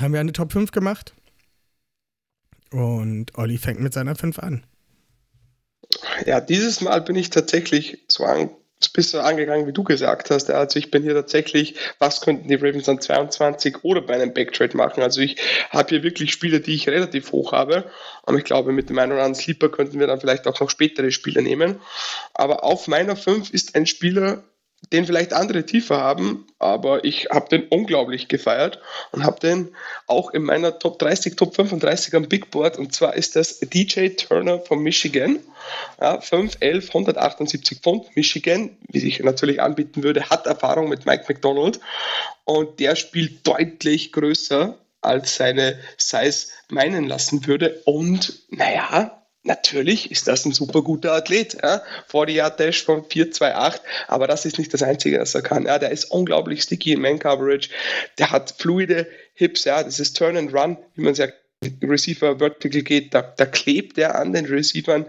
haben 0.00 0.12
wir 0.12 0.20
eine 0.20 0.32
Top 0.32 0.52
5 0.52 0.70
gemacht. 0.72 1.14
Und 2.70 3.36
Olli 3.36 3.58
fängt 3.58 3.80
mit 3.80 3.94
seiner 3.94 4.14
5 4.14 4.38
an. 4.38 4.64
Ja, 6.24 6.40
dieses 6.40 6.80
Mal 6.80 7.00
bin 7.02 7.16
ich 7.16 7.30
tatsächlich 7.30 8.04
so 8.08 8.24
an, 8.24 8.50
bist 8.92 9.14
du 9.14 9.20
angegangen, 9.20 9.66
wie 9.66 9.72
du 9.72 9.84
gesagt 9.84 10.30
hast. 10.30 10.50
Also 10.50 10.78
ich 10.78 10.90
bin 10.90 11.02
hier 11.02 11.14
tatsächlich, 11.14 11.76
was 11.98 12.20
könnten 12.20 12.48
die 12.48 12.54
Ravens 12.54 12.88
an 12.88 13.00
22 13.00 13.84
oder 13.84 14.02
bei 14.02 14.14
einem 14.14 14.34
Backtrade 14.34 14.76
machen? 14.76 15.02
Also 15.02 15.20
ich 15.20 15.36
habe 15.70 15.88
hier 15.90 16.02
wirklich 16.02 16.32
Spieler, 16.32 16.58
die 16.58 16.74
ich 16.74 16.88
relativ 16.88 17.32
hoch 17.32 17.52
habe. 17.52 17.90
Und 18.22 18.36
ich 18.36 18.44
glaube, 18.44 18.72
mit 18.72 18.90
dem 18.90 18.98
einen 18.98 19.12
oder 19.12 19.22
anderen 19.22 19.42
Sleeper 19.42 19.70
könnten 19.70 19.98
wir 19.98 20.06
dann 20.06 20.20
vielleicht 20.20 20.46
auch 20.46 20.60
noch 20.60 20.70
spätere 20.70 21.10
Spieler 21.10 21.42
nehmen. 21.42 21.80
Aber 22.34 22.64
auf 22.64 22.86
meiner 22.86 23.16
5 23.16 23.50
ist 23.50 23.74
ein 23.74 23.86
Spieler, 23.86 24.44
den 24.92 25.06
vielleicht 25.06 25.32
andere 25.32 25.66
tiefer 25.66 25.98
haben, 25.98 26.46
aber 26.58 27.04
ich 27.04 27.28
habe 27.30 27.48
den 27.48 27.68
unglaublich 27.68 28.28
gefeiert 28.28 28.80
und 29.12 29.24
habe 29.24 29.40
den 29.40 29.74
auch 30.06 30.30
in 30.30 30.42
meiner 30.42 30.78
Top 30.78 30.98
30, 30.98 31.36
Top 31.36 31.54
35 31.54 32.14
am 32.14 32.28
Big 32.28 32.50
Board 32.50 32.78
und 32.78 32.92
zwar 32.94 33.14
ist 33.14 33.36
das 33.36 33.60
DJ 33.60 34.08
Turner 34.10 34.60
von 34.60 34.80
Michigan. 34.80 35.38
Ja, 36.00 36.20
5, 36.20 36.58
11, 36.60 36.88
178 36.88 37.80
Pfund. 37.80 38.16
Michigan, 38.16 38.76
wie 38.88 39.00
sich 39.00 39.20
natürlich 39.20 39.60
anbieten 39.60 40.02
würde, 40.02 40.30
hat 40.30 40.46
Erfahrung 40.46 40.88
mit 40.88 41.06
Mike 41.06 41.24
McDonald 41.28 41.80
und 42.44 42.78
der 42.78 42.96
spielt 42.96 43.46
deutlich 43.46 44.12
größer 44.12 44.78
als 45.00 45.36
seine 45.36 45.78
Size 45.96 46.48
meinen 46.68 47.06
lassen 47.06 47.46
würde 47.46 47.80
und 47.84 48.42
naja, 48.50 49.22
Natürlich 49.46 50.10
ist 50.10 50.26
das 50.26 50.44
ein 50.44 50.52
super 50.52 50.82
guter 50.82 51.12
Athlet. 51.12 51.56
Ja? 51.62 51.82
40-Yard-Dash 52.10 52.84
von 52.84 53.02
4,28, 53.02 53.80
aber 54.08 54.26
das 54.26 54.44
ist 54.44 54.58
nicht 54.58 54.74
das 54.74 54.82
Einzige, 54.82 55.20
was 55.20 55.34
er 55.34 55.42
kann. 55.42 55.66
Ja? 55.66 55.78
Der 55.78 55.90
ist 55.90 56.06
unglaublich 56.06 56.62
sticky 56.62 56.92
in 56.92 57.00
Man-Coverage. 57.00 57.70
Der 58.18 58.30
hat 58.32 58.54
fluide 58.58 59.06
Hips, 59.34 59.64
ja? 59.64 59.82
das 59.82 60.00
ist 60.00 60.16
Turn 60.16 60.36
and 60.36 60.52
Run, 60.52 60.76
wie 60.96 61.02
man 61.02 61.12
es 61.12 61.18
ja 61.18 61.28
Receiver 61.82 62.38
Vertical 62.38 62.82
geht, 62.82 63.14
da, 63.14 63.22
da 63.22 63.46
klebt 63.46 63.96
er 63.98 64.16
an 64.16 64.32
den 64.32 64.44
Receivern 64.44 65.06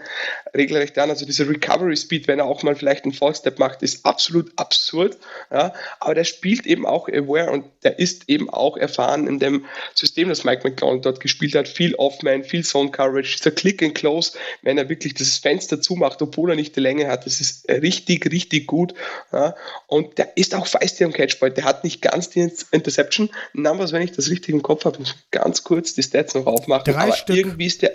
regelrecht 0.57 0.97
an. 0.97 1.09
Also 1.09 1.25
dieser 1.25 1.47
Recovery 1.47 1.95
Speed, 1.95 2.27
wenn 2.27 2.39
er 2.39 2.45
auch 2.45 2.63
mal 2.63 2.75
vielleicht 2.75 3.05
einen 3.05 3.13
Fallstep 3.13 3.59
macht, 3.59 3.81
ist 3.81 4.05
absolut 4.05 4.51
absurd. 4.57 5.17
Ja? 5.51 5.73
Aber 5.99 6.15
der 6.15 6.23
spielt 6.23 6.65
eben 6.65 6.85
auch 6.85 7.07
aware 7.07 7.51
und 7.51 7.65
der 7.83 7.99
ist 7.99 8.27
eben 8.27 8.49
auch 8.49 8.75
erfahren 8.77 9.27
in 9.27 9.39
dem 9.39 9.65
System, 9.93 10.29
das 10.29 10.43
Mike 10.43 10.67
McClellan 10.67 11.01
dort 11.01 11.19
gespielt 11.19 11.55
hat. 11.55 11.67
Viel 11.67 11.95
Off-Man, 11.95 12.43
viel 12.43 12.65
Zone 12.65 12.91
Coverage, 12.91 13.37
dieser 13.37 13.51
Click 13.51 13.81
and 13.81 13.95
Close, 13.95 14.37
wenn 14.61 14.77
er 14.77 14.89
wirklich 14.89 15.13
das 15.13 15.37
Fenster 15.37 15.79
zumacht, 15.81 16.21
obwohl 16.21 16.49
er 16.49 16.55
nicht 16.55 16.75
die 16.75 16.81
Länge 16.81 17.07
hat, 17.07 17.25
das 17.25 17.39
ist 17.39 17.69
richtig, 17.69 18.29
richtig 18.31 18.67
gut. 18.67 18.93
Ja? 19.31 19.55
Und 19.87 20.17
der 20.17 20.35
ist 20.35 20.55
auch 20.55 20.67
feisty 20.67 21.03
am 21.03 21.13
Catchpoint. 21.13 21.55
Der 21.57 21.63
hat 21.63 21.83
nicht 21.83 22.01
ganz 22.01 22.29
die 22.29 22.51
Interception 22.71 23.29
Numbers, 23.53 23.91
wenn 23.91 24.01
ich 24.01 24.11
das 24.11 24.29
richtig 24.29 24.53
im 24.53 24.63
Kopf 24.63 24.85
habe. 24.85 24.97
Ganz 25.31 25.63
kurz 25.63 25.93
die 25.93 26.03
Stats 26.03 26.33
noch 26.33 26.45
aufmachen. 26.45 26.91
Drei 26.91 27.03
aber 27.03 27.13
Stück 27.13 27.35
irgendwie 27.35 27.65
ist 27.67 27.81
der. 27.81 27.91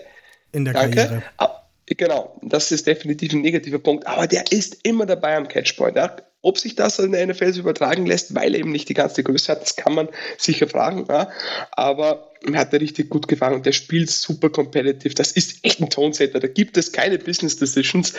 in 0.53 0.65
der 0.65 0.75
Danke. 0.75 0.97
Karriere. 0.97 1.23
Ah, 1.39 1.62
Genau, 1.97 2.39
das 2.43 2.73
ist 2.73 2.87
definitiv 2.87 3.33
ein 3.33 3.41
negativer 3.41 3.79
Punkt, 3.79 4.07
aber 4.07 4.27
der 4.27 4.51
ist 4.51 4.79
immer 4.87 5.07
dabei 5.07 5.37
am 5.37 5.49
Catchpoint. 5.49 5.97
Ja. 5.97 6.17
Ob 6.43 6.59
sich 6.59 6.75
das 6.75 6.99
in 6.99 7.13
der 7.13 7.27
NFL 7.27 7.57
übertragen 7.57 8.05
lässt, 8.05 8.35
weil 8.35 8.55
er 8.55 8.61
eben 8.61 8.73
nicht 8.73 8.89
die 8.89 8.95
ganze 8.95 9.23
Größe 9.23 9.53
hat, 9.53 9.63
das 9.63 9.77
kann 9.77 9.95
man 9.95 10.09
sicher 10.37 10.69
fragen. 10.69 11.07
Ja. 11.09 11.31
Aber 11.71 12.33
mir 12.45 12.59
hat 12.59 12.73
er 12.73 12.81
richtig 12.81 13.09
gut 13.09 13.29
gefallen 13.29 13.55
und 13.55 13.67
der 13.67 13.73
spielt 13.73 14.11
super 14.11 14.51
competitive. 14.51 15.15
Das 15.15 15.33
ist 15.33 15.65
echt 15.65 15.81
ein 15.81 15.91
Tonesetter. 15.91 16.41
Da 16.41 16.49
gibt 16.49 16.77
es 16.77 16.93
keine 16.93 17.19
Business 17.19 17.57
Decisions. 17.57 18.15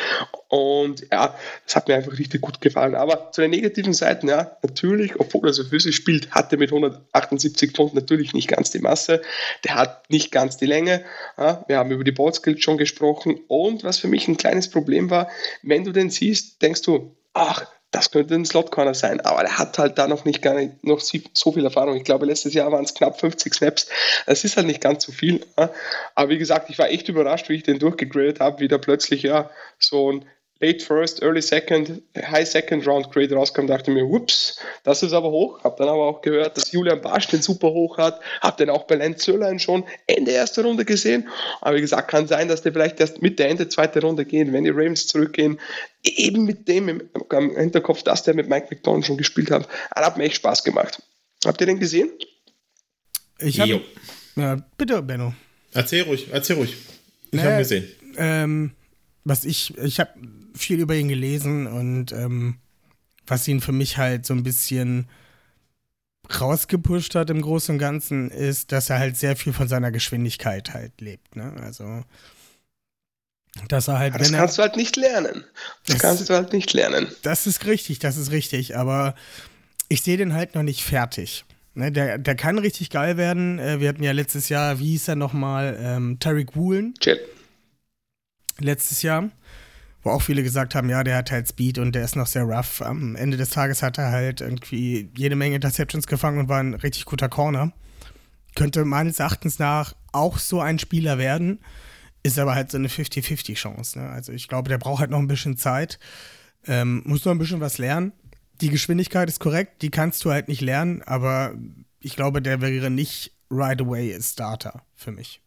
Und 0.47 1.05
ja, 1.11 1.35
das 1.65 1.75
hat 1.75 1.87
mir 1.87 1.95
einfach 1.95 2.17
richtig 2.17 2.41
gut 2.41 2.61
gefallen. 2.61 2.95
Aber 2.95 3.31
zu 3.31 3.41
den 3.41 3.51
negativen 3.51 3.93
Seiten, 3.93 4.29
ja, 4.29 4.55
natürlich, 4.61 5.19
obwohl 5.19 5.49
er 5.49 5.53
so 5.53 5.63
physisch 5.63 5.95
spielt, 5.95 6.31
hat 6.31 6.51
er 6.51 6.59
mit 6.59 6.71
178 6.71 7.71
Pfund 7.71 7.93
natürlich 7.93 8.33
nicht 8.33 8.47
ganz 8.47 8.71
die 8.71 8.79
Masse. 8.79 9.21
Der 9.63 9.75
hat 9.75 10.09
nicht 10.09 10.31
ganz 10.31 10.57
die 10.57 10.65
Länge. 10.65 11.03
Ja, 11.37 11.63
wir 11.67 11.77
haben 11.77 11.91
über 11.91 12.03
die 12.03 12.11
Ballskills 12.11 12.63
schon 12.63 12.77
gesprochen. 12.77 13.39
Und 13.47 13.83
was 13.83 13.99
für 13.99 14.07
mich 14.07 14.27
ein 14.27 14.37
kleines 14.37 14.69
Problem 14.69 15.09
war, 15.09 15.29
wenn 15.61 15.83
du 15.83 15.91
den 15.91 16.09
siehst, 16.09 16.61
denkst 16.61 16.83
du, 16.83 17.15
ach, 17.33 17.65
das 17.93 18.09
könnte 18.09 18.33
ein 18.33 18.43
Slot-Corner 18.43 18.95
sein, 18.95 19.21
aber 19.21 19.43
er 19.43 19.59
hat 19.59 19.77
halt 19.77 19.99
da 19.99 20.07
noch 20.07 20.25
nicht 20.25 20.41
gar 20.41 20.55
nicht, 20.55 20.83
noch 20.83 20.99
so 20.99 21.51
viel 21.51 21.63
Erfahrung. 21.63 21.95
Ich 21.95 22.03
glaube, 22.03 22.25
letztes 22.25 22.55
Jahr 22.55 22.71
waren 22.71 22.83
es 22.83 22.95
knapp 22.95 23.19
50 23.19 23.53
Snaps. 23.53 23.87
Das 24.25 24.43
ist 24.43 24.57
halt 24.57 24.65
nicht 24.65 24.81
ganz 24.81 25.05
so 25.05 25.11
viel. 25.11 25.45
Aber 26.15 26.29
wie 26.29 26.39
gesagt, 26.39 26.71
ich 26.71 26.79
war 26.79 26.89
echt 26.89 27.07
überrascht, 27.07 27.49
wie 27.49 27.55
ich 27.55 27.63
den 27.63 27.77
durchgegradet 27.77 28.39
habe, 28.39 28.59
wie 28.59 28.67
da 28.67 28.79
plötzlich 28.79 29.21
ja 29.21 29.49
so 29.77 30.11
ein 30.11 30.25
Late 30.59 30.85
First, 30.85 31.21
Early 31.21 31.41
Second, 31.41 32.01
High 32.15 32.47
Second 32.47 32.87
Round 32.87 33.11
Grade 33.11 33.35
rauskam, 33.35 33.67
dachte 33.67 33.91
mir, 33.91 34.07
whoops, 34.07 34.59
das 34.83 35.03
ist 35.03 35.11
aber 35.11 35.29
hoch. 35.29 35.61
Hab 35.63 35.75
dann 35.77 35.89
aber 35.89 36.05
auch 36.05 36.21
gehört, 36.21 36.55
dass 36.55 36.71
Julian 36.71 37.01
Barsch 37.01 37.27
den 37.27 37.41
super 37.41 37.69
hoch 37.71 37.97
hat. 37.97 38.21
Hab 38.39 38.57
den 38.57 38.69
auch 38.69 38.83
bei 38.83 38.95
Lenz 38.95 39.23
Zöllern 39.23 39.59
schon 39.59 39.83
Ende 40.07 40.31
erste 40.31 40.63
Runde 40.63 40.85
gesehen. 40.85 41.27
Aber 41.59 41.75
wie 41.75 41.81
gesagt, 41.81 42.09
kann 42.09 42.27
sein, 42.27 42.47
dass 42.47 42.61
der 42.61 42.71
vielleicht 42.71 42.99
erst 42.99 43.21
Mitte, 43.21 43.45
Ende 43.45 43.67
zweite 43.67 43.99
Runde 44.01 44.23
gehen, 44.25 44.53
wenn 44.53 44.63
die 44.63 44.69
Ravens 44.69 45.07
zurückgehen. 45.07 45.59
Eben 46.03 46.45
mit 46.45 46.67
dem 46.67 46.87
im, 46.87 47.09
im 47.31 47.55
Hinterkopf, 47.57 48.03
dass 48.03 48.23
der 48.23 48.33
mit 48.35 48.47
Mike 48.47 48.67
McDonald 48.69 49.05
schon 49.05 49.17
gespielt 49.17 49.51
hat. 49.51 49.67
Das 49.93 50.05
hat 50.05 50.17
mir 50.17 50.23
echt 50.23 50.35
Spaß 50.35 50.63
gemacht. 50.63 51.01
Habt 51.45 51.59
ihr 51.59 51.67
den 51.67 51.79
gesehen? 51.79 52.09
Ich 53.39 53.57
Jo. 53.57 53.63
habe. 53.65 53.81
Ja, 54.35 54.57
bitte, 54.77 55.01
Benno. 55.01 55.33
Erzähl 55.73 56.03
ruhig, 56.03 56.27
erzähl 56.31 56.55
ruhig. 56.55 56.75
Ich 57.31 57.33
Naja, 57.33 57.49
habe 57.49 57.57
gesehen. 57.57 57.87
Ähm, 58.15 58.71
was 59.23 59.43
ich, 59.43 59.77
ich 59.77 59.99
habe 59.99 60.11
viel 60.55 60.79
über 60.79 60.95
ihn 60.95 61.07
gelesen 61.09 61.67
und 61.67 62.11
ähm, 62.11 62.57
was 63.27 63.47
ihn 63.47 63.61
für 63.61 63.71
mich 63.71 63.97
halt 63.97 64.25
so 64.25 64.33
ein 64.33 64.43
bisschen 64.43 65.07
rausgepusht 66.39 67.15
hat 67.15 67.29
im 67.29 67.41
Großen 67.41 67.75
und 67.75 67.79
Ganzen, 67.79 68.29
ist, 68.31 68.71
dass 68.71 68.89
er 68.89 68.99
halt 68.99 69.17
sehr 69.17 69.35
viel 69.35 69.53
von 69.53 69.67
seiner 69.67 69.91
Geschwindigkeit 69.91 70.73
halt 70.73 70.99
lebt. 71.01 71.35
Ne? 71.35 71.53
Also, 71.61 72.03
dass 73.67 73.87
er 73.87 73.99
halt, 73.99 74.15
Das 74.15 74.27
wenn 74.27 74.33
er. 74.35 74.39
kannst 74.39 74.57
du 74.57 74.61
halt 74.61 74.75
nicht 74.77 74.95
lernen. 74.95 75.43
Das 75.85 75.95
Das- 75.97 76.01
kannst 76.01 76.29
du 76.29 76.33
halt 76.33 76.53
nicht 76.53 76.73
lernen. 76.73 77.07
Das 77.23 77.45
ist 77.45 77.65
richtig, 77.65 77.99
das 77.99 78.17
ist 78.17 78.31
richtig, 78.31 78.75
aber 78.77 79.15
ich 79.89 80.01
sehe 80.01 80.17
den 80.17 80.33
halt 80.33 80.55
noch 80.55 80.63
nicht 80.63 80.83
fertig. 80.83 81.45
Ne, 81.75 81.91
der, 81.91 82.19
der 82.19 82.35
kann 82.35 82.59
richtig 82.59 82.89
geil 82.91 83.17
werden. 83.17 83.57
Äh, 83.57 83.79
wir 83.79 83.89
hatten 83.89 84.03
ja 84.03 84.11
letztes 84.11 84.47
Jahr, 84.47 84.77
wie 84.79 84.91
hieß 84.91 85.07
er 85.07 85.15
nochmal, 85.15 85.75
ähm, 85.79 86.19
Tarek 86.19 86.55
Woolen 86.55 86.93
Chill. 86.99 87.19
letztes 88.59 89.01
Jahr, 89.01 89.29
wo 90.03 90.09
auch 90.09 90.21
viele 90.21 90.43
gesagt 90.43 90.75
haben, 90.75 90.89
ja, 90.89 91.03
der 91.03 91.17
hat 91.17 91.31
halt 91.31 91.47
Speed 91.47 91.77
und 91.79 91.93
der 91.95 92.03
ist 92.03 92.15
noch 92.15 92.27
sehr 92.27 92.43
rough. 92.43 92.81
Am 92.81 93.15
Ende 93.15 93.37
des 93.37 93.51
Tages 93.51 93.81
hat 93.81 93.97
er 93.97 94.11
halt 94.11 94.41
irgendwie 94.41 95.09
jede 95.17 95.35
Menge 95.35 95.55
Interceptions 95.55 96.07
gefangen 96.07 96.39
und 96.39 96.49
war 96.49 96.59
ein 96.59 96.73
richtig 96.73 97.05
guter 97.05 97.29
Corner. 97.29 97.71
Könnte 98.55 98.85
meines 98.85 99.19
Erachtens 99.19 99.59
nach 99.59 99.95
auch 100.11 100.37
so 100.37 100.59
ein 100.59 100.77
Spieler 100.77 101.17
werden, 101.17 101.59
ist 102.21 102.37
aber 102.37 102.53
halt 102.53 102.69
so 102.69 102.77
eine 102.77 102.89
50-50 102.89 103.55
Chance. 103.55 103.99
Ne? 103.99 104.09
Also 104.09 104.31
ich 104.33 104.47
glaube, 104.47 104.69
der 104.69 104.77
braucht 104.77 104.99
halt 104.99 105.09
noch 105.09 105.19
ein 105.19 105.27
bisschen 105.27 105.57
Zeit, 105.57 105.99
ähm, 106.67 107.01
muss 107.05 107.25
noch 107.25 107.31
ein 107.31 107.39
bisschen 107.39 107.61
was 107.61 107.77
lernen. 107.77 108.11
Die 108.61 108.69
Geschwindigkeit 108.69 109.29
ist 109.29 109.39
korrekt, 109.39 109.81
die 109.81 109.89
kannst 109.89 110.23
du 110.23 110.31
halt 110.31 110.47
nicht 110.47 110.61
lernen, 110.61 111.01
aber 111.01 111.55
ich 111.99 112.15
glaube, 112.15 112.41
der 112.41 112.61
wäre 112.61 112.91
nicht 112.91 113.33
right 113.49 113.81
away 113.81 114.17
Starter 114.21 114.83
für 114.95 115.11
mich. 115.11 115.42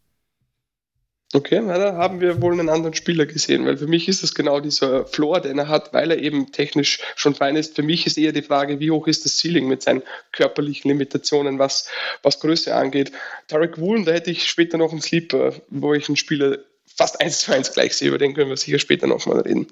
Okay, 1.33 1.61
na, 1.61 1.77
da 1.77 1.95
haben 1.95 2.21
wir 2.21 2.41
wohl 2.41 2.53
einen 2.53 2.69
anderen 2.69 2.93
Spieler 2.93 3.25
gesehen, 3.25 3.65
weil 3.65 3.77
für 3.77 3.87
mich 3.87 4.07
ist 4.07 4.23
es 4.23 4.33
genau 4.33 4.61
dieser 4.61 5.05
Floor, 5.05 5.41
den 5.41 5.59
er 5.59 5.67
hat, 5.67 5.91
weil 5.91 6.11
er 6.11 6.19
eben 6.19 6.53
technisch 6.53 7.01
schon 7.17 7.35
fein 7.35 7.57
ist. 7.57 7.75
Für 7.75 7.83
mich 7.83 8.07
ist 8.07 8.17
eher 8.17 8.31
die 8.31 8.41
Frage, 8.41 8.79
wie 8.79 8.91
hoch 8.91 9.07
ist 9.07 9.25
das 9.25 9.37
Ceiling 9.37 9.67
mit 9.67 9.83
seinen 9.83 10.03
körperlichen 10.31 10.89
Limitationen, 10.89 11.59
was, 11.59 11.89
was 12.23 12.39
Größe 12.39 12.73
angeht. 12.73 13.11
Tarek 13.49 13.77
Woolen, 13.77 14.05
da 14.05 14.13
hätte 14.13 14.31
ich 14.31 14.47
später 14.47 14.77
noch 14.77 14.91
einen 14.91 15.01
Sleeper, 15.01 15.53
wo 15.69 15.93
ich 15.93 16.07
einen 16.07 16.15
Spieler 16.15 16.59
fast 16.95 17.19
eins 17.19 17.39
zu 17.39 17.53
eins 17.53 17.73
gleich 17.73 17.93
sehe, 17.93 18.07
über 18.07 18.17
den 18.17 18.33
können 18.33 18.49
wir 18.49 18.57
sicher 18.57 18.79
später 18.79 19.05
nochmal 19.05 19.41
reden. 19.41 19.67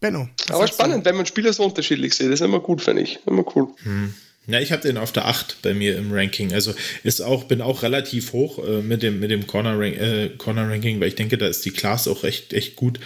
Benno. 0.00 0.28
Aber 0.50 0.66
spannend, 0.66 1.04
wenn 1.04 1.16
man 1.16 1.26
Spieler 1.26 1.52
so 1.52 1.64
unterschiedlich 1.64 2.14
sieht, 2.14 2.26
das 2.26 2.40
ist 2.40 2.46
immer 2.46 2.60
gut, 2.60 2.82
finde 2.82 3.02
ich. 3.02 3.20
Immer 3.24 3.44
cool. 3.54 3.68
Hm. 3.84 4.14
Ja, 4.46 4.60
ich 4.60 4.70
habe 4.70 4.82
den 4.82 4.96
auf 4.96 5.10
der 5.10 5.26
8 5.26 5.62
bei 5.62 5.74
mir 5.74 5.96
im 5.96 6.12
Ranking. 6.12 6.52
Also 6.52 6.74
ist 7.02 7.20
auch, 7.20 7.44
bin 7.44 7.60
auch 7.60 7.82
relativ 7.82 8.32
hoch 8.32 8.64
äh, 8.64 8.80
mit 8.80 9.02
dem, 9.02 9.18
mit 9.18 9.30
dem 9.30 9.46
Corner, 9.46 9.78
Rank, 9.78 9.96
äh, 9.98 10.28
Corner 10.38 10.68
Ranking, 10.68 11.00
weil 11.00 11.08
ich 11.08 11.16
denke, 11.16 11.36
da 11.36 11.48
ist 11.48 11.64
die 11.64 11.72
Class 11.72 12.06
auch 12.06 12.22
echt, 12.22 12.52
echt 12.52 12.76
gut. 12.76 13.00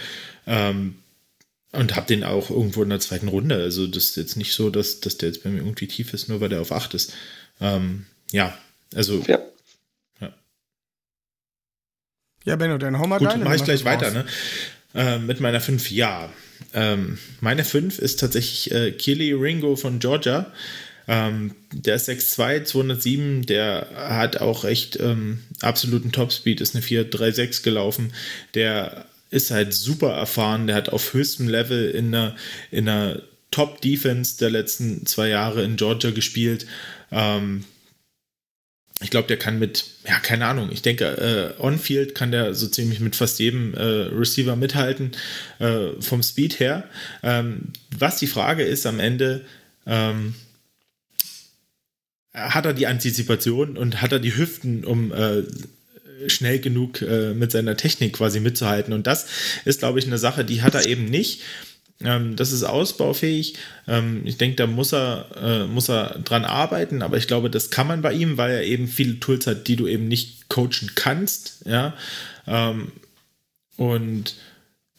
Ähm, 0.45 0.95
und 1.71 1.95
habe 1.95 2.05
den 2.05 2.23
auch 2.23 2.49
irgendwo 2.49 2.83
in 2.83 2.89
der 2.89 2.99
zweiten 2.99 3.27
Runde. 3.27 3.55
Also 3.55 3.87
das 3.87 4.05
ist 4.05 4.17
jetzt 4.17 4.37
nicht 4.37 4.53
so, 4.53 4.69
dass, 4.69 4.99
dass 4.99 5.17
der 5.17 5.29
jetzt 5.29 5.43
bei 5.43 5.49
mir 5.49 5.59
irgendwie 5.59 5.87
tief 5.87 6.13
ist, 6.13 6.29
nur 6.29 6.41
weil 6.41 6.49
der 6.49 6.61
auf 6.61 6.71
8 6.71 6.93
ist. 6.93 7.13
Ähm, 7.59 8.05
ja, 8.31 8.57
also. 8.93 9.23
Ja. 9.27 9.39
Ja, 10.19 10.33
ja 12.43 12.55
Benno, 12.55 12.77
dann 12.77 12.99
hau 12.99 13.07
mal 13.07 13.17
Gut, 13.17 13.29
deine 13.29 13.45
mache 13.45 13.55
ich 13.55 13.63
gleich 13.63 13.85
weiter, 13.85 14.11
ne? 14.11 14.25
Äh, 14.93 15.19
mit 15.19 15.39
meiner 15.39 15.61
5, 15.61 15.89
ja. 15.89 16.31
Ähm, 16.73 17.17
meine 17.39 17.63
5 17.63 17.97
ist 17.99 18.19
tatsächlich 18.19 18.71
äh, 18.71 18.91
Kili 18.91 19.33
Ringo 19.33 19.75
von 19.75 19.99
Georgia. 19.99 20.51
Ähm, 21.11 21.55
der 21.73 21.95
ist 21.95 22.07
6'2, 22.07 22.63
207, 22.63 23.45
der 23.45 23.85
hat 23.93 24.37
auch 24.37 24.63
echt 24.63 24.97
ähm, 24.97 25.39
absoluten 25.59 26.13
Topspeed, 26.13 26.61
ist 26.61 26.73
eine 26.73 26.85
4'36 26.85 27.63
gelaufen. 27.63 28.13
Der 28.53 29.07
ist 29.29 29.51
halt 29.51 29.73
super 29.73 30.13
erfahren, 30.13 30.67
der 30.67 30.77
hat 30.77 30.87
auf 30.87 31.13
höchstem 31.13 31.49
Level 31.49 31.89
in 31.89 32.15
einer, 32.15 32.37
in 32.71 32.87
einer 32.87 33.21
Top-Defense 33.51 34.37
der 34.37 34.51
letzten 34.51 35.05
zwei 35.05 35.27
Jahre 35.27 35.63
in 35.63 35.75
Georgia 35.75 36.11
gespielt. 36.11 36.65
Ähm, 37.11 37.65
ich 39.01 39.09
glaube, 39.09 39.27
der 39.27 39.37
kann 39.37 39.59
mit, 39.59 39.87
ja, 40.07 40.17
keine 40.19 40.45
Ahnung, 40.45 40.69
ich 40.71 40.81
denke, 40.81 41.55
äh, 41.59 41.61
on-field 41.61 42.15
kann 42.15 42.31
der 42.31 42.53
so 42.53 42.67
ziemlich 42.67 43.01
mit 43.01 43.17
fast 43.17 43.37
jedem 43.39 43.73
äh, 43.73 43.81
Receiver 43.81 44.55
mithalten, 44.55 45.11
äh, 45.59 45.89
vom 45.99 46.23
Speed 46.23 46.61
her. 46.61 46.85
Ähm, 47.21 47.73
was 47.97 48.17
die 48.17 48.27
Frage 48.27 48.63
ist 48.63 48.85
am 48.85 49.01
Ende, 49.01 49.41
ähm, 49.85 50.35
hat 52.33 52.65
er 52.65 52.73
die 52.73 52.87
Antizipation 52.87 53.77
und 53.77 54.01
hat 54.01 54.11
er 54.11 54.19
die 54.19 54.35
Hüften, 54.35 54.85
um 54.85 55.11
äh, 55.11 55.43
schnell 56.27 56.59
genug 56.59 57.01
äh, 57.01 57.33
mit 57.33 57.51
seiner 57.51 57.77
Technik 57.77 58.13
quasi 58.13 58.39
mitzuhalten. 58.39 58.93
Und 58.93 59.07
das 59.07 59.27
ist, 59.65 59.79
glaube 59.79 59.99
ich, 59.99 60.05
eine 60.05 60.17
Sache, 60.17 60.45
die 60.45 60.61
hat 60.61 60.75
er 60.75 60.85
eben 60.85 61.05
nicht. 61.05 61.41
Ähm, 62.03 62.35
das 62.35 62.51
ist 62.51 62.63
ausbaufähig. 62.63 63.55
Ähm, 63.87 64.21
ich 64.25 64.37
denke, 64.37 64.55
da 64.55 64.67
muss 64.67 64.93
er, 64.93 65.25
äh, 65.41 65.65
muss 65.65 65.89
er 65.89 66.19
dran 66.23 66.45
arbeiten, 66.45 67.01
aber 67.01 67.17
ich 67.17 67.27
glaube, 67.27 67.49
das 67.49 67.69
kann 67.69 67.87
man 67.87 68.01
bei 68.01 68.13
ihm, 68.13 68.37
weil 68.37 68.51
er 68.51 68.63
eben 68.63 68.87
viele 68.87 69.19
Tools 69.19 69.47
hat, 69.47 69.67
die 69.67 69.75
du 69.75 69.87
eben 69.87 70.07
nicht 70.07 70.49
coachen 70.49 70.91
kannst. 70.95 71.63
Ja. 71.65 71.95
Ähm, 72.47 72.91
und 73.77 74.35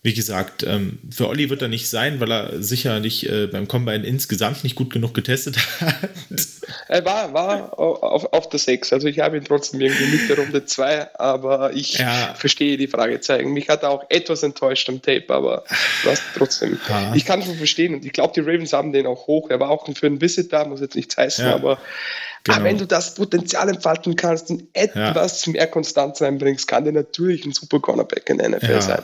wie 0.05 0.15
gesagt, 0.15 0.65
ähm, 0.65 0.99
für 1.11 1.29
Olli 1.29 1.49
wird 1.49 1.63
er 1.63 1.69
nicht 1.69 1.89
sein, 1.89 2.19
weil 2.19 2.33
er 2.33 2.61
sicherlich 2.61 3.29
äh, 3.31 3.47
beim 3.47 3.69
Combine 3.69 4.05
insgesamt 4.05 4.65
nicht 4.65 4.75
gut 4.75 4.93
genug 4.93 5.15
getestet 5.15 5.57
hat. 5.81 5.95
Er 6.89 7.05
war, 7.05 7.33
war 7.33 7.79
auf, 7.79 8.33
auf 8.33 8.49
der 8.49 8.59
6, 8.59 8.93
also 8.93 9.07
ich 9.07 9.21
habe 9.21 9.37
ihn 9.37 9.45
trotzdem 9.45 9.81
irgendwie 9.81 10.07
mit 10.07 10.29
der 10.29 10.39
Runde 10.39 10.65
2, 10.65 11.15
aber 11.19 11.73
ich 11.75 11.99
Ja. 11.99 12.35
verstehe 12.35 12.77
die 12.77 12.89
Fragezeichen. 12.89 13.53
Mich 13.53 13.69
hat 13.69 13.85
er 13.85 13.91
auch 13.91 14.05
etwas 14.09 14.43
enttäuscht 14.43 14.89
am 14.89 15.01
Tape, 15.03 15.27
aber 15.33 15.63
was 16.05 16.21
trotzdem. 16.37 16.81
Ja. 16.89 17.13
Ich 17.15 17.25
kann 17.25 17.43
schon 17.43 17.55
verstehen 17.57 17.95
und 17.95 18.05
ich 18.05 18.13
glaube, 18.13 18.33
die 18.35 18.41
Ravens 18.41 18.73
haben 18.73 18.93
den 18.93 19.07
auch 19.07 19.27
hoch. 19.29 19.51
Er 19.51 19.61
war 19.61 19.71
auch 19.71 19.87
für 19.95 20.07
einen 20.07 20.21
Visit 20.21 20.53
da, 20.53 20.65
muss 20.65 20.81
jetzt 20.81 20.97
nichts 20.97 21.17
heißen, 21.17 21.45
Ja. 21.47 21.55
aber 21.55 21.79
Genau. 22.45 22.59
ah, 22.59 22.65
wenn 22.65 22.77
du 22.79 22.87
das 22.89 23.15
Potenzial 23.15 23.69
entfalten 23.69 24.17
kannst 24.17 24.51
und 24.51 24.65
etwas 24.73 25.47
mehr 25.47 25.69
Konstanz 25.69 26.21
reinbringst, 26.21 26.67
kann 26.67 26.83
der 26.83 26.93
natürlich 26.93 27.45
ein 27.45 27.53
super 27.53 27.79
Cornerback 27.79 28.29
in 28.31 28.39
der 28.39 28.49
NFL 28.49 28.73
Ja. 28.73 28.81
sein. 28.81 29.03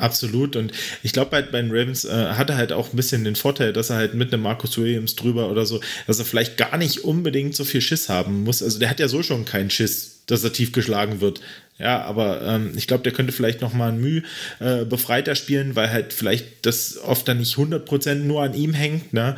Absolut. 0.00 0.56
Und 0.56 0.72
ich 1.02 1.12
glaube, 1.12 1.30
bei, 1.30 1.42
bei 1.42 1.60
den 1.60 1.70
Ravens 1.70 2.04
äh, 2.04 2.10
hat 2.10 2.50
er 2.50 2.56
halt 2.56 2.72
auch 2.72 2.92
ein 2.92 2.96
bisschen 2.96 3.24
den 3.24 3.36
Vorteil, 3.36 3.72
dass 3.72 3.90
er 3.90 3.96
halt 3.96 4.14
mit 4.14 4.32
einem 4.32 4.42
Marcus 4.42 4.78
Williams 4.78 5.14
drüber 5.14 5.50
oder 5.50 5.66
so, 5.66 5.80
dass 6.06 6.18
er 6.18 6.24
vielleicht 6.24 6.56
gar 6.56 6.76
nicht 6.78 7.04
unbedingt 7.04 7.54
so 7.54 7.64
viel 7.64 7.80
Schiss 7.80 8.08
haben 8.08 8.44
muss. 8.44 8.62
Also 8.62 8.78
der 8.78 8.88
hat 8.88 9.00
ja 9.00 9.08
so 9.08 9.22
schon 9.22 9.44
keinen 9.44 9.70
Schiss, 9.70 10.20
dass 10.26 10.42
er 10.42 10.52
tief 10.52 10.72
geschlagen 10.72 11.20
wird. 11.20 11.40
Ja, 11.78 12.02
aber 12.02 12.42
ähm, 12.42 12.72
ich 12.76 12.86
glaube, 12.86 13.02
der 13.02 13.12
könnte 13.12 13.32
vielleicht 13.32 13.62
noch 13.62 13.72
mal 13.72 13.90
ein 13.90 14.00
Mühe 14.00 14.22
äh, 14.58 14.84
befreiter 14.84 15.34
spielen, 15.34 15.76
weil 15.76 15.90
halt 15.90 16.12
vielleicht 16.12 16.66
das 16.66 16.98
oft 16.98 17.26
dann 17.26 17.38
nicht 17.38 17.56
100% 17.56 18.16
nur 18.16 18.42
an 18.42 18.52
ihm 18.52 18.74
hängt, 18.74 19.14
ne? 19.14 19.36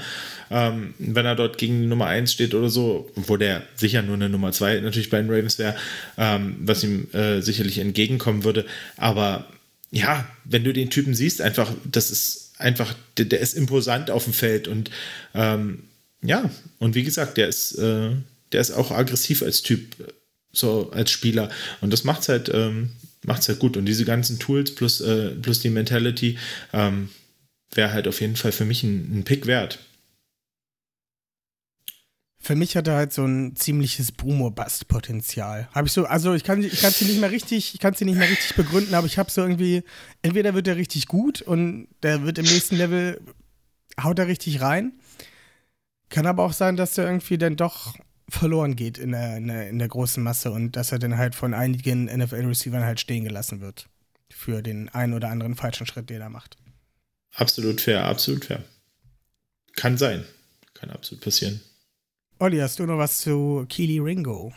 Ähm, 0.50 0.92
wenn 0.98 1.24
er 1.24 1.36
dort 1.36 1.56
gegen 1.56 1.88
Nummer 1.88 2.06
1 2.06 2.32
steht 2.32 2.54
oder 2.54 2.68
so, 2.68 3.10
wo 3.14 3.36
der 3.36 3.62
sicher 3.76 4.02
nur 4.02 4.16
eine 4.16 4.28
Nummer 4.28 4.50
2 4.50 4.80
natürlich 4.80 5.08
bei 5.08 5.18
den 5.18 5.30
Ravens 5.30 5.58
wäre, 5.58 5.76
ähm, 6.18 6.56
was 6.60 6.82
ihm 6.82 7.06
äh, 7.12 7.40
sicherlich 7.40 7.78
entgegenkommen 7.78 8.42
würde. 8.44 8.66
Aber 8.96 9.46
ja, 9.92 10.26
wenn 10.44 10.64
du 10.64 10.72
den 10.72 10.90
Typen 10.90 11.14
siehst, 11.14 11.40
einfach, 11.42 11.70
das 11.84 12.10
ist 12.10 12.52
einfach, 12.58 12.94
der, 13.18 13.26
der 13.26 13.40
ist 13.40 13.52
imposant 13.52 14.10
auf 14.10 14.24
dem 14.24 14.32
Feld 14.32 14.66
und 14.66 14.90
ähm, 15.34 15.84
ja, 16.22 16.50
und 16.78 16.94
wie 16.94 17.02
gesagt, 17.02 17.36
der 17.36 17.48
ist, 17.48 17.72
äh, 17.78 18.10
der 18.52 18.60
ist 18.60 18.70
auch 18.70 18.90
aggressiv 18.90 19.42
als 19.42 19.62
Typ, 19.62 20.12
so 20.50 20.90
als 20.92 21.10
Spieler 21.10 21.50
und 21.82 21.92
das 21.92 22.04
macht's 22.04 22.28
halt, 22.28 22.50
ähm, 22.52 22.90
macht's 23.24 23.48
halt 23.48 23.58
gut 23.58 23.76
und 23.76 23.84
diese 23.84 24.06
ganzen 24.06 24.38
Tools 24.38 24.74
plus, 24.74 25.02
äh, 25.02 25.30
plus 25.30 25.60
die 25.60 25.70
Mentality 25.70 26.38
ähm, 26.72 27.10
wäre 27.74 27.92
halt 27.92 28.08
auf 28.08 28.20
jeden 28.20 28.36
Fall 28.36 28.52
für 28.52 28.64
mich 28.64 28.82
ein, 28.82 29.18
ein 29.18 29.24
Pick 29.24 29.46
wert. 29.46 29.78
Für 32.44 32.56
mich 32.56 32.76
hat 32.76 32.88
er 32.88 32.96
halt 32.96 33.12
so 33.12 33.24
ein 33.24 33.54
ziemliches 33.54 34.10
Boomer-Bust-Potenzial. 34.10 35.68
Habe 35.72 35.86
ich 35.86 35.92
so, 35.92 36.06
also 36.06 36.34
ich 36.34 36.42
kann, 36.42 36.60
ich 36.60 36.80
kann 36.80 36.90
sie 36.90 37.04
nicht 37.04 37.20
mehr 37.20 37.30
richtig, 37.30 37.72
ich 37.72 37.78
kann 37.78 37.94
sie 37.94 38.04
nicht 38.04 38.18
mehr 38.18 38.28
richtig 38.28 38.56
begründen, 38.56 38.94
aber 38.96 39.06
ich 39.06 39.16
habe 39.16 39.30
so 39.30 39.42
irgendwie, 39.42 39.84
entweder 40.22 40.52
wird 40.52 40.66
er 40.66 40.74
richtig 40.74 41.06
gut 41.06 41.40
und 41.40 41.86
der 42.02 42.24
wird 42.24 42.38
im 42.38 42.44
nächsten 42.44 42.74
Level, 42.74 43.20
haut 44.02 44.18
er 44.18 44.26
richtig 44.26 44.60
rein. 44.60 44.92
Kann 46.08 46.26
aber 46.26 46.42
auch 46.42 46.52
sein, 46.52 46.76
dass 46.76 46.94
der 46.94 47.06
irgendwie 47.06 47.38
dann 47.38 47.54
doch 47.54 47.94
verloren 48.28 48.74
geht 48.74 48.98
in 48.98 49.12
der, 49.12 49.36
in 49.36 49.46
der, 49.46 49.68
in 49.68 49.78
der 49.78 49.88
großen 49.88 50.20
Masse 50.20 50.50
und 50.50 50.72
dass 50.72 50.90
er 50.90 50.98
dann 50.98 51.16
halt 51.16 51.36
von 51.36 51.54
einigen 51.54 52.06
NFL-Receivern 52.06 52.84
halt 52.84 52.98
stehen 52.98 53.22
gelassen 53.22 53.60
wird. 53.60 53.88
Für 54.30 54.62
den 54.62 54.88
einen 54.88 55.14
oder 55.14 55.28
anderen 55.28 55.54
falschen 55.54 55.86
Schritt, 55.86 56.10
den 56.10 56.20
er 56.20 56.28
macht. 56.28 56.56
Absolut 57.34 57.80
fair, 57.80 58.04
absolut 58.04 58.46
fair. 58.46 58.64
Kann 59.76 59.96
sein. 59.96 60.24
Kann 60.74 60.90
absolut 60.90 61.22
passieren. 61.22 61.60
Olli, 62.42 62.58
hast 62.58 62.80
du 62.80 62.86
noch 62.86 62.98
was 62.98 63.18
zu 63.18 63.64
Keely 63.68 64.00
Ringo? 64.00 64.52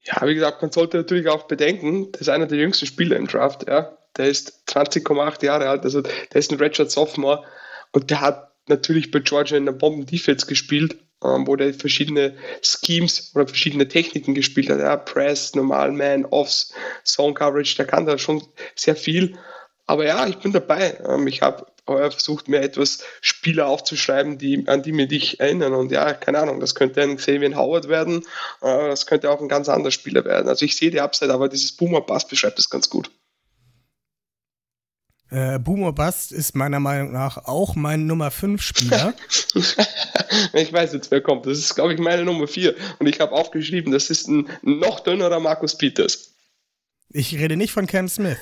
Ja, 0.00 0.26
wie 0.26 0.34
gesagt, 0.34 0.62
man 0.62 0.72
sollte 0.72 0.96
natürlich 0.96 1.28
auch 1.28 1.42
bedenken, 1.42 2.10
das 2.12 2.22
ist 2.22 2.30
einer 2.30 2.46
der 2.46 2.56
jüngsten 2.56 2.86
Spieler 2.86 3.16
im 3.16 3.26
Draft, 3.26 3.68
ja. 3.68 3.98
Der 4.16 4.28
ist 4.28 4.62
20,8 4.66 5.44
Jahre 5.44 5.68
alt, 5.68 5.82
also 5.82 6.00
der 6.00 6.12
ist 6.32 6.50
ein 6.50 6.56
Redshirt 6.56 6.90
Sophomore 6.90 7.44
und 7.92 8.08
der 8.08 8.22
hat 8.22 8.50
natürlich 8.66 9.10
bei 9.10 9.18
Georgia 9.18 9.58
in 9.58 9.68
einer 9.68 9.76
Bomben-Defense 9.76 10.46
gespielt, 10.46 10.96
ähm, 11.22 11.46
wo 11.46 11.54
der 11.54 11.74
verschiedene 11.74 12.34
Schemes 12.62 13.32
oder 13.34 13.46
verschiedene 13.46 13.86
Techniken 13.86 14.34
gespielt 14.34 14.70
hat. 14.70 14.78
Ja, 14.78 14.96
Press, 14.96 15.54
Normal 15.54 15.92
Man, 15.92 16.24
Offs, 16.24 16.72
Zone 17.04 17.34
Coverage, 17.34 17.76
der 17.76 17.84
kann 17.84 18.06
da 18.06 18.16
schon 18.16 18.42
sehr 18.74 18.96
viel. 18.96 19.36
Aber 19.84 20.06
ja, 20.06 20.26
ich 20.26 20.38
bin 20.38 20.52
dabei. 20.52 20.98
Ähm, 21.06 21.26
ich 21.26 21.42
habe 21.42 21.66
heuer 21.88 22.10
versucht, 22.10 22.48
mir 22.48 22.60
etwas 22.60 23.00
Spieler 23.20 23.66
aufzuschreiben, 23.66 24.38
die, 24.38 24.66
an 24.68 24.82
die 24.82 24.92
mir 24.92 25.08
dich 25.08 25.40
erinnern. 25.40 25.74
Und 25.74 25.92
ja, 25.92 26.12
keine 26.14 26.38
Ahnung, 26.38 26.60
das 26.60 26.74
könnte 26.74 27.02
ein 27.02 27.16
Xavier 27.16 27.56
Howard 27.56 27.88
werden, 27.88 28.24
äh, 28.62 28.88
das 28.88 29.06
könnte 29.06 29.30
auch 29.30 29.40
ein 29.40 29.48
ganz 29.48 29.68
anderer 29.68 29.90
Spieler 29.90 30.24
werden. 30.24 30.48
Also 30.48 30.64
ich 30.64 30.76
sehe 30.76 30.90
die 30.90 31.00
Upside, 31.00 31.32
aber 31.32 31.48
dieses 31.48 31.72
Boomer-Bass 31.72 32.28
beschreibt 32.28 32.58
das 32.58 32.70
ganz 32.70 32.88
gut. 32.90 33.10
Äh, 35.30 35.58
Boomer 35.58 35.92
Bust 35.92 36.32
ist 36.32 36.56
meiner 36.56 36.80
Meinung 36.80 37.12
nach 37.12 37.44
auch 37.44 37.74
mein 37.74 38.06
Nummer 38.06 38.30
5 38.30 38.62
Spieler. 38.62 39.12
ich 40.54 40.72
weiß 40.72 40.94
jetzt, 40.94 41.10
wer 41.10 41.20
kommt. 41.20 41.44
Das 41.44 41.58
ist, 41.58 41.74
glaube 41.74 41.92
ich, 41.92 42.00
meine 42.00 42.24
Nummer 42.24 42.46
4. 42.46 42.74
Und 42.98 43.06
ich 43.06 43.20
habe 43.20 43.32
aufgeschrieben, 43.32 43.92
das 43.92 44.08
ist 44.08 44.26
ein 44.28 44.48
noch 44.62 45.00
dünnerer 45.00 45.38
Markus 45.38 45.76
Peters. 45.76 46.34
Ich 47.10 47.34
rede 47.38 47.56
nicht 47.56 47.72
von 47.72 47.86
Cam 47.86 48.08
Smith. 48.08 48.38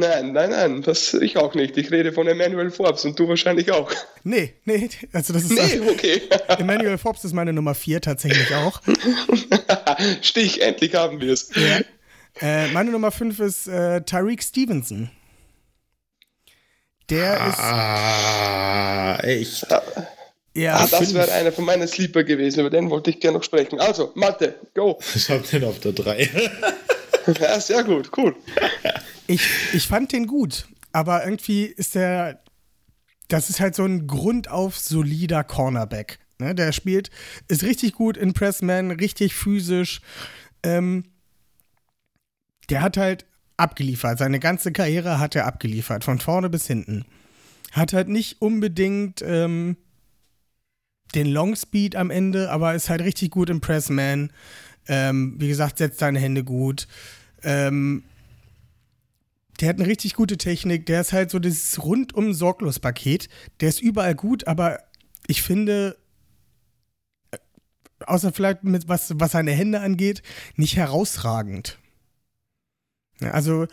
Nein, 0.00 0.32
nein, 0.32 0.50
nein, 0.50 0.82
das 0.82 1.12
ich 1.12 1.36
auch 1.38 1.54
nicht. 1.54 1.76
Ich 1.76 1.90
rede 1.90 2.12
von 2.12 2.28
Emmanuel 2.28 2.70
Forbes 2.70 3.04
und 3.04 3.18
du 3.18 3.28
wahrscheinlich 3.28 3.72
auch. 3.72 3.90
Nee, 4.22 4.54
nee, 4.64 4.88
also 5.12 5.32
das 5.32 5.42
ist. 5.42 5.50
Nee, 5.50 5.80
okay. 5.90 6.22
Emmanuel 6.46 6.98
Forbes 6.98 7.24
ist 7.24 7.32
meine 7.32 7.52
Nummer 7.52 7.74
4 7.74 8.00
tatsächlich 8.00 8.54
auch. 8.54 8.80
Stich, 10.22 10.62
endlich 10.62 10.94
haben 10.94 11.20
wir 11.20 11.32
es. 11.32 11.50
Ja. 11.52 11.80
Äh, 12.40 12.68
meine 12.68 12.92
Nummer 12.92 13.10
5 13.10 13.40
ist 13.40 13.66
äh, 13.66 14.00
Tyreek 14.02 14.40
Stevenson. 14.40 15.10
Der 17.10 17.34
ist. 17.48 17.58
Ah, 17.58 19.18
echt. 19.24 19.66
Ja, 20.54 20.76
Ah, 20.76 20.86
das 20.88 21.12
wäre 21.12 21.32
einer 21.32 21.50
von 21.50 21.64
meinen 21.64 21.88
Sleeper 21.88 22.22
gewesen, 22.22 22.60
über 22.60 22.70
den 22.70 22.88
wollte 22.90 23.10
ich 23.10 23.18
gerne 23.18 23.38
noch 23.38 23.44
sprechen. 23.44 23.80
Also, 23.80 24.12
Mathe, 24.14 24.54
go. 24.74 24.98
Ich 25.14 25.28
hab 25.28 25.48
den 25.50 25.64
auf 25.64 25.80
der 25.80 25.92
3. 25.92 26.28
Ja, 27.40 27.60
sehr 27.60 27.84
gut, 27.84 28.10
cool. 28.16 28.34
Ich, 29.26 29.46
ich 29.74 29.86
fand 29.86 30.12
den 30.12 30.26
gut, 30.26 30.66
aber 30.92 31.24
irgendwie 31.24 31.64
ist 31.64 31.94
der, 31.94 32.42
das 33.28 33.50
ist 33.50 33.60
halt 33.60 33.74
so 33.74 33.84
ein 33.84 34.06
grundauf 34.06 34.78
solider 34.78 35.44
Cornerback. 35.44 36.18
Ne? 36.38 36.54
Der 36.54 36.72
spielt, 36.72 37.10
ist 37.48 37.62
richtig 37.62 37.92
gut 37.92 38.16
in 38.16 38.32
Pressman, 38.32 38.90
richtig 38.92 39.34
physisch. 39.34 40.00
Ähm, 40.62 41.04
der 42.70 42.82
hat 42.82 42.96
halt 42.96 43.26
abgeliefert. 43.56 44.18
Seine 44.18 44.40
ganze 44.40 44.72
Karriere 44.72 45.18
hat 45.18 45.34
er 45.34 45.46
abgeliefert, 45.46 46.04
von 46.04 46.18
vorne 46.18 46.48
bis 46.48 46.66
hinten. 46.66 47.04
Hat 47.72 47.92
halt 47.92 48.08
nicht 48.08 48.40
unbedingt 48.40 49.20
ähm, 49.22 49.76
den 51.14 51.26
Long 51.26 51.56
Speed 51.56 51.96
am 51.96 52.10
Ende, 52.10 52.50
aber 52.50 52.74
ist 52.74 52.88
halt 52.88 53.02
richtig 53.02 53.30
gut 53.30 53.50
im 53.50 53.60
Pressman. 53.60 54.32
Ähm, 54.86 55.34
wie 55.38 55.48
gesagt, 55.48 55.78
setzt 55.78 55.98
seine 55.98 56.18
Hände 56.18 56.44
gut. 56.44 56.86
Ähm, 57.42 58.04
der 59.60 59.70
hat 59.70 59.76
eine 59.76 59.88
richtig 59.88 60.14
gute 60.14 60.36
Technik. 60.36 60.86
Der 60.86 61.00
ist 61.00 61.12
halt 61.12 61.30
so 61.30 61.38
dieses 61.38 61.82
rundum 61.82 62.32
sorglos 62.32 62.78
Paket. 62.78 63.28
Der 63.60 63.68
ist 63.68 63.80
überall 63.80 64.14
gut, 64.14 64.46
aber 64.46 64.78
ich 65.26 65.42
finde, 65.42 65.96
äh, 67.30 67.38
außer 68.06 68.32
vielleicht 68.32 68.64
mit 68.64 68.88
was, 68.88 69.12
was 69.16 69.32
seine 69.32 69.52
Hände 69.52 69.80
angeht, 69.80 70.22
nicht 70.56 70.76
herausragend. 70.76 71.78
Also, 73.20 73.66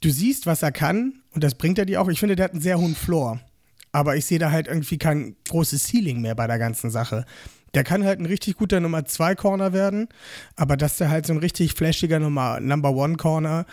du 0.00 0.10
siehst, 0.10 0.46
was 0.46 0.62
er 0.62 0.72
kann 0.72 1.22
und 1.32 1.42
das 1.42 1.56
bringt 1.56 1.78
er 1.78 1.86
dir 1.86 2.00
auch. 2.00 2.08
Ich 2.08 2.20
finde, 2.20 2.36
der 2.36 2.44
hat 2.44 2.52
einen 2.52 2.60
sehr 2.60 2.78
hohen 2.78 2.94
Floor. 2.94 3.40
Aber 3.92 4.14
ich 4.16 4.24
sehe 4.26 4.38
da 4.38 4.52
halt 4.52 4.68
irgendwie 4.68 4.98
kein 4.98 5.34
großes 5.48 5.88
Ceiling 5.88 6.20
mehr 6.20 6.36
bei 6.36 6.46
der 6.46 6.58
ganzen 6.58 6.90
Sache. 6.90 7.24
Der 7.74 7.84
kann 7.84 8.04
halt 8.04 8.18
ein 8.18 8.26
richtig 8.26 8.56
guter 8.56 8.80
Nummer 8.80 9.04
2 9.04 9.34
Corner 9.34 9.72
werden, 9.72 10.08
aber 10.56 10.76
dass 10.76 10.96
der 10.96 11.10
halt 11.10 11.26
so 11.26 11.32
ein 11.32 11.38
richtig 11.38 11.74
flashiger 11.74 12.18
Nummer 12.18 12.60
Number 12.60 12.90
1 12.90 13.18
Corner, 13.18 13.66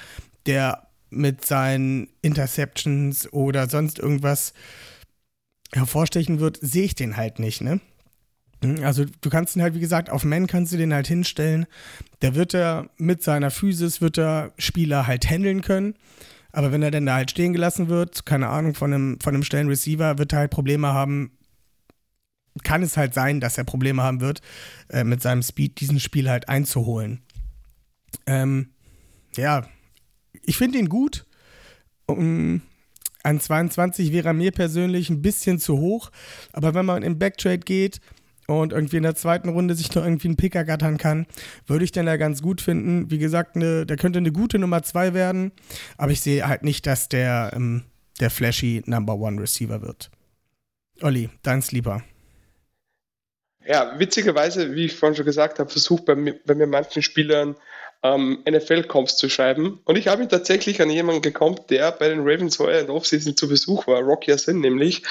der 0.45 0.87
mit 1.09 1.45
seinen 1.45 2.09
Interceptions 2.21 3.31
oder 3.31 3.69
sonst 3.69 3.99
irgendwas 3.99 4.53
hervorstechen 5.73 6.39
wird, 6.39 6.59
sehe 6.61 6.83
ich 6.83 6.95
den 6.95 7.17
halt 7.17 7.39
nicht, 7.39 7.61
ne? 7.61 7.79
Also 8.81 9.05
du 9.21 9.29
kannst 9.29 9.55
ihn 9.55 9.61
halt, 9.61 9.75
wie 9.75 9.79
gesagt, 9.79 10.09
auf 10.09 10.23
Man 10.23 10.47
kannst 10.47 10.73
du 10.73 10.77
den 10.77 10.93
halt 10.93 11.07
hinstellen. 11.07 11.67
Der 12.21 12.33
wird 12.33 12.55
er 12.55 12.89
mit 12.97 13.21
seiner 13.21 13.51
Physis, 13.51 14.01
wird 14.01 14.17
er 14.17 14.51
Spieler 14.57 15.05
halt 15.05 15.29
handeln 15.29 15.61
können. 15.61 15.93
Aber 16.51 16.71
wenn 16.71 16.81
er 16.81 16.89
dann 16.89 17.05
da 17.05 17.15
halt 17.15 17.29
stehen 17.29 17.53
gelassen 17.53 17.87
wird, 17.87 18.25
keine 18.25 18.49
Ahnung, 18.49 18.73
von 18.73 18.91
einem, 18.91 19.19
von 19.19 19.35
einem 19.35 19.43
schnellen 19.43 19.67
Receiver, 19.67 20.17
wird 20.17 20.33
er 20.33 20.39
halt 20.39 20.51
Probleme 20.51 20.87
haben. 20.87 21.31
Kann 22.63 22.83
es 22.83 22.97
halt 22.97 23.13
sein, 23.13 23.39
dass 23.39 23.57
er 23.57 23.63
Probleme 23.63 24.03
haben 24.03 24.21
wird, 24.21 24.41
äh, 24.89 25.03
mit 25.03 25.21
seinem 25.21 25.43
Speed 25.43 25.79
diesen 25.79 25.99
Spiel 25.99 26.29
halt 26.29 26.49
einzuholen. 26.49 27.21
Ähm, 28.25 28.69
ja, 29.35 29.67
ich 30.43 30.57
finde 30.57 30.79
ihn 30.79 30.89
gut. 30.89 31.25
Um, 32.05 32.61
an 33.23 33.39
22 33.41 34.13
wäre 34.13 34.29
er 34.29 34.33
mir 34.33 34.51
persönlich 34.51 35.09
ein 35.09 35.21
bisschen 35.21 35.59
zu 35.59 35.77
hoch. 35.77 36.11
Aber 36.53 36.73
wenn 36.73 36.85
man 36.85 37.03
im 37.03 37.19
Backtrade 37.19 37.59
geht, 37.59 37.99
und 38.47 38.71
irgendwie 38.71 38.97
in 38.97 39.03
der 39.03 39.15
zweiten 39.15 39.49
Runde 39.49 39.75
sich 39.75 39.93
noch 39.93 40.03
irgendwie 40.03 40.29
einen 40.29 40.37
Picker 40.37 40.63
gattern 40.63 40.97
kann, 40.97 41.27
würde 41.67 41.83
ich 41.83 41.91
den 41.91 42.05
da 42.05 42.17
ganz 42.17 42.41
gut 42.41 42.61
finden. 42.61 43.11
Wie 43.11 43.17
gesagt, 43.17 43.57
ne, 43.57 43.85
der 43.85 43.97
könnte 43.97 44.19
eine 44.19 44.31
gute 44.31 44.57
Nummer 44.57 44.83
zwei 44.83 45.13
werden, 45.13 45.51
aber 45.97 46.11
ich 46.11 46.21
sehe 46.21 46.47
halt 46.47 46.63
nicht, 46.63 46.87
dass 46.87 47.09
der, 47.09 47.51
ähm, 47.53 47.83
der 48.19 48.29
flashy 48.29 48.83
Number 48.85 49.15
One 49.15 49.41
Receiver 49.41 49.81
wird. 49.81 50.09
Olli, 51.01 51.29
dein 51.43 51.61
Sleeper. 51.61 52.03
Ja, 53.67 53.99
witzigerweise, 53.99 54.75
wie 54.75 54.85
ich 54.85 54.95
vorhin 54.95 55.17
schon 55.17 55.25
gesagt 55.25 55.59
habe, 55.59 55.69
versucht 55.69 56.05
bei, 56.05 56.15
bei 56.15 56.55
mir 56.55 56.67
manchen 56.67 57.01
Spielern 57.01 57.57
ähm, 58.03 58.39
NFL-Comps 58.49 59.17
zu 59.17 59.29
schreiben. 59.29 59.79
Und 59.85 59.97
ich 59.97 60.07
habe 60.07 60.21
mich 60.21 60.29
tatsächlich 60.29 60.81
an 60.81 60.89
jemanden 60.89 61.21
gekommen, 61.21 61.59
der 61.69 61.91
bei 61.91 62.09
den 62.09 62.19
Ravens 62.19 62.59
heuer 62.59 62.79
in 62.79 62.85
der 62.85 62.95
Offseason 62.95 63.35
zu 63.35 63.47
Besuch 63.47 63.87
war, 63.87 64.01
Rocky 64.01 64.37
Sin 64.37 64.59
nämlich. 64.59 65.03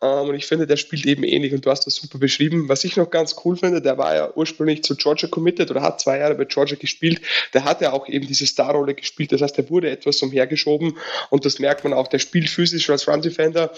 Ähm, 0.00 0.28
und 0.28 0.34
ich 0.34 0.46
finde, 0.46 0.66
der 0.66 0.76
spielt 0.76 1.04
eben 1.06 1.24
ähnlich 1.24 1.52
und 1.52 1.64
du 1.66 1.70
hast 1.70 1.86
das 1.86 1.94
super 1.94 2.18
beschrieben. 2.18 2.68
Was 2.68 2.84
ich 2.84 2.96
noch 2.96 3.10
ganz 3.10 3.36
cool 3.44 3.56
finde, 3.56 3.82
der 3.82 3.98
war 3.98 4.14
ja 4.14 4.32
ursprünglich 4.34 4.82
zu 4.82 4.96
Georgia 4.96 5.28
committed 5.28 5.70
oder 5.70 5.82
hat 5.82 6.00
zwei 6.00 6.18
Jahre 6.18 6.34
bei 6.34 6.44
Georgia 6.44 6.76
gespielt. 6.76 7.20
Der 7.52 7.64
hat 7.64 7.80
ja 7.80 7.92
auch 7.92 8.08
eben 8.08 8.26
diese 8.26 8.46
Starrolle 8.46 8.94
gespielt. 8.94 9.32
Das 9.32 9.42
heißt, 9.42 9.58
der 9.58 9.68
wurde 9.68 9.90
etwas 9.90 10.22
umhergeschoben 10.22 10.96
und 11.30 11.44
das 11.44 11.58
merkt 11.58 11.84
man 11.84 11.92
auch. 11.92 12.08
Der 12.08 12.18
spielt 12.18 12.48
physisch 12.48 12.88
als 12.88 13.06
Run 13.06 13.20
Defender. 13.20 13.72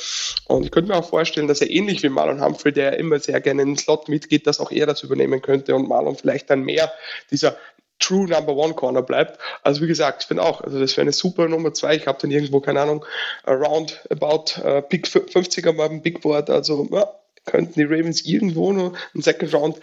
Und 0.47 0.65
ich 0.65 0.71
könnte 0.71 0.91
mir 0.91 0.97
auch 0.97 1.09
vorstellen, 1.09 1.49
dass 1.49 1.61
er 1.61 1.71
ähnlich 1.71 2.03
wie 2.03 2.09
Marlon 2.09 2.43
Humphrey, 2.43 2.73
der 2.73 2.99
immer 2.99 3.19
sehr 3.19 3.41
gerne 3.41 3.63
in 3.63 3.71
den 3.71 3.79
Slot 3.79 4.09
mitgeht, 4.09 4.47
das 4.47 4.61
auch 4.61 4.71
er 4.71 4.87
das 4.87 5.03
übernehmen 5.03 5.43
könnte 5.43 5.75
und 5.75 5.89
Marlon 5.89 6.17
vielleicht 6.17 6.51
dann 6.51 6.63
mehr 6.63 6.93
dieser 7.31 7.57
True 7.99 8.29
Number 8.29 8.55
One 8.55 8.75
Corner 8.75 9.03
bleibt. 9.03 9.39
Also 9.63 9.81
wie 9.83 9.87
gesagt, 9.87 10.23
ich 10.23 10.29
finde 10.29 10.43
auch, 10.43 10.61
also 10.61 10.79
das 10.79 10.93
wäre 10.97 11.03
eine 11.03 11.13
super 11.13 11.49
Nummer 11.49 11.73
zwei. 11.73 11.97
Ich 11.97 12.07
habe 12.07 12.19
dann 12.21 12.31
irgendwo, 12.31 12.61
keine 12.61 12.81
Ahnung, 12.81 13.05
around 13.45 14.05
about 14.11 14.61
uh, 14.63 14.83
Pick 14.83 15.07
50er 15.07 15.73
mal 15.73 15.89
ein 15.89 16.03
Big 16.03 16.21
Board. 16.21 16.51
Also 16.51 16.89
ja, 16.93 17.09
könnten 17.47 17.75
die 17.75 17.85
Ravens 17.85 18.25
irgendwo 18.25 18.73
nur 18.73 18.95
einen 19.15 19.23
Second 19.23 19.55
Round 19.55 19.81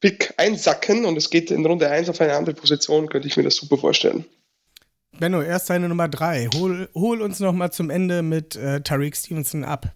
Pick 0.00 0.34
einsacken 0.36 1.04
und 1.04 1.16
es 1.16 1.30
geht 1.30 1.50
in 1.50 1.66
Runde 1.66 1.90
1 1.90 2.08
auf 2.08 2.20
eine 2.20 2.34
andere 2.34 2.54
Position, 2.54 3.08
könnte 3.08 3.26
ich 3.26 3.36
mir 3.36 3.42
das 3.42 3.56
super 3.56 3.78
vorstellen. 3.78 4.24
Benno, 5.18 5.42
erst 5.42 5.70
deine 5.70 5.88
Nummer 5.88 6.08
drei. 6.08 6.48
Hol, 6.54 6.88
hol 6.94 7.22
uns 7.22 7.40
noch 7.40 7.52
mal 7.52 7.72
zum 7.72 7.90
Ende 7.90 8.22
mit 8.22 8.54
äh, 8.54 8.80
Tariq 8.80 9.16
Stevenson 9.16 9.64
ab. 9.64 9.92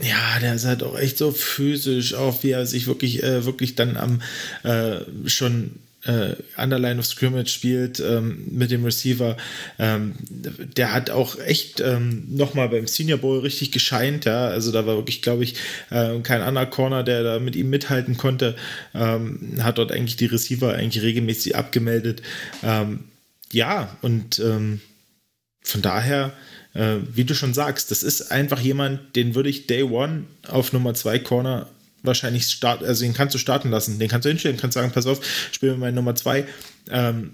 Ja, 0.00 0.38
der 0.40 0.54
ist 0.54 0.64
halt 0.64 0.82
auch 0.82 0.98
echt 0.98 1.18
so 1.18 1.32
physisch, 1.32 2.14
auch 2.14 2.42
wie 2.42 2.52
er 2.52 2.64
sich 2.66 2.86
wirklich, 2.86 3.22
äh, 3.22 3.44
wirklich 3.44 3.74
dann 3.74 3.96
am 3.96 4.22
äh, 4.62 5.00
schon 5.26 5.80
äh, 6.08 6.36
Underline 6.56 6.98
of 6.98 7.06
Scrimmage 7.06 7.50
spielt 7.50 8.00
ähm, 8.00 8.46
mit 8.50 8.70
dem 8.70 8.84
Receiver. 8.84 9.36
Ähm, 9.78 10.14
der 10.28 10.94
hat 10.94 11.10
auch 11.10 11.38
echt 11.38 11.80
ähm, 11.80 12.24
nochmal 12.30 12.70
beim 12.70 12.86
Senior 12.86 13.18
Bowl 13.18 13.40
richtig 13.40 13.72
gescheint. 13.72 14.24
Ja? 14.24 14.48
Also 14.48 14.72
da 14.72 14.86
war 14.86 14.96
wirklich, 14.96 15.20
glaube 15.20 15.44
ich, 15.44 15.56
äh, 15.90 16.18
kein 16.20 16.40
anderer 16.40 16.66
Corner, 16.66 17.04
der 17.04 17.22
da 17.22 17.38
mit 17.38 17.56
ihm 17.56 17.68
mithalten 17.68 18.16
konnte. 18.16 18.56
Ähm, 18.94 19.58
hat 19.60 19.76
dort 19.76 19.92
eigentlich 19.92 20.16
die 20.16 20.26
Receiver 20.26 20.72
eigentlich 20.72 21.02
regelmäßig 21.02 21.56
abgemeldet. 21.56 22.22
Ähm, 22.62 23.00
ja, 23.52 23.96
und 24.00 24.38
ähm, 24.38 24.80
von 25.60 25.82
daher, 25.82 26.32
äh, 26.72 26.96
wie 27.12 27.24
du 27.24 27.34
schon 27.34 27.52
sagst, 27.52 27.90
das 27.90 28.02
ist 28.02 28.30
einfach 28.30 28.60
jemand, 28.60 29.14
den 29.14 29.34
würde 29.34 29.50
ich 29.50 29.66
Day 29.66 29.82
One 29.82 30.24
auf 30.46 30.72
Nummer 30.72 30.94
2 30.94 31.18
Corner 31.18 31.68
wahrscheinlich 32.02 32.46
starten, 32.46 32.84
also 32.84 33.04
den 33.04 33.14
kannst 33.14 33.34
du 33.34 33.38
starten 33.38 33.70
lassen. 33.70 33.98
Den 33.98 34.08
kannst 34.08 34.24
du 34.24 34.30
hinstellen, 34.30 34.56
kannst 34.56 34.74
sagen, 34.74 34.92
pass 34.92 35.06
auf, 35.06 35.20
spiel 35.52 35.72
mir 35.72 35.78
meine 35.78 35.96
Nummer 35.96 36.14
zwei. 36.14 36.46
Ähm, 36.90 37.32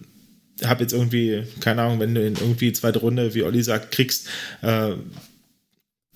hab 0.62 0.80
jetzt 0.80 0.92
irgendwie, 0.92 1.44
keine 1.60 1.82
Ahnung, 1.82 2.00
wenn 2.00 2.14
du 2.14 2.24
in 2.24 2.34
irgendwie 2.34 2.72
zweite 2.72 3.00
Runde, 3.00 3.34
wie 3.34 3.42
Olli 3.42 3.62
sagt, 3.62 3.90
kriegst, 3.92 4.28
äh, 4.62 4.92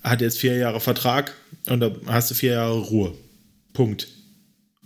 hat 0.03 0.21
jetzt 0.21 0.39
vier 0.39 0.57
Jahre 0.57 0.81
Vertrag 0.81 1.35
und 1.67 1.81
da 1.81 1.93
hast 2.07 2.31
du 2.31 2.35
vier 2.35 2.53
Jahre 2.53 2.79
Ruhe. 2.79 3.15
Punkt. 3.73 4.09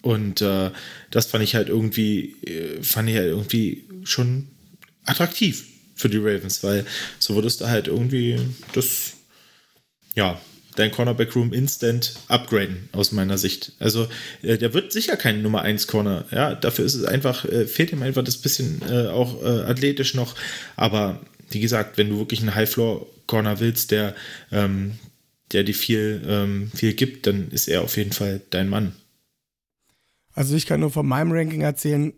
Und 0.00 0.40
äh, 0.40 0.70
das 1.10 1.26
fand 1.26 1.44
ich 1.44 1.54
halt 1.54 1.68
irgendwie, 1.68 2.34
äh, 2.42 2.82
fand 2.82 3.08
ich 3.08 3.16
halt 3.16 3.28
irgendwie 3.28 3.84
schon 4.04 4.48
attraktiv 5.04 5.64
für 5.94 6.08
die 6.08 6.18
Ravens, 6.18 6.62
weil 6.64 6.84
so 7.18 7.34
würdest 7.34 7.60
du 7.60 7.68
halt 7.68 7.86
irgendwie 7.86 8.40
das, 8.72 9.12
ja, 10.14 10.40
dein 10.76 10.90
Cornerback 10.90 11.34
Room 11.36 11.52
instant 11.52 12.14
upgraden, 12.28 12.88
aus 12.92 13.12
meiner 13.12 13.38
Sicht. 13.38 13.72
Also, 13.78 14.08
äh, 14.42 14.58
der 14.58 14.74
wird 14.74 14.92
sicher 14.92 15.16
kein 15.16 15.42
Nummer 15.42 15.62
1 15.62 15.86
Corner. 15.86 16.24
Ja, 16.30 16.54
dafür 16.54 16.84
ist 16.84 16.94
es 16.94 17.04
einfach, 17.04 17.44
äh, 17.44 17.66
fehlt 17.66 17.92
ihm 17.92 18.02
einfach 18.02 18.24
das 18.24 18.38
bisschen 18.38 18.82
äh, 18.88 19.08
auch 19.08 19.42
äh, 19.42 19.62
athletisch 19.62 20.14
noch. 20.14 20.34
Aber 20.76 21.20
wie 21.50 21.60
gesagt, 21.60 21.98
wenn 21.98 22.08
du 22.08 22.18
wirklich 22.18 22.40
einen 22.40 22.54
High-Floor-Corner 22.54 23.60
willst, 23.60 23.90
der, 23.90 24.14
ähm, 24.50 24.98
der 25.52 25.64
dir 25.64 25.74
viel, 25.74 26.22
ähm, 26.26 26.70
viel 26.74 26.94
gibt, 26.94 27.26
dann 27.26 27.50
ist 27.50 27.68
er 27.68 27.82
auf 27.82 27.96
jeden 27.96 28.12
Fall 28.12 28.40
dein 28.50 28.68
Mann. 28.68 28.94
Also, 30.34 30.56
ich 30.56 30.66
kann 30.66 30.80
nur 30.80 30.90
von 30.90 31.06
meinem 31.06 31.32
Ranking 31.32 31.60
erzählen, 31.60 32.14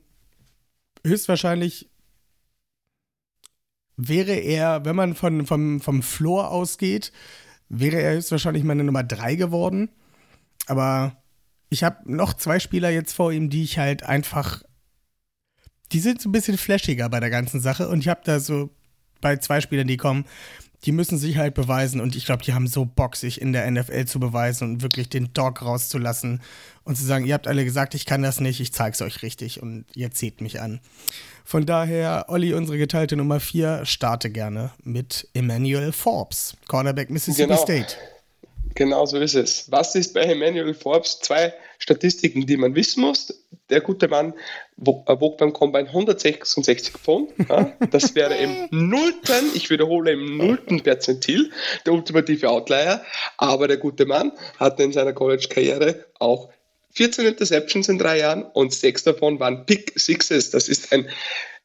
höchstwahrscheinlich 1.05 1.89
wäre 3.97 4.35
er, 4.35 4.85
wenn 4.85 4.97
man 4.97 5.14
von, 5.14 5.47
vom, 5.47 5.81
vom 5.81 6.02
Floor 6.02 6.51
ausgeht, 6.51 7.12
wäre 7.69 8.01
er 8.01 8.15
höchstwahrscheinlich 8.15 8.65
meine 8.65 8.85
Nummer 8.85 9.03
3 9.03 9.36
geworden. 9.36 9.89
Aber 10.66 11.16
ich 11.70 11.85
habe 11.85 11.99
noch 12.05 12.35
zwei 12.35 12.59
Spieler 12.59 12.91
jetzt 12.91 13.12
vor 13.12 13.32
ihm, 13.32 13.51
die 13.51 13.65
ich 13.65 13.78
halt 13.78 14.03
einfach. 14.03 14.62
Die 15.93 16.01
sind 16.01 16.20
so 16.20 16.28
ein 16.28 16.32
bisschen 16.32 16.59
flashiger 16.59 17.09
bei 17.09 17.20
der 17.20 17.31
ganzen 17.31 17.61
Sache. 17.61 17.89
Und 17.89 18.01
ich 18.01 18.09
habe 18.09 18.20
da 18.24 18.41
so 18.41 18.70
bei 19.20 19.36
zwei 19.36 19.61
Spielern, 19.61 19.86
die 19.86 19.97
kommen, 19.97 20.24
die 20.85 20.93
müssen 20.93 21.19
sich 21.19 21.36
halt 21.36 21.55
beweisen. 21.55 22.01
Und 22.01 22.15
ich 22.15 22.27
glaube, 22.27 22.45
die 22.45 22.53
haben 22.53 22.66
so 22.66 22.85
Bock, 22.85 23.16
sich 23.16 23.41
in 23.41 23.53
der 23.53 23.70
NFL 23.70 24.05
zu 24.05 24.20
beweisen 24.20 24.70
und 24.70 24.82
wirklich 24.82 25.09
den 25.09 25.32
Dog 25.32 25.62
rauszulassen 25.62 26.43
und 26.85 26.97
zu 26.97 27.05
sagen: 27.05 27.24
Ihr 27.24 27.35
habt 27.35 27.49
alle 27.49 27.65
gesagt, 27.65 27.95
ich 27.95 28.07
kann 28.07 28.23
das 28.23 28.41
nicht, 28.41 28.61
ich 28.61 28.73
zeig's 28.73 29.03
euch 29.03 29.23
richtig 29.23 29.62
und 29.62 29.86
ihr 29.95 30.11
zieht 30.11 30.41
mich 30.41 30.61
an. 30.61 30.81
Von 31.45 31.66
daher, 31.66 32.25
Olli, 32.29 32.55
unsere 32.55 32.79
geteilte 32.79 33.16
Nummer 33.16 33.39
4, 33.39 33.85
starte 33.85 34.31
gerne 34.31 34.73
mit 34.83 35.29
Emmanuel 35.35 35.93
Forbes, 35.93 36.55
Cornerback 36.69 37.11
Mississippi 37.11 37.49
genau. 37.49 37.62
State. 37.62 37.97
Genau 38.75 39.07
so 39.07 39.19
ist 39.19 39.35
es. 39.35 39.71
Was 39.71 39.95
ist 39.95 40.15
bei 40.15 40.23
Emmanuel 40.23 40.75
Forbes? 40.75 41.21
Zwei 41.21 41.55
Statistiken, 41.79 42.47
die 42.47 42.57
man 42.57 42.75
wissen 42.75 43.03
muss. 43.03 43.33
Der 43.71 43.81
gute 43.81 44.09
Mann 44.09 44.35
wog, 44.77 45.39
beim 45.39 45.53
Combine 45.53 45.87
166 45.87 46.95
Pfund. 46.95 47.31
Ja, 47.49 47.73
das 47.91 48.15
wäre 48.15 48.37
im 48.37 48.69
nullten, 48.71 49.51
ich 49.55 49.71
wiederhole, 49.71 50.12
im 50.12 50.39
nullten 50.39 50.83
Perzentil 50.83 51.53
der 51.87 51.93
ultimative 51.93 52.51
Outlier. 52.51 53.03
Aber 53.37 53.69
der 53.69 53.77
gute 53.77 54.07
Mann 54.07 54.33
hatte 54.59 54.83
in 54.83 54.93
seiner 54.93 55.12
College-Karriere 55.12 56.07
auch 56.19 56.49
14 56.95 57.27
Interceptions 57.27 57.89
in 57.89 57.99
drei 57.99 58.19
Jahren 58.19 58.45
und 58.45 58.73
sechs 58.73 59.03
davon 59.03 59.41
waren 59.41 59.66
Pick 59.66 59.93
Sixes. 59.97 60.51
Das 60.51 60.69
ist 60.69 60.93
ein 60.93 61.09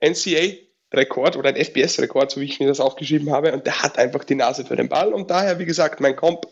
NCA 0.01 0.53
Rekord 0.91 1.37
oder 1.37 1.49
ein 1.49 1.55
FBS-Rekord, 1.55 2.31
so 2.31 2.41
wie 2.41 2.45
ich 2.45 2.59
mir 2.59 2.67
das 2.67 2.79
aufgeschrieben 2.79 3.31
habe. 3.31 3.53
Und 3.53 3.67
der 3.67 3.83
hat 3.83 3.99
einfach 3.99 4.23
die 4.23 4.33
Nase 4.33 4.65
für 4.65 4.75
den 4.75 4.89
Ball. 4.89 5.13
Und 5.13 5.29
daher, 5.29 5.59
wie 5.59 5.65
gesagt, 5.65 5.99
mein 5.99 6.15
Comp, 6.15 6.47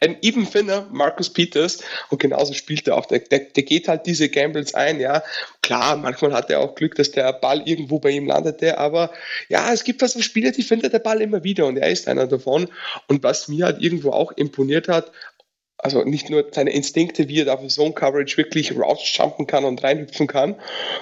ein 0.00 0.16
Even 0.22 0.46
Finner, 0.46 0.88
Marcus 0.90 1.30
Peters. 1.30 1.80
Und 2.08 2.18
genauso 2.18 2.54
spielt 2.54 2.88
er 2.88 2.96
auch. 2.96 3.04
Der, 3.04 3.18
der, 3.18 3.40
der, 3.40 3.62
geht 3.62 3.88
halt 3.88 4.06
diese 4.06 4.30
Gambles 4.30 4.74
ein, 4.74 4.98
ja. 4.98 5.22
Klar, 5.60 5.96
manchmal 5.98 6.32
hat 6.32 6.48
er 6.50 6.60
auch 6.60 6.74
Glück, 6.74 6.94
dass 6.94 7.10
der 7.10 7.34
Ball 7.34 7.68
irgendwo 7.68 7.98
bei 7.98 8.10
ihm 8.10 8.26
landete. 8.26 8.78
Aber 8.78 9.12
ja, 9.50 9.70
es 9.72 9.84
gibt 9.84 10.02
also 10.02 10.22
Spieler, 10.22 10.52
die 10.52 10.62
findet 10.62 10.94
der 10.94 10.98
Ball 10.98 11.20
immer 11.20 11.44
wieder. 11.44 11.66
Und 11.66 11.76
er 11.76 11.90
ist 11.90 12.08
einer 12.08 12.26
davon. 12.26 12.68
Und 13.08 13.22
was 13.22 13.48
mir 13.48 13.66
halt 13.66 13.82
irgendwo 13.82 14.12
auch 14.12 14.32
imponiert 14.32 14.88
hat, 14.88 15.12
also 15.82 16.04
nicht 16.04 16.30
nur 16.30 16.46
seine 16.52 16.70
Instinkte, 16.70 17.28
wie 17.28 17.40
er 17.40 17.44
da 17.44 17.56
für 17.56 17.66
Zone 17.66 17.92
Coverage 17.92 18.36
wirklich 18.36 18.78
rausjumpen 18.78 19.48
kann 19.48 19.64
und 19.64 19.82
reinhüpfen 19.82 20.28
kann, 20.28 20.54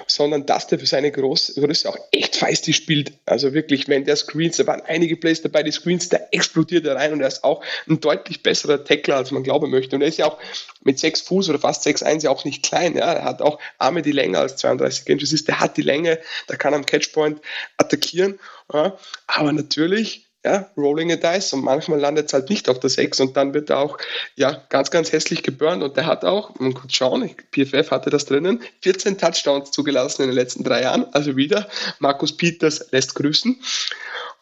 sondern 0.07 0.47
dass 0.47 0.65
der 0.65 0.79
für 0.79 0.87
seine 0.87 1.11
Größe 1.11 1.87
auch 1.87 1.97
echt 2.11 2.35
feistig 2.35 2.77
spielt. 2.77 3.13
Also 3.27 3.53
wirklich, 3.53 3.87
wenn 3.87 4.05
der 4.05 4.15
Screens, 4.15 4.57
da 4.57 4.65
waren 4.65 4.81
einige 4.81 5.17
Plays 5.17 5.43
dabei, 5.43 5.61
die 5.61 5.71
Screens, 5.71 6.09
da 6.09 6.17
explodiert 6.31 6.87
er 6.87 6.95
rein 6.95 7.13
und 7.13 7.21
er 7.21 7.27
ist 7.27 7.43
auch 7.43 7.63
ein 7.87 7.99
deutlich 7.99 8.41
besserer 8.41 8.83
Tackler, 8.83 9.17
als 9.17 9.29
man 9.29 9.43
glauben 9.43 9.69
möchte. 9.69 9.95
Und 9.95 10.01
er 10.01 10.07
ist 10.07 10.17
ja 10.17 10.25
auch 10.25 10.39
mit 10.83 10.97
sechs 10.97 11.21
Fuß 11.21 11.49
oder 11.49 11.59
fast 11.59 11.83
sechs 11.83 12.01
eins 12.01 12.23
ja 12.23 12.31
auch 12.31 12.43
nicht 12.43 12.63
klein. 12.63 12.95
Ja. 12.97 13.13
Er 13.13 13.23
hat 13.23 13.43
auch 13.43 13.59
Arme, 13.77 14.01
die 14.01 14.11
länger 14.11 14.39
als 14.39 14.55
32 14.55 15.07
Inches 15.07 15.31
ist. 15.31 15.47
Der 15.47 15.59
hat 15.59 15.77
die 15.77 15.83
Länge, 15.83 16.17
der 16.49 16.57
kann 16.57 16.73
am 16.73 16.87
Catchpoint 16.87 17.39
attackieren. 17.77 18.39
Ja. 18.73 18.97
Aber 19.27 19.53
natürlich 19.53 20.30
ja, 20.43 20.69
rolling 20.75 21.11
a 21.11 21.15
dice 21.15 21.53
und 21.53 21.63
manchmal 21.63 21.99
landet 21.99 22.27
es 22.27 22.33
halt 22.33 22.49
nicht 22.49 22.67
auf 22.67 22.79
der 22.79 22.89
6 22.89 23.19
und 23.19 23.37
dann 23.37 23.53
wird 23.53 23.69
er 23.69 23.79
auch 23.79 23.97
ja, 24.35 24.63
ganz, 24.69 24.89
ganz 24.89 25.11
hässlich 25.11 25.43
geburnt 25.43 25.83
und 25.83 25.95
der 25.97 26.07
hat 26.07 26.25
auch, 26.25 26.57
man 26.59 26.73
kann 26.73 26.89
schauen, 26.89 27.29
PFF 27.51 27.91
hatte 27.91 28.09
das 28.09 28.25
drinnen, 28.25 28.61
14 28.81 29.17
Touchdowns 29.17 29.71
zugelassen 29.71 30.23
in 30.23 30.29
den 30.29 30.35
letzten 30.35 30.63
drei 30.63 30.81
Jahren, 30.81 31.05
also 31.13 31.35
wieder, 31.35 31.67
Markus 31.99 32.35
Peters 32.35 32.91
lässt 32.91 33.15
grüßen. 33.15 33.61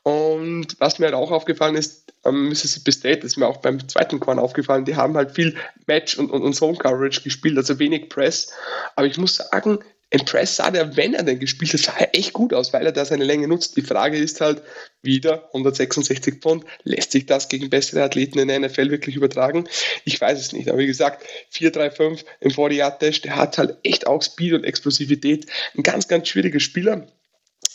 Und 0.03 0.79
was 0.79 0.97
mir 0.97 1.07
halt 1.07 1.15
auch 1.15 1.31
aufgefallen 1.31 1.75
ist, 1.75 2.13
am 2.23 2.47
Mississippi 2.47 2.91
State, 2.91 3.19
das 3.19 3.31
ist 3.31 3.37
mir 3.37 3.47
auch 3.47 3.57
beim 3.57 3.87
zweiten 3.87 4.19
Korn 4.19 4.39
aufgefallen, 4.39 4.85
die 4.85 4.95
haben 4.95 5.15
halt 5.15 5.31
viel 5.31 5.55
Match 5.87 6.17
und, 6.17 6.31
und, 6.31 6.41
und 6.41 6.53
Zone 6.53 6.77
Coverage 6.77 7.21
gespielt, 7.21 7.57
also 7.57 7.79
wenig 7.79 8.09
Press, 8.09 8.51
aber 8.95 9.07
ich 9.07 9.17
muss 9.17 9.35
sagen, 9.35 9.79
im 10.11 10.25
Press 10.25 10.55
sah 10.55 10.71
der, 10.71 10.97
wenn 10.97 11.13
er 11.13 11.23
denn 11.23 11.39
gespielt 11.39 11.73
hat, 11.73 11.79
sah 11.79 11.97
er 11.97 12.15
echt 12.15 12.33
gut 12.33 12.53
aus, 12.53 12.73
weil 12.73 12.85
er 12.85 12.91
da 12.91 13.05
seine 13.05 13.25
Länge 13.25 13.47
nutzt. 13.47 13.77
Die 13.77 13.81
Frage 13.81 14.17
ist 14.17 14.41
halt, 14.41 14.63
wieder 15.01 15.45
166 15.53 16.41
Pfund, 16.41 16.65
lässt 16.83 17.11
sich 17.11 17.25
das 17.25 17.47
gegen 17.47 17.69
bessere 17.69 18.03
Athleten 18.03 18.39
in 18.39 18.47
der 18.47 18.59
NFL 18.59 18.89
wirklich 18.89 19.15
übertragen? 19.15 19.67
Ich 20.03 20.19
weiß 20.19 20.39
es 20.39 20.51
nicht, 20.51 20.67
aber 20.67 20.79
wie 20.79 20.87
gesagt, 20.87 21.25
4-3-5 21.53 22.25
im 22.41 22.51
40 22.51 23.21
der 23.21 23.35
hat 23.35 23.57
halt 23.57 23.77
echt 23.83 24.07
auch 24.07 24.21
Speed 24.21 24.53
und 24.53 24.63
Explosivität. 24.63 25.45
Ein 25.77 25.83
ganz, 25.83 26.07
ganz 26.07 26.27
schwieriger 26.27 26.59
Spieler. 26.59 27.07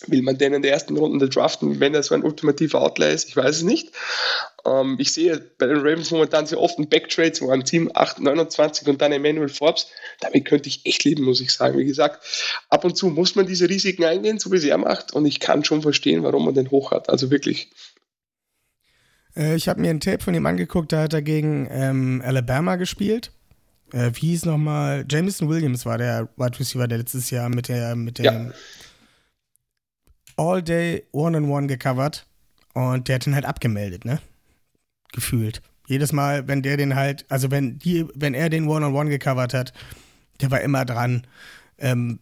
Will 0.07 0.23
man 0.23 0.37
den 0.39 0.55
in 0.55 0.63
der 0.63 0.73
ersten 0.73 0.97
Runde 0.97 1.29
draften, 1.29 1.79
wenn 1.79 1.95
er 1.95 2.03
so 2.03 2.15
ein 2.15 2.25
ultimativer 2.25 2.81
Outlier 2.83 3.11
ist? 3.11 3.29
Ich 3.29 3.37
weiß 3.37 3.57
es 3.57 3.63
nicht. 3.63 3.93
Ähm, 4.67 4.97
ich 4.99 5.13
sehe 5.13 5.39
bei 5.59 5.67
den 5.67 5.79
Ravens 5.79 6.11
momentan 6.11 6.47
sehr 6.47 6.61
oft 6.61 6.79
ein 6.79 6.89
Backtrade, 6.89 7.35
so 7.35 7.51
ein 7.51 7.65
Team 7.65 7.91
8, 7.95 8.21
29 8.21 8.89
und 8.89 9.01
dann 9.01 9.13
Emmanuel 9.13 9.49
Forbes. 9.49 9.87
Damit 10.21 10.47
könnte 10.47 10.69
ich 10.69 10.85
echt 10.85 11.05
leben, 11.05 11.25
muss 11.25 11.41
ich 11.41 11.53
sagen. 11.53 11.79
Wie 11.79 11.85
gesagt, 11.85 12.25
ab 12.71 12.85
und 12.85 12.97
zu 12.97 13.09
muss 13.09 13.37
man 13.37 13.47
diese 13.47 13.69
Risiken 13.69 14.05
eingehen, 14.05 14.39
so 14.39 14.51
wie 14.51 14.57
es 14.57 14.65
er 14.65 14.79
macht. 14.79 15.13
Und 15.13 15.27
ich 15.27 15.39
kann 15.39 15.65
schon 15.65 15.83
verstehen, 15.83 16.23
warum 16.23 16.45
man 16.45 16.55
den 16.55 16.71
hoch 16.71 16.91
hat. 16.91 17.09
Also 17.09 17.31
wirklich. 17.31 17.71
Äh, 19.37 19.55
ich 19.55 19.69
habe 19.69 19.81
mir 19.81 19.91
ein 19.91 20.01
Tape 20.01 20.23
von 20.23 20.35
ihm 20.35 20.47
angeguckt, 20.47 20.93
da 20.93 21.03
hat 21.03 21.15
er 21.15 21.23
gegen 21.23 21.69
ähm, 21.71 22.23
Alabama 22.25 22.77
gespielt. 22.77 23.31
Äh, 23.93 24.11
wie 24.15 24.29
hieß 24.29 24.47
nochmal? 24.47 25.05
Jameson 25.09 25.49
Williams 25.49 25.87
war 25.87 25.99
der 25.99 26.29
Wide 26.37 26.59
Receiver, 26.59 26.89
der 26.89 26.99
letztes 26.99 27.31
Jahr 27.31 27.49
mit 27.49 27.69
der 27.69 27.95
mit 27.95 28.19
dem 28.19 28.25
ja. 28.25 28.53
All-Day 30.37 31.05
One-on-One 31.13 31.67
gecovert. 31.67 32.27
Und 32.75 33.09
der 33.09 33.17
hat 33.17 33.27
ihn 33.27 33.35
halt 33.35 33.45
abgemeldet, 33.45 34.05
ne? 34.05 34.21
Gefühlt. 35.13 35.63
Jedes 35.87 36.13
Mal, 36.13 36.49
wenn 36.49 36.63
der 36.63 36.77
den 36.77 36.95
halt, 36.95 37.25
also 37.29 37.51
wenn 37.51 37.79
die, 37.79 38.07
wenn 38.15 38.35
er 38.35 38.49
den 38.49 38.67
One-on-One 38.67 39.11
gecovert 39.11 39.55
hat, 39.55 39.73
der 40.41 40.51
war 40.51 40.61
immer 40.61 40.85
dran. 40.85 41.27
Ähm, 41.79 42.19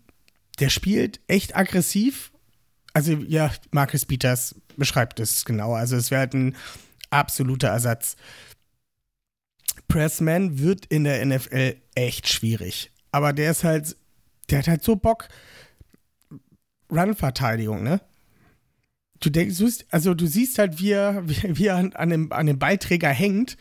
der 0.58 0.68
spielt 0.68 1.20
echt 1.28 1.56
aggressiv. 1.56 2.32
Also, 2.92 3.12
ja, 3.12 3.50
Marcus 3.70 4.04
Peters 4.04 4.54
beschreibt 4.76 5.20
es 5.20 5.44
genau. 5.44 5.74
Also, 5.74 5.96
es 5.96 6.10
wäre 6.10 6.20
halt 6.20 6.34
ein 6.34 6.56
absoluter 7.10 7.68
Ersatz. 7.68 8.16
Pressman 9.88 10.58
wird 10.58 10.86
in 10.86 11.04
der 11.04 11.24
NFL 11.24 11.76
echt 11.94 12.28
schwierig. 12.28 12.90
Aber 13.10 13.32
der 13.32 13.50
ist 13.50 13.64
halt, 13.64 13.96
der 14.50 14.58
hat 14.58 14.68
halt 14.68 14.84
so 14.84 14.96
Bock, 14.96 15.28
Run-Verteidigung, 16.92 17.82
ne? 17.82 18.00
Du 19.20 19.30
denkst, 19.30 19.56
also 19.90 20.14
du 20.14 20.26
siehst 20.26 20.58
halt, 20.58 20.80
wie 20.80 20.90
er, 20.90 21.26
wie 21.26 21.66
er 21.66 21.76
an, 21.76 22.10
dem, 22.10 22.32
an 22.32 22.46
dem 22.46 22.58
Beiträger 22.58 23.08
hängt 23.08 23.56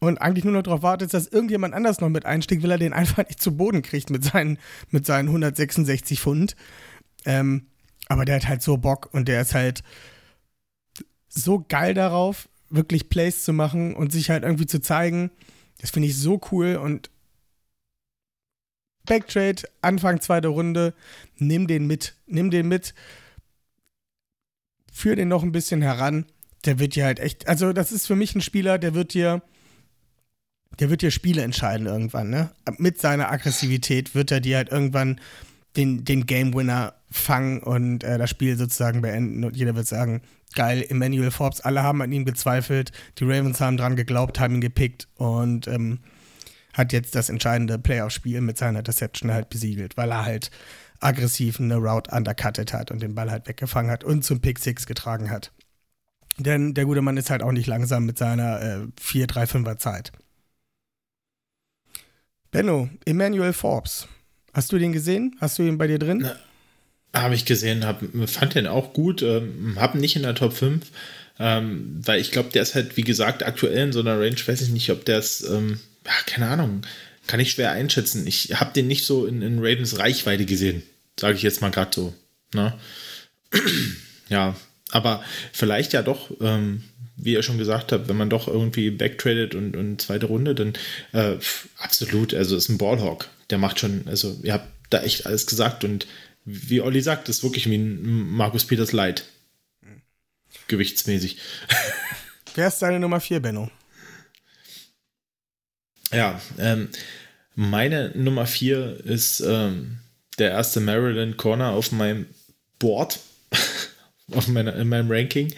und 0.00 0.18
eigentlich 0.18 0.44
nur 0.44 0.52
noch 0.52 0.62
darauf 0.62 0.82
wartet, 0.82 1.12
dass 1.12 1.26
irgendjemand 1.26 1.74
anders 1.74 2.00
noch 2.00 2.08
mit 2.08 2.24
einsteigt, 2.24 2.62
weil 2.62 2.70
er 2.70 2.78
den 2.78 2.92
einfach 2.92 3.26
nicht 3.26 3.42
zu 3.42 3.56
Boden 3.56 3.82
kriegt 3.82 4.10
mit 4.10 4.24
seinen, 4.24 4.58
mit 4.90 5.06
seinen 5.06 5.28
166 5.28 6.20
Pfund. 6.20 6.56
Ähm, 7.24 7.66
aber 8.08 8.24
der 8.24 8.36
hat 8.36 8.48
halt 8.48 8.62
so 8.62 8.76
Bock 8.76 9.08
und 9.12 9.28
der 9.28 9.42
ist 9.42 9.54
halt 9.54 9.82
so 11.28 11.64
geil 11.68 11.94
darauf, 11.94 12.48
wirklich 12.70 13.08
Plays 13.08 13.44
zu 13.44 13.52
machen 13.52 13.94
und 13.94 14.12
sich 14.12 14.30
halt 14.30 14.44
irgendwie 14.44 14.66
zu 14.66 14.80
zeigen. 14.80 15.30
Das 15.80 15.90
finde 15.90 16.08
ich 16.08 16.16
so 16.16 16.40
cool 16.50 16.76
und 16.76 17.10
Backtrade, 19.08 19.62
Anfang 19.82 20.20
zweite 20.20 20.48
Runde, 20.48 20.94
nimm 21.36 21.66
den 21.66 21.86
mit, 21.86 22.14
nimm 22.26 22.50
den 22.50 22.68
mit, 22.68 22.94
führ 24.92 25.16
den 25.16 25.28
noch 25.28 25.42
ein 25.42 25.52
bisschen 25.52 25.82
heran. 25.82 26.26
Der 26.64 26.78
wird 26.78 26.94
dir 26.94 27.04
halt 27.04 27.20
echt, 27.20 27.48
also 27.48 27.72
das 27.72 27.92
ist 27.92 28.06
für 28.06 28.16
mich 28.16 28.34
ein 28.34 28.40
Spieler, 28.40 28.78
der 28.78 28.94
wird 28.94 29.14
dir, 29.14 29.42
der 30.78 30.90
wird 30.90 31.02
dir 31.02 31.10
Spiele 31.10 31.42
entscheiden 31.42 31.86
irgendwann, 31.86 32.30
ne? 32.30 32.50
Mit 32.78 33.00
seiner 33.00 33.30
Aggressivität 33.30 34.14
wird 34.14 34.30
er 34.30 34.40
dir 34.40 34.58
halt 34.58 34.70
irgendwann 34.70 35.20
den, 35.76 36.04
den 36.04 36.26
Game 36.26 36.54
Winner 36.54 36.94
fangen 37.10 37.62
und 37.62 38.04
äh, 38.04 38.18
das 38.18 38.30
Spiel 38.30 38.56
sozusagen 38.56 39.00
beenden 39.00 39.44
und 39.44 39.56
jeder 39.56 39.74
wird 39.76 39.86
sagen, 39.86 40.22
geil, 40.54 40.84
Emmanuel 40.88 41.30
Forbes, 41.30 41.60
alle 41.60 41.82
haben 41.82 42.02
an 42.02 42.12
ihm 42.12 42.24
gezweifelt, 42.24 42.92
die 43.18 43.24
Ravens 43.24 43.60
haben 43.60 43.76
dran 43.76 43.96
geglaubt, 43.96 44.40
haben 44.40 44.56
ihn 44.56 44.60
gepickt 44.60 45.08
und 45.16 45.68
ähm, 45.68 46.00
hat 46.78 46.92
jetzt 46.92 47.14
das 47.14 47.28
entscheidende 47.28 47.78
Playoff-Spiel 47.78 48.40
mit 48.40 48.56
seiner 48.56 48.82
Deception 48.82 49.32
halt 49.32 49.50
besiegelt, 49.50 49.96
weil 49.96 50.12
er 50.12 50.24
halt 50.24 50.50
aggressiv 51.00 51.60
eine 51.60 51.76
Route 51.76 52.10
undercutted 52.10 52.72
hat 52.72 52.90
und 52.90 53.02
den 53.02 53.14
Ball 53.14 53.30
halt 53.30 53.48
weggefangen 53.48 53.90
hat 53.90 54.04
und 54.04 54.24
zum 54.24 54.40
Pick 54.40 54.58
6 54.58 54.86
getragen 54.86 55.30
hat. 55.30 55.52
Denn 56.38 56.74
der 56.74 56.84
gute 56.84 57.02
Mann 57.02 57.16
ist 57.16 57.30
halt 57.30 57.42
auch 57.42 57.52
nicht 57.52 57.66
langsam 57.66 58.06
mit 58.06 58.16
seiner 58.16 58.62
äh, 58.62 58.86
4-3-5er 59.02 59.78
Zeit. 59.78 60.12
Benno, 62.52 62.88
Emmanuel 63.04 63.52
Forbes. 63.52 64.06
Hast 64.54 64.72
du 64.72 64.78
den 64.78 64.92
gesehen? 64.92 65.36
Hast 65.40 65.58
du 65.58 65.64
ihn 65.64 65.78
bei 65.78 65.88
dir 65.88 65.98
drin? 65.98 66.30
Habe 67.12 67.34
ich 67.34 67.44
gesehen, 67.44 67.84
hab, 67.84 68.02
fand 68.26 68.54
den 68.54 68.66
auch 68.66 68.92
gut, 68.92 69.22
ähm, 69.22 69.76
hab 69.80 69.94
nicht 69.94 70.14
in 70.14 70.22
der 70.22 70.34
Top 70.34 70.52
5, 70.52 70.86
ähm, 71.40 72.00
weil 72.04 72.20
ich 72.20 72.30
glaube, 72.30 72.50
der 72.50 72.62
ist 72.62 72.74
halt, 72.74 72.96
wie 72.96 73.02
gesagt, 73.02 73.44
aktuell 73.44 73.88
in 73.88 73.92
so 73.92 74.00
einer 74.00 74.18
Range, 74.20 74.36
weiß 74.46 74.60
ich 74.60 74.70
nicht, 74.70 74.90
ob 74.90 75.04
der 75.04 75.18
ist, 75.18 75.42
ähm, 75.42 75.80
ja, 76.08 76.14
keine 76.24 76.48
Ahnung, 76.48 76.82
kann 77.26 77.38
ich 77.38 77.50
schwer 77.50 77.72
einschätzen. 77.72 78.26
Ich 78.26 78.58
habe 78.58 78.72
den 78.72 78.86
nicht 78.86 79.04
so 79.04 79.26
in, 79.26 79.42
in 79.42 79.58
Ravens 79.58 79.98
Reichweite 79.98 80.46
gesehen, 80.46 80.82
sage 81.20 81.36
ich 81.36 81.42
jetzt 81.42 81.60
mal 81.60 81.70
gerade 81.70 81.90
so. 81.94 82.14
Ne? 82.54 82.72
ja, 84.30 84.56
aber 84.90 85.22
vielleicht 85.52 85.92
ja 85.92 86.02
doch, 86.02 86.30
ähm, 86.40 86.84
wie 87.16 87.34
ihr 87.34 87.42
schon 87.42 87.58
gesagt 87.58 87.92
habt, 87.92 88.08
wenn 88.08 88.16
man 88.16 88.30
doch 88.30 88.48
irgendwie 88.48 88.90
backtradet 88.90 89.54
und, 89.54 89.76
und 89.76 90.00
zweite 90.00 90.26
Runde, 90.26 90.54
dann 90.54 90.72
äh, 91.12 91.36
absolut, 91.76 92.32
also 92.32 92.56
ist 92.56 92.70
ein 92.70 92.78
Ballhawk. 92.78 93.28
Der 93.50 93.58
macht 93.58 93.80
schon, 93.80 94.04
also 94.06 94.38
ihr 94.42 94.54
habt 94.54 94.68
da 94.88 95.02
echt 95.02 95.26
alles 95.26 95.46
gesagt 95.46 95.84
und 95.84 96.06
wie 96.46 96.80
Olli 96.80 97.02
sagt, 97.02 97.28
ist 97.28 97.42
wirklich 97.42 97.68
wie 97.68 97.76
ein 97.76 98.30
Markus 98.30 98.64
Peters 98.64 98.92
Light. 98.92 99.24
Gewichtsmäßig. 100.68 101.36
Wer 102.54 102.68
ist 102.68 102.80
deine 102.80 102.98
Nummer 102.98 103.20
4, 103.20 103.40
Benno? 103.40 103.70
Ja, 106.12 106.40
ähm, 106.58 106.88
meine 107.54 108.12
Nummer 108.14 108.46
4 108.46 109.04
ist 109.04 109.40
ähm, 109.40 109.98
der 110.38 110.52
erste 110.52 110.80
Maryland 110.80 111.36
Corner 111.36 111.70
auf 111.70 111.92
meinem 111.92 112.26
Board, 112.78 113.18
auf 114.32 114.48
meiner, 114.48 114.74
in 114.76 114.88
meinem 114.88 115.10
Ranking. 115.10 115.52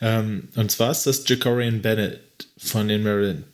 Ähm, 0.00 0.48
und 0.54 0.70
zwar 0.70 0.90
ist 0.92 1.06
das 1.06 1.24
Jacorian 1.26 1.82
Bennett 1.82 2.20
von 2.58 2.88
den 2.88 3.02
Maryland 3.02 3.44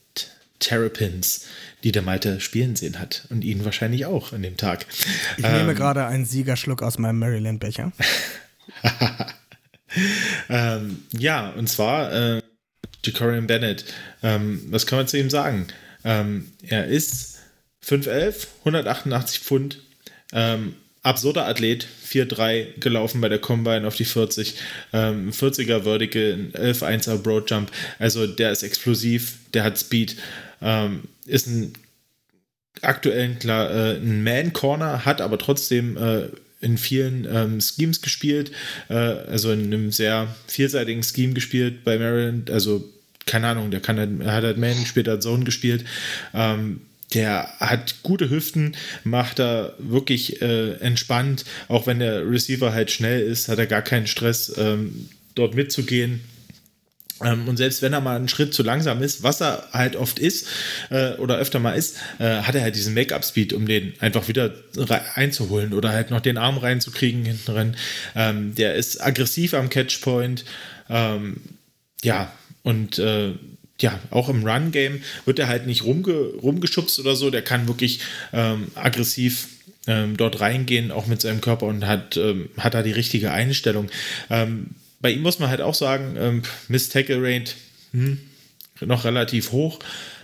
Terrapins, 0.58 1.46
die 1.82 1.92
der 1.92 2.02
Malte 2.02 2.40
spielen 2.40 2.76
sehen 2.76 2.98
hat. 2.98 3.26
Und 3.30 3.44
ihn 3.44 3.64
wahrscheinlich 3.64 4.06
auch 4.06 4.32
an 4.32 4.42
dem 4.42 4.56
Tag. 4.56 4.86
Ich 5.36 5.44
ähm, 5.44 5.52
nehme 5.52 5.74
gerade 5.74 6.06
einen 6.06 6.24
Siegerschluck 6.24 6.82
aus 6.82 6.98
meinem 6.98 7.18
Maryland-Becher. 7.18 7.92
ähm, 10.48 11.04
ja, 11.12 11.50
und 11.50 11.68
zwar 11.68 12.12
äh, 12.12 12.42
Jacorian 13.04 13.46
Bennett. 13.46 13.84
Ähm, 14.22 14.62
was 14.70 14.86
kann 14.86 14.98
man 14.98 15.08
zu 15.08 15.18
ihm 15.18 15.30
sagen? 15.30 15.66
Ähm, 16.04 16.52
er 16.62 16.86
ist 16.86 17.38
5'11, 17.84 18.46
188 18.60 19.40
Pfund, 19.40 19.78
ähm, 20.32 20.74
absurder 21.02 21.46
Athlet, 21.46 21.86
4-3 22.06 22.80
gelaufen 22.80 23.20
bei 23.20 23.28
der 23.28 23.38
Combine 23.38 23.86
auf 23.86 23.96
die 23.96 24.04
40, 24.06 24.56
ähm, 24.92 25.30
40er 25.30 25.82
Vertical, 25.82 26.50
11-1er 26.54 27.18
Broadjump. 27.18 27.70
Also 27.98 28.26
der 28.26 28.50
ist 28.52 28.62
explosiv, 28.62 29.38
der 29.52 29.64
hat 29.64 29.78
Speed, 29.78 30.16
ähm, 30.62 31.02
ist 31.26 31.46
ein 31.46 31.74
aktuell 32.80 33.34
klar 33.34 33.70
äh, 33.70 33.96
ein 33.96 34.24
Man-Corner, 34.24 35.04
hat 35.04 35.20
aber 35.20 35.38
trotzdem 35.38 35.96
äh, 35.96 36.28
in 36.60 36.78
vielen 36.78 37.26
ähm, 37.30 37.60
Schemes 37.60 38.00
gespielt, 38.00 38.50
äh, 38.88 38.94
also 38.94 39.52
in 39.52 39.64
einem 39.64 39.92
sehr 39.92 40.34
vielseitigen 40.46 41.02
Scheme 41.02 41.34
gespielt 41.34 41.84
bei 41.84 41.98
Maryland, 41.98 42.50
also 42.50 42.90
keine 43.26 43.48
Ahnung, 43.48 43.70
der 43.70 43.80
kann 43.80 43.98
halt, 43.98 44.10
hat 44.24 44.44
halt 44.44 44.58
Man 44.58 44.80
gespielt, 44.80 45.08
hat 45.08 45.22
Zone 45.22 45.44
gespielt. 45.44 45.84
Ähm, 46.32 46.80
der 47.12 47.48
hat 47.60 48.02
gute 48.02 48.28
Hüften, 48.28 48.76
macht 49.04 49.38
da 49.38 49.72
wirklich 49.78 50.42
äh, 50.42 50.72
entspannt. 50.74 51.44
Auch 51.68 51.86
wenn 51.86 52.00
der 52.00 52.28
Receiver 52.28 52.72
halt 52.72 52.90
schnell 52.90 53.20
ist, 53.20 53.48
hat 53.48 53.58
er 53.58 53.66
gar 53.66 53.82
keinen 53.82 54.06
Stress, 54.06 54.52
ähm, 54.56 55.08
dort 55.34 55.54
mitzugehen. 55.54 56.20
Ähm, 57.22 57.46
und 57.46 57.56
selbst 57.56 57.82
wenn 57.82 57.92
er 57.92 58.00
mal 58.00 58.16
einen 58.16 58.28
Schritt 58.28 58.52
zu 58.52 58.62
langsam 58.64 59.00
ist, 59.02 59.22
was 59.22 59.40
er 59.40 59.68
halt 59.72 59.94
oft 59.94 60.18
ist 60.18 60.48
äh, 60.90 61.12
oder 61.14 61.38
öfter 61.38 61.60
mal 61.60 61.72
ist, 61.72 61.98
äh, 62.18 62.42
hat 62.42 62.56
er 62.56 62.62
halt 62.62 62.74
diesen 62.74 62.94
Make-up-Speed, 62.94 63.52
um 63.52 63.66
den 63.66 63.94
einfach 64.00 64.26
wieder 64.26 64.52
einzuholen 65.14 65.72
oder 65.72 65.90
halt 65.90 66.10
noch 66.10 66.20
den 66.20 66.38
Arm 66.38 66.58
reinzukriegen 66.58 67.24
hinten 67.24 67.52
rein. 67.52 67.76
Ähm, 68.16 68.54
der 68.56 68.74
ist 68.74 69.00
aggressiv 69.04 69.54
am 69.54 69.70
Catchpoint. 69.70 70.44
Ähm, 70.90 71.36
ja, 72.02 72.32
und 72.64 72.98
äh, 72.98 73.34
ja, 73.80 74.00
auch 74.10 74.28
im 74.28 74.44
Run-Game 74.44 75.02
wird 75.24 75.38
er 75.38 75.48
halt 75.48 75.66
nicht 75.66 75.84
rumge 75.84 76.12
rumgeschubst 76.12 76.98
oder 76.98 77.14
so. 77.14 77.30
Der 77.30 77.42
kann 77.42 77.68
wirklich 77.68 78.00
ähm, 78.32 78.68
aggressiv 78.74 79.48
ähm, 79.86 80.16
dort 80.16 80.40
reingehen, 80.40 80.90
auch 80.90 81.06
mit 81.06 81.20
seinem 81.20 81.40
Körper 81.40 81.66
und 81.66 81.86
hat, 81.86 82.16
ähm, 82.16 82.48
hat 82.58 82.74
da 82.74 82.82
die 82.82 82.92
richtige 82.92 83.30
Einstellung. 83.30 83.88
Ähm, 84.30 84.70
bei 85.00 85.10
ihm 85.10 85.22
muss 85.22 85.38
man 85.38 85.50
halt 85.50 85.60
auch 85.60 85.74
sagen, 85.74 86.16
ähm, 86.18 86.42
Miss 86.68 86.88
Tackle 86.88 87.18
Rate 87.20 87.52
hm, 87.92 88.18
noch 88.80 89.04
relativ 89.04 89.52
hoch. 89.52 89.78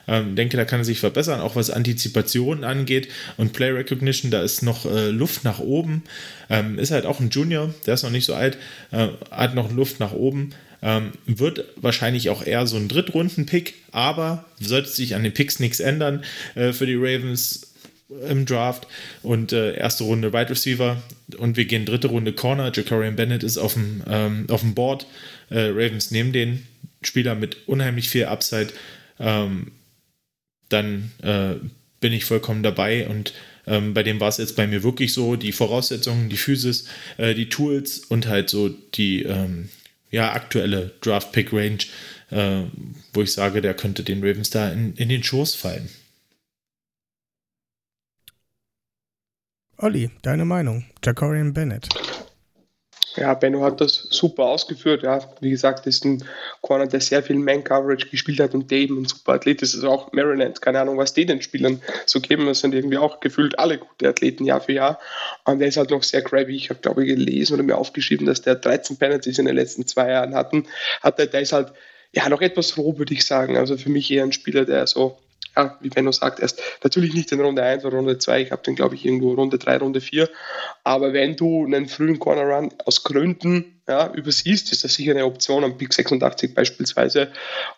Ähm, 0.08 0.34
denke, 0.34 0.56
da 0.56 0.64
kann 0.64 0.80
er 0.80 0.84
sich 0.84 0.98
verbessern, 0.98 1.40
auch 1.40 1.56
was 1.56 1.70
Antizipation 1.70 2.64
angeht 2.64 3.08
und 3.36 3.52
Play 3.52 3.70
Recognition, 3.70 4.30
da 4.30 4.42
ist 4.42 4.62
noch 4.62 4.86
äh, 4.86 5.10
Luft 5.10 5.44
nach 5.44 5.58
oben. 5.58 6.02
Ähm, 6.48 6.78
ist 6.78 6.90
halt 6.90 7.04
auch 7.04 7.20
ein 7.20 7.30
Junior, 7.30 7.74
der 7.86 7.94
ist 7.94 8.02
noch 8.02 8.10
nicht 8.10 8.24
so 8.24 8.34
alt, 8.34 8.56
äh, 8.90 9.08
hat 9.30 9.54
noch 9.54 9.70
Luft 9.70 10.00
nach 10.00 10.12
oben. 10.12 10.54
Ähm, 10.82 11.12
wird 11.26 11.64
wahrscheinlich 11.76 12.30
auch 12.30 12.44
eher 12.44 12.66
so 12.66 12.76
ein 12.76 12.88
Drittrunden-Pick, 12.88 13.74
aber 13.92 14.46
sollte 14.58 14.88
sich 14.88 15.14
an 15.14 15.22
den 15.22 15.34
Picks 15.34 15.60
nichts 15.60 15.80
ändern 15.80 16.24
äh, 16.54 16.72
für 16.72 16.86
die 16.86 16.96
Ravens 16.96 17.70
im 18.28 18.44
Draft 18.44 18.86
und 19.22 19.52
äh, 19.52 19.76
erste 19.76 20.04
Runde 20.04 20.32
Wide 20.32 20.50
Receiver 20.50 21.00
und 21.38 21.56
wir 21.56 21.64
gehen 21.64 21.86
dritte 21.86 22.08
Runde 22.08 22.32
Corner. 22.32 22.72
Jacorian 22.74 23.16
Bennett 23.16 23.42
ist 23.42 23.58
auf 23.58 23.74
dem, 23.74 24.02
ähm, 24.08 24.46
auf 24.48 24.60
dem 24.60 24.74
Board. 24.74 25.06
Äh, 25.48 25.68
Ravens 25.68 26.10
nehmen 26.10 26.32
den 26.32 26.66
Spieler 27.02 27.34
mit 27.34 27.68
unheimlich 27.68 28.08
viel 28.08 28.24
Upside. 28.24 28.72
Ähm, 29.18 29.72
dann 30.68 31.12
äh, 31.22 31.54
bin 32.00 32.12
ich 32.12 32.24
vollkommen 32.24 32.62
dabei 32.62 33.06
und 33.08 33.32
ähm, 33.66 33.94
bei 33.94 34.02
dem 34.02 34.20
war 34.20 34.28
es 34.28 34.38
jetzt 34.38 34.56
bei 34.56 34.66
mir 34.66 34.82
wirklich 34.82 35.12
so, 35.12 35.36
die 35.36 35.52
Voraussetzungen, 35.52 36.28
die 36.28 36.36
Physis, 36.36 36.86
äh, 37.18 37.34
die 37.34 37.48
Tools 37.48 37.98
und 37.98 38.26
halt 38.26 38.48
so 38.48 38.68
die, 38.68 39.22
ähm, 39.22 39.68
ja, 40.10 40.32
aktuelle 40.32 40.92
Draft-Pick-Range, 41.00 41.84
äh, 42.30 42.64
wo 43.12 43.22
ich 43.22 43.32
sage, 43.32 43.60
der 43.60 43.74
könnte 43.74 44.02
den 44.02 44.20
Ravens 44.20 44.50
da 44.50 44.70
in, 44.70 44.94
in 44.94 45.08
den 45.08 45.22
Schoß 45.22 45.54
fallen. 45.54 45.88
Olli, 49.78 50.10
deine 50.22 50.44
Meinung? 50.44 50.84
Jacorian 51.02 51.54
Bennett. 51.54 51.88
Ja, 53.16 53.34
Benno 53.34 53.62
hat 53.62 53.80
das 53.80 54.06
super 54.10 54.44
ausgeführt. 54.44 55.02
Ja, 55.02 55.20
wie 55.40 55.50
gesagt, 55.50 55.86
ist 55.86 56.04
ein 56.04 56.24
Corner, 56.60 56.86
der 56.86 57.00
sehr 57.00 57.22
viel 57.22 57.36
Man-Coverage 57.36 58.08
gespielt 58.08 58.38
hat 58.38 58.54
und 58.54 58.70
der 58.70 58.78
eben 58.78 59.02
ein 59.02 59.04
super 59.04 59.32
Athlet 59.32 59.62
ist. 59.62 59.74
Also 59.74 59.90
auch 59.90 60.12
Maryland, 60.12 60.62
keine 60.62 60.80
Ahnung, 60.80 60.96
was 60.96 61.12
die 61.12 61.26
den 61.26 61.42
Spielern 61.42 61.82
so 62.06 62.20
geben. 62.20 62.46
Das 62.46 62.60
sind 62.60 62.74
irgendwie 62.74 62.98
auch 62.98 63.20
gefühlt 63.20 63.58
alle 63.58 63.78
gute 63.78 64.08
Athleten 64.08 64.44
Jahr 64.44 64.60
für 64.60 64.72
Jahr. 64.72 65.00
Und 65.44 65.58
der 65.58 65.68
ist 65.68 65.76
halt 65.76 65.90
noch 65.90 66.04
sehr 66.04 66.22
grabby. 66.22 66.54
Ich 66.54 66.70
habe, 66.70 66.80
glaube 66.80 67.02
ich, 67.02 67.08
gelesen 67.08 67.54
oder 67.54 67.64
mir 67.64 67.78
aufgeschrieben, 67.78 68.26
dass 68.26 68.42
der 68.42 68.54
13 68.54 68.96
Penalties 68.96 69.38
in 69.38 69.46
den 69.46 69.56
letzten 69.56 69.86
zwei 69.86 70.10
Jahren 70.10 70.34
hatten. 70.34 70.66
Hatte, 71.02 71.26
der 71.26 71.40
ist 71.40 71.52
halt 71.52 71.72
ja 72.12 72.28
noch 72.28 72.40
etwas 72.40 72.78
roh, 72.78 72.96
würde 72.96 73.14
ich 73.14 73.26
sagen. 73.26 73.56
Also 73.56 73.76
für 73.76 73.90
mich 73.90 74.10
eher 74.10 74.22
ein 74.22 74.32
Spieler, 74.32 74.64
der 74.64 74.86
so 74.86 75.18
ja, 75.56 75.76
wie 75.80 75.88
Benno 75.88 76.12
sagt, 76.12 76.40
erst 76.40 76.60
natürlich 76.82 77.14
nicht 77.14 77.32
in 77.32 77.40
Runde 77.40 77.62
1 77.62 77.84
oder 77.84 77.96
Runde 77.96 78.18
2, 78.18 78.42
ich 78.42 78.52
habe 78.52 78.62
den, 78.62 78.76
glaube 78.76 78.94
ich, 78.94 79.04
irgendwo 79.04 79.32
Runde 79.34 79.58
3, 79.58 79.78
Runde 79.78 80.00
4. 80.00 80.28
Aber 80.84 81.12
wenn 81.12 81.36
du 81.36 81.64
einen 81.64 81.88
frühen 81.88 82.18
Corner 82.18 82.42
Run 82.42 82.70
aus 82.84 83.02
Gründen 83.02 83.80
ja, 83.88 84.12
übersiehst, 84.12 84.70
ist 84.72 84.84
das 84.84 84.94
sicher 84.94 85.12
eine 85.12 85.24
Option 85.24 85.64
am 85.64 85.76
Pick 85.76 85.92
86 85.92 86.54
beispielsweise. 86.54 87.32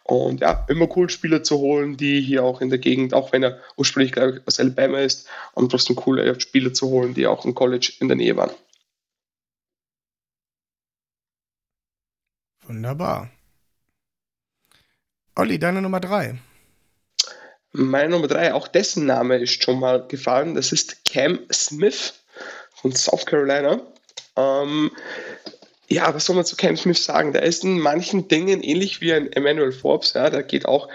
Und 0.05 0.41
ja, 0.41 0.67
immer 0.69 0.89
cool, 0.97 1.09
Spieler 1.09 1.43
zu 1.43 1.59
holen, 1.59 1.97
die 1.97 2.21
hier 2.21 2.45
auch 2.45 2.61
in 2.61 2.69
der 2.69 2.79
Gegend, 2.79 3.15
auch 3.15 3.33
wenn 3.33 3.43
er 3.43 3.59
ursprünglich 3.77 4.13
glaube 4.13 4.37
ich, 4.37 4.47
aus 4.47 4.61
Alabama 4.61 4.99
ist, 4.99 5.27
und 5.55 5.71
trotzdem 5.71 5.97
coole 5.97 6.39
Spieler 6.41 6.75
zu 6.75 6.89
holen, 6.89 7.15
die 7.15 7.27
auch 7.27 7.45
im 7.45 7.55
College 7.55 7.93
in 8.01 8.09
der 8.09 8.17
Nähe 8.17 8.37
waren. 8.37 8.51
Wunderbar. 12.67 13.31
Olli, 15.35 15.59
deine 15.59 15.81
Nummer 15.81 15.99
3. 15.99 16.39
Meine 17.73 18.11
Nummer 18.11 18.29
drei, 18.29 18.53
auch 18.53 18.69
dessen 18.69 19.07
Name 19.07 19.39
ist 19.39 19.63
schon 19.63 19.81
mal 19.81 20.07
gefallen. 20.07 20.55
Das 20.55 20.73
ist 20.73 21.05
Cam 21.05 21.41
Smith 21.51 22.15
von 22.75 22.93
South 22.95 23.25
Carolina. 23.25 23.81
Ähm, 24.37 24.91
ja, 25.89 26.15
was 26.15 26.27
soll 26.27 26.37
man 26.37 26.45
zu 26.45 26.57
Cam 26.57 26.77
Smith 26.77 27.03
sagen? 27.03 27.33
Der 27.33 27.43
ist 27.43 27.65
in 27.65 27.79
manchen 27.79 28.29
Dingen 28.29 28.63
ähnlich 28.63 29.01
wie 29.01 29.13
ein 29.13 29.33
Emmanuel 29.33 29.73
Forbes. 29.73 30.13
Ja, 30.13 30.31
der 30.31 30.43
geht 30.43 30.67
auch 30.67 30.89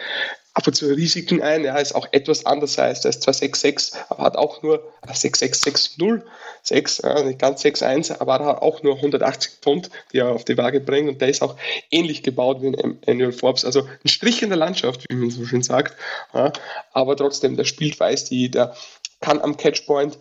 ab 0.57 0.65
und 0.65 0.73
zu 0.73 0.87
Risiken 0.87 1.39
ein. 1.39 1.65
Er 1.65 1.79
ist 1.79 1.93
auch 1.93 2.07
etwas 2.11 2.47
anders 2.47 2.79
heißt. 2.79 3.05
Er 3.05 3.09
ist 3.09 3.21
zwar 3.21 3.35
6'6, 3.35 3.93
aber 4.09 4.23
hat 4.23 4.37
auch 4.37 4.63
nur 4.63 4.91
6'6'6'0'6, 5.05 7.05
ja, 7.05 7.21
nicht 7.21 7.37
ganz 7.37 7.63
6'1, 7.63 8.19
aber 8.19 8.43
hat 8.43 8.63
auch 8.63 8.81
nur 8.81 8.95
180 8.95 9.51
Pfund, 9.61 9.91
die 10.11 10.17
er 10.17 10.31
auf 10.31 10.45
die 10.45 10.57
Waage 10.57 10.79
bringt. 10.79 11.09
Und 11.09 11.21
der 11.21 11.29
ist 11.29 11.43
auch 11.43 11.57
ähnlich 11.91 12.23
gebaut 12.23 12.63
wie 12.63 12.69
ein 12.69 12.97
Emmanuel 13.03 13.33
Forbes. 13.33 13.65
Also 13.65 13.83
ein 13.83 14.07
Strich 14.07 14.41
in 14.41 14.49
der 14.49 14.57
Landschaft, 14.57 15.05
wie 15.07 15.15
man 15.15 15.29
so 15.29 15.45
schön 15.45 15.61
sagt. 15.61 15.95
Ja, 16.33 16.51
aber 16.91 17.15
trotzdem, 17.15 17.55
der 17.55 17.65
spielt 17.65 17.99
weiß 17.99 18.25
die, 18.25 18.49
der 18.49 18.75
kann 19.21 19.39
am 19.39 19.57
Catchpoint, 19.57 20.17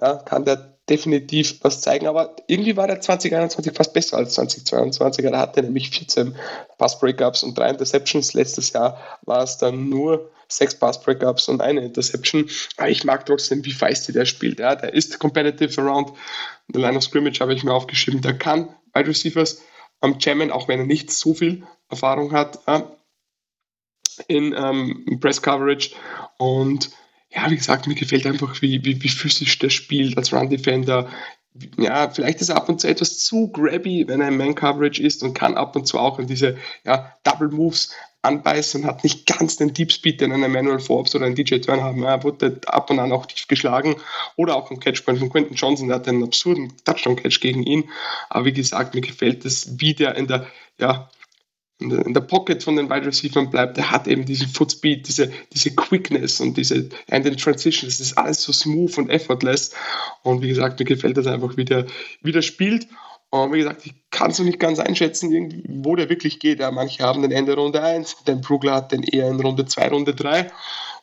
ja, 0.00 0.16
kann 0.16 0.44
der 0.44 0.78
definitiv 0.88 1.60
was 1.62 1.80
zeigen, 1.80 2.08
aber 2.08 2.34
irgendwie 2.48 2.76
war 2.76 2.88
der 2.88 3.00
2021 3.00 3.72
fast 3.72 3.92
besser 3.92 4.16
als 4.16 4.34
2022. 4.34 5.24
Er 5.24 5.38
hatte 5.38 5.62
nämlich 5.62 5.90
14 5.90 6.34
Pass-Breakups 6.78 7.44
und 7.44 7.56
drei 7.56 7.70
Interceptions. 7.70 8.34
Letztes 8.34 8.72
Jahr 8.72 8.98
war 9.22 9.42
es 9.44 9.56
dann 9.56 9.88
nur 9.88 10.30
sechs 10.48 10.74
Pass-Breakups 10.74 11.48
und 11.48 11.62
eine 11.62 11.84
Interception. 11.84 12.50
Aber 12.76 12.88
ich 12.90 13.04
mag 13.04 13.24
trotzdem, 13.24 13.64
wie 13.64 13.72
feisty 13.72 14.12
der 14.12 14.26
spielt. 14.26 14.58
Ja, 14.58 14.74
der 14.74 14.92
ist 14.92 15.20
competitive 15.20 15.80
around 15.80 16.12
the 16.72 16.80
line 16.80 16.96
of 16.96 17.04
scrimmage, 17.04 17.40
habe 17.40 17.54
ich 17.54 17.62
mir 17.62 17.72
aufgeschrieben. 17.72 18.20
Der 18.20 18.36
kann 18.36 18.74
Wide 18.92 19.08
Receivers 19.08 19.62
am 20.00 20.16
Jammen, 20.18 20.50
auch 20.50 20.66
wenn 20.66 20.80
er 20.80 20.86
nicht 20.86 21.12
so 21.12 21.34
viel 21.34 21.64
Erfahrung 21.88 22.32
hat 22.32 22.58
ja, 22.66 22.90
in 24.26 24.54
ähm, 24.56 25.18
Press 25.20 25.40
Coverage 25.40 25.94
und 26.38 26.90
ja, 27.30 27.48
wie 27.50 27.56
gesagt, 27.56 27.86
mir 27.86 27.94
gefällt 27.94 28.26
einfach, 28.26 28.60
wie, 28.60 28.84
wie, 28.84 29.02
wie 29.02 29.08
physisch 29.08 29.58
der 29.58 29.70
spielt 29.70 30.16
als 30.16 30.32
Run-Defender. 30.32 31.08
Ja, 31.78 32.10
vielleicht 32.10 32.40
ist 32.40 32.48
er 32.48 32.56
ab 32.56 32.68
und 32.68 32.80
zu 32.80 32.88
etwas 32.88 33.18
zu 33.18 33.48
grabby, 33.48 34.06
wenn 34.08 34.20
er 34.20 34.28
im 34.28 34.36
Man-Coverage 34.36 35.02
ist 35.02 35.22
und 35.22 35.34
kann 35.34 35.56
ab 35.56 35.76
und 35.76 35.86
zu 35.86 35.98
auch 35.98 36.18
in 36.18 36.26
diese 36.26 36.56
ja, 36.84 37.14
Double 37.24 37.48
Moves 37.48 37.92
anbeißen, 38.22 38.84
hat 38.84 39.02
nicht 39.02 39.26
ganz 39.26 39.56
den 39.56 39.72
Deep 39.72 39.92
Speed, 39.92 40.20
den 40.20 40.32
ein 40.32 40.42
Emmanuel 40.42 40.78
Forbes 40.78 41.14
oder 41.14 41.26
ein 41.26 41.34
DJ 41.34 41.58
Turn 41.58 41.82
haben. 41.82 42.02
Er 42.02 42.22
wurde 42.22 42.60
ab 42.66 42.90
und 42.90 42.98
an 42.98 43.12
auch 43.12 43.26
tief 43.26 43.46
geschlagen 43.48 43.96
oder 44.36 44.56
auch 44.56 44.70
im 44.70 44.78
Catchpoint 44.78 45.18
von 45.18 45.30
Quentin 45.30 45.56
Johnson, 45.56 45.88
der 45.88 45.96
hat 45.96 46.08
einen 46.08 46.22
absurden 46.22 46.72
Touchdown-Catch 46.84 47.40
gegen 47.40 47.62
ihn. 47.62 47.88
Aber 48.28 48.44
wie 48.44 48.52
gesagt, 48.52 48.94
mir 48.94 49.00
gefällt 49.00 49.44
es, 49.44 49.80
wie 49.80 49.94
der 49.94 50.16
in 50.16 50.26
der 50.26 50.46
ja, 50.78 51.08
in 51.80 52.14
der 52.14 52.20
Pocket 52.20 52.62
von 52.62 52.76
den 52.76 52.90
Wide 52.90 53.06
Receivers 53.06 53.50
bleibt, 53.50 53.76
der 53.76 53.90
hat 53.90 54.06
eben 54.06 54.24
diesen 54.24 54.48
Footspeed, 54.48 55.08
diese, 55.08 55.32
diese 55.52 55.74
Quickness 55.74 56.40
und 56.40 56.56
diese 56.56 56.90
in 57.06 57.22
den 57.22 57.36
Transitions, 57.36 57.98
das 57.98 58.08
ist 58.08 58.18
alles 58.18 58.42
so 58.42 58.52
smooth 58.52 58.98
und 58.98 59.10
effortless. 59.10 59.72
Und 60.22 60.42
wie 60.42 60.48
gesagt, 60.48 60.78
mir 60.78 60.84
gefällt 60.84 61.16
das 61.16 61.26
einfach, 61.26 61.56
wie 61.56 61.64
der, 61.64 61.86
wie 62.22 62.32
der 62.32 62.42
spielt. 62.42 62.86
Und 63.30 63.52
wie 63.52 63.58
gesagt, 63.58 63.86
ich 63.86 63.94
kann 64.10 64.32
es 64.32 64.38
noch 64.38 64.46
nicht 64.46 64.58
ganz 64.58 64.80
einschätzen, 64.80 65.62
wo 65.68 65.94
der 65.94 66.08
wirklich 66.08 66.40
geht. 66.40 66.58
Ja, 66.58 66.70
manche 66.72 67.04
haben 67.04 67.22
den 67.22 67.30
Ende 67.30 67.54
Runde 67.54 67.82
1, 67.82 68.24
den 68.26 68.40
Brugler 68.40 68.74
hat 68.74 68.92
den 68.92 69.04
eher 69.04 69.28
in 69.28 69.40
Runde 69.40 69.64
2, 69.64 69.88
Runde 69.88 70.14
3. 70.14 70.50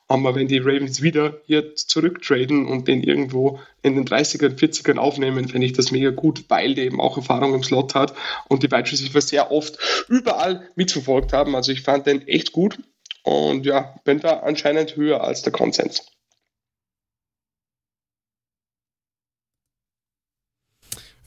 Aber 0.09 0.35
wenn 0.35 0.47
die 0.47 0.59
Ravens 0.59 1.01
wieder 1.01 1.41
hier 1.45 1.75
zurücktraden 1.75 2.65
und 2.65 2.87
den 2.87 3.03
irgendwo 3.03 3.59
in 3.81 3.95
den 3.95 4.05
30ern, 4.05 4.57
40ern 4.57 4.97
aufnehmen, 4.97 5.49
fände 5.49 5.67
ich 5.67 5.73
das 5.73 5.91
mega 5.91 6.11
gut, 6.11 6.45
weil 6.47 6.75
der 6.75 6.85
eben 6.85 7.01
auch 7.01 7.17
Erfahrung 7.17 7.53
im 7.53 7.63
Slot 7.63 7.93
hat 7.93 8.15
und 8.47 8.63
die 8.63 8.71
Wide 8.71 8.89
Receiver 8.89 9.19
sehr 9.19 9.51
oft 9.51 9.77
überall 10.07 10.69
mitverfolgt 10.75 11.33
haben. 11.33 11.55
Also 11.55 11.73
ich 11.73 11.81
fand 11.81 12.07
den 12.07 12.25
echt 12.25 12.53
gut 12.53 12.79
und 13.23 13.65
ja, 13.65 13.95
bin 14.05 14.21
da 14.21 14.39
anscheinend 14.39 14.95
höher 14.95 15.21
als 15.21 15.41
der 15.41 15.51
Konsens. 15.51 16.05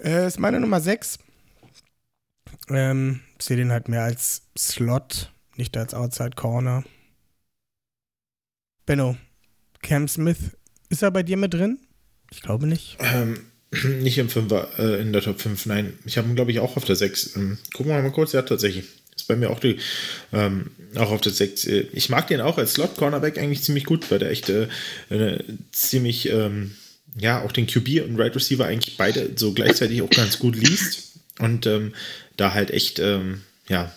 Äh, 0.02 0.26
ist 0.26 0.38
meine 0.38 0.58
Nummer 0.58 0.80
6. 0.80 1.18
Ähm, 2.70 3.20
sehe 3.38 3.58
den 3.58 3.72
halt 3.72 3.88
mehr 3.88 4.04
als 4.04 4.42
Slot, 4.56 5.30
nicht 5.56 5.76
als 5.76 5.92
Outside 5.92 6.36
Corner. 6.36 6.84
Benno, 8.90 9.16
Cam 9.82 10.08
Smith, 10.08 10.38
ist 10.88 11.04
er 11.04 11.12
bei 11.12 11.22
dir 11.22 11.36
mit 11.36 11.54
drin? 11.54 11.78
Ich 12.32 12.42
glaube 12.42 12.66
nicht. 12.66 12.96
Ähm, 12.98 13.38
nicht 14.00 14.18
im 14.18 14.28
Fünfer, 14.28 14.68
äh, 14.80 15.00
in 15.00 15.12
der 15.12 15.22
Top 15.22 15.40
5, 15.40 15.66
nein. 15.66 15.92
Ich 16.06 16.18
habe 16.18 16.28
ihn, 16.28 16.34
glaube 16.34 16.50
ich, 16.50 16.58
auch 16.58 16.76
auf 16.76 16.84
der 16.86 16.96
6. 16.96 17.36
Ähm, 17.36 17.58
gucken 17.72 17.92
wir 17.92 18.02
mal 18.02 18.10
kurz, 18.10 18.32
ja, 18.32 18.42
tatsächlich. 18.42 18.86
Ist 19.14 19.28
bei 19.28 19.36
mir 19.36 19.50
auch 19.50 19.60
die, 19.60 19.76
ähm, 20.32 20.72
auch 20.96 21.12
auf 21.12 21.20
der 21.20 21.30
6. 21.30 21.66
Äh, 21.66 21.86
ich 21.92 22.08
mag 22.08 22.26
den 22.26 22.40
auch 22.40 22.58
als 22.58 22.72
Slot-Cornerback 22.72 23.38
eigentlich 23.38 23.62
ziemlich 23.62 23.84
gut, 23.84 24.10
weil 24.10 24.18
der 24.18 24.30
echt 24.30 24.48
äh, 24.48 24.66
ziemlich, 25.70 26.28
ähm, 26.28 26.74
ja, 27.16 27.42
auch 27.42 27.52
den 27.52 27.68
QB 27.68 28.02
und 28.08 28.18
Right 28.18 28.34
Receiver 28.34 28.66
eigentlich 28.66 28.96
beide 28.96 29.30
so 29.36 29.52
gleichzeitig 29.52 30.02
auch 30.02 30.10
ganz 30.10 30.40
gut 30.40 30.56
liest. 30.56 31.12
Und 31.38 31.64
ähm, 31.64 31.94
da 32.36 32.54
halt 32.54 32.72
echt, 32.72 32.98
ähm, 32.98 33.42
ja, 33.68 33.94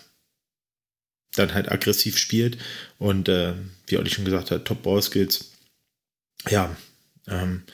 dann 1.36 1.54
halt 1.54 1.70
aggressiv 1.70 2.18
spielt 2.18 2.58
und 2.98 3.28
äh, 3.28 3.54
wie 3.86 3.98
Olli 3.98 4.10
schon 4.10 4.24
gesagt 4.24 4.50
hat, 4.50 4.64
Top 4.64 4.82
Ball 4.82 5.02
Skills. 5.02 5.52
Ja, 6.48 6.76
ähm, 7.26 7.64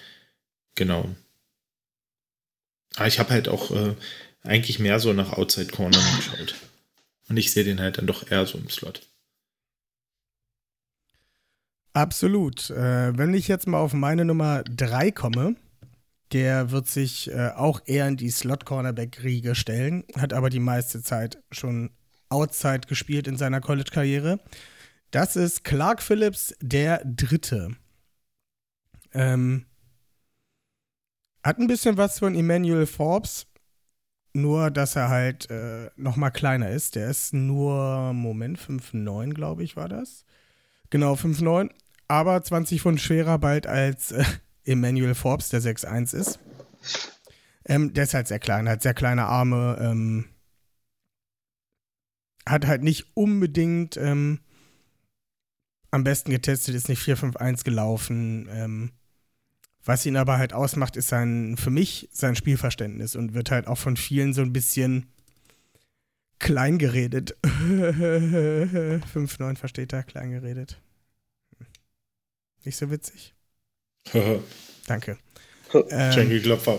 genau. 0.74 1.09
Aber 2.97 3.07
ich 3.07 3.19
habe 3.19 3.31
halt 3.31 3.49
auch 3.49 3.70
äh, 3.70 3.95
eigentlich 4.43 4.78
mehr 4.78 4.99
so 5.01 5.12
nach 5.12 5.32
Outside 5.35 5.70
Corner 5.73 5.99
geschaut. 6.16 6.55
Und 7.28 7.37
ich 7.37 7.53
sehe 7.53 7.65
den 7.65 7.81
halt 7.81 7.99
dann 7.99 8.07
doch 8.07 8.31
eher 8.31 8.47
so 8.47 8.59
im 8.59 8.69
Slot. 8.69 9.07
Absolut. 11.93 12.70
Äh, 12.70 13.16
wenn 13.16 13.35
ich 13.35 13.49
jetzt 13.49 13.66
mal 13.66 13.78
auf 13.78 13.93
meine 13.93 14.24
Nummer 14.24 14.62
3 14.65 15.11
komme, 15.11 15.57
der 16.32 16.70
wird 16.70 16.87
sich 16.87 17.31
äh, 17.31 17.51
auch 17.51 17.81
eher 17.85 18.07
in 18.07 18.16
die 18.16 18.31
Slot-Cornerback-Riege 18.31 19.55
stellen, 19.55 20.05
hat 20.16 20.32
aber 20.32 20.51
die 20.51 20.61
meiste 20.61 21.03
Zeit 21.03 21.43
schon 21.51 21.91
Outside 22.31 22.86
gespielt 22.89 23.28
in 23.28 23.36
seiner 23.36 23.61
College-Karriere. 23.61 24.40
Das 25.11 25.36
ist 25.36 25.65
Clark 25.65 26.02
Phillips, 26.02 26.55
der 26.61 27.02
Dritte. 27.05 27.77
Ähm, 29.12 29.66
hat 31.43 31.59
ein 31.59 31.66
bisschen 31.66 31.97
was 31.97 32.19
von 32.19 32.35
Emmanuel 32.35 32.86
Forbes, 32.86 33.47
nur 34.32 34.70
dass 34.70 34.97
er 34.97 35.09
halt 35.09 35.51
äh, 35.51 35.90
noch 35.97 36.16
mal 36.16 36.31
kleiner 36.31 36.70
ist. 36.70 36.94
Der 36.94 37.11
ist 37.11 37.32
nur, 37.35 38.12
Moment, 38.12 38.59
5'9, 38.59 39.35
glaube 39.35 39.65
ich, 39.65 39.77
war 39.77 39.89
das. 39.89 40.24
Genau, 40.90 41.15
5'9, 41.15 41.70
aber 42.09 42.43
20 42.43 42.82
Pfund 42.82 43.01
schwerer 43.01 43.39
bald 43.39 43.66
als 43.66 44.12
äh, 44.12 44.24
Emmanuel 44.65 45.15
Forbes, 45.15 45.48
der 45.48 45.61
6'1 45.61 46.15
ist. 46.15 46.39
Ähm, 47.65 47.93
der 47.94 48.05
ist 48.05 48.15
halt 48.15 48.28
sehr 48.28 48.39
klein, 48.39 48.69
hat 48.69 48.82
sehr 48.82 48.94
kleine 48.94 49.27
Arme, 49.27 49.78
ähm, 49.81 50.27
hat 52.47 52.67
halt 52.67 52.83
nicht 52.83 53.07
unbedingt 53.15 53.97
ähm, 53.97 54.41
am 55.91 56.05
besten 56.05 56.31
getestet, 56.31 56.75
ist 56.75 56.89
nicht 56.89 57.03
4-5-1 57.03 57.65
gelaufen. 57.65 58.49
Ähm, 58.51 58.93
was 59.85 60.07
ihn 60.07 60.17
aber 60.17 60.39
halt 60.39 60.53
ausmacht, 60.53 60.97
ist 60.97 61.09
sein, 61.09 61.57
für 61.57 61.71
mich 61.71 62.09
sein 62.12 62.37
Spielverständnis 62.37 63.17
und 63.17 63.35
wird 63.35 63.51
halt 63.51 63.67
auch 63.67 63.79
von 63.79 63.97
vielen 63.97 64.35
so 64.35 64.43
ein 64.43 64.53
bisschen 64.53 65.07
klein 66.39 66.79
geredet. 66.79 67.37
5-9 67.45 69.57
versteht 69.57 69.93
er, 69.93 70.03
klein 70.03 70.31
geredet. 70.31 70.81
Nicht 72.65 72.77
so 72.77 72.91
witzig. 72.91 73.35
Danke. 74.87 75.19
ähm, 75.73 76.12
Schenkelklopfer. 76.12 76.79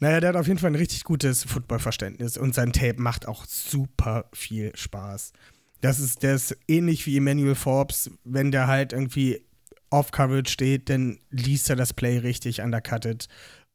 Naja, 0.00 0.20
der 0.20 0.30
hat 0.30 0.36
auf 0.36 0.46
jeden 0.46 0.58
Fall 0.58 0.70
ein 0.70 0.76
richtig 0.76 1.04
gutes 1.04 1.44
Footballverständnis 1.44 2.36
und 2.36 2.54
sein 2.54 2.72
Tape 2.72 3.00
macht 3.00 3.26
auch 3.26 3.44
super 3.46 4.26
viel 4.32 4.74
Spaß. 4.74 5.32
Das 5.80 6.00
ist, 6.00 6.22
der 6.22 6.34
ist 6.34 6.56
ähnlich 6.66 7.06
wie 7.06 7.16
Emmanuel 7.16 7.54
Forbes, 7.54 8.10
wenn 8.24 8.50
der 8.50 8.66
halt 8.66 8.92
irgendwie 8.92 9.44
off-Coverage 9.90 10.50
steht, 10.50 10.90
dann 10.90 11.18
liest 11.30 11.70
er 11.70 11.76
das 11.76 11.92
Play 11.92 12.18
richtig 12.18 12.60
undercutted 12.60 13.28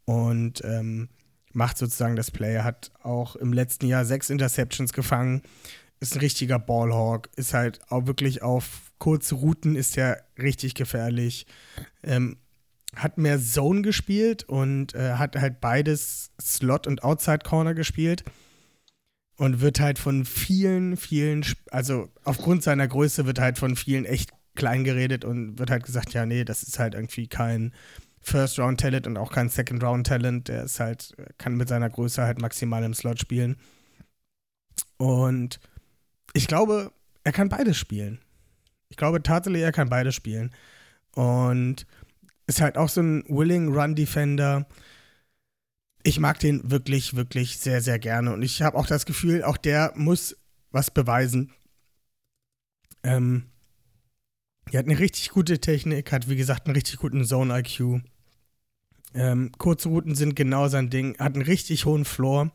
und 0.05 0.61
ähm, 0.65 1.09
macht 1.53 1.77
sozusagen 1.77 2.15
das 2.15 2.31
Play. 2.31 2.55
Er 2.55 2.63
hat 2.63 2.91
auch 3.03 3.35
im 3.35 3.53
letzten 3.53 3.87
Jahr 3.87 4.05
sechs 4.05 4.29
Interceptions 4.29 4.91
gefangen, 4.91 5.43
ist 5.99 6.15
ein 6.15 6.19
richtiger 6.19 6.59
Ballhawk, 6.59 7.29
ist 7.35 7.53
halt 7.53 7.79
auch 7.89 8.07
wirklich 8.07 8.41
auf 8.41 8.89
kurze 8.99 9.35
Routen 9.35 9.75
ist 9.75 9.97
er 9.97 10.23
richtig 10.37 10.75
gefährlich. 10.75 11.45
Ähm, 12.03 12.37
hat 12.95 13.17
mehr 13.17 13.39
Zone 13.39 13.81
gespielt 13.81 14.43
und 14.43 14.95
äh, 14.95 15.13
hat 15.13 15.35
halt 15.35 15.61
beides 15.61 16.31
Slot 16.41 16.87
und 16.87 17.03
Outside 17.03 17.39
Corner 17.43 17.73
gespielt 17.73 18.23
und 19.37 19.61
wird 19.61 19.79
halt 19.79 19.99
von 19.99 20.25
vielen, 20.25 20.97
vielen, 20.97 21.45
also 21.71 22.09
aufgrund 22.23 22.63
seiner 22.63 22.87
Größe 22.87 23.25
wird 23.25 23.39
halt 23.39 23.57
von 23.57 23.75
vielen 23.75 24.05
echt 24.05 24.31
klein 24.55 24.83
geredet 24.83 25.23
und 25.23 25.59
wird 25.59 25.71
halt 25.71 25.85
gesagt, 25.85 26.13
ja, 26.13 26.25
nee, 26.25 26.43
das 26.43 26.63
ist 26.63 26.79
halt 26.79 26.93
irgendwie 26.93 27.27
kein 27.27 27.73
First 28.19 28.59
Round 28.59 28.81
Talent 28.81 29.07
und 29.07 29.17
auch 29.17 29.31
kein 29.31 29.49
Second 29.49 29.83
Round 29.83 30.05
Talent. 30.05 30.49
Der 30.49 30.63
ist 30.63 30.79
halt, 30.79 31.15
kann 31.37 31.55
mit 31.55 31.69
seiner 31.69 31.89
Größe 31.89 32.23
halt 32.23 32.41
maximal 32.41 32.83
im 32.83 32.93
Slot 32.93 33.19
spielen. 33.19 33.55
Und 34.97 35.59
ich 36.33 36.47
glaube, 36.47 36.91
er 37.23 37.31
kann 37.31 37.49
beides 37.49 37.77
spielen. 37.77 38.19
Ich 38.89 38.97
glaube 38.97 39.23
tatsächlich, 39.23 39.63
er 39.63 39.71
kann 39.71 39.89
beides 39.89 40.15
spielen. 40.15 40.51
Und 41.15 41.85
ist 42.49 42.61
halt 42.61 42.77
auch 42.77 42.89
so 42.89 43.01
ein 43.01 43.23
Willing 43.27 43.71
Run 43.71 43.95
Defender. 43.95 44.67
Ich 46.01 46.19
mag 46.19 46.39
den 46.39 46.71
wirklich, 46.71 47.15
wirklich 47.15 47.59
sehr, 47.59 47.81
sehr 47.81 47.99
gerne. 47.99 48.34
Und 48.34 48.41
ich 48.41 48.63
habe 48.63 48.76
auch 48.76 48.88
das 48.88 49.05
Gefühl, 49.05 49.43
auch 49.43 49.57
der 49.57 49.93
muss 49.95 50.35
was 50.71 50.89
beweisen. 50.89 51.51
Ähm, 53.03 53.45
er 54.71 54.80
hat 54.80 54.88
eine 54.88 54.97
richtig 54.97 55.30
gute 55.30 55.59
Technik, 55.59 56.11
hat 56.11 56.27
wie 56.27 56.35
gesagt 56.35 56.65
einen 56.65 56.76
richtig 56.76 56.97
guten 56.97 57.23
Zone-IQ. 57.23 58.01
Ähm, 59.13 59.51
kurze 59.57 59.89
Routen 59.89 60.15
sind 60.15 60.35
genau 60.35 60.67
sein 60.69 60.89
Ding, 60.89 61.17
hat 61.19 61.35
einen 61.35 61.45
richtig 61.45 61.85
hohen 61.85 62.05
Floor. 62.05 62.51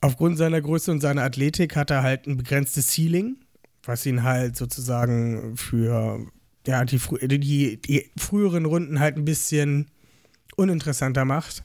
Aufgrund 0.00 0.38
seiner 0.38 0.60
Größe 0.60 0.92
und 0.92 1.00
seiner 1.00 1.24
Athletik 1.24 1.74
hat 1.74 1.90
er 1.90 2.04
halt 2.04 2.28
ein 2.28 2.36
begrenztes 2.36 2.94
Ceiling, 2.94 3.38
was 3.82 4.06
ihn 4.06 4.22
halt 4.22 4.56
sozusagen 4.56 5.56
für 5.56 6.28
ja, 6.66 6.84
die, 6.84 6.98
die, 7.38 7.80
die 7.80 8.10
früheren 8.16 8.66
Runden 8.66 9.00
halt 9.00 9.16
ein 9.16 9.24
bisschen 9.24 9.90
uninteressanter 10.56 11.24
macht. 11.24 11.64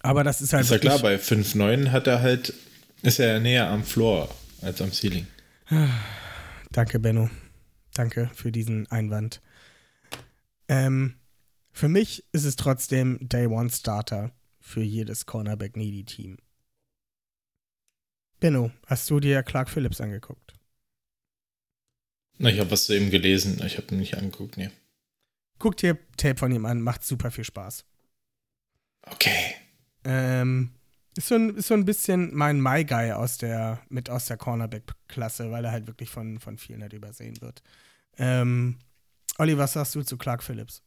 Aber 0.00 0.24
das 0.24 0.40
ist 0.40 0.52
halt. 0.52 0.64
Ist 0.64 0.70
ja 0.70 0.78
klar, 0.78 0.98
bei 1.00 1.16
5-9 1.16 1.90
hat 1.90 2.06
er 2.06 2.22
halt, 2.22 2.54
ist 3.02 3.18
er 3.18 3.40
näher 3.40 3.68
am 3.68 3.84
Floor 3.84 4.34
als 4.62 4.80
am 4.80 4.92
Ceiling. 4.92 5.26
Danke, 6.70 6.98
Benno. 6.98 7.28
Danke 7.94 8.30
für 8.34 8.50
diesen 8.50 8.90
Einwand. 8.90 9.42
Ähm, 10.68 11.16
für 11.72 11.88
mich 11.88 12.24
ist 12.32 12.44
es 12.44 12.56
trotzdem 12.56 13.18
Day 13.20 13.46
One 13.46 13.70
Starter 13.70 14.32
für 14.60 14.82
jedes 14.82 15.26
Cornerback 15.26 15.76
Needy 15.76 16.04
Team. 16.04 16.38
Benno, 18.40 18.70
hast 18.86 19.08
du 19.10 19.20
dir 19.20 19.42
Clark 19.42 19.68
Phillips 19.68 20.00
angeguckt? 20.00 20.51
Na, 22.42 22.50
ich 22.50 22.58
habe 22.58 22.72
was 22.72 22.86
zu 22.86 22.96
ihm 22.96 23.10
gelesen. 23.10 23.62
Ich 23.64 23.76
habe 23.76 23.86
ihn 23.92 24.00
nicht 24.00 24.16
angeguckt, 24.16 24.56
nee. 24.56 24.68
Guck 25.60 25.76
dir 25.76 25.96
Tape 26.16 26.36
von 26.36 26.50
ihm 26.50 26.66
an, 26.66 26.80
macht 26.80 27.04
super 27.04 27.30
viel 27.30 27.44
Spaß. 27.44 27.84
Okay. 29.06 29.54
Ähm, 30.02 30.72
ist 31.16 31.28
so 31.28 31.36
ein, 31.36 31.54
ist 31.54 31.68
so 31.68 31.74
ein 31.74 31.84
bisschen 31.84 32.34
mein 32.34 32.60
My 32.60 32.84
Guy 32.84 33.12
aus 33.12 33.38
der, 33.38 33.80
mit 33.90 34.10
aus 34.10 34.26
der 34.26 34.38
Cornerback-Klasse, 34.38 35.52
weil 35.52 35.64
er 35.64 35.70
halt 35.70 35.86
wirklich 35.86 36.10
von, 36.10 36.40
von 36.40 36.58
vielen 36.58 36.82
halt 36.82 36.94
übersehen 36.94 37.40
wird. 37.40 37.62
Ähm, 38.18 38.80
Olli, 39.38 39.56
was 39.56 39.74
sagst 39.74 39.94
du 39.94 40.02
zu 40.02 40.18
Clark 40.18 40.42
Phillips? 40.42 40.82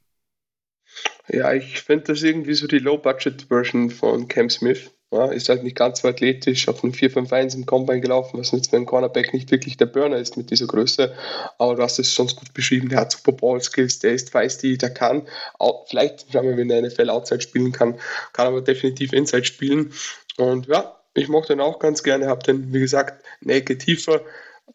Ja, 1.29 1.53
ich 1.53 1.81
finde 1.81 2.03
das 2.07 2.21
irgendwie 2.21 2.53
so 2.53 2.67
die 2.67 2.79
Low-Budget-Version 2.79 3.91
von 3.91 4.27
Cam 4.27 4.49
Smith. 4.49 4.91
Ja, 5.11 5.27
ist 5.31 5.49
halt 5.49 5.63
nicht 5.63 5.75
ganz 5.77 6.01
so 6.01 6.07
athletisch, 6.07 6.67
auf 6.67 6.83
einem 6.83 6.91
4-5-1 6.93 7.55
im 7.55 7.65
Combine 7.65 8.01
gelaufen, 8.01 8.39
was 8.39 8.51
jetzt 8.51 8.71
für 8.71 8.75
einen 8.75 8.85
Cornerback 8.87 9.33
nicht 9.33 9.49
wirklich 9.51 9.77
der 9.77 9.85
Burner 9.85 10.17
ist 10.17 10.35
mit 10.35 10.49
dieser 10.51 10.65
Größe. 10.67 11.13
Aber 11.57 11.75
du 11.75 11.83
hast 11.83 11.99
es 11.99 12.13
sonst 12.15 12.35
gut 12.35 12.53
beschrieben, 12.53 12.89
der 12.89 12.99
hat 13.01 13.11
super 13.11 13.31
Ball-Skills, 13.31 13.99
der 13.99 14.13
ist 14.13 14.31
feisty, 14.31 14.77
der 14.77 14.89
kann, 14.93 15.27
auch, 15.59 15.87
vielleicht 15.87 16.31
schauen 16.31 16.47
wir, 16.47 16.57
wenn 16.57 16.69
er 16.69 16.81
NFL 16.81 17.09
Outside 17.09 17.41
spielen 17.41 17.71
kann, 17.71 17.99
kann 18.33 18.47
aber 18.47 18.61
definitiv 18.61 19.13
Inside 19.13 19.45
spielen. 19.45 19.93
Und 20.37 20.67
ja, 20.67 20.99
ich 21.13 21.29
mochte 21.29 21.53
den 21.53 21.61
auch 21.61 21.79
ganz 21.79 22.03
gerne, 22.03 22.27
habe 22.27 22.43
den, 22.43 22.73
wie 22.73 22.79
gesagt, 22.79 23.23
eine 23.43 23.53
Ecke 23.53 23.77
tiefer, 23.77 24.21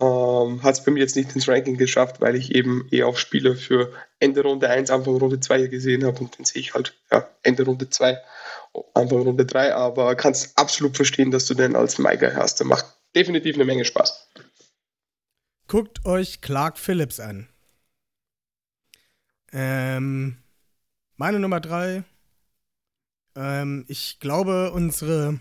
Ähm, 0.00 0.62
Hat 0.62 0.74
es 0.74 0.84
bei 0.84 0.92
mir 0.92 1.00
jetzt 1.00 1.16
nicht 1.16 1.34
ins 1.34 1.48
Ranking 1.48 1.76
geschafft, 1.76 2.20
weil 2.20 2.36
ich 2.36 2.54
eben 2.54 2.86
eher 2.90 3.08
auf 3.08 3.18
Spieler 3.18 3.56
für 3.56 3.92
Ende 4.20 4.42
Runde 4.42 4.68
1, 4.70 4.90
Anfang 4.90 5.16
Runde 5.16 5.40
2 5.40 5.66
gesehen 5.66 6.04
habe 6.04 6.20
und 6.20 6.38
den 6.38 6.44
sehe 6.44 6.60
ich 6.62 6.74
halt 6.74 6.94
ja, 7.12 7.28
Ende 7.42 7.64
Runde 7.64 7.90
2, 7.90 8.18
Anfang 8.94 9.22
Runde 9.22 9.46
3, 9.46 9.74
aber 9.74 10.14
kannst 10.14 10.56
absolut 10.58 10.96
verstehen, 10.96 11.30
dass 11.30 11.46
du 11.46 11.54
den 11.54 11.76
als 11.76 11.98
Maiger 11.98 12.34
hast. 12.34 12.60
Der 12.60 12.66
macht 12.66 12.86
definitiv 13.14 13.56
eine 13.56 13.64
Menge 13.64 13.84
Spaß. 13.84 14.28
Guckt 15.66 16.04
euch 16.04 16.40
Clark 16.40 16.78
Phillips 16.78 17.20
an. 17.20 17.48
Ähm, 19.52 20.36
meine 21.16 21.38
Nummer 21.38 21.60
3. 21.60 22.04
Ähm, 23.36 23.84
ich 23.88 24.20
glaube, 24.20 24.72
unsere 24.72 25.38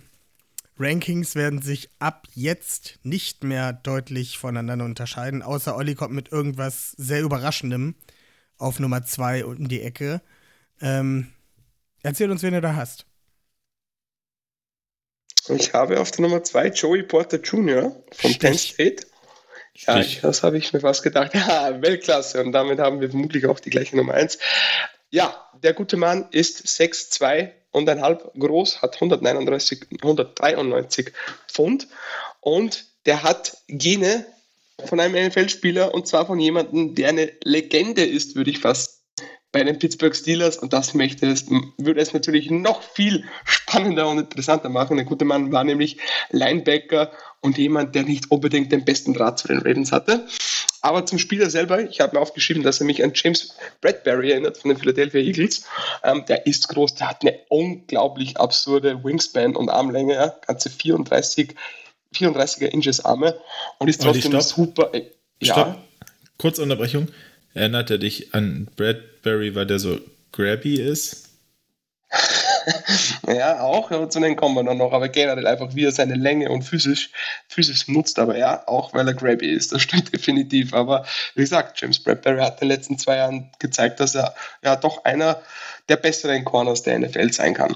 Rankings 0.78 1.36
werden 1.36 1.62
sich 1.62 1.90
ab 2.00 2.28
jetzt 2.34 3.00
nicht 3.04 3.44
mehr 3.44 3.74
deutlich 3.74 4.38
voneinander 4.38 4.86
unterscheiden, 4.86 5.42
außer 5.42 5.76
Olli 5.76 5.96
kommt 5.96 6.14
mit 6.14 6.32
irgendwas 6.32 6.92
sehr 6.92 7.22
Überraschendem 7.22 7.96
auf 8.58 8.80
Nummer 8.80 9.04
2 9.04 9.46
um 9.46 9.68
die 9.68 9.82
Ecke. 9.82 10.22
Ähm, 10.80 11.28
erzähl 12.02 12.32
uns, 12.32 12.44
wen 12.44 12.54
du 12.54 12.62
da 12.62 12.76
hast. 12.76 13.09
Ich 15.56 15.74
habe 15.74 16.00
auf 16.00 16.12
der 16.12 16.22
Nummer 16.22 16.44
2 16.44 16.68
Joey 16.68 17.04
Porter 17.04 17.40
Jr. 17.40 17.96
von 18.12 18.38
Penn 18.38 18.58
State. 18.58 19.06
Ja, 19.76 20.04
das 20.22 20.44
habe 20.44 20.58
ich 20.58 20.74
mir 20.74 20.82
fast 20.82 21.04
gedacht. 21.04 21.32
Ja, 21.34 21.82
Weltklasse. 21.82 22.44
Und 22.44 22.52
damit 22.52 22.80
haben 22.80 23.02
wir 23.02 23.10
vermutlich 23.10 23.46
auch 23.46 23.60
die 23.60 23.70
gleiche 23.70 23.96
Nummer 23.96 24.14
1. 24.14 24.38
Ja, 25.10 25.50
der 25.64 25.74
gute 25.74 25.98
Mann 25.98 26.28
ist 26.32 26.66
6'2 26.66 27.52
und 27.72 27.90
ein 27.90 28.02
halb 28.02 28.32
groß, 28.38 28.82
hat 28.82 28.96
139, 28.96 29.88
193 30.02 31.12
Pfund 31.48 31.88
und 32.42 32.86
der 33.06 33.24
hat 33.24 33.58
Gene 33.68 34.26
von 34.86 35.00
einem 35.00 35.28
NFL-Spieler 35.28 35.94
und 35.94 36.08
zwar 36.08 36.26
von 36.26 36.40
jemandem, 36.40 36.96
der 36.96 37.10
eine 37.10 37.32
Legende 37.44 38.06
ist, 38.06 38.36
würde 38.36 38.52
ich 38.52 38.60
fast 38.60 38.99
bei 39.52 39.64
den 39.64 39.80
Pittsburgh 39.80 40.16
Steelers 40.16 40.58
und 40.58 40.74
das 40.74 40.94
möchte 40.94 41.26
es, 41.28 41.46
würde 41.78 42.02
es 42.02 42.14
natürlich 42.14 42.52
noch 42.52 42.84
viel 42.84 43.26
spannender 43.46 44.08
und 44.08 44.20
interessanter 44.20 44.70
machen. 44.70 44.98
Der 44.98 45.06
gute 45.06 45.26
Mann 45.26 45.52
war 45.52 45.64
nämlich 45.64 45.98
Linebacker 46.30 47.12
und 47.42 47.58
jemand, 47.58 47.96
der 47.96 48.04
nicht 48.04 48.30
unbedingt 48.30 48.72
den 48.72 48.86
besten 48.86 49.14
Draht 49.14 49.40
zu 49.40 49.48
den 49.48 49.60
Ravens 49.60 49.92
hatte. 49.92 50.28
Aber 50.82 51.06
zum 51.06 51.18
Spieler 51.18 51.50
selber, 51.50 51.82
ich 51.82 52.00
habe 52.00 52.16
mir 52.16 52.22
aufgeschrieben, 52.22 52.64
dass 52.64 52.80
er 52.80 52.86
mich 52.86 53.04
an 53.04 53.12
James 53.14 53.56
Bradbury 53.82 54.32
erinnert 54.32 54.58
von 54.58 54.70
den 54.70 54.78
Philadelphia 54.78 55.20
Eagles. 55.20 55.66
Ähm, 56.04 56.24
der 56.28 56.46
ist 56.46 56.70
groß, 56.70 56.96
der 56.96 57.10
hat 57.10 57.22
eine 57.22 57.40
unglaublich 57.50 58.38
absurde 58.38 59.04
Wingspan 59.04 59.56
und 59.56 59.70
Armlänge, 59.70 60.14
ja, 60.14 60.36
ganze 60.46 60.70
34, 60.70 61.56
34er 62.16 62.68
Inches 62.68 63.04
Arme 63.04 63.40
und 63.80 63.88
ist 63.88 64.02
trotzdem 64.02 64.40
super. 64.42 64.94
Äh, 64.94 65.08
ja. 65.42 65.54
Stopp. 65.54 65.78
Kurzunterbrechung. 66.38 67.10
Erinnert 67.60 67.92
er 67.92 67.98
dich 67.98 68.34
an 68.34 68.70
Bradbury, 68.78 69.54
weil 69.54 69.66
der 69.66 69.80
so 69.80 70.00
grabby 70.32 70.76
ist? 70.76 71.28
ja, 73.28 73.60
auch, 73.60 73.90
zu 74.08 74.22
denen 74.22 74.38
kommen 74.38 74.56
wir 74.56 74.64
dann 74.64 74.78
noch, 74.78 74.94
aber 74.94 75.10
generell 75.10 75.46
einfach, 75.46 75.76
wie 75.76 75.84
er 75.84 75.92
seine 75.92 76.16
Länge 76.16 76.50
und 76.52 76.62
physisch, 76.62 77.10
physisch 77.50 77.90
nutzt, 77.90 78.18
aber 78.18 78.38
ja, 78.38 78.66
auch 78.66 78.94
weil 78.94 79.06
er 79.06 79.14
grabby 79.14 79.52
ist, 79.52 79.74
das 79.74 79.82
stimmt 79.82 80.14
definitiv. 80.14 80.74
Aber 80.74 81.06
wie 81.36 81.42
gesagt, 81.42 81.82
James 81.82 82.02
Bradbury 82.02 82.40
hat 82.40 82.62
in 82.62 82.70
den 82.70 82.78
letzten 82.78 82.98
zwei 82.98 83.18
Jahren 83.18 83.52
gezeigt, 83.60 84.00
dass 84.00 84.16
er 84.16 84.34
ja 84.64 84.78
doch 84.78 85.04
einer 85.04 85.42
der 85.90 85.98
besseren 85.98 86.46
Corners 86.46 86.84
der 86.84 86.98
NFL 86.98 87.34
sein 87.34 87.56
kann. 87.56 87.76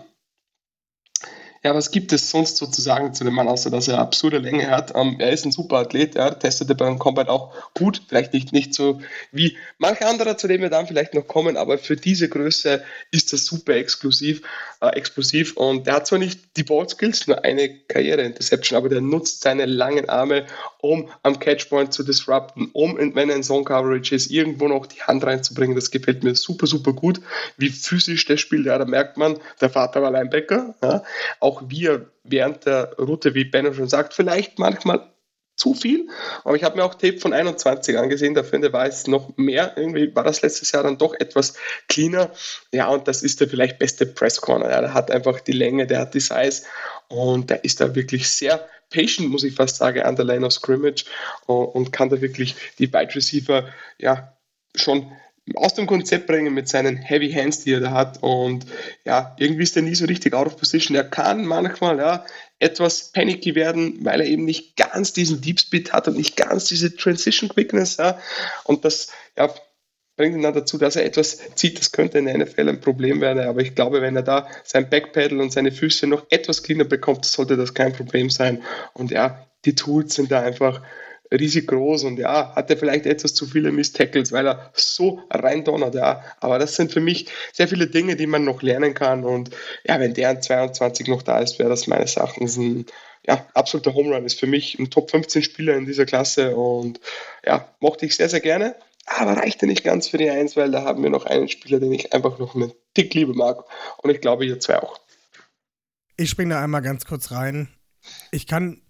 Ja, 1.65 1.73
was 1.73 1.91
gibt 1.91 2.11
es 2.11 2.30
sonst 2.30 2.57
sozusagen 2.57 3.14
zu 3.14 3.23
dem 3.23 3.35
Mann, 3.35 3.48
außer 3.48 3.69
dass 3.72 3.88
er 3.88 3.99
absurde 3.99 4.40
Länge 4.40 4.69
hat? 4.69 4.91
Ähm, 4.95 5.15
er 5.19 5.31
ist 5.31 5.45
ein 5.45 5.53
super 5.53 5.77
Athlet, 5.77 6.18
er 6.18 6.38
testete 6.38 6.76
beim 6.76 6.99
Combat 6.99 7.30
auch 7.30 7.53
gut, 7.73 8.02
vielleicht 8.10 8.34
nicht, 8.34 8.52
nicht 8.52 8.73
so 8.73 8.99
wie 9.31 9.56
manche 9.77 10.06
andere, 10.06 10.35
zu 10.35 10.49
denen 10.49 10.61
wir 10.61 10.69
dann 10.69 10.88
vielleicht 10.88 11.14
noch 11.14 11.26
kommen, 11.26 11.56
aber 11.56 11.77
für 11.77 11.95
diese 11.95 12.27
Größe 12.27 12.84
ist 13.11 13.31
er 13.31 13.40
super 13.40 13.76
exklusiv, 13.76 14.41
äh, 14.81 14.90
explosiv 14.90 15.56
und 15.56 15.88
er 15.88 15.95
hat 15.95 16.07
zwar 16.07 16.19
nicht 16.19 16.41
die 16.57 16.64
Ball-Skills, 16.64 17.27
nur 17.27 17.45
eine 17.45 17.69
Karriere-Interception, 17.88 18.77
aber 18.77 18.90
der 18.90 18.99
nutzt 18.99 19.41
seine 19.41 19.65
langen 19.65 20.10
Arme, 20.10 20.45
um 20.80 21.10
am 21.22 21.40
Catchpoint 21.40 21.94
zu 21.94 22.03
disrupten, 22.03 22.72
um, 22.73 22.98
wenn 22.98 23.30
er 23.30 23.38
in 23.38 23.44
Zone-Coverage 23.44 24.14
ist, 24.14 24.30
irgendwo 24.30 24.68
noch 24.68 24.85
die 24.85 25.02
Hand 25.02 25.23
reinzubringen. 25.23 25.76
Das 25.76 25.91
gefällt 25.91 26.26
mir 26.26 26.35
super, 26.35 26.68
super 26.68 26.91
gut, 26.91 27.22
wie 27.56 27.69
physisch 27.69 28.26
der 28.26 28.35
spielt. 28.35 28.65
Ja, 28.65 28.77
da 28.77 28.84
merkt 28.84 29.15
man, 29.15 29.38
der 29.61 29.69
Vater 29.69 30.02
war 30.02 30.11
Linebacker, 30.11 30.76
ja, 30.84 31.03
auch 31.40 31.53
auch 31.54 31.64
wir 31.68 32.12
während 32.24 32.66
der 32.66 32.96
Route, 32.98 33.36
wie 33.36 33.46
Benno 33.46 33.74
schon 33.74 33.88
sagt, 33.88 34.14
vielleicht 34.14 34.60
manchmal 34.60 35.14
zu 35.56 35.76
viel. 35.76 36.08
Aber 36.44 36.56
ich 36.56 36.64
habe 36.64 36.78
mir 36.78 36.84
auch 36.84 36.96
Tape 36.96 37.20
von 37.20 37.32
21 37.32 37.98
angesehen, 37.98 38.34
da 38.34 38.44
finde 38.44 38.74
war 38.74 38.88
es 38.88 39.06
noch 39.06 39.38
mehr. 39.38 39.74
Irgendwie 39.78 40.14
war 40.16 40.24
das 40.24 40.42
letztes 40.42 40.72
Jahr 40.72 40.84
dann 40.84 40.98
doch 40.98 41.14
etwas 41.14 41.54
cleaner. 41.88 42.32
Ja, 42.72 42.88
und 42.88 43.08
das 43.08 43.22
ist 43.22 43.40
der 43.40 43.48
vielleicht 43.48 43.78
beste 43.78 44.06
Press 44.08 44.42
Corner. 44.42 44.72
Ja, 44.72 44.82
der 44.82 44.94
hat 44.94 45.12
einfach 45.12 45.40
die 45.42 45.52
Länge, 45.52 45.86
der 45.86 46.00
hat 46.00 46.16
die 46.16 46.22
Size 46.22 46.64
und 47.08 47.52
der 47.52 47.64
ist 47.64 47.82
da 47.82 47.94
wirklich 47.94 48.30
sehr 48.30 48.68
patient, 48.90 49.30
muss 49.30 49.44
ich 49.44 49.56
fast 49.56 49.78
sagen, 49.78 50.02
an 50.02 50.16
der 50.16 50.26
Line 50.26 50.46
of 50.46 50.54
Scrimmage 50.54 51.06
und 51.46 51.92
kann 51.94 52.10
da 52.10 52.20
wirklich 52.22 52.56
die 52.80 52.92
Wide 52.92 53.14
Receiver 53.16 53.68
ja 54.00 54.36
schon 54.76 55.12
aus 55.56 55.74
dem 55.74 55.88
Konzept 55.88 56.28
bringen 56.28 56.53
mit 56.53 56.70
seinen 56.70 56.98
Heavy 56.98 57.32
Hands, 57.32 57.64
die 57.64 57.74
er 57.74 57.82
da 57.82 57.91
hat. 57.91 58.24
Und 58.24 58.65
ja, 59.06 59.36
irgendwie 59.38 59.64
ist 59.64 59.76
er 59.76 59.82
nie 59.82 59.95
so 59.95 60.06
richtig 60.06 60.34
out 60.34 60.48
of 60.48 60.57
position. 60.57 60.95
Er 60.95 61.03
kann 61.03 61.45
manchmal 61.45 61.98
ja 61.98 62.26
etwas 62.60 63.11
panicky 63.11 63.56
werden, 63.56 63.99
weil 64.06 64.22
er 64.22 64.28
eben 64.28 64.45
nicht 64.45 64.78
ganz 64.78 65.11
diesen 65.11 65.41
Deep 65.41 65.60
Speed 65.60 65.91
hat 65.91 66.07
und 66.07 66.18
nicht 66.18 66.38
ganz 66.38 66.65
diese 66.65 66.95
Transition 66.95 67.49
Quickness. 67.49 67.98
Ja. 67.98 68.20
Und 68.64 68.86
das 68.86 69.10
ja, 69.38 69.53
bringt 70.15 70.36
ihn 70.36 70.44
dann 70.44 70.53
dazu, 70.53 70.78
dass 70.78 70.95
er 70.95 71.06
etwas 71.06 71.40
zieht. 71.56 71.78
Das 71.78 71.91
könnte 71.91 72.20
in 72.20 72.26
der 72.26 72.38
NFL 72.38 72.70
ein 72.70 72.80
Problem 72.80 73.20
werden. 73.20 73.44
Aber 73.44 73.61
ich 73.61 73.76
glaube, 73.76 74.02
wenn 74.02 74.15
er 74.15 74.24
da 74.24 74.48
sein 74.64 74.90
Backpedal 74.90 75.41
und 75.41 75.52
seine 75.52 75.74
Füße 75.74 76.07
noch 76.07 76.26
etwas 76.30 76.64
cleaner 76.64 76.86
bekommt, 76.86 77.26
sollte 77.26 77.57
das 77.57 77.74
kein 77.74 77.91
Problem 77.91 78.30
sein. 78.30 78.64
Und 78.94 79.11
ja, 79.11 79.45
die 79.65 79.76
Tools 79.76 80.15
sind 80.15 80.32
da 80.32 80.41
einfach 80.41 80.82
riesig 81.34 81.68
groß 81.68 82.06
und 82.06 82.20
ja, 82.20 82.56
hat 82.56 82.70
er 82.70 82.78
vielleicht 82.78 83.06
etwas 83.06 83.34
zu 83.34 83.46
viele 83.46 83.72
Miss-Tackles, 83.72 84.32
weil 84.32 84.48
er 84.48 84.72
so 84.74 85.22
reindonnert, 85.30 85.96
ja. 85.96 86.24
Aber 86.40 86.60
das 86.60 86.76
sind 86.76 86.92
für 86.92 87.02
mich 87.02 87.28
sehr 87.52 87.68
viele 87.68 87.88
Dinge, 87.88 88.16
die 88.16 88.28
man 88.28 88.44
noch 88.44 88.62
lernen 88.62 88.94
kann 88.94 89.24
und 89.24 89.50
ja, 89.84 90.00
wenn 90.00 90.14
der 90.14 90.32
in 90.32 90.42
22 90.42 91.08
noch 91.08 91.24
da 91.24 91.40
ist, 91.40 91.60
wäre 91.60 91.70
das 91.70 91.88
meines 91.88 92.18
Erachtens 92.18 92.58
ein 92.58 92.86
ja, 93.26 93.46
absoluter 93.54 93.94
Home 93.94 94.14
Run. 94.14 94.26
Ist 94.26 94.40
für 94.40 94.48
mich 94.48 94.78
ein 94.80 94.90
Top 94.90 95.12
15 95.12 95.44
Spieler 95.44 95.76
in 95.76 95.86
dieser 95.86 96.06
Klasse 96.06 96.56
und 96.56 97.00
ja, 97.46 97.74
mochte 97.80 98.06
ich 98.06 98.16
sehr, 98.16 98.30
sehr 98.30 98.42
gerne. 98.42 98.76
Aber 99.06 99.34
reichte 99.34 99.68
nicht 99.68 99.84
ganz 99.84 100.08
für 100.08 100.18
die 100.18 100.30
Eins, 100.30 100.56
weil 100.56 100.72
da 100.72 100.84
haben 100.84 101.04
wir 101.04 101.10
noch 101.10 101.26
einen 101.26 101.50
Spieler, 101.50 101.80
den 101.80 101.92
ich 101.92 102.14
einfach 102.14 102.40
noch 102.40 102.56
einen 102.56 102.72
Tick 102.94 103.14
lieber 103.14 103.34
mag. 103.34 103.66
Und 103.98 104.12
ich 104.12 104.22
glaube, 104.22 104.46
ihr 104.46 104.60
zwei 104.60 104.82
auch. 104.82 105.00
Ich 106.16 106.30
springe 106.30 106.54
da 106.54 106.64
einmal 106.64 106.82
ganz 106.82 107.06
kurz 107.06 107.32
rein. 107.32 107.70
Ich 108.32 108.48
kann, 108.48 108.82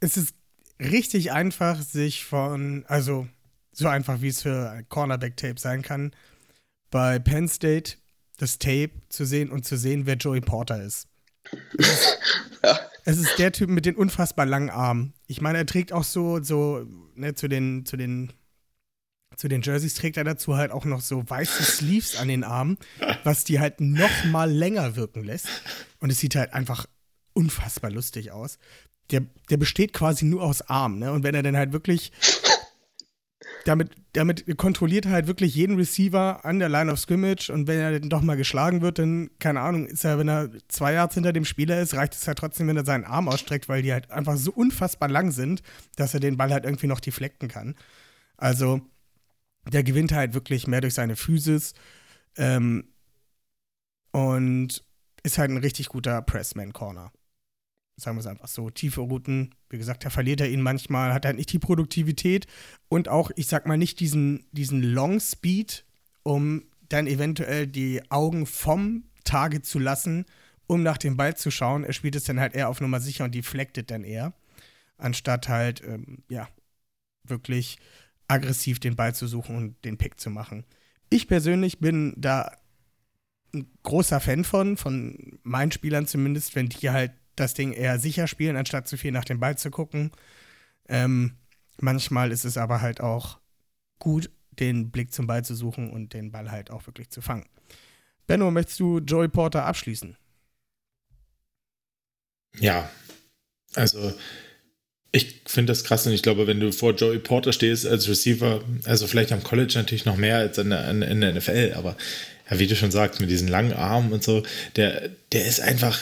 es 0.00 0.16
ist 0.16 0.34
richtig 0.80 1.32
einfach, 1.32 1.80
sich 1.82 2.24
von, 2.24 2.84
also 2.86 3.28
so 3.72 3.88
einfach 3.88 4.20
wie 4.20 4.28
es 4.28 4.42
für 4.42 4.84
Cornerback-Tape 4.88 5.58
sein 5.58 5.82
kann, 5.82 6.12
bei 6.90 7.18
Penn 7.18 7.48
State 7.48 7.96
das 8.36 8.58
Tape 8.58 8.92
zu 9.08 9.24
sehen 9.24 9.50
und 9.50 9.64
zu 9.64 9.76
sehen, 9.76 10.06
wer 10.06 10.16
Joey 10.16 10.40
Porter 10.40 10.82
ist. 10.82 11.08
Es 11.78 11.88
ist, 11.88 12.18
ja. 12.62 12.80
es 13.04 13.18
ist 13.18 13.38
der 13.38 13.52
Typ 13.52 13.68
mit 13.68 13.86
den 13.86 13.96
unfassbar 13.96 14.46
langen 14.46 14.70
Armen. 14.70 15.14
Ich 15.26 15.40
meine, 15.40 15.58
er 15.58 15.66
trägt 15.66 15.92
auch 15.92 16.04
so, 16.04 16.42
so, 16.42 16.86
ne, 17.14 17.34
zu 17.34 17.48
den, 17.48 17.84
zu 17.84 17.96
den, 17.96 18.32
zu 19.36 19.48
den 19.48 19.62
Jerseys 19.62 19.94
trägt 19.94 20.16
er 20.16 20.24
dazu 20.24 20.56
halt 20.56 20.70
auch 20.70 20.84
noch 20.84 21.00
so 21.00 21.28
weiße 21.28 21.62
Sleeves 21.64 22.16
an 22.16 22.28
den 22.28 22.44
Armen, 22.44 22.78
was 23.24 23.44
die 23.44 23.58
halt 23.58 23.80
noch 23.80 24.24
mal 24.26 24.50
länger 24.50 24.94
wirken 24.96 25.24
lässt. 25.24 25.48
Und 25.98 26.10
es 26.10 26.20
sieht 26.20 26.36
halt 26.36 26.52
einfach 26.52 26.86
unfassbar 27.32 27.90
lustig 27.90 28.30
aus 28.30 28.58
der, 29.10 29.22
der 29.50 29.56
besteht 29.56 29.92
quasi 29.92 30.24
nur 30.24 30.42
aus 30.42 30.62
Armen, 30.62 30.98
ne? 30.98 31.12
Und 31.12 31.22
wenn 31.24 31.34
er 31.34 31.42
dann 31.42 31.56
halt 31.56 31.72
wirklich 31.72 32.12
damit, 33.64 33.90
damit 34.12 34.56
kontrolliert 34.56 35.06
er 35.06 35.12
halt 35.12 35.26
wirklich 35.26 35.54
jeden 35.54 35.76
Receiver 35.76 36.44
an 36.44 36.58
der 36.58 36.68
Line 36.68 36.90
of 36.90 36.98
Scrimmage 36.98 37.50
und 37.50 37.66
wenn 37.66 37.78
er 37.78 37.98
dann 37.98 38.08
doch 38.08 38.22
mal 38.22 38.36
geschlagen 38.36 38.80
wird, 38.80 38.98
dann, 38.98 39.30
keine 39.38 39.60
Ahnung, 39.60 39.86
ist 39.86 40.04
er, 40.04 40.18
wenn 40.18 40.28
er 40.28 40.50
zwei 40.68 40.94
Yards 40.94 41.14
hinter 41.14 41.32
dem 41.32 41.44
Spieler 41.44 41.80
ist, 41.80 41.94
reicht 41.94 42.14
es 42.14 42.26
halt 42.26 42.38
trotzdem, 42.38 42.68
wenn 42.68 42.76
er 42.76 42.84
seinen 42.84 43.04
Arm 43.04 43.28
ausstreckt, 43.28 43.68
weil 43.68 43.82
die 43.82 43.92
halt 43.92 44.10
einfach 44.10 44.36
so 44.36 44.52
unfassbar 44.52 45.08
lang 45.08 45.32
sind, 45.32 45.62
dass 45.96 46.14
er 46.14 46.20
den 46.20 46.36
Ball 46.36 46.52
halt 46.52 46.64
irgendwie 46.64 46.86
noch 46.86 47.00
deflekten 47.00 47.48
kann. 47.48 47.74
Also, 48.36 48.80
der 49.70 49.82
gewinnt 49.82 50.12
halt 50.12 50.34
wirklich 50.34 50.66
mehr 50.66 50.80
durch 50.80 50.94
seine 50.94 51.16
Physis 51.16 51.74
ähm, 52.36 52.88
und 54.12 54.84
ist 55.22 55.38
halt 55.38 55.50
ein 55.50 55.56
richtig 55.56 55.88
guter 55.88 56.20
Pressman-Corner 56.22 57.10
sagen 57.96 58.16
wir 58.16 58.20
es 58.20 58.26
einfach 58.26 58.48
so, 58.48 58.70
tiefe 58.70 59.00
Routen, 59.00 59.54
wie 59.70 59.78
gesagt, 59.78 60.04
da 60.04 60.10
verliert 60.10 60.40
er 60.40 60.50
ihn 60.50 60.62
manchmal, 60.62 61.12
hat 61.12 61.24
er 61.24 61.28
halt 61.28 61.38
nicht 61.38 61.52
die 61.52 61.58
Produktivität 61.58 62.46
und 62.88 63.08
auch, 63.08 63.30
ich 63.36 63.46
sag 63.46 63.66
mal, 63.66 63.78
nicht 63.78 64.00
diesen, 64.00 64.46
diesen 64.52 64.82
Long 64.82 65.20
Speed, 65.20 65.84
um 66.22 66.64
dann 66.88 67.06
eventuell 67.06 67.66
die 67.66 68.02
Augen 68.10 68.46
vom 68.46 69.04
Target 69.24 69.64
zu 69.64 69.78
lassen, 69.78 70.26
um 70.66 70.82
nach 70.82 70.98
dem 70.98 71.16
Ball 71.16 71.36
zu 71.36 71.50
schauen. 71.50 71.84
Er 71.84 71.92
spielt 71.92 72.16
es 72.16 72.24
dann 72.24 72.40
halt 72.40 72.54
eher 72.54 72.68
auf 72.68 72.80
Nummer 72.80 73.00
sicher 73.00 73.24
und 73.24 73.34
deflected 73.34 73.90
dann 73.90 74.04
eher, 74.04 74.32
anstatt 74.98 75.48
halt, 75.48 75.82
ähm, 75.86 76.22
ja, 76.28 76.48
wirklich 77.24 77.78
aggressiv 78.28 78.80
den 78.80 78.96
Ball 78.96 79.14
zu 79.14 79.26
suchen 79.26 79.56
und 79.56 79.84
den 79.84 79.98
Pick 79.98 80.20
zu 80.20 80.30
machen. 80.30 80.64
Ich 81.10 81.28
persönlich 81.28 81.78
bin 81.78 82.14
da 82.16 82.50
ein 83.54 83.70
großer 83.82 84.20
Fan 84.20 84.44
von, 84.44 84.76
von 84.76 85.38
meinen 85.42 85.72
Spielern 85.72 86.06
zumindest, 86.06 86.56
wenn 86.56 86.68
die 86.68 86.90
halt 86.90 87.12
das 87.36 87.54
Ding 87.54 87.72
eher 87.72 87.98
sicher 87.98 88.26
spielen, 88.26 88.56
anstatt 88.56 88.88
zu 88.88 88.96
viel 88.96 89.12
nach 89.12 89.24
dem 89.24 89.40
Ball 89.40 89.56
zu 89.56 89.70
gucken. 89.70 90.10
Ähm, 90.88 91.36
manchmal 91.80 92.32
ist 92.32 92.44
es 92.44 92.56
aber 92.56 92.80
halt 92.80 93.00
auch 93.00 93.38
gut, 93.98 94.30
den 94.50 94.90
Blick 94.90 95.12
zum 95.12 95.26
Ball 95.26 95.44
zu 95.44 95.54
suchen 95.54 95.90
und 95.90 96.14
den 96.14 96.30
Ball 96.30 96.50
halt 96.50 96.70
auch 96.70 96.86
wirklich 96.86 97.10
zu 97.10 97.20
fangen. 97.20 97.46
Benno, 98.26 98.50
möchtest 98.50 98.80
du 98.80 98.98
Joey 98.98 99.28
Porter 99.28 99.64
abschließen? 99.64 100.16
Ja, 102.60 102.88
also 103.74 104.14
ich 105.10 105.42
finde 105.46 105.70
das 105.72 105.84
krass 105.84 106.06
und 106.06 106.12
ich 106.12 106.22
glaube, 106.22 106.46
wenn 106.46 106.60
du 106.60 106.72
vor 106.72 106.94
Joey 106.94 107.18
Porter 107.18 107.52
stehst 107.52 107.86
als 107.86 108.08
Receiver, 108.08 108.62
also 108.84 109.06
vielleicht 109.06 109.32
am 109.32 109.42
College 109.42 109.74
natürlich 109.76 110.04
noch 110.04 110.16
mehr 110.16 110.38
als 110.38 110.58
in 110.58 110.70
der, 110.70 110.88
in 110.90 111.20
der 111.20 111.34
NFL, 111.34 111.74
aber 111.76 111.96
ja, 112.50 112.58
wie 112.58 112.66
du 112.66 112.76
schon 112.76 112.90
sagst, 112.90 113.20
mit 113.20 113.30
diesen 113.30 113.48
langen 113.48 113.72
Armen 113.72 114.12
und 114.12 114.22
so, 114.22 114.42
der, 114.76 115.10
der 115.32 115.46
ist 115.46 115.60
einfach, 115.60 115.98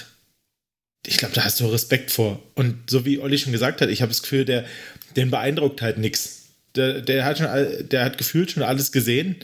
ich 1.07 1.17
glaube, 1.17 1.35
da 1.35 1.45
hast 1.45 1.59
du 1.61 1.67
Respekt 1.67 2.11
vor. 2.11 2.43
Und 2.55 2.91
so 2.91 3.05
wie 3.05 3.19
Olli 3.19 3.39
schon 3.39 3.53
gesagt 3.53 3.81
hat, 3.81 3.89
ich 3.89 4.03
habe 4.03 4.11
das 4.11 4.23
Gefühl, 4.23 4.45
der, 4.45 4.65
den 5.17 5.31
beeindruckt 5.31 5.83
halt 5.83 5.99
nichts. 5.99 6.47
Der, 6.77 7.01
der, 7.01 7.25
hat 7.25 7.39
schon, 7.39 7.49
der 7.89 8.05
hat 8.05 8.19
gefühlt 8.19 8.51
schon 8.51 8.63
alles 8.63 8.93
gesehen 8.93 9.37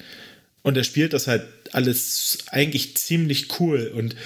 und 0.62 0.76
er 0.76 0.84
spielt 0.84 1.12
das 1.12 1.26
halt 1.26 1.42
alles 1.72 2.38
eigentlich 2.50 2.96
ziemlich 2.96 3.60
cool. 3.60 3.92
Und 3.94 4.16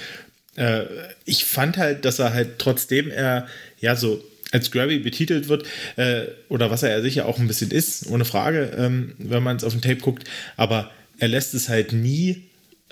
äh, 0.55 0.85
ich 1.25 1.45
fand 1.45 1.77
halt, 1.77 2.05
dass 2.05 2.19
er 2.19 2.33
halt 2.33 2.59
trotzdem 2.59 3.09
er 3.09 3.47
ja 3.79 3.95
so 3.95 4.23
als 4.51 4.69
Grabby 4.69 4.99
betitelt 4.99 5.47
wird, 5.47 5.65
äh, 5.95 6.25
oder 6.47 6.69
was 6.69 6.83
er 6.83 6.91
ja 6.91 7.01
sicher 7.01 7.25
auch 7.25 7.39
ein 7.39 7.47
bisschen 7.47 7.71
ist, 7.71 8.07
ohne 8.07 8.23
Frage, 8.23 8.71
ähm, 8.77 9.15
wenn 9.17 9.41
man 9.41 9.57
es 9.57 9.63
auf 9.63 9.73
dem 9.73 9.81
Tape 9.81 9.97
guckt, 9.97 10.29
aber 10.57 10.91
er 11.17 11.27
lässt 11.27 11.55
es 11.55 11.69
halt 11.69 11.91
nie, 11.91 12.43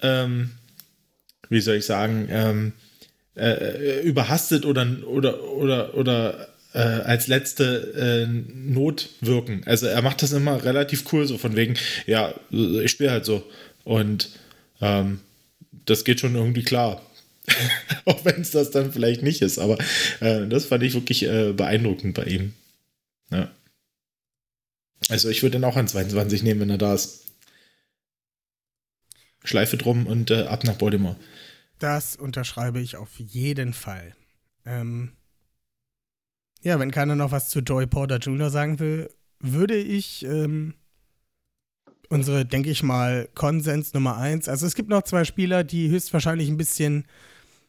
ähm, 0.02 0.52
wie 1.50 1.62
soll 1.62 1.76
ich 1.76 1.86
sagen, 1.86 2.28
ähm, 2.32 2.74
äh, 3.36 4.02
überhastet 4.02 4.66
oder, 4.66 4.88
oder, 5.08 5.44
oder, 5.44 5.96
oder 5.96 6.48
äh, 6.74 6.80
als 6.80 7.28
letzte 7.28 7.94
äh, 7.96 8.28
Not 8.28 9.10
wirken. 9.22 9.62
Also 9.66 9.88
er 9.88 10.02
macht 10.02 10.22
das 10.22 10.32
immer 10.32 10.64
relativ 10.64 11.12
cool, 11.12 11.26
so 11.26 11.38
von 11.38 11.56
wegen, 11.56 11.76
ja, 12.06 12.34
ich 12.50 12.92
spiele 12.92 13.12
halt 13.12 13.26
so. 13.26 13.44
Und 13.84 14.30
ähm, 14.82 15.20
das 15.86 16.04
geht 16.04 16.20
schon 16.20 16.36
irgendwie 16.36 16.64
klar. 16.64 17.02
Auch 18.06 18.24
wenn 18.24 18.42
es 18.42 18.52
das 18.52 18.72
dann 18.72 18.92
vielleicht 18.92 19.24
nicht 19.24 19.42
ist. 19.42 19.60
Aber 19.60 19.78
äh, 20.20 20.48
das 20.48 20.66
fand 20.66 20.84
ich 20.84 20.94
wirklich 20.94 21.24
äh, 21.24 21.54
beeindruckend 21.54 22.14
bei 22.14 22.24
ihm. 22.26 22.54
Ja. 23.32 23.52
Also 25.10 25.30
ich 25.30 25.42
würde 25.42 25.58
ihn 25.58 25.64
auch 25.64 25.78
an 25.78 25.88
22 25.88 26.44
nehmen, 26.44 26.62
wenn 26.62 26.70
er 26.70 26.78
da 26.78 26.94
ist. 26.94 27.26
Schleife 29.44 29.78
drum 29.78 30.06
und 30.06 30.30
äh, 30.30 30.44
ab 30.44 30.64
nach 30.64 30.76
Baltimore. 30.76 31.16
Das 31.82 32.16
unterschreibe 32.16 32.80
ich 32.80 32.96
auf 32.96 33.18
jeden 33.18 33.74
Fall. 33.74 34.16
Ähm 34.66 35.14
ja, 36.62 36.80
wenn 36.80 36.92
keiner 36.92 37.16
noch 37.16 37.32
was 37.32 37.50
zu 37.50 37.62
Joy 37.62 37.88
Porter 37.88 38.18
Jr. 38.18 38.52
sagen 38.52 38.78
will, 38.78 39.10
würde 39.40 39.78
ich 39.78 40.24
ähm, 40.24 40.76
unsere, 42.08 42.46
denke 42.46 42.70
ich 42.70 42.84
mal, 42.84 43.28
Konsens 43.34 43.96
Nummer 43.96 44.18
1. 44.18 44.48
Also 44.48 44.68
es 44.68 44.76
gibt 44.76 44.90
noch 44.90 45.02
zwei 45.02 45.24
Spieler, 45.24 45.64
die 45.64 45.90
höchstwahrscheinlich 45.90 46.50
ein 46.50 46.58
bisschen 46.58 47.06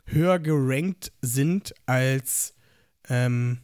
höher 0.05 0.39
gerankt 0.39 1.11
sind 1.23 1.75
als 1.87 2.55
ähm, 3.09 3.63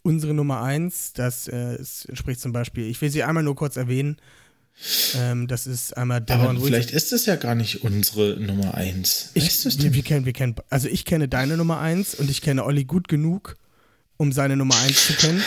unsere 0.00 0.32
Nummer 0.32 0.62
1. 0.62 1.12
Das 1.12 1.46
äh, 1.46 1.74
entspricht 1.74 2.40
zum 2.40 2.52
Beispiel, 2.52 2.86
ich 2.86 3.02
will 3.02 3.10
sie 3.10 3.22
einmal 3.22 3.44
nur 3.44 3.54
kurz 3.54 3.76
erwähnen. 3.76 4.16
Ähm, 5.14 5.46
das 5.46 5.66
ist 5.66 5.96
einmal 5.96 6.20
Devon 6.20 6.56
Aber 6.56 6.60
vielleicht 6.60 6.90
ist 6.90 7.12
das 7.12 7.26
ja 7.26 7.36
gar 7.36 7.54
nicht 7.54 7.84
unsere 7.84 8.40
Nummer 8.40 8.74
1. 8.74 9.32
Ich, 9.34 9.64
wir, 9.82 9.94
wir, 9.94 10.02
kennen, 10.02 10.24
wir 10.24 10.32
kennen, 10.32 10.54
also 10.70 10.88
ich 10.88 11.04
kenne 11.04 11.28
deine 11.28 11.56
Nummer 11.56 11.80
1 11.80 12.14
und 12.14 12.30
ich 12.30 12.40
kenne 12.40 12.64
Olli 12.64 12.84
gut 12.84 13.08
genug, 13.08 13.56
um 14.16 14.32
seine 14.32 14.56
Nummer 14.56 14.76
1 14.80 15.06
zu 15.06 15.12
kennen. 15.14 15.42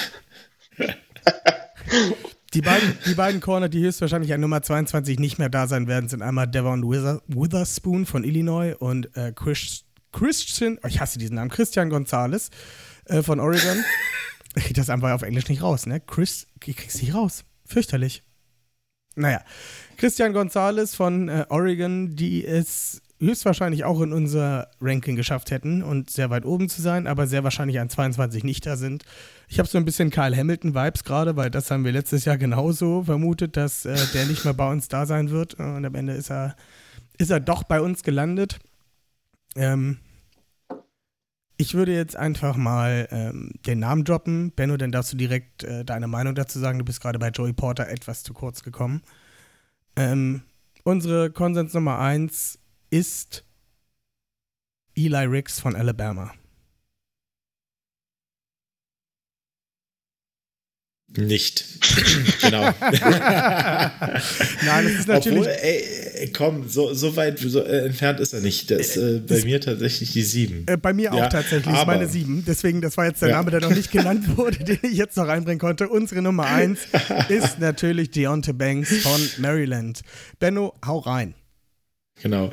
Die 2.53 2.61
beiden, 2.61 2.97
die 3.07 3.15
beiden 3.15 3.41
Corner, 3.41 3.67
die 3.67 3.79
höchstwahrscheinlich 3.79 4.31
an 4.31 4.41
Nummer 4.41 4.61
22 4.61 5.17
nicht 5.17 5.39
mehr 5.39 5.49
da 5.49 5.67
sein 5.67 5.87
werden, 5.87 6.07
sind 6.07 6.21
einmal 6.21 6.47
Devon 6.47 6.83
Witherspoon 6.83 8.05
von 8.05 8.23
Illinois 8.23 8.75
und 8.77 9.15
äh, 9.17 9.31
Chris, 9.33 9.85
Christian, 10.11 10.77
oh, 10.83 10.87
ich 10.87 10.99
hasse 10.99 11.17
diesen 11.17 11.35
Namen, 11.35 11.49
Christian 11.49 11.89
Gonzalez 11.89 12.51
äh, 13.05 13.23
von 13.23 13.39
Oregon. 13.39 13.83
Ich 14.55 14.65
krieg 14.65 14.75
das 14.75 14.91
einfach 14.91 15.09
auf 15.13 15.23
Englisch 15.23 15.49
nicht 15.49 15.63
raus, 15.63 15.87
ne? 15.87 15.99
Chris, 15.99 16.45
ich 16.63 16.77
krieg's 16.77 17.01
nicht 17.01 17.15
raus. 17.15 17.43
Fürchterlich. 17.65 18.21
Naja, 19.15 19.41
Christian 19.97 20.33
Gonzalez 20.33 20.95
von 20.95 21.29
äh, 21.29 21.45
Oregon, 21.49 22.15
die 22.15 22.45
es 22.45 23.01
höchstwahrscheinlich 23.19 23.85
auch 23.85 24.01
in 24.01 24.11
unser 24.11 24.69
Ranking 24.81 25.15
geschafft 25.15 25.51
hätten 25.51 25.81
und 25.81 26.09
sehr 26.09 26.29
weit 26.29 26.45
oben 26.45 26.67
zu 26.67 26.81
sein, 26.81 27.07
aber 27.07 27.27
sehr 27.27 27.43
wahrscheinlich 27.43 27.79
an 27.79 27.89
22 27.89 28.43
nicht 28.43 28.65
da 28.65 28.75
sind. 28.75 29.03
Ich 29.47 29.59
habe 29.59 29.69
so 29.69 29.77
ein 29.77 29.85
bisschen 29.85 30.09
Kyle 30.09 30.35
Hamilton-Vibes 30.35 31.03
gerade, 31.03 31.35
weil 31.35 31.49
das 31.49 31.71
haben 31.71 31.85
wir 31.85 31.91
letztes 31.91 32.25
Jahr 32.25 32.37
genauso 32.37 33.03
vermutet, 33.03 33.55
dass 33.55 33.85
äh, 33.85 33.95
der 34.13 34.25
nicht 34.25 34.43
mehr 34.45 34.53
bei 34.53 34.69
uns 34.69 34.87
da 34.87 35.05
sein 35.05 35.29
wird. 35.29 35.55
Und 35.55 35.85
am 35.85 35.95
Ende 35.95 36.13
ist 36.13 36.31
er, 36.31 36.55
ist 37.17 37.31
er 37.31 37.39
doch 37.39 37.63
bei 37.63 37.81
uns 37.81 38.03
gelandet. 38.03 38.59
Ähm, 39.55 39.99
ich 41.57 41.73
würde 41.73 41.93
jetzt 41.93 42.15
einfach 42.15 42.55
mal 42.55 43.07
ähm, 43.11 43.51
den 43.65 43.79
Namen 43.79 44.03
droppen. 44.03 44.51
Benno, 44.51 44.77
dann 44.77 44.91
darfst 44.91 45.13
du 45.13 45.17
direkt 45.17 45.63
äh, 45.63 45.85
deine 45.85 46.07
Meinung 46.07 46.35
dazu 46.35 46.59
sagen. 46.59 46.79
Du 46.79 46.85
bist 46.85 47.01
gerade 47.01 47.19
bei 47.19 47.29
Joey 47.29 47.53
Porter 47.53 47.87
etwas 47.89 48.23
zu 48.23 48.33
kurz 48.33 48.63
gekommen. 48.63 49.01
Ähm, 49.95 50.41
unsere 50.83 51.31
Konsens 51.31 51.73
Nummer 51.73 51.99
1 51.99 52.59
ist 52.89 53.45
Eli 54.95 55.25
Ricks 55.25 55.59
von 55.59 55.75
Alabama. 55.75 56.31
Nicht. 61.15 61.65
genau. 62.41 62.63
Nein, 62.81 63.91
das 64.85 64.93
ist 64.93 65.07
natürlich. 65.07 65.41
Obwohl, 65.41 65.55
ey, 65.61 66.31
komm, 66.35 66.67
so, 66.67 66.93
so 66.93 67.15
weit 67.15 67.39
so, 67.39 67.63
äh, 67.63 67.85
entfernt 67.85 68.19
ist 68.19 68.33
er 68.33 68.41
nicht. 68.41 68.71
Das 68.71 68.97
äh, 68.97 69.19
bei 69.19 69.35
das, 69.35 69.45
mir 69.45 69.61
tatsächlich 69.61 70.11
die 70.11 70.23
7. 70.23 70.63
Äh, 70.65 70.77
bei 70.77 70.93
mir 70.93 71.03
ja, 71.03 71.11
auch 71.11 71.29
tatsächlich, 71.29 71.73
ist 71.73 71.85
meine 71.85 72.07
7. 72.07 72.43
Deswegen, 72.47 72.81
das 72.81 72.97
war 72.97 73.05
jetzt 73.05 73.21
der 73.21 73.29
ja. 73.29 73.37
Name, 73.37 73.51
der 73.51 73.61
noch 73.61 73.75
nicht 73.75 73.91
genannt 73.91 74.25
wurde, 74.37 74.63
den 74.63 74.79
ich 74.81 74.97
jetzt 74.97 75.15
noch 75.15 75.27
reinbringen 75.27 75.59
konnte. 75.59 75.87
Unsere 75.87 76.23
Nummer 76.23 76.45
1 76.45 76.79
ist 77.29 77.59
natürlich 77.59 78.09
Deontay 78.09 78.53
Banks 78.53 78.97
von 78.97 79.21
Maryland. 79.37 80.01
Benno, 80.39 80.73
hau 80.85 80.99
rein. 80.99 81.35
Genau. 82.23 82.51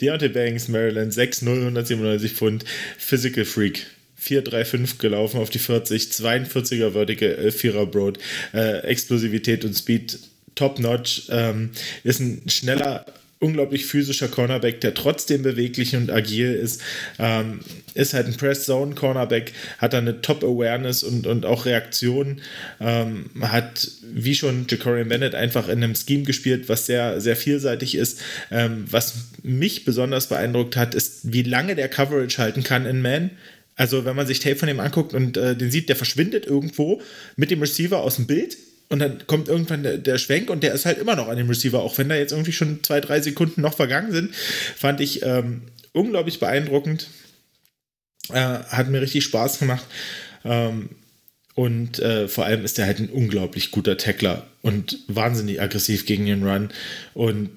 Deontay 0.00 0.28
Banks, 0.28 0.68
Maryland, 0.68 1.12
6'0, 1.12 1.48
197 1.48 2.32
Pfund, 2.32 2.64
Physical 2.96 3.44
Freak. 3.44 3.86
4-3-5 4.22 4.98
gelaufen 4.98 5.40
auf 5.40 5.50
die 5.50 5.58
40, 5.58 6.02
42er 6.02 6.92
Vertical, 6.92 7.28
11-4er 7.28 7.86
Broad, 7.86 8.18
äh, 8.52 8.78
Explosivität 8.80 9.64
und 9.64 9.74
Speed 9.74 10.18
top-notch, 10.54 11.28
ähm, 11.30 11.70
ist 12.04 12.20
ein 12.20 12.42
schneller, 12.48 13.06
unglaublich 13.40 13.86
physischer 13.86 14.28
Cornerback, 14.28 14.82
der 14.82 14.92
trotzdem 14.92 15.42
beweglich 15.42 15.96
und 15.96 16.10
agil 16.10 16.52
ist, 16.52 16.82
ähm, 17.18 17.60
ist 17.94 18.12
halt 18.12 18.26
ein 18.26 18.36
Press-Zone-Cornerback, 18.36 19.52
hat 19.78 19.94
eine 19.94 20.20
Top-Awareness 20.20 21.02
und, 21.02 21.26
und 21.26 21.46
auch 21.46 21.64
Reaktion, 21.64 22.42
ähm, 22.80 23.30
hat 23.40 23.88
wie 24.02 24.34
schon 24.34 24.66
Jacorian 24.68 25.08
Bennett 25.08 25.34
einfach 25.34 25.68
in 25.68 25.82
einem 25.82 25.94
Scheme 25.94 26.24
gespielt, 26.24 26.68
was 26.68 26.84
sehr, 26.84 27.22
sehr 27.22 27.34
vielseitig 27.34 27.94
ist. 27.94 28.20
Ähm, 28.50 28.84
was 28.90 29.14
mich 29.42 29.86
besonders 29.86 30.28
beeindruckt 30.28 30.76
hat, 30.76 30.94
ist, 30.94 31.32
wie 31.32 31.42
lange 31.42 31.74
der 31.74 31.88
Coverage 31.88 32.36
halten 32.36 32.62
kann 32.62 32.84
in 32.84 33.00
Man. 33.00 33.30
Also, 33.80 34.04
wenn 34.04 34.14
man 34.14 34.26
sich 34.26 34.40
Tape 34.40 34.56
von 34.56 34.68
dem 34.68 34.78
anguckt 34.78 35.14
und 35.14 35.38
äh, 35.38 35.56
den 35.56 35.70
sieht, 35.70 35.88
der 35.88 35.96
verschwindet 35.96 36.44
irgendwo 36.44 37.00
mit 37.36 37.50
dem 37.50 37.62
Receiver 37.62 37.98
aus 37.98 38.16
dem 38.16 38.26
Bild 38.26 38.58
und 38.90 38.98
dann 38.98 39.26
kommt 39.26 39.48
irgendwann 39.48 39.82
der, 39.82 39.96
der, 39.96 40.18
Schwenk 40.18 40.50
und 40.50 40.62
der 40.62 40.74
ist 40.74 40.84
halt 40.84 40.98
immer 40.98 41.16
noch 41.16 41.28
an 41.28 41.38
dem 41.38 41.48
Receiver, 41.48 41.80
auch 41.80 41.96
wenn 41.96 42.10
da 42.10 42.14
jetzt 42.14 42.32
irgendwie 42.32 42.52
schon 42.52 42.84
zwei, 42.84 43.00
drei 43.00 43.22
Sekunden 43.22 43.62
noch 43.62 43.72
vergangen 43.72 44.12
sind. 44.12 44.34
Fand 44.34 45.00
ich 45.00 45.22
ähm, 45.22 45.62
unglaublich 45.92 46.40
beeindruckend. 46.40 47.08
Äh, 48.28 48.34
hat 48.34 48.90
mir 48.90 49.00
richtig 49.00 49.24
Spaß 49.24 49.60
gemacht. 49.60 49.86
Ähm, 50.44 50.90
und 51.54 52.00
äh, 52.00 52.28
vor 52.28 52.44
allem 52.44 52.66
ist 52.66 52.78
er 52.78 52.84
halt 52.84 52.98
ein 52.98 53.08
unglaublich 53.08 53.70
guter 53.70 53.96
Tackler 53.96 54.46
und 54.60 54.98
wahnsinnig 55.08 55.62
aggressiv 55.62 56.04
gegen 56.04 56.26
den 56.26 56.46
Run. 56.46 56.68
Und 57.14 57.48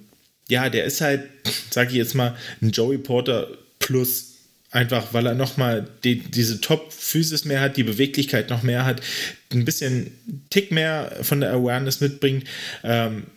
ja, 0.48 0.70
der 0.70 0.86
ist 0.86 1.02
halt, 1.02 1.28
sag 1.70 1.90
ich 1.90 1.96
jetzt 1.96 2.16
mal, 2.16 2.38
ein 2.62 2.72
Joey 2.72 2.98
Porter 2.98 3.50
plus 3.80 4.33
Einfach 4.74 5.14
weil 5.14 5.28
er 5.28 5.36
nochmal 5.36 5.88
die, 6.04 6.18
diese 6.18 6.60
Top-Physis 6.60 7.46
mehr 7.46 7.62
hat, 7.62 7.78
die 7.78 7.84
Beweglichkeit 7.84 8.50
noch 8.50 8.64
mehr 8.64 8.86
hat, 8.86 9.04
ein 9.52 9.66
bisschen 9.66 10.12
Tick 10.50 10.72
mehr 10.72 11.20
von 11.22 11.42
der 11.42 11.54
Awareness 11.54 12.02
mitbringt. 12.02 12.46
Ähm, 12.84 13.28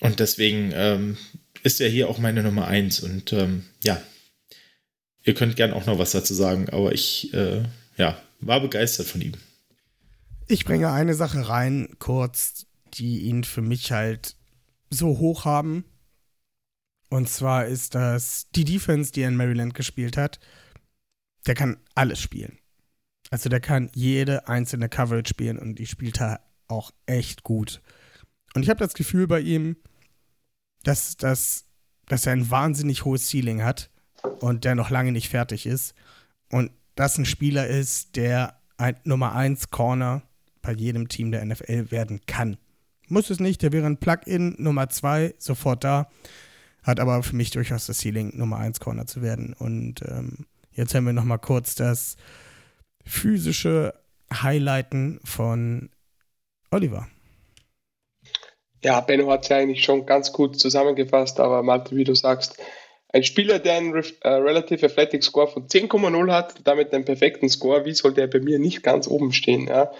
und 0.00 0.20
deswegen 0.20 0.72
ähm, 0.74 1.18
ist 1.62 1.82
er 1.82 1.90
hier 1.90 2.08
auch 2.08 2.16
meine 2.16 2.42
Nummer 2.42 2.66
1. 2.66 3.00
Und 3.00 3.34
ähm, 3.34 3.64
ja, 3.84 4.00
ihr 5.22 5.34
könnt 5.34 5.56
gern 5.56 5.74
auch 5.74 5.84
noch 5.84 5.98
was 5.98 6.12
dazu 6.12 6.32
sagen, 6.32 6.70
aber 6.70 6.92
ich 6.92 7.30
äh, 7.34 7.64
ja, 7.98 8.18
war 8.40 8.62
begeistert 8.62 9.06
von 9.06 9.20
ihm. 9.20 9.32
Ich 10.48 10.64
bringe 10.64 10.90
eine 10.92 11.14
Sache 11.14 11.46
rein, 11.46 11.90
kurz, 11.98 12.64
die 12.94 13.18
ihn 13.20 13.44
für 13.44 13.60
mich 13.60 13.92
halt 13.92 14.34
so 14.88 15.18
hoch 15.18 15.44
haben. 15.44 15.84
Und 17.10 17.28
zwar 17.28 17.66
ist 17.66 17.94
das 17.94 18.46
die 18.54 18.64
Defense, 18.64 19.12
die 19.12 19.20
er 19.20 19.28
in 19.28 19.36
Maryland 19.36 19.74
gespielt 19.74 20.16
hat. 20.16 20.40
Der 21.46 21.54
kann 21.54 21.78
alles 21.94 22.20
spielen. 22.20 22.58
Also 23.30 23.48
der 23.48 23.60
kann 23.60 23.90
jede 23.94 24.48
einzelne 24.48 24.88
Coverage 24.88 25.30
spielen 25.30 25.58
und 25.58 25.78
die 25.78 25.86
spielt 25.86 26.20
er 26.20 26.40
auch 26.68 26.92
echt 27.06 27.42
gut. 27.42 27.80
Und 28.54 28.62
ich 28.62 28.70
habe 28.70 28.80
das 28.80 28.94
Gefühl 28.94 29.26
bei 29.26 29.40
ihm, 29.40 29.76
dass, 30.82 31.16
dass, 31.16 31.66
dass 32.06 32.26
er 32.26 32.32
ein 32.32 32.50
wahnsinnig 32.50 33.04
hohes 33.04 33.28
Ceiling 33.28 33.62
hat 33.62 33.90
und 34.40 34.64
der 34.64 34.74
noch 34.74 34.90
lange 34.90 35.12
nicht 35.12 35.28
fertig 35.28 35.66
ist. 35.66 35.94
Und 36.50 36.70
das 36.94 37.18
ein 37.18 37.26
Spieler 37.26 37.66
ist, 37.66 38.16
der 38.16 38.60
ein 38.78 38.96
Nummer 39.04 39.34
1 39.34 39.70
Corner 39.70 40.22
bei 40.62 40.72
jedem 40.72 41.08
Team 41.08 41.32
der 41.32 41.44
NFL 41.44 41.90
werden 41.90 42.20
kann. 42.26 42.56
Muss 43.08 43.30
es 43.30 43.40
nicht, 43.40 43.62
der 43.62 43.72
wäre 43.72 43.86
ein 43.86 43.98
Plug-in 43.98 44.54
Nummer 44.58 44.88
2 44.88 45.34
sofort 45.38 45.84
da. 45.84 46.08
Hat 46.82 47.00
aber 47.00 47.22
für 47.22 47.36
mich 47.36 47.50
durchaus 47.50 47.86
das 47.86 47.98
Ceiling, 47.98 48.36
Nummer 48.36 48.58
1 48.58 48.80
Corner 48.80 49.06
zu 49.06 49.22
werden. 49.22 49.52
Und 49.52 50.02
ähm, 50.02 50.46
jetzt 50.76 50.94
haben 50.94 51.06
wir 51.06 51.12
nochmal 51.12 51.38
kurz 51.38 51.74
das 51.74 52.16
physische 53.04 53.94
Highlighten 54.32 55.20
von 55.24 55.90
Oliver. 56.70 57.08
Ja, 58.84 59.00
Benno 59.00 59.30
hat 59.30 59.42
es 59.42 59.48
ja 59.48 59.56
eigentlich 59.56 59.84
schon 59.84 60.06
ganz 60.06 60.32
gut 60.32 60.60
zusammengefasst, 60.60 61.40
aber 61.40 61.62
Malte, 61.62 61.96
wie 61.96 62.04
du 62.04 62.14
sagst, 62.14 62.56
ein 63.08 63.22
Spieler, 63.22 63.58
der 63.58 63.74
einen 63.74 63.94
äh, 63.94 64.28
Relative 64.28 64.84
Athletic 64.84 65.22
Score 65.22 65.48
von 65.48 65.68
10,0 65.68 66.32
hat, 66.32 66.56
damit 66.64 66.92
einen 66.92 67.04
perfekten 67.04 67.48
Score, 67.48 67.84
wie 67.84 67.94
soll 67.94 68.12
der 68.12 68.26
bei 68.26 68.40
mir 68.40 68.58
nicht 68.58 68.82
ganz 68.82 69.08
oben 69.08 69.32
stehen? 69.32 69.68
Ja? 69.68 69.90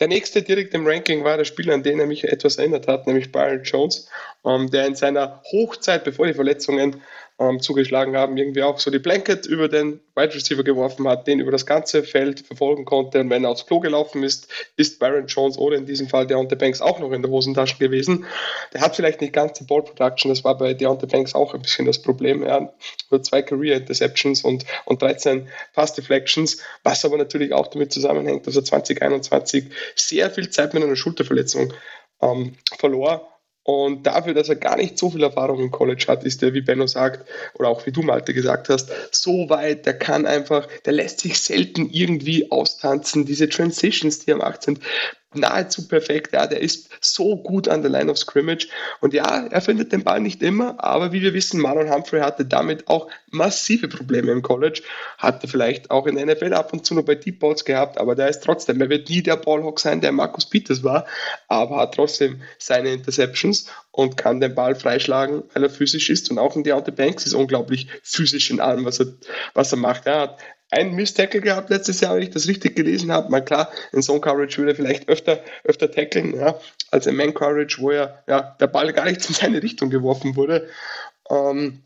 Der 0.00 0.08
nächste 0.08 0.42
direkt 0.42 0.72
im 0.72 0.86
Ranking 0.86 1.22
war 1.22 1.36
der 1.36 1.44
Spieler, 1.44 1.74
an 1.74 1.82
den 1.82 2.00
er 2.00 2.06
mich 2.06 2.24
etwas 2.24 2.56
erinnert 2.56 2.88
hat, 2.88 3.06
nämlich 3.06 3.30
Byron 3.30 3.62
Jones, 3.62 4.08
ähm, 4.44 4.70
der 4.70 4.86
in 4.86 4.94
seiner 4.94 5.42
Hochzeit, 5.52 6.04
bevor 6.04 6.26
die 6.26 6.34
Verletzungen 6.34 7.02
ähm, 7.42 7.60
zugeschlagen 7.60 8.16
haben, 8.16 8.36
irgendwie 8.36 8.62
auch 8.62 8.78
so 8.78 8.90
die 8.90 8.98
Blanket 8.98 9.46
über 9.46 9.68
den 9.68 10.00
Wide 10.14 10.34
Receiver 10.34 10.62
geworfen 10.62 11.08
hat, 11.08 11.26
den 11.26 11.40
über 11.40 11.50
das 11.50 11.66
ganze 11.66 12.02
Feld 12.02 12.40
verfolgen 12.40 12.84
konnte. 12.84 13.20
Und 13.20 13.30
wenn 13.30 13.44
er 13.44 13.50
aufs 13.50 13.66
Klo 13.66 13.80
gelaufen 13.80 14.22
ist, 14.22 14.48
ist 14.76 14.98
Byron 14.98 15.26
Jones 15.26 15.58
oder 15.58 15.76
in 15.76 15.86
diesem 15.86 16.08
Fall 16.08 16.26
Deontay 16.26 16.56
Banks 16.56 16.80
auch 16.80 17.00
noch 17.00 17.10
in 17.12 17.22
der 17.22 17.30
Hosentasche 17.30 17.78
gewesen. 17.78 18.26
Der 18.72 18.80
hat 18.80 18.94
vielleicht 18.94 19.20
nicht 19.20 19.32
ganz 19.32 19.58
die 19.58 19.64
Ball 19.64 19.82
Production, 19.82 20.28
das 20.28 20.44
war 20.44 20.56
bei 20.56 20.74
Deontay 20.74 21.06
Banks 21.06 21.34
auch 21.34 21.54
ein 21.54 21.62
bisschen 21.62 21.86
das 21.86 22.00
Problem. 22.00 22.42
Er 22.42 22.54
hat 22.54 22.74
nur 23.10 23.22
zwei 23.22 23.42
Career 23.42 23.76
Interceptions 23.78 24.42
und, 24.42 24.64
und 24.84 25.02
13 25.02 25.48
Pass 25.74 25.94
Deflections, 25.94 26.58
was 26.84 27.04
aber 27.04 27.16
natürlich 27.16 27.52
auch 27.52 27.66
damit 27.68 27.92
zusammenhängt, 27.92 28.46
dass 28.46 28.56
er 28.56 28.64
2021 28.64 29.70
sehr 29.96 30.30
viel 30.30 30.50
Zeit 30.50 30.74
mit 30.74 30.82
einer 30.82 30.96
Schulterverletzung 30.96 31.72
ähm, 32.20 32.54
verlor 32.78 33.31
und 33.64 34.06
dafür, 34.06 34.34
dass 34.34 34.48
er 34.48 34.56
gar 34.56 34.76
nicht 34.76 34.98
so 34.98 35.10
viel 35.10 35.22
Erfahrung 35.22 35.60
im 35.60 35.70
College 35.70 36.06
hat, 36.08 36.24
ist 36.24 36.42
er, 36.42 36.52
wie 36.52 36.62
Benno 36.62 36.86
sagt, 36.86 37.28
oder 37.54 37.68
auch 37.68 37.86
wie 37.86 37.92
du, 37.92 38.02
Malte, 38.02 38.34
gesagt 38.34 38.68
hast, 38.68 38.90
so 39.12 39.48
weit, 39.50 39.86
der 39.86 39.96
kann 39.96 40.26
einfach, 40.26 40.66
der 40.84 40.94
lässt 40.94 41.20
sich 41.20 41.38
selten 41.38 41.88
irgendwie 41.88 42.50
austanzen. 42.50 43.24
Diese 43.24 43.48
Transitions, 43.48 44.20
die 44.20 44.32
er 44.32 44.38
macht, 44.38 44.62
sind 44.62 44.80
nahezu 45.34 45.88
perfekt. 45.88 46.32
Ja, 46.32 46.46
der 46.46 46.60
ist 46.60 46.90
so 47.00 47.36
gut 47.36 47.68
an 47.68 47.82
der 47.82 47.90
Line 47.90 48.10
of 48.10 48.18
Scrimmage. 48.18 48.68
Und 49.00 49.14
ja, 49.14 49.46
er 49.46 49.60
findet 49.60 49.92
den 49.92 50.04
Ball 50.04 50.20
nicht 50.20 50.42
immer, 50.42 50.82
aber 50.82 51.12
wie 51.12 51.22
wir 51.22 51.34
wissen, 51.34 51.60
Marlon 51.60 51.92
Humphrey 51.92 52.20
hatte 52.20 52.44
damit 52.44 52.88
auch 52.88 53.08
massive 53.30 53.88
Probleme 53.88 54.32
im 54.32 54.42
College. 54.42 54.82
Hatte 55.18 55.48
vielleicht 55.48 55.90
auch 55.90 56.06
in 56.06 56.16
der 56.16 56.26
NFL 56.26 56.52
ab 56.54 56.72
und 56.72 56.86
zu 56.86 56.94
noch 56.94 57.04
bei 57.04 57.14
Deep 57.14 57.40
Balls 57.40 57.64
gehabt, 57.64 57.98
aber 57.98 58.14
der 58.14 58.28
ist 58.28 58.42
trotzdem, 58.42 58.80
er 58.80 58.88
wird 58.88 59.08
nie 59.08 59.22
der 59.22 59.36
Ballhawk 59.36 59.80
sein, 59.80 60.00
der 60.00 60.12
Markus 60.12 60.48
Peters 60.48 60.82
war, 60.84 61.06
aber 61.48 61.78
hat 61.78 61.94
trotzdem 61.94 62.42
seine 62.58 62.92
Interceptions 62.92 63.66
und 63.90 64.16
kann 64.16 64.40
den 64.40 64.54
Ball 64.54 64.74
freischlagen, 64.74 65.42
weil 65.52 65.64
er 65.64 65.70
physisch 65.70 66.10
ist. 66.10 66.30
Und 66.30 66.38
auch 66.38 66.56
in 66.56 66.64
Deontay 66.64 66.92
Banks 66.92 67.26
ist 67.26 67.34
unglaublich 67.34 67.88
physisch 68.02 68.50
in 68.50 68.60
allem, 68.60 68.84
was 68.84 69.00
er, 69.00 69.06
was 69.54 69.72
er 69.72 69.78
macht. 69.78 70.06
Er 70.06 70.20
hat 70.20 70.38
einen 70.72 70.94
Miss-Tackle 70.94 71.42
gehabt 71.42 71.70
letztes 71.70 72.00
Jahr, 72.00 72.16
wenn 72.16 72.22
ich 72.22 72.30
das 72.30 72.48
richtig 72.48 72.74
gelesen 72.74 73.12
habe. 73.12 73.30
Mal 73.30 73.44
klar, 73.44 73.70
in 73.92 74.02
Zone 74.02 74.20
Coverage 74.20 74.56
würde 74.56 74.72
er 74.72 74.76
vielleicht 74.76 75.08
öfter, 75.08 75.44
öfter 75.64 75.90
tackeln, 75.90 76.34
ja, 76.34 76.58
als 76.90 77.06
in 77.06 77.14
Man 77.14 77.34
Coverage, 77.34 77.76
wo 77.80 77.90
er, 77.90 78.24
ja, 78.26 78.56
der 78.58 78.66
Ball 78.68 78.92
gar 78.92 79.04
nicht 79.04 79.24
in 79.28 79.34
seine 79.34 79.62
Richtung 79.62 79.90
geworfen 79.90 80.34
wurde. 80.34 80.68
Ähm, 81.30 81.82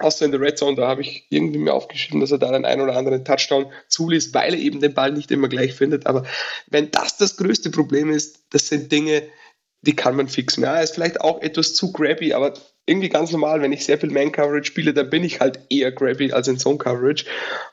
außer 0.00 0.26
in 0.26 0.32
der 0.32 0.40
Red 0.40 0.58
Zone, 0.58 0.76
da 0.76 0.86
habe 0.86 1.00
ich 1.00 1.26
irgendwie 1.30 1.58
mir 1.58 1.72
aufgeschrieben, 1.72 2.20
dass 2.20 2.30
er 2.30 2.38
da 2.38 2.52
den 2.52 2.66
einen 2.66 2.82
oder 2.82 2.96
anderen 2.96 3.24
Touchdown 3.24 3.72
zuließ, 3.88 4.34
weil 4.34 4.52
er 4.52 4.60
eben 4.60 4.80
den 4.80 4.92
Ball 4.92 5.12
nicht 5.12 5.30
immer 5.30 5.48
gleich 5.48 5.72
findet. 5.72 6.06
Aber 6.06 6.24
wenn 6.68 6.90
das 6.90 7.16
das 7.16 7.38
größte 7.38 7.70
Problem 7.70 8.10
ist, 8.10 8.44
das 8.50 8.68
sind 8.68 8.92
Dinge, 8.92 9.22
die 9.80 9.96
kann 9.96 10.14
man 10.14 10.28
fixen. 10.28 10.62
Ja, 10.62 10.76
er 10.76 10.82
ist 10.82 10.94
vielleicht 10.94 11.22
auch 11.22 11.40
etwas 11.40 11.74
zu 11.74 11.90
grabby, 11.90 12.34
aber 12.34 12.52
irgendwie 12.86 13.08
ganz 13.08 13.32
normal, 13.32 13.60
wenn 13.60 13.72
ich 13.72 13.84
sehr 13.84 13.98
viel 13.98 14.10
Man-Coverage 14.10 14.64
spiele, 14.64 14.94
dann 14.94 15.10
bin 15.10 15.24
ich 15.24 15.40
halt 15.40 15.60
eher 15.68 15.92
grabby 15.92 16.32
als 16.32 16.48
in 16.48 16.58
Zone-Coverage. 16.58 17.26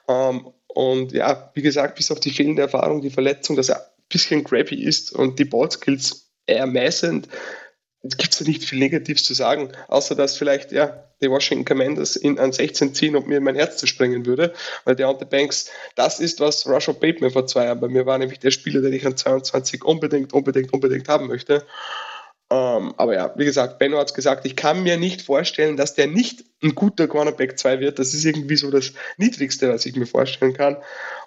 Ähm, 0.07 0.47
und 0.67 1.11
ja, 1.11 1.51
wie 1.53 1.61
gesagt, 1.61 1.95
bis 1.95 2.11
auf 2.11 2.19
die 2.19 2.31
fehlende 2.31 2.63
Erfahrung, 2.63 3.01
die 3.01 3.11
Verletzung, 3.11 3.55
dass 3.55 3.69
er 3.69 3.77
ein 3.77 4.03
bisschen 4.09 4.43
grabby 4.43 4.83
ist 4.83 5.13
und 5.13 5.37
die 5.37 5.45
Ballskills 5.45 6.31
eher 6.47 6.65
mäßend, 6.65 7.27
gibt 8.03 8.33
es 8.33 8.39
da 8.39 8.45
nicht 8.45 8.65
viel 8.65 8.79
Negatives 8.79 9.23
zu 9.23 9.33
sagen, 9.33 9.71
außer 9.87 10.15
dass 10.15 10.37
vielleicht 10.37 10.73
ja 10.73 11.05
die 11.21 11.29
Washington 11.29 11.63
Commanders 11.63 12.21
ihn 12.21 12.37
an 12.37 12.51
16 12.51 12.93
ziehen 12.93 13.15
und 13.15 13.27
mir 13.27 13.39
mein 13.39 13.55
Herz 13.55 13.77
zerspringen 13.77 14.25
würde, 14.25 14.53
weil 14.83 14.95
der 14.95 15.07
Deontay 15.07 15.25
Banks, 15.25 15.69
das 15.95 16.19
ist, 16.19 16.41
was 16.41 16.67
Russell 16.67 16.95
Bateman 16.95 17.31
vor 17.31 17.47
zwei 17.47 17.65
Jahren 17.65 17.79
bei 17.79 17.87
mir 17.87 18.05
war, 18.05 18.17
nämlich 18.17 18.39
der 18.39 18.51
Spieler, 18.51 18.81
den 18.81 18.91
ich 18.91 19.05
an 19.05 19.15
22 19.15 19.85
unbedingt, 19.85 20.33
unbedingt, 20.33 20.73
unbedingt 20.73 21.07
haben 21.07 21.27
möchte. 21.27 21.65
Ähm, 22.53 22.93
aber 22.97 23.15
ja, 23.15 23.33
wie 23.35 23.45
gesagt, 23.45 23.79
Benno 23.79 23.97
hat 23.97 24.09
es 24.09 24.13
gesagt, 24.13 24.45
ich 24.45 24.55
kann 24.55 24.83
mir 24.83 24.97
nicht 24.97 25.23
vorstellen, 25.23 25.75
dass 25.75 25.95
der 25.95 26.05
nicht 26.05 26.43
ein 26.61 26.75
guter 26.75 27.07
Cornerback 27.07 27.57
2 27.57 27.79
wird. 27.79 27.97
Das 27.97 28.13
ist 28.13 28.25
irgendwie 28.25 28.57
so 28.57 28.69
das 28.69 28.93
Niedrigste, 29.17 29.69
was 29.73 29.87
ich 29.87 29.95
mir 29.95 30.05
vorstellen 30.05 30.53
kann. 30.53 30.77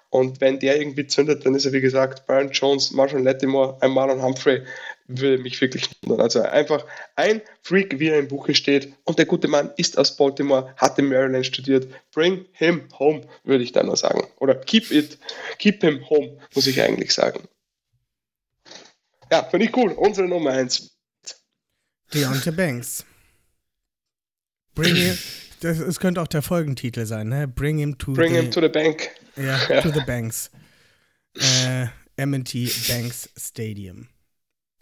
Und 0.09 0.39
wenn 0.39 0.59
der 0.59 0.79
irgendwie 0.79 1.05
zündet, 1.05 1.45
dann 1.45 1.53
ist 1.53 1.65
er, 1.65 1.73
wie 1.73 1.81
gesagt, 1.81 2.27
Byron 2.27 2.51
Jones, 2.51 2.91
Marshall 2.91 3.23
Lattimore, 3.23 3.77
ein 3.81 3.91
Marlon 3.91 4.23
Humphrey, 4.23 4.63
würde 5.07 5.43
mich 5.43 5.59
wirklich 5.59 5.89
wundern. 6.01 6.21
Also 6.21 6.43
einfach 6.43 6.85
ein 7.17 7.41
Freak, 7.61 7.99
wie 7.99 8.07
er 8.07 8.19
im 8.19 8.29
Buche 8.29 8.55
steht. 8.55 8.93
Und 9.03 9.19
der 9.19 9.25
gute 9.25 9.49
Mann 9.49 9.71
ist 9.75 9.97
aus 9.97 10.15
Baltimore, 10.15 10.73
hat 10.77 10.97
in 10.97 11.09
Maryland 11.09 11.45
studiert. 11.45 11.89
Bring 12.13 12.45
him 12.53 12.87
home, 12.97 13.23
würde 13.43 13.65
ich 13.65 13.73
dann 13.73 13.87
nur 13.87 13.97
sagen. 13.97 14.25
Oder 14.39 14.55
keep 14.55 14.91
it, 14.91 15.17
keep 15.59 15.81
him 15.81 16.09
home, 16.09 16.37
muss 16.55 16.67
ich 16.67 16.81
eigentlich 16.81 17.13
sagen. 17.13 17.41
Ja, 19.29 19.43
finde 19.43 19.65
ich 19.65 19.75
cool. 19.75 19.91
Unsere 19.91 20.29
Nummer 20.29 20.51
1. 20.51 20.96
Deontay 22.13 22.51
Banks. 22.51 23.05
Bring 24.75 24.95
him, 24.95 25.17
das, 25.61 25.79
das 25.79 25.99
könnte 25.99 26.21
auch 26.21 26.27
der 26.27 26.41
Folgentitel 26.41 27.05
sein, 27.05 27.29
ne? 27.29 27.47
Bring 27.47 27.77
him 27.79 27.97
to, 27.97 28.13
Bring 28.13 28.33
the, 28.33 28.41
him 28.41 28.51
to 28.51 28.61
the 28.61 28.69
bank. 28.69 29.09
Ja, 29.35 29.59
ja. 29.69 29.81
to 29.81 29.91
the 29.91 30.01
Banks. 30.05 30.51
Äh, 31.35 31.87
M&T 32.15 32.69
Banks 32.87 33.29
Stadium. 33.37 34.07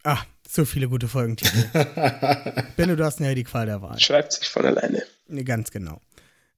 Ah, 0.03 0.23
so 0.47 0.65
viele 0.65 0.88
gute 0.88 1.07
Folgentitel. 1.07 1.69
Benno, 2.77 2.95
du 2.95 3.03
hast 3.03 3.19
ja 3.19 3.34
die 3.34 3.43
Qual 3.43 3.65
der 3.65 3.81
Wahl. 3.81 3.99
Schreibt 3.99 4.34
sich 4.34 4.47
von 4.47 4.65
alleine. 4.65 5.03
Nee, 5.27 5.43
ganz 5.43 5.72
genau. 5.72 6.02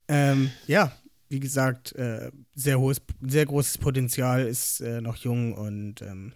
Ähm, 0.07 0.51
ja, 0.67 0.91
wie 1.29 1.39
gesagt, 1.39 1.93
äh, 1.93 2.31
sehr 2.53 2.79
hohes, 2.79 3.01
sehr 3.21 3.45
großes 3.45 3.77
Potenzial, 3.77 4.45
ist 4.45 4.81
äh, 4.81 5.01
noch 5.01 5.17
jung 5.17 5.53
und 5.53 6.01
ähm, 6.01 6.33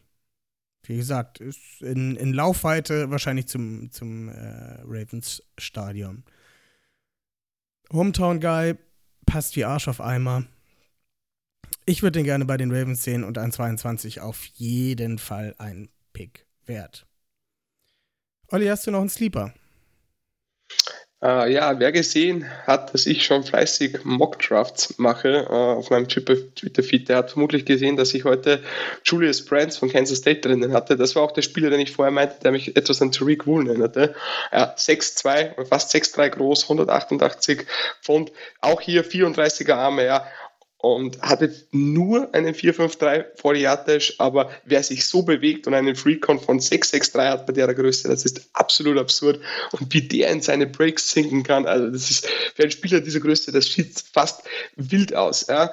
wie 0.84 0.98
gesagt, 0.98 1.40
ist 1.40 1.82
in, 1.82 2.16
in 2.16 2.34
Laufweite 2.34 3.12
wahrscheinlich 3.12 3.48
zum, 3.48 3.92
zum 3.92 4.30
äh, 4.30 4.82
Ravens 4.84 5.44
Stadion. 5.58 6.24
Hometown 7.92 8.40
Guy 8.40 8.76
passt 9.26 9.56
wie 9.56 9.66
Arsch 9.66 9.88
auf 9.88 10.02
Eimer. 10.02 10.46
Ich 11.86 12.04
würde 12.04 12.20
den 12.20 12.26
gerne 12.26 12.46
bei 12.46 12.58
den 12.58 12.72
Ravens 12.72 13.04
sehen 13.04 13.24
und 13.24 13.38
ein 13.38 13.52
22 13.52 14.22
auf 14.22 14.46
jeden 14.46 15.18
Fall 15.18 15.56
ein 15.58 15.90
Pick 16.14 16.46
wert. 16.66 17.08
Olli, 18.48 18.68
hast 18.68 18.86
du 18.88 18.92
noch 18.92 19.00
einen 19.00 19.10
Sleeper? 19.10 19.54
Äh, 21.24 21.54
ja, 21.54 21.80
wer 21.80 21.92
gesehen 21.92 22.50
hat, 22.66 22.94
dass 22.94 23.06
ich 23.06 23.24
schon 23.24 23.44
fleißig 23.44 24.04
Mock-Drafts 24.04 24.98
mache 24.98 25.46
äh, 25.48 25.54
auf 25.54 25.92
meinem 25.92 26.08
Twitter-Feed, 26.08 27.10
der 27.10 27.18
hat 27.18 27.32
vermutlich 27.32 27.66
gesehen, 27.66 27.96
dass 27.96 28.16
ich 28.16 28.24
heute 28.24 28.64
Julius 29.04 29.46
Brands 29.46 29.78
von 29.78 29.92
Kansas 29.92 30.18
State 30.18 30.42
drinnen 30.42 30.74
hatte. 30.74 30.98
Das 30.98 31.16
war 31.16 31.22
auch 31.22 31.32
der 31.32 31.44
Spieler, 31.44 31.70
den 31.70 31.80
ich 31.80 31.92
vorher 31.92 32.12
meinte, 32.12 32.40
der 32.42 32.52
mich 32.52 32.76
etwas 32.76 33.04
an 33.04 33.12
Tariq 33.12 33.46
Woolen 33.46 33.68
erinnerte. 33.68 34.16
Ja, 34.52 34.74
6'2, 34.76 35.66
fast 35.66 35.94
6'3 35.94 36.30
groß, 36.30 36.64
188 36.64 37.68
Pfund, 38.02 38.32
auch 38.60 38.82
hier 38.82 39.06
34er 39.06 39.74
Arme, 39.74 40.06
ja 40.06 40.26
und 40.82 41.22
hatte 41.22 41.54
nur 41.72 42.34
einen 42.34 42.56
4-5-3 42.56 43.26
vor 43.36 43.56
Yardage, 43.56 44.16
aber 44.18 44.50
wer 44.66 44.82
sich 44.82 45.06
so 45.06 45.22
bewegt 45.22 45.68
und 45.68 45.74
einen 45.74 45.96
Freecon 45.96 46.40
von 46.40 46.60
6-6-3 46.60 47.30
hat 47.30 47.46
bei 47.46 47.54
der 47.54 47.74
Größe, 47.74 48.08
das 48.08 48.26
ist 48.26 48.50
absolut 48.54 48.98
absurd. 48.98 49.40
Und 49.72 49.94
wie 49.94 50.02
der 50.02 50.30
in 50.32 50.42
seine 50.42 50.68
Breaks 50.68 51.12
sinken 51.12 51.44
kann, 51.44 51.68
also 51.68 51.88
das 51.90 52.10
ist 52.10 52.28
für 52.56 52.64
einen 52.64 52.72
Spieler 52.72 53.00
dieser 53.00 53.20
Größe, 53.20 53.52
das 53.52 53.66
sieht 53.66 54.04
fast 54.12 54.42
wild 54.76 55.14
aus. 55.16 55.48
Ja. 55.48 55.72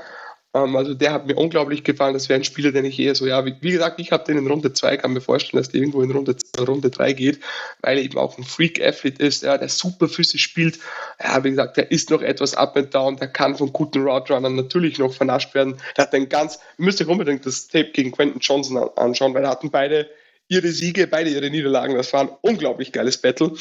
Ähm, 0.64 0.76
also 0.76 0.94
der 0.94 1.12
hat 1.12 1.26
mir 1.26 1.36
unglaublich 1.36 1.85
gefallen. 1.85 2.14
Das 2.14 2.28
wäre 2.28 2.40
ein 2.40 2.44
Spieler, 2.44 2.72
den 2.72 2.85
ich 2.85 2.98
eher 2.98 3.14
so, 3.14 3.26
ja, 3.26 3.44
wie, 3.44 3.55
wie 3.60 3.72
gesagt, 3.72 4.01
ich 4.01 4.12
habe 4.12 4.24
den 4.24 4.39
in 4.39 4.47
Runde 4.47 4.72
2, 4.72 4.97
kann 4.97 5.12
mir 5.12 5.20
vorstellen, 5.20 5.62
dass 5.62 5.70
der 5.70 5.80
irgendwo 5.80 6.02
in 6.02 6.10
Runde, 6.10 6.36
Runde 6.59 6.90
3 6.90 7.12
geht, 7.12 7.40
weil 7.80 7.98
er 7.98 8.05
eben 8.05 8.18
auch 8.18 8.36
ein 8.39 8.44
Freak-Athlete 8.44 9.22
ist, 9.22 9.43
ja, 9.43 9.59
der 9.59 9.68
super 9.68 10.09
physisch 10.09 10.43
spielt. 10.43 10.78
Ja, 11.22 11.43
wie 11.44 11.51
gesagt, 11.51 11.76
der 11.76 11.90
ist 11.90 12.10
noch 12.10 12.22
etwas 12.22 12.55
up 12.55 12.76
and 12.76 12.94
down, 12.94 13.16
der 13.16 13.28
kann 13.28 13.56
von 13.56 13.72
guten 13.72 14.02
Route-Runnern 14.02 14.56
natürlich 14.56 14.98
noch 14.98 15.12
vernascht 15.12 15.55
werden. 15.55 15.76
Der 15.97 16.05
hat 16.05 16.14
einen 16.14 16.28
ganz, 16.28 16.59
müsst 16.76 17.01
ihr 17.01 17.09
unbedingt 17.09 17.47
das 17.47 17.68
Tape 17.68 17.90
gegen 17.93 18.12
Quentin 18.12 18.40
Johnson 18.40 18.78
anschauen, 18.97 19.35
weil 19.35 19.44
er 19.44 19.51
hatten 19.51 19.70
beide 19.70 20.09
ihre 20.48 20.68
Siege, 20.68 21.06
beide 21.06 21.30
ihre 21.30 21.51
Niederlagen. 21.51 21.97
Das 21.97 22.12
war 22.12 22.22
ein 22.22 22.30
unglaublich 22.40 22.93
geiles 22.93 23.18
Battle. 23.18 23.52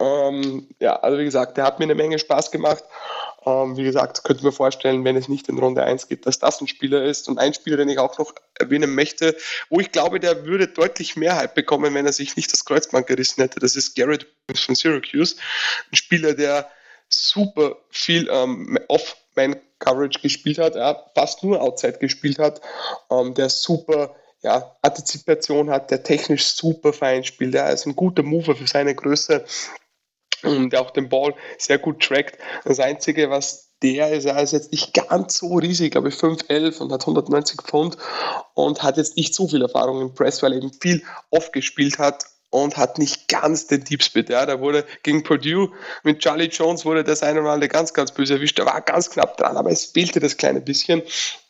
Ähm, 0.00 0.66
ja, 0.80 0.96
also 0.96 1.18
wie 1.18 1.24
gesagt, 1.24 1.56
der 1.56 1.64
hat 1.64 1.78
mir 1.78 1.84
eine 1.84 1.94
Menge 1.94 2.18
Spaß 2.18 2.50
gemacht. 2.50 2.82
Ähm, 3.44 3.76
wie 3.76 3.82
gesagt, 3.82 4.24
könnte 4.24 4.44
mir 4.44 4.52
vorstellen, 4.52 5.04
wenn 5.04 5.16
es 5.16 5.28
nicht 5.28 5.48
in 5.48 5.58
Runde 5.58 5.82
1 5.82 6.08
geht, 6.08 6.26
dass 6.26 6.38
das 6.38 6.60
ein 6.60 6.68
Spieler 6.68 7.02
ist. 7.04 7.28
Und 7.28 7.38
ein 7.38 7.54
Spieler, 7.54 7.76
den 7.76 7.88
ich 7.88 7.98
auch 7.98 8.18
noch 8.18 8.34
erwähnen 8.58 8.94
möchte, 8.94 9.36
wo 9.68 9.80
ich 9.80 9.90
glaube, 9.90 10.20
der 10.20 10.44
würde 10.44 10.68
deutlich 10.68 11.16
mehr 11.16 11.36
Hype 11.36 11.54
bekommen, 11.54 11.94
wenn 11.94 12.06
er 12.06 12.12
sich 12.12 12.36
nicht 12.36 12.52
das 12.52 12.64
Kreuzband 12.64 13.06
gerissen 13.06 13.42
hätte. 13.42 13.60
Das 13.60 13.76
ist 13.76 13.96
Garrett 13.96 14.26
von 14.64 14.74
Syracuse. 14.74 15.36
Ein 15.90 15.96
Spieler, 15.96 16.34
der 16.34 16.70
super 17.08 17.76
viel 17.90 18.28
ähm, 18.30 18.78
Off-Man-Coverage 18.88 20.20
gespielt 20.20 20.58
hat, 20.58 20.76
ja, 20.76 21.04
fast 21.14 21.42
nur 21.42 21.60
Outside 21.60 21.98
gespielt 21.98 22.38
hat, 22.38 22.60
ähm, 23.10 23.34
der 23.34 23.48
super 23.48 24.14
ja, 24.42 24.76
Antizipation 24.82 25.70
hat, 25.70 25.90
der 25.90 26.02
technisch 26.02 26.46
super 26.46 26.92
fein 26.92 27.24
spielt. 27.24 27.54
Er 27.54 27.70
ist 27.70 27.86
ein 27.86 27.94
guter 27.96 28.22
Mover 28.22 28.56
für 28.56 28.66
seine 28.66 28.94
Größe 28.94 29.44
und 30.42 30.74
auch 30.76 30.90
den 30.90 31.08
Ball 31.08 31.34
sehr 31.58 31.78
gut 31.78 32.02
trackt. 32.02 32.38
Das 32.64 32.80
Einzige, 32.80 33.30
was 33.30 33.70
der 33.82 34.12
ist, 34.12 34.24
er 34.26 34.40
ist 34.42 34.52
jetzt 34.52 34.72
nicht 34.72 34.94
ganz 34.94 35.38
so 35.38 35.56
riesig, 35.56 35.92
glaube 35.92 36.08
ich 36.08 36.14
5'11 36.14 36.80
und 36.80 36.92
hat 36.92 37.02
190 37.02 37.60
Pfund 37.62 37.96
und 38.54 38.82
hat 38.82 38.96
jetzt 38.96 39.16
nicht 39.16 39.34
so 39.34 39.48
viel 39.48 39.62
Erfahrung 39.62 40.00
im 40.00 40.14
Press, 40.14 40.42
weil 40.42 40.52
er 40.52 40.58
eben 40.58 40.72
viel 40.72 41.02
oft 41.30 41.52
gespielt 41.52 41.98
hat 41.98 42.24
und 42.52 42.76
hat 42.76 42.98
nicht 42.98 43.28
ganz 43.28 43.66
den 43.66 43.82
Deep 43.82 44.02
Speed. 44.02 44.28
Ja, 44.28 44.44
da 44.44 44.60
wurde 44.60 44.84
gegen 45.02 45.22
Purdue 45.22 45.72
mit 46.02 46.20
Charlie 46.20 46.48
Jones 46.48 46.84
wurde 46.84 47.02
das 47.02 47.22
eine 47.22 47.40
andere 47.40 47.68
ganz, 47.68 47.94
ganz 47.94 48.12
böse 48.12 48.34
erwischt. 48.34 48.58
Da 48.58 48.66
war 48.66 48.82
ganz 48.82 49.08
knapp 49.08 49.38
dran, 49.38 49.56
aber 49.56 49.70
es 49.70 49.86
fehlte 49.86 50.20
das 50.20 50.36
kleine 50.36 50.60
bisschen. 50.60 51.02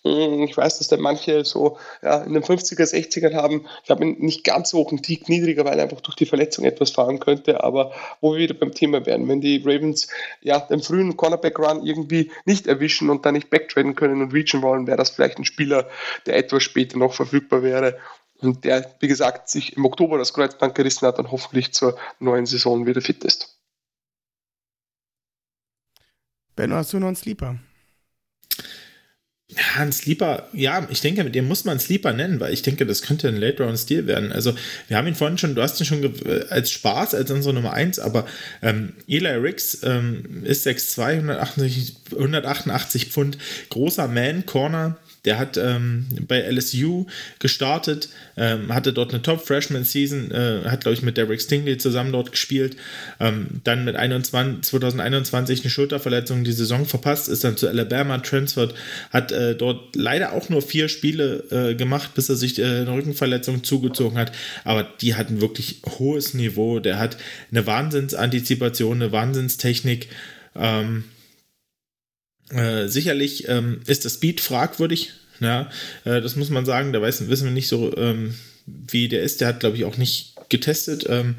Hm, 0.05 0.45
ich 0.45 0.57
weiß, 0.57 0.79
dass 0.79 0.87
da 0.87 0.97
manche 0.97 1.45
so 1.45 1.77
ja, 2.03 2.23
in 2.23 2.35
den 2.35 2.45
50er, 2.45 2.85
60ern 2.85 3.35
haben. 3.35 3.67
Ich 3.83 3.91
habe 3.91 4.05
ihn 4.05 4.17
nicht 4.21 4.45
ganz 4.45 4.71
so 4.71 4.79
hoch, 4.79 4.91
einen 4.91 5.03
Tick 5.03 5.29
niedriger, 5.29 5.65
weil 5.65 5.79
er 5.79 5.85
einfach 5.85 6.01
durch 6.01 6.15
die 6.15 6.27
Verletzung 6.27 6.65
etwas 6.65 6.93
fahren 6.93 7.19
könnte. 7.19 7.65
Aber 7.65 7.91
wo 8.21 8.33
wir 8.35 8.39
wieder 8.39 8.55
beim 8.55 8.73
Thema 8.73 9.05
werden, 9.05 9.29
wenn 9.29 9.41
die 9.41 9.61
Ravens 9.65 10.07
ja 10.41 10.61
den 10.61 10.83
frühen 10.83 11.17
Cornerback-Run 11.17 11.85
irgendwie 11.85 12.31
nicht 12.45 12.69
erwischen 12.69 13.11
und 13.11 13.27
dann 13.27 13.35
nicht 13.35 13.51
backtraden 13.51 13.97
können 13.97 14.23
und 14.23 14.33
reachen 14.33 14.63
wollen, 14.63 14.87
wäre 14.87 14.99
das 14.99 15.11
vielleicht 15.11 15.39
ein 15.39 15.45
Spieler, 15.45 15.89
der 16.27 16.37
etwas 16.37 16.63
später 16.63 16.97
noch 16.97 17.13
verfügbar 17.13 17.65
wäre 17.65 17.99
der, 18.43 18.95
wie 19.01 19.09
gesagt, 19.09 19.49
sich 19.49 19.77
im 19.77 19.85
Oktober 19.85 20.19
das 20.19 20.35
Kreuzband 20.35 20.75
gerissen 20.75 21.07
hat 21.07 21.19
und 21.19 21.31
hoffentlich 21.31 21.73
zur 21.73 21.97
neuen 22.19 22.47
Saison 22.47 22.87
wieder 22.87 23.01
fit 23.01 23.25
ist. 23.25 23.59
Benno, 26.55 26.77
hast 26.77 26.93
du 26.93 26.99
noch 26.99 27.07
einen 27.07 27.17
Sleeper? 27.17 27.59
Ja, 29.55 29.83
ein 29.83 29.93
Sleeper, 29.93 30.49
ja, 30.55 30.87
ich 30.89 31.03
denke, 31.03 31.25
mit 31.25 31.35
dem 31.35 31.47
muss 31.47 31.67
man 31.67 31.79
Sleeper 31.79 32.15
nennen, 32.15 32.41
weil 32.41 32.55
ich 32.55 32.63
denke, 32.63 32.87
das 32.87 33.03
könnte 33.03 33.29
ein 33.29 33.37
Late-Round-Stil 33.37 34.07
werden. 34.07 34.33
Also, 34.33 34.55
wir 34.89 34.97
haben 34.97 35.07
ihn 35.07 35.15
vorhin 35.15 35.37
schon, 35.37 35.55
du 35.55 35.61
hast 35.63 35.79
ihn 35.79 35.85
schon 35.85 36.15
als 36.49 36.71
Spaß, 36.71 37.15
als 37.15 37.31
unsere 37.31 37.55
Nummer 37.55 37.75
1, 37.75 37.99
aber 37.99 38.25
ähm, 38.63 38.95
Eli 39.07 39.29
Ricks 39.29 39.83
ähm, 39.83 40.43
ist 40.45 40.67
6'2, 40.67 41.03
188, 41.03 41.97
188 42.13 43.07
Pfund, 43.09 43.37
großer 43.69 44.09
Man, 44.09 44.47
Corner, 44.47 44.97
der 45.25 45.39
hat 45.39 45.57
ähm, 45.57 46.07
bei 46.27 46.41
LSU 46.41 47.07
gestartet, 47.39 48.09
ähm, 48.37 48.75
hatte 48.75 48.93
dort 48.93 49.13
eine 49.13 49.23
Top-Freshman-Season, 49.23 50.31
äh, 50.33 50.61
hat, 50.65 50.81
glaube 50.81 50.95
ich, 50.95 51.03
mit 51.03 51.17
Derek 51.17 51.41
Stingley 51.41 51.79
zusammen 51.79 52.11
dort 52.11 52.33
gespielt. 52.33 52.77
Ähm, 53.21 53.61
dann 53.63 53.85
mit 53.85 53.95
21, 53.95 54.63
2021 54.63 55.61
eine 55.61 55.71
Schulterverletzung, 55.71 56.43
die 56.43 56.53
Saison 56.53 56.87
verpasst, 56.87 57.29
ist 57.29 57.45
dann 57.45 57.57
zu 57.57 57.69
Alabama 57.69 58.19
transfert, 58.19 58.75
hat 59.11 59.31
äh, 59.31 59.55
dort 59.55 59.95
leider 59.95 60.33
auch 60.33 60.49
nur 60.49 60.61
vier 60.61 60.89
Spiele 60.89 61.45
äh, 61.51 61.75
gemacht, 61.77 62.15
bis 62.15 62.29
er 62.29 62.37
sich 62.37 62.59
äh, 62.59 62.65
eine 62.65 62.93
Rückenverletzung 62.93 63.63
zugezogen 63.63 64.19
hat. 64.19 64.33
Aber 64.65 64.89
die 65.01 65.15
hatten 65.15 65.41
wirklich 65.41 65.83
hohes 65.99 66.35
Niveau. 66.35 66.81
Der 66.81 66.99
hat 66.99 67.17
eine 67.53 67.65
Wahnsinnsantizipation, 67.65 69.01
eine 69.01 69.13
Wahnsinnstechnik. 69.13 70.09
Ähm, 70.57 71.05
äh, 72.53 72.89
sicherlich 72.89 73.49
ähm, 73.49 73.81
ist 73.87 74.05
der 74.05 74.11
Speed 74.11 74.41
fragwürdig. 74.41 75.13
Ja, 75.41 75.71
äh, 76.05 76.21
das 76.21 76.37
muss 76.37 76.51
man 76.51 76.65
sagen. 76.65 76.93
Da 76.93 77.03
weiß, 77.03 77.29
wissen 77.29 77.47
wir 77.47 77.53
nicht 77.53 77.69
so, 77.69 77.97
ähm, 77.97 78.35
wie 78.67 79.09
der 79.09 79.23
ist. 79.23 79.41
Der 79.41 79.49
hat, 79.49 79.61
glaube 79.61 79.77
ich, 79.77 79.85
auch 79.85 79.97
nicht 79.97 80.35
getestet. 80.49 81.07
Ähm, 81.09 81.37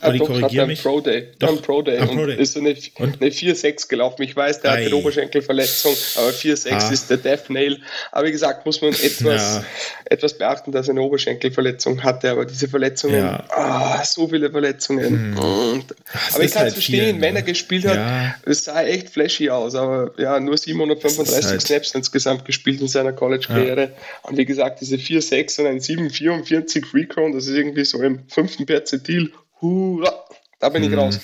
aber 0.00 0.12
die 0.14 0.18
korrigieren 0.20 0.68
mich. 0.68 0.82
Pro 0.82 1.00
Day. 1.00 1.28
Doch. 1.38 1.60
Pro 1.62 1.82
Day. 1.82 1.98
Pro 1.98 2.26
Day. 2.26 2.40
ist 2.40 2.54
so 2.54 2.60
eine, 2.60 2.70
eine 2.70 3.30
4-6 3.30 3.88
gelaufen. 3.88 4.22
Ich 4.22 4.34
weiß, 4.34 4.60
der 4.60 4.72
Ei. 4.72 4.76
hat 4.76 4.86
eine 4.86 4.96
Oberschenkelverletzung, 4.96 5.94
aber 6.16 6.30
4-6 6.30 6.70
ah. 6.72 6.90
ist 6.90 7.10
der 7.10 7.18
Death 7.18 7.50
Nail. 7.50 7.80
Aber 8.10 8.26
wie 8.26 8.32
gesagt, 8.32 8.64
muss 8.64 8.80
man 8.80 8.90
etwas, 8.92 9.22
ja. 9.56 9.64
etwas 10.06 10.38
beachten, 10.38 10.72
dass 10.72 10.88
er 10.88 10.92
eine 10.92 11.02
Oberschenkelverletzung 11.02 12.02
hatte. 12.02 12.30
Aber 12.30 12.46
diese 12.46 12.68
Verletzungen, 12.68 13.16
ja. 13.16 13.44
ah, 13.50 14.02
so 14.04 14.28
viele 14.28 14.50
Verletzungen. 14.50 15.34
Hm. 15.34 15.38
Und, 15.38 15.84
aber 16.32 16.44
ich 16.44 16.50
kann 16.50 16.50
es 16.50 16.56
halt 16.56 16.72
verstehen, 16.72 17.14
viel, 17.16 17.20
wenn 17.20 17.36
er 17.36 17.42
gespielt 17.42 17.84
hat, 17.84 17.96
ja. 17.96 18.34
es 18.46 18.64
sah 18.64 18.82
echt 18.82 19.10
flashy 19.10 19.50
aus. 19.50 19.74
Aber 19.74 20.12
ja, 20.16 20.40
nur 20.40 20.56
735 20.56 21.50
halt 21.50 21.60
Snaps 21.60 21.94
insgesamt 21.94 22.46
gespielt 22.46 22.80
in 22.80 22.88
seiner 22.88 23.12
College-Karriere. 23.12 23.92
Und 24.22 24.38
wie 24.38 24.46
gesagt, 24.46 24.80
diese 24.80 24.96
4-6 24.96 25.60
und 25.60 25.66
ein 25.66 25.78
7-44 25.80 26.94
Recon, 26.94 27.32
das 27.32 27.46
ist 27.46 27.54
irgendwie 27.54 27.84
so 27.84 28.02
im 28.02 28.20
fünften 28.28 28.64
Perzentil 28.64 29.32
Hurra, 29.60 30.24
da 30.58 30.68
bin 30.68 30.82
ich 30.82 30.90
hm. 30.90 30.98
raus. 30.98 31.20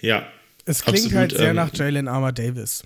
Ja. 0.00 0.26
Es 0.64 0.82
klingt 0.82 0.98
absolut, 0.98 1.18
halt 1.18 1.36
sehr 1.36 1.50
ähm, 1.50 1.56
nach 1.56 1.74
Jalen 1.74 2.08
Armour 2.08 2.32
Davis. 2.32 2.84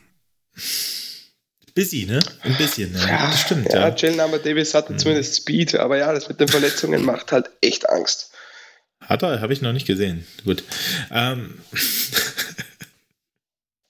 Busy, 1.75 2.07
ne? 2.07 2.21
Ein 2.41 2.57
bisschen, 2.57 2.93
ne? 2.93 3.01
Ja, 3.01 3.31
das 3.31 3.43
stimmt. 3.43 3.73
Ja, 3.73 3.89
ja. 3.89 3.95
Jalen 3.95 4.21
Armour 4.21 4.39
Davis 4.39 4.73
hatte 4.75 4.91
hm. 4.91 4.99
zumindest 4.99 5.37
Speed, 5.37 5.75
aber 5.75 5.99
ja, 5.99 6.13
das 6.13 6.29
mit 6.29 6.41
den 6.41 6.49
Verletzungen 6.49 7.05
macht 7.05 7.33
halt 7.33 7.51
echt 7.61 7.89
Angst. 7.89 8.31
Hat 9.01 9.23
er, 9.23 9.41
habe 9.41 9.53
ich 9.53 9.61
noch 9.61 9.73
nicht 9.73 9.87
gesehen. 9.87 10.27
Gut. 10.45 10.65
Ähm. 11.11 11.61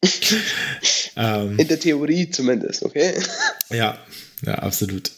ähm. 1.17 1.59
In 1.59 1.69
der 1.69 1.81
Theorie 1.81 2.29
zumindest, 2.31 2.83
okay? 2.83 3.15
Ja, 3.71 3.99
ja, 4.45 4.55
absolut. 4.57 5.13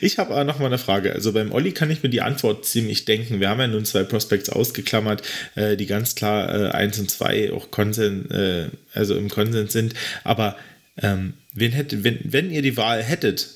Ich 0.00 0.18
habe 0.18 0.32
aber 0.32 0.44
noch 0.44 0.58
mal 0.58 0.66
eine 0.66 0.78
Frage. 0.78 1.12
Also 1.12 1.32
beim 1.32 1.52
Olli 1.52 1.72
kann 1.72 1.90
ich 1.90 2.02
mir 2.02 2.08
die 2.08 2.22
Antwort 2.22 2.64
ziemlich 2.64 3.04
denken. 3.04 3.40
Wir 3.40 3.48
haben 3.48 3.60
ja 3.60 3.66
nun 3.66 3.84
zwei 3.84 4.04
Prospects 4.04 4.48
ausgeklammert, 4.48 5.22
äh, 5.54 5.76
die 5.76 5.86
ganz 5.86 6.14
klar 6.14 6.54
äh, 6.54 6.70
1 6.70 6.98
und 6.98 7.10
2 7.10 7.52
auch 7.52 7.70
Konsens, 7.70 8.30
äh, 8.30 8.68
also 8.94 9.16
im 9.16 9.28
Konsens 9.28 9.72
sind. 9.72 9.94
Aber 10.24 10.56
ähm, 10.96 11.34
wen 11.52 11.72
hätte, 11.72 12.04
wenn, 12.04 12.20
wenn 12.24 12.50
ihr 12.50 12.62
die 12.62 12.76
Wahl 12.76 13.02
hättet, 13.02 13.48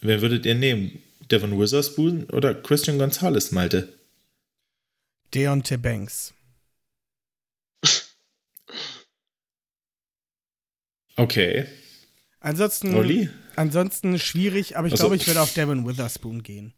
wer 0.00 0.22
würdet 0.22 0.46
ihr 0.46 0.54
nehmen? 0.54 1.02
Devon 1.30 1.58
Witherspoon 1.58 2.24
oder 2.24 2.54
Christian 2.54 2.98
Gonzalez, 2.98 3.52
Malte? 3.52 3.88
Deontay 5.34 5.76
Banks. 5.76 6.32
Okay. 11.16 11.66
Ansonsten, 12.40 12.94
Olli? 12.94 13.28
ansonsten 13.56 14.18
schwierig, 14.18 14.76
aber 14.76 14.86
ich 14.86 14.92
also, 14.92 15.04
glaube, 15.04 15.16
ich 15.16 15.26
werde 15.26 15.40
auf 15.40 15.52
Devin 15.54 15.86
Witherspoon 15.86 16.42
gehen. 16.42 16.72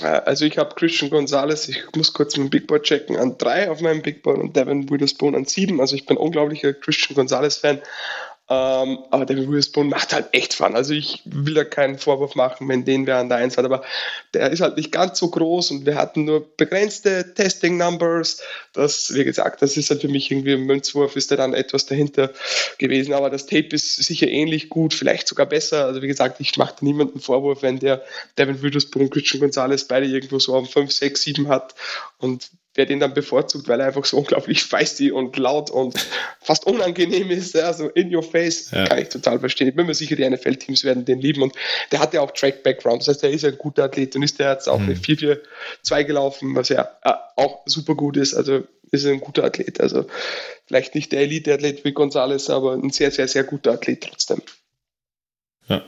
Also 0.00 0.44
ich 0.44 0.58
habe 0.58 0.76
Christian 0.76 1.10
Gonzalez, 1.10 1.68
ich 1.68 1.82
muss 1.96 2.12
kurz 2.12 2.36
mein 2.36 2.50
Big 2.50 2.68
Board 2.68 2.84
checken, 2.84 3.16
an 3.16 3.36
drei 3.36 3.68
auf 3.68 3.80
meinem 3.80 4.00
Big 4.00 4.22
Board 4.22 4.38
und 4.38 4.54
Devin 4.54 4.88
Witherspoon 4.88 5.34
an 5.34 5.44
sieben. 5.44 5.80
Also 5.80 5.96
ich 5.96 6.06
bin 6.06 6.16
unglaublicher 6.16 6.72
Christian 6.72 7.16
Gonzalez-Fan. 7.16 7.80
Ähm, 8.52 8.98
aber 9.10 9.24
der 9.24 9.36
Witherspoon 9.36 9.88
macht 9.88 10.12
halt 10.12 10.28
echt 10.32 10.52
Fun. 10.54 10.74
Also 10.74 10.92
ich 10.92 11.22
will 11.24 11.54
da 11.54 11.64
keinen 11.64 11.98
Vorwurf 11.98 12.34
machen, 12.34 12.68
wenn 12.68 12.84
den 12.84 13.06
wer 13.06 13.16
an 13.16 13.28
der 13.28 13.38
Eins 13.38 13.56
hat, 13.56 13.64
aber 13.64 13.82
der 14.34 14.50
ist 14.50 14.60
halt 14.60 14.76
nicht 14.76 14.92
ganz 14.92 15.18
so 15.18 15.30
groß 15.30 15.70
und 15.70 15.86
wir 15.86 15.94
hatten 15.94 16.24
nur 16.24 16.46
begrenzte 16.56 17.32
Testing 17.34 17.78
Numbers. 17.78 18.42
Das, 18.72 19.14
wie 19.14 19.24
gesagt, 19.24 19.62
das 19.62 19.76
ist 19.76 19.90
halt 19.90 20.02
für 20.02 20.08
mich 20.08 20.30
irgendwie 20.30 20.52
ein 20.52 20.64
Münzwurf, 20.64 21.16
ist 21.16 21.30
da 21.30 21.36
dann 21.36 21.54
etwas 21.54 21.86
dahinter 21.86 22.30
gewesen. 22.78 23.14
Aber 23.14 23.30
das 23.30 23.46
Tape 23.46 23.68
ist 23.70 23.96
sicher 23.96 24.28
ähnlich 24.28 24.68
gut, 24.68 24.92
vielleicht 24.92 25.28
sogar 25.28 25.46
besser. 25.46 25.86
Also 25.86 26.02
wie 26.02 26.08
gesagt, 26.08 26.40
ich 26.40 26.56
mache 26.56 26.84
niemanden 26.84 27.20
Vorwurf, 27.20 27.62
wenn 27.62 27.78
der 27.78 28.02
Devin 28.36 28.62
Witherspoon 28.62 29.02
und 29.02 29.10
Christian 29.10 29.40
Gonzalez 29.40 29.84
beide 29.84 30.06
irgendwo 30.06 30.38
so 30.38 30.54
auf 30.54 30.70
5, 30.70 30.92
6, 30.92 31.22
7 31.22 31.48
hat 31.48 31.74
und 32.18 32.50
wer 32.74 32.86
den 32.86 33.00
dann 33.00 33.14
bevorzugt, 33.14 33.68
weil 33.68 33.80
er 33.80 33.86
einfach 33.86 34.04
so 34.04 34.16
unglaublich 34.18 34.64
feisty 34.64 35.10
und 35.10 35.36
laut 35.36 35.70
und 35.70 35.94
fast 36.40 36.66
unangenehm 36.66 37.30
ist, 37.30 37.54
ja, 37.54 37.72
so 37.72 37.88
in 37.88 38.14
your 38.14 38.22
face, 38.22 38.70
ja. 38.70 38.86
kann 38.86 38.98
ich 38.98 39.08
total 39.08 39.38
verstehen. 39.38 39.68
Ich 39.68 39.74
bin 39.74 39.86
mir 39.86 39.94
sicher, 39.94 40.16
die 40.16 40.28
NFL-Teams 40.28 40.84
werden 40.84 41.04
den 41.04 41.20
lieben 41.20 41.42
und 41.42 41.54
der 41.90 42.00
hat 42.00 42.14
ja 42.14 42.20
auch 42.20 42.30
Track-Background, 42.30 43.02
das 43.02 43.08
heißt, 43.08 43.24
er 43.24 43.30
ist 43.30 43.44
ein 43.44 43.58
guter 43.58 43.84
Athlet 43.84 44.16
und 44.16 44.22
ist 44.22 44.38
der 44.38 44.52
jetzt 44.52 44.68
auch 44.68 44.78
mhm. 44.78 44.90
eine 44.90 44.94
4-4-2 44.94 46.04
gelaufen, 46.04 46.54
was 46.54 46.68
ja 46.68 46.88
äh, 47.02 47.12
auch 47.36 47.62
super 47.66 47.94
gut 47.94 48.16
ist, 48.16 48.34
also 48.34 48.62
ist 48.92 49.04
er 49.04 49.12
ein 49.12 49.20
guter 49.20 49.44
Athlet. 49.44 49.80
Also 49.80 50.06
vielleicht 50.66 50.94
nicht 50.94 51.12
der 51.12 51.20
Elite-Athlet 51.22 51.84
wie 51.84 51.92
Gonzales, 51.92 52.50
aber 52.50 52.74
ein 52.74 52.90
sehr, 52.90 53.10
sehr, 53.10 53.26
sehr 53.26 53.42
guter 53.44 53.72
Athlet 53.72 54.02
trotzdem. 54.02 54.42
Ja, 55.66 55.82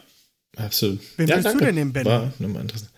absolut. 0.57 1.01
Wen 1.17 1.29
ja, 1.29 1.37
willst 1.37 1.47
danke. 1.47 1.59
du 1.59 1.65
denn 1.67 1.75
nehmen, 1.75 1.93
Ben? 1.93 2.07
War 2.07 2.33
nochmal 2.39 2.63
interessant. 2.63 2.91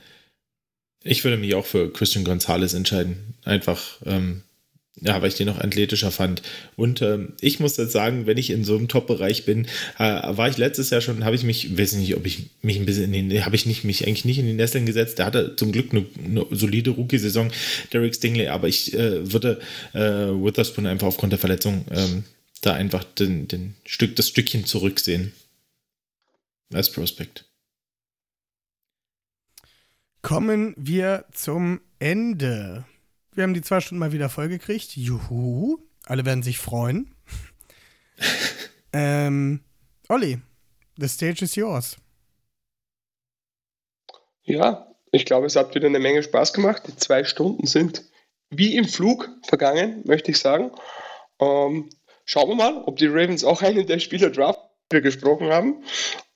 Ich 1.06 1.24
würde 1.24 1.36
mich 1.36 1.54
auch 1.54 1.66
für 1.66 1.92
Christian 1.92 2.24
Gonzalez 2.24 2.74
entscheiden. 2.74 3.34
Einfach, 3.44 3.98
ähm, 4.04 4.42
ja, 5.00 5.20
weil 5.20 5.28
ich 5.28 5.34
den 5.34 5.46
noch 5.46 5.58
athletischer 5.58 6.10
fand. 6.10 6.42
Und 6.74 7.02
ähm, 7.02 7.34
ich 7.40 7.60
muss 7.60 7.76
jetzt 7.76 7.92
sagen, 7.92 8.26
wenn 8.26 8.38
ich 8.38 8.50
in 8.50 8.64
so 8.64 8.76
einem 8.76 8.88
Top-Bereich 8.88 9.44
bin, 9.44 9.66
äh, 9.98 10.04
war 10.04 10.48
ich 10.48 10.56
letztes 10.56 10.90
Jahr 10.90 11.02
schon, 11.02 11.24
habe 11.24 11.36
ich 11.36 11.42
mich, 11.42 11.76
weiß 11.76 11.94
nicht, 11.94 12.16
ob 12.16 12.24
ich 12.24 12.50
mich 12.62 12.78
ein 12.78 12.86
bisschen 12.86 13.12
in 13.12 13.28
den, 13.28 13.44
habe 13.44 13.56
ich 13.56 13.66
nicht, 13.66 13.84
mich 13.84 14.06
eigentlich 14.06 14.24
nicht 14.24 14.38
in 14.38 14.46
die 14.46 14.54
Nesseln 14.54 14.86
gesetzt. 14.86 15.18
Der 15.18 15.26
hatte 15.26 15.54
zum 15.56 15.70
Glück 15.70 15.92
eine, 15.92 16.06
eine 16.24 16.46
solide 16.50 16.90
Rookie-Saison, 16.90 17.52
Derek 17.92 18.14
Stingley, 18.14 18.48
aber 18.48 18.68
ich 18.68 18.94
äh, 18.94 19.32
würde 19.32 19.60
äh, 19.92 20.00
Witherspoon 20.00 20.86
einfach 20.86 21.08
aufgrund 21.08 21.32
der 21.32 21.38
Verletzung 21.38 21.84
ähm, 21.90 22.24
da 22.62 22.72
einfach 22.72 23.04
den, 23.04 23.48
den 23.48 23.74
Stück, 23.84 24.16
das 24.16 24.28
Stückchen 24.28 24.64
zurücksehen. 24.64 25.32
Als 26.72 26.90
Prospect. 26.90 27.44
Kommen 30.26 30.74
wir 30.76 31.24
zum 31.30 31.80
Ende. 32.00 32.84
Wir 33.32 33.44
haben 33.44 33.54
die 33.54 33.62
zwei 33.62 33.78
Stunden 33.78 34.00
mal 34.00 34.10
wieder 34.10 34.28
vollgekriegt. 34.28 34.96
Juhu. 34.96 35.78
Alle 36.04 36.24
werden 36.24 36.42
sich 36.42 36.58
freuen. 36.58 37.14
ähm, 38.92 39.60
Olli, 40.08 40.40
the 40.96 41.06
stage 41.06 41.44
is 41.44 41.54
yours. 41.54 41.96
Ja, 44.42 44.92
ich 45.12 45.26
glaube, 45.26 45.46
es 45.46 45.54
hat 45.54 45.76
wieder 45.76 45.86
eine 45.86 46.00
Menge 46.00 46.24
Spaß 46.24 46.52
gemacht. 46.52 46.82
Die 46.88 46.96
zwei 46.96 47.22
Stunden 47.22 47.68
sind 47.68 48.02
wie 48.50 48.74
im 48.76 48.88
Flug 48.88 49.28
vergangen, 49.44 50.02
möchte 50.06 50.32
ich 50.32 50.40
sagen. 50.40 50.72
Ähm, 51.38 51.88
schauen 52.24 52.48
wir 52.48 52.56
mal, 52.56 52.82
ob 52.84 52.96
die 52.96 53.06
Ravens 53.06 53.44
auch 53.44 53.62
einen 53.62 53.86
der 53.86 54.00
Spieler 54.00 54.30
draft 54.30 54.58
wir 54.90 55.00
gesprochen 55.00 55.52
haben. 55.52 55.82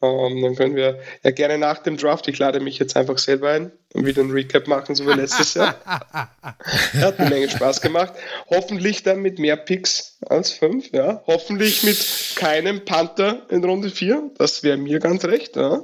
Ähm, 0.02 0.42
dann 0.42 0.56
können 0.56 0.76
wir 0.76 0.98
ja 1.22 1.30
gerne 1.30 1.58
nach 1.58 1.78
dem 1.78 1.96
Draft, 1.96 2.26
ich 2.26 2.38
lade 2.38 2.60
mich 2.60 2.78
jetzt 2.78 2.96
einfach 2.96 3.18
selber 3.18 3.50
ein 3.50 3.72
und 3.92 4.06
wieder 4.06 4.22
ein 4.22 4.30
Recap 4.30 4.66
machen, 4.66 4.94
so 4.94 5.06
wie 5.06 5.12
letztes 5.12 5.54
Jahr. 5.54 5.74
Hat 5.84 7.20
eine 7.20 7.30
Menge 7.30 7.48
Spaß 7.50 7.80
gemacht. 7.80 8.14
Hoffentlich 8.48 9.02
dann 9.02 9.20
mit 9.20 9.38
mehr 9.38 9.56
Picks 9.56 10.18
als 10.26 10.52
fünf, 10.52 10.90
ja. 10.92 11.22
Hoffentlich 11.26 11.82
mit 11.82 12.34
keinem 12.36 12.84
Panther 12.84 13.42
in 13.50 13.62
Runde 13.62 13.90
vier. 13.90 14.30
Das 14.38 14.62
wäre 14.62 14.78
mir 14.78 15.00
ganz 15.00 15.24
recht, 15.24 15.56
ja. 15.56 15.82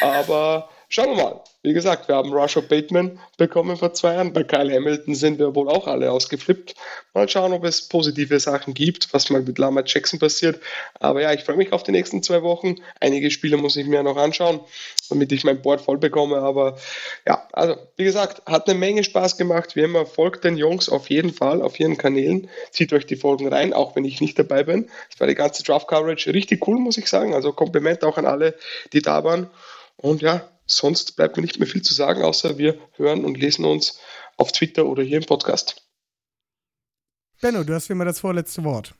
Aber 0.00 0.70
schauen 0.88 1.16
wir 1.16 1.22
mal. 1.22 1.44
Wie 1.62 1.74
gesagt, 1.74 2.08
wir 2.08 2.14
haben 2.14 2.32
Rusher 2.32 2.62
Bateman 2.62 3.20
bekommen 3.36 3.76
vor 3.76 3.92
zwei 3.92 4.14
Jahren. 4.14 4.32
Bei 4.32 4.44
Kyle 4.44 4.74
Hamilton 4.74 5.14
sind 5.14 5.38
wir 5.38 5.54
wohl 5.54 5.68
auch 5.68 5.86
alle 5.86 6.10
ausgeflippt. 6.10 6.74
Mal 7.12 7.28
schauen, 7.28 7.52
ob 7.52 7.64
es 7.64 7.86
positive 7.86 8.40
Sachen 8.40 8.72
gibt, 8.72 9.12
was 9.12 9.28
mal 9.28 9.42
mit 9.42 9.58
Lama 9.58 9.82
Jackson 9.84 10.18
passiert. 10.18 10.58
Aber 11.00 11.20
ja, 11.20 11.34
ich 11.34 11.44
freue 11.44 11.58
mich 11.58 11.74
auf 11.74 11.82
die 11.82 11.92
nächsten 11.92 12.22
zwei 12.22 12.42
Wochen. 12.42 12.76
Einige 12.98 13.30
Spiele 13.30 13.58
muss 13.58 13.76
ich 13.76 13.86
mir 13.86 14.02
noch 14.02 14.16
anschauen, 14.16 14.60
damit 15.10 15.32
ich 15.32 15.44
mein 15.44 15.60
Board 15.60 15.82
voll 15.82 15.98
bekomme. 15.98 16.38
Aber 16.38 16.78
ja, 17.26 17.46
also 17.52 17.76
wie 17.96 18.04
gesagt, 18.04 18.40
hat 18.46 18.66
eine 18.66 18.78
Menge 18.78 19.04
Spaß 19.04 19.36
gemacht. 19.36 19.76
Wie 19.76 19.82
immer, 19.82 20.06
folgt 20.06 20.44
den 20.44 20.56
Jungs 20.56 20.88
auf 20.88 21.10
jeden 21.10 21.34
Fall 21.34 21.60
auf 21.60 21.78
ihren 21.78 21.98
Kanälen. 21.98 22.48
Zieht 22.70 22.94
euch 22.94 23.04
die 23.04 23.16
Folgen 23.16 23.48
rein, 23.48 23.74
auch 23.74 23.96
wenn 23.96 24.06
ich 24.06 24.22
nicht 24.22 24.38
dabei 24.38 24.62
bin. 24.62 24.88
Es 25.12 25.20
war 25.20 25.26
die 25.26 25.34
ganze 25.34 25.62
Draft 25.62 25.88
Coverage 25.88 26.32
richtig 26.32 26.66
cool, 26.66 26.78
muss 26.78 26.96
ich 26.96 27.10
sagen. 27.10 27.34
Also 27.34 27.52
Kompliment 27.52 28.02
auch 28.02 28.16
an 28.16 28.24
alle, 28.24 28.54
die 28.94 29.02
da 29.02 29.24
waren. 29.24 29.50
Und 29.98 30.22
ja, 30.22 30.48
sonst 30.70 31.16
bleibt 31.16 31.36
mir 31.36 31.42
nicht 31.42 31.58
mehr 31.58 31.68
viel 31.68 31.82
zu 31.82 31.94
sagen, 31.94 32.22
außer 32.22 32.58
wir 32.58 32.78
hören 32.96 33.24
und 33.24 33.36
lesen 33.36 33.64
uns 33.64 33.98
auf 34.36 34.52
Twitter 34.52 34.86
oder 34.86 35.02
hier 35.02 35.18
im 35.18 35.26
Podcast. 35.26 35.82
Benno, 37.40 37.64
du 37.64 37.74
hast 37.74 37.88
wie 37.88 37.92
immer 37.92 38.04
das 38.04 38.20
vorletzte 38.20 38.64
Wort. 38.64 38.94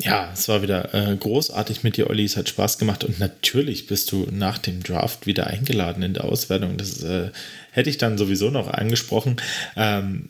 Ja, 0.00 0.30
es 0.32 0.48
war 0.48 0.62
wieder 0.62 0.94
äh, 0.94 1.16
großartig 1.16 1.82
mit 1.82 1.96
dir, 1.96 2.08
Olli. 2.08 2.24
Es 2.24 2.36
hat 2.36 2.48
Spaß 2.48 2.78
gemacht 2.78 3.02
und 3.02 3.18
natürlich 3.18 3.88
bist 3.88 4.12
du 4.12 4.28
nach 4.30 4.58
dem 4.58 4.82
Draft 4.82 5.26
wieder 5.26 5.48
eingeladen 5.48 6.04
in 6.04 6.14
der 6.14 6.24
Auswertung. 6.24 6.76
Das 6.76 7.02
äh, 7.02 7.32
hätte 7.72 7.90
ich 7.90 7.98
dann 7.98 8.16
sowieso 8.16 8.50
noch 8.50 8.68
angesprochen. 8.68 9.40
Ähm, 9.76 10.28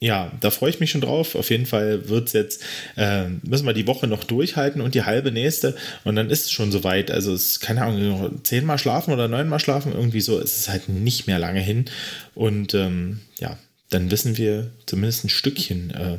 ja, 0.00 0.30
da 0.40 0.50
freue 0.50 0.70
ich 0.70 0.80
mich 0.80 0.90
schon 0.90 1.00
drauf. 1.00 1.34
Auf 1.34 1.50
jeden 1.50 1.66
Fall 1.66 2.08
wird 2.08 2.28
es 2.28 2.32
jetzt, 2.32 2.62
äh, 2.96 3.28
müssen 3.42 3.66
wir 3.66 3.72
die 3.72 3.86
Woche 3.86 4.06
noch 4.06 4.24
durchhalten 4.24 4.80
und 4.80 4.94
die 4.94 5.02
halbe 5.02 5.32
nächste 5.32 5.76
und 6.04 6.14
dann 6.14 6.30
ist 6.30 6.46
es 6.46 6.50
schon 6.52 6.70
soweit. 6.70 7.10
Also 7.10 7.32
es 7.32 7.50
ist, 7.50 7.60
keine 7.60 7.82
Ahnung, 7.82 8.40
zehnmal 8.44 8.78
schlafen 8.78 9.12
oder 9.12 9.26
neunmal 9.26 9.58
schlafen, 9.58 9.92
irgendwie 9.92 10.20
so. 10.20 10.38
Es 10.38 10.56
ist 10.58 10.68
halt 10.68 10.88
nicht 10.88 11.26
mehr 11.26 11.38
lange 11.38 11.60
hin. 11.60 11.86
Und 12.34 12.74
ähm, 12.74 13.20
ja, 13.40 13.58
dann 13.90 14.10
wissen 14.10 14.36
wir 14.36 14.70
zumindest 14.86 15.24
ein 15.24 15.30
Stückchen 15.30 15.90
äh, 15.90 16.18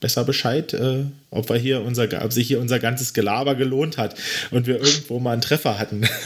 besser 0.00 0.24
Bescheid, 0.24 0.74
äh, 0.74 1.04
ob 1.30 1.48
wir 1.48 1.56
hier 1.56 1.82
unser, 1.82 2.08
ob 2.22 2.32
sich 2.32 2.46
hier 2.46 2.60
unser 2.60 2.78
ganzes 2.78 3.14
Gelaber 3.14 3.54
gelohnt 3.54 3.96
hat 3.96 4.14
und 4.50 4.66
wir 4.66 4.76
irgendwo 4.76 5.18
mal 5.18 5.32
einen 5.32 5.42
Treffer 5.42 5.78
hatten. 5.78 6.06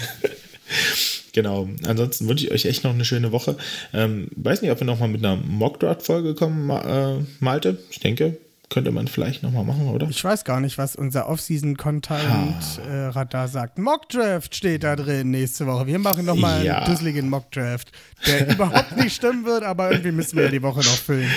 Genau. 1.32 1.68
Ansonsten 1.86 2.28
wünsche 2.28 2.46
ich 2.46 2.52
euch 2.52 2.64
echt 2.66 2.84
noch 2.84 2.92
eine 2.92 3.04
schöne 3.04 3.32
Woche. 3.32 3.56
Ähm, 3.94 4.28
weiß 4.36 4.62
nicht, 4.62 4.70
ob 4.70 4.78
wir 4.80 4.86
nochmal 4.86 5.08
mit 5.08 5.24
einer 5.24 5.36
Mockdraft-Folge 5.36 6.34
kommen, 6.34 6.68
äh, 6.70 7.18
Malte. 7.40 7.78
Ich 7.90 8.00
denke, 8.00 8.36
könnte 8.68 8.90
man 8.90 9.06
vielleicht 9.08 9.42
nochmal 9.42 9.64
machen, 9.64 9.88
oder? 9.88 10.08
Ich 10.08 10.22
weiß 10.24 10.44
gar 10.44 10.60
nicht, 10.60 10.78
was 10.78 10.96
unser 10.96 11.28
Off-Season-Content-Radar 11.28 13.48
sagt. 13.48 13.78
Mockdraft 13.78 14.54
steht 14.54 14.82
da 14.84 14.96
drin 14.96 15.30
nächste 15.30 15.66
Woche. 15.66 15.86
Wir 15.86 15.98
machen 15.98 16.24
nochmal 16.24 16.64
Ja. 16.64 16.78
einen 16.78 16.86
dusseligen 16.92 17.28
Mockdraft, 17.28 17.92
der 18.26 18.48
überhaupt 18.54 18.96
nicht 18.96 19.14
stimmen 19.14 19.44
wird, 19.44 19.62
aber 19.62 19.90
irgendwie 19.90 20.12
müssen 20.12 20.36
wir 20.36 20.44
ja 20.44 20.50
die 20.50 20.62
Woche 20.62 20.78
noch 20.80 20.96
füllen. 20.96 21.28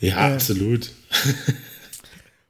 Ja, 0.00 0.30
Äh, 0.30 0.34
absolut. 0.34 0.90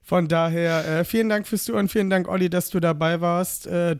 Von 0.02 0.28
daher, 0.28 1.00
äh, 1.00 1.04
vielen 1.04 1.28
Dank 1.30 1.46
fürs 1.46 1.64
Zuhören, 1.64 1.88
vielen 1.88 2.10
Dank, 2.10 2.28
Olli, 2.28 2.50
dass 2.50 2.68
du 2.70 2.80
dabei 2.80 3.20
warst. 3.22 3.66
Äh, 3.66 3.96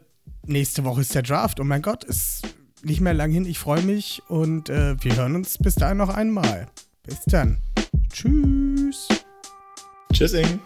nächste 0.46 0.84
Woche 0.84 1.00
ist 1.00 1.14
der 1.14 1.22
Draft. 1.22 1.58
Oh 1.60 1.64
mein 1.64 1.80
Gott, 1.80 2.04
ist 2.04 2.42
nicht 2.82 3.00
mehr 3.00 3.14
lang 3.14 3.30
hin. 3.30 3.44
Ich 3.46 3.58
freue 3.58 3.82
mich 3.82 4.22
und 4.28 4.68
äh, 4.68 4.96
wir 5.02 5.16
hören 5.16 5.34
uns 5.34 5.58
bis 5.58 5.74
dahin 5.74 5.98
noch 5.98 6.10
einmal. 6.10 6.68
Bis 7.04 7.20
dann. 7.26 7.58
Tschüss. 8.12 9.08
Tschüssing. 10.12 10.60